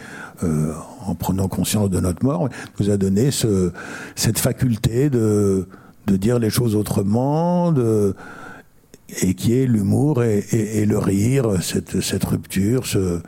euh, 0.43 0.73
en 1.05 1.15
prenant 1.15 1.47
conscience 1.47 1.89
de 1.89 1.99
notre 1.99 2.23
mort, 2.23 2.49
nous 2.79 2.89
a 2.89 2.97
donné 2.97 3.31
ce, 3.31 3.71
cette 4.15 4.39
faculté 4.39 5.09
de, 5.09 5.67
de 6.07 6.17
dire 6.17 6.39
les 6.39 6.49
choses 6.49 6.75
autrement, 6.75 7.71
de, 7.71 8.15
et 9.21 9.33
qui 9.33 9.53
est 9.57 9.65
l'humour 9.65 10.23
et, 10.23 10.39
et, 10.51 10.79
et, 10.79 10.85
le 10.85 10.97
rire, 10.97 11.61
cette, 11.61 12.01
cette 12.01 12.23
rupture, 12.23 12.85
ce, 12.85 13.19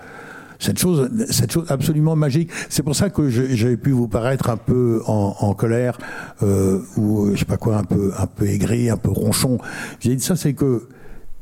cette 0.60 0.80
chose, 0.80 1.10
cette 1.30 1.52
chose 1.52 1.66
absolument 1.70 2.16
magique. 2.16 2.50
C'est 2.70 2.84
pour 2.84 2.96
ça 2.96 3.10
que 3.10 3.30
j'avais 3.30 3.78
pu 3.78 3.92
vous 3.92 4.08
paraître 4.08 4.50
un 4.50 4.58
peu 4.58 5.02
en, 5.08 5.36
en 5.40 5.54
colère 5.54 5.98
euh, 6.42 6.80
ou 6.96 7.32
je 7.34 7.40
sais 7.40 7.46
pas 7.46 7.58
quoi, 7.58 7.78
un 7.78 7.84
peu, 7.84 8.12
un 8.18 8.28
peu 8.28 8.48
aigri, 8.48 8.90
un 8.90 8.98
peu 8.98 9.10
ronchon. 9.10 9.58
J'ai 10.00 10.16
dit 10.16 10.24
ça, 10.24 10.36
c'est 10.36 10.54
que 10.54 10.88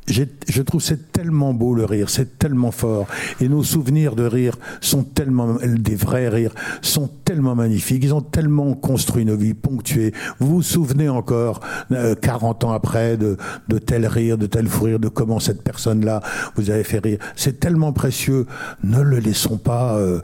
je 0.07 0.61
trouve 0.61 0.81
c'est 0.81 1.11
tellement 1.11 1.53
beau 1.53 1.73
le 1.73 1.85
rire, 1.85 2.09
c'est 2.09 2.37
tellement 2.37 2.71
fort. 2.71 3.07
Et 3.39 3.47
nos 3.47 3.63
souvenirs 3.63 4.15
de 4.15 4.23
rire 4.23 4.57
sont 4.81 5.03
tellement, 5.03 5.57
des 5.63 5.95
vrais 5.95 6.27
rires, 6.29 6.53
sont 6.81 7.09
tellement 7.23 7.55
magnifiques. 7.55 8.03
Ils 8.03 8.13
ont 8.13 8.21
tellement 8.21 8.73
construit 8.73 9.25
nos 9.25 9.37
vies 9.37 9.53
ponctuées. 9.53 10.13
Vous 10.39 10.47
vous 10.55 10.61
souvenez 10.61 11.09
encore, 11.09 11.61
euh, 11.91 12.15
40 12.15 12.63
ans 12.63 12.71
après, 12.71 13.17
de, 13.17 13.37
de 13.67 13.77
tel 13.77 14.05
rire, 14.05 14.37
de 14.37 14.47
tel 14.47 14.67
fou 14.67 14.85
rire, 14.85 14.99
de 14.99 15.07
comment 15.07 15.39
cette 15.39 15.63
personne-là 15.63 16.21
vous 16.55 16.69
avait 16.69 16.83
fait 16.83 16.99
rire. 16.99 17.19
C'est 17.35 17.59
tellement 17.59 17.93
précieux. 17.93 18.47
Ne 18.83 19.01
le 19.01 19.19
laissons 19.19 19.57
pas 19.57 19.95
euh, 19.97 20.19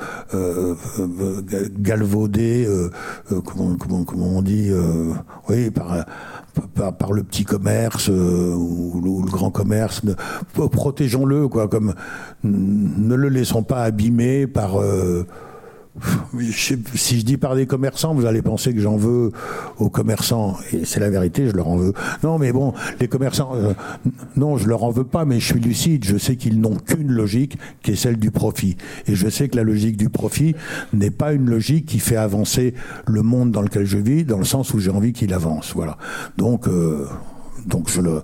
euh, 1.10 1.42
galvauder, 1.78 2.66
euh, 2.66 2.90
euh, 3.32 3.42
comment, 3.42 3.76
comment, 3.76 4.04
comment 4.04 4.38
on 4.38 4.42
dit, 4.42 4.70
oui, 5.50 5.70
par 5.70 6.06
par, 6.76 7.14
le 7.14 7.24
petit 7.24 7.44
commerce 7.44 8.10
euh, 8.10 8.54
ou, 8.54 9.02
ou, 9.04 9.24
le 9.24 9.32
grand 9.32 9.52
commerce. 9.52 10.02
Protégeons-le, 10.72 11.48
quoi. 11.48 11.68
Comme 11.68 11.94
ne 12.44 13.16
le 13.16 13.30
laissons 13.30 13.64
pas 13.64 13.84
abîmer 13.84 14.48
par. 14.48 14.80
Euh, 14.80 15.26
si 16.96 17.20
je 17.20 17.26
dis 17.26 17.38
par 17.38 17.56
des 17.56 17.66
commerçants, 17.66 18.14
vous 18.14 18.26
allez 18.26 18.42
penser 18.42 18.74
que 18.74 18.80
j'en 18.80 18.98
veux 18.98 19.32
aux 19.80 19.90
commerçants. 19.90 20.58
Et 20.74 20.86
c'est 20.86 21.00
la 21.00 21.10
vérité, 21.10 21.48
je 21.48 21.54
leur 21.54 21.68
en 21.68 21.78
veux. 21.78 21.94
Non, 22.24 22.38
mais 22.38 22.52
bon, 22.52 22.74
les 23.00 23.08
commerçants, 23.08 23.52
euh, 23.56 23.74
non, 24.36 24.58
je 24.58 24.68
leur 24.68 24.84
en 24.84 24.92
veux 24.92 25.04
pas, 25.04 25.26
mais 25.26 25.40
je 25.40 25.46
suis 25.46 25.60
lucide. 25.60 26.06
Je 26.06 26.18
sais 26.18 26.36
qu'ils 26.36 26.60
n'ont 26.60 26.76
qu'une 26.76 27.12
logique, 27.12 27.58
qui 27.84 27.92
est 27.92 27.96
celle 27.96 28.18
du 28.18 28.32
profit. 28.32 28.78
Et 29.08 29.16
je 29.16 29.30
sais 29.30 29.50
que 29.50 29.56
la 29.56 29.64
logique 29.64 29.98
du 29.98 30.10
profit 30.10 30.56
n'est 30.94 31.12
pas 31.12 31.34
une 31.34 31.50
logique 31.50 31.86
qui 31.86 32.00
fait 32.00 32.18
avancer 32.18 32.74
le 33.06 33.22
monde 33.22 33.52
dans 33.52 33.62
lequel 33.62 33.86
je 33.86 33.98
vis, 33.98 34.26
dans 34.26 34.40
le 34.40 34.46
sens 34.46 34.74
où 34.74 34.80
j'ai 34.80 34.92
envie 34.92 35.14
qu'il 35.14 35.34
avance. 35.34 35.74
Voilà. 35.76 35.98
Donc, 36.38 36.68
euh, 36.68 37.08
donc 37.66 37.90
je, 37.90 38.02
le, 38.02 38.24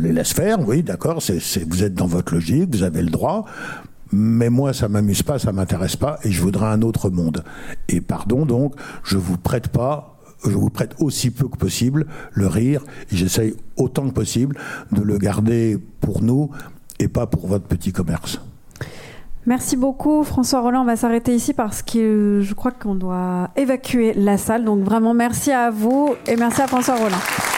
les 0.00 0.12
laisse 0.12 0.32
faire, 0.32 0.66
oui, 0.66 0.82
d'accord, 0.82 1.22
vous 1.66 1.84
êtes 1.84 1.94
dans 1.94 2.06
votre 2.06 2.34
logique, 2.34 2.74
vous 2.74 2.82
avez 2.82 3.02
le 3.02 3.10
droit, 3.10 3.44
mais 4.12 4.50
moi 4.50 4.72
ça 4.72 4.88
m'amuse 4.88 5.22
pas, 5.22 5.38
ça 5.38 5.52
m'intéresse 5.52 5.96
pas, 5.96 6.18
et 6.22 6.30
je 6.30 6.42
voudrais 6.42 6.66
un 6.66 6.82
autre 6.82 7.10
monde. 7.10 7.44
Et 7.88 8.00
pardon 8.00 8.46
donc, 8.46 8.74
je 9.04 9.16
vous 9.16 9.36
prête 9.36 9.68
pas, 9.68 10.18
je 10.44 10.50
vous 10.50 10.70
prête 10.70 10.94
aussi 11.00 11.30
peu 11.30 11.48
que 11.48 11.56
possible 11.56 12.06
le 12.32 12.46
rire, 12.46 12.84
et 13.10 13.16
j'essaye 13.16 13.54
autant 13.76 14.08
que 14.08 14.14
possible 14.14 14.56
de 14.92 15.02
le 15.02 15.18
garder 15.18 15.78
pour 16.00 16.22
nous 16.22 16.50
et 16.98 17.08
pas 17.08 17.26
pour 17.26 17.46
votre 17.46 17.66
petit 17.66 17.92
commerce. 17.92 18.40
Merci 19.46 19.76
beaucoup 19.78 20.24
François 20.24 20.60
Roland. 20.60 20.82
On 20.82 20.84
va 20.84 20.96
s'arrêter 20.96 21.34
ici 21.34 21.54
parce 21.54 21.82
que 21.82 22.40
je 22.42 22.54
crois 22.54 22.70
qu'on 22.70 22.94
doit 22.94 23.48
évacuer 23.56 24.12
la 24.12 24.36
salle. 24.36 24.64
Donc 24.64 24.84
vraiment 24.84 25.14
merci 25.14 25.52
à 25.52 25.70
vous 25.70 26.14
et 26.26 26.36
merci 26.36 26.60
à 26.60 26.66
François 26.66 26.96
Roland. 26.96 27.57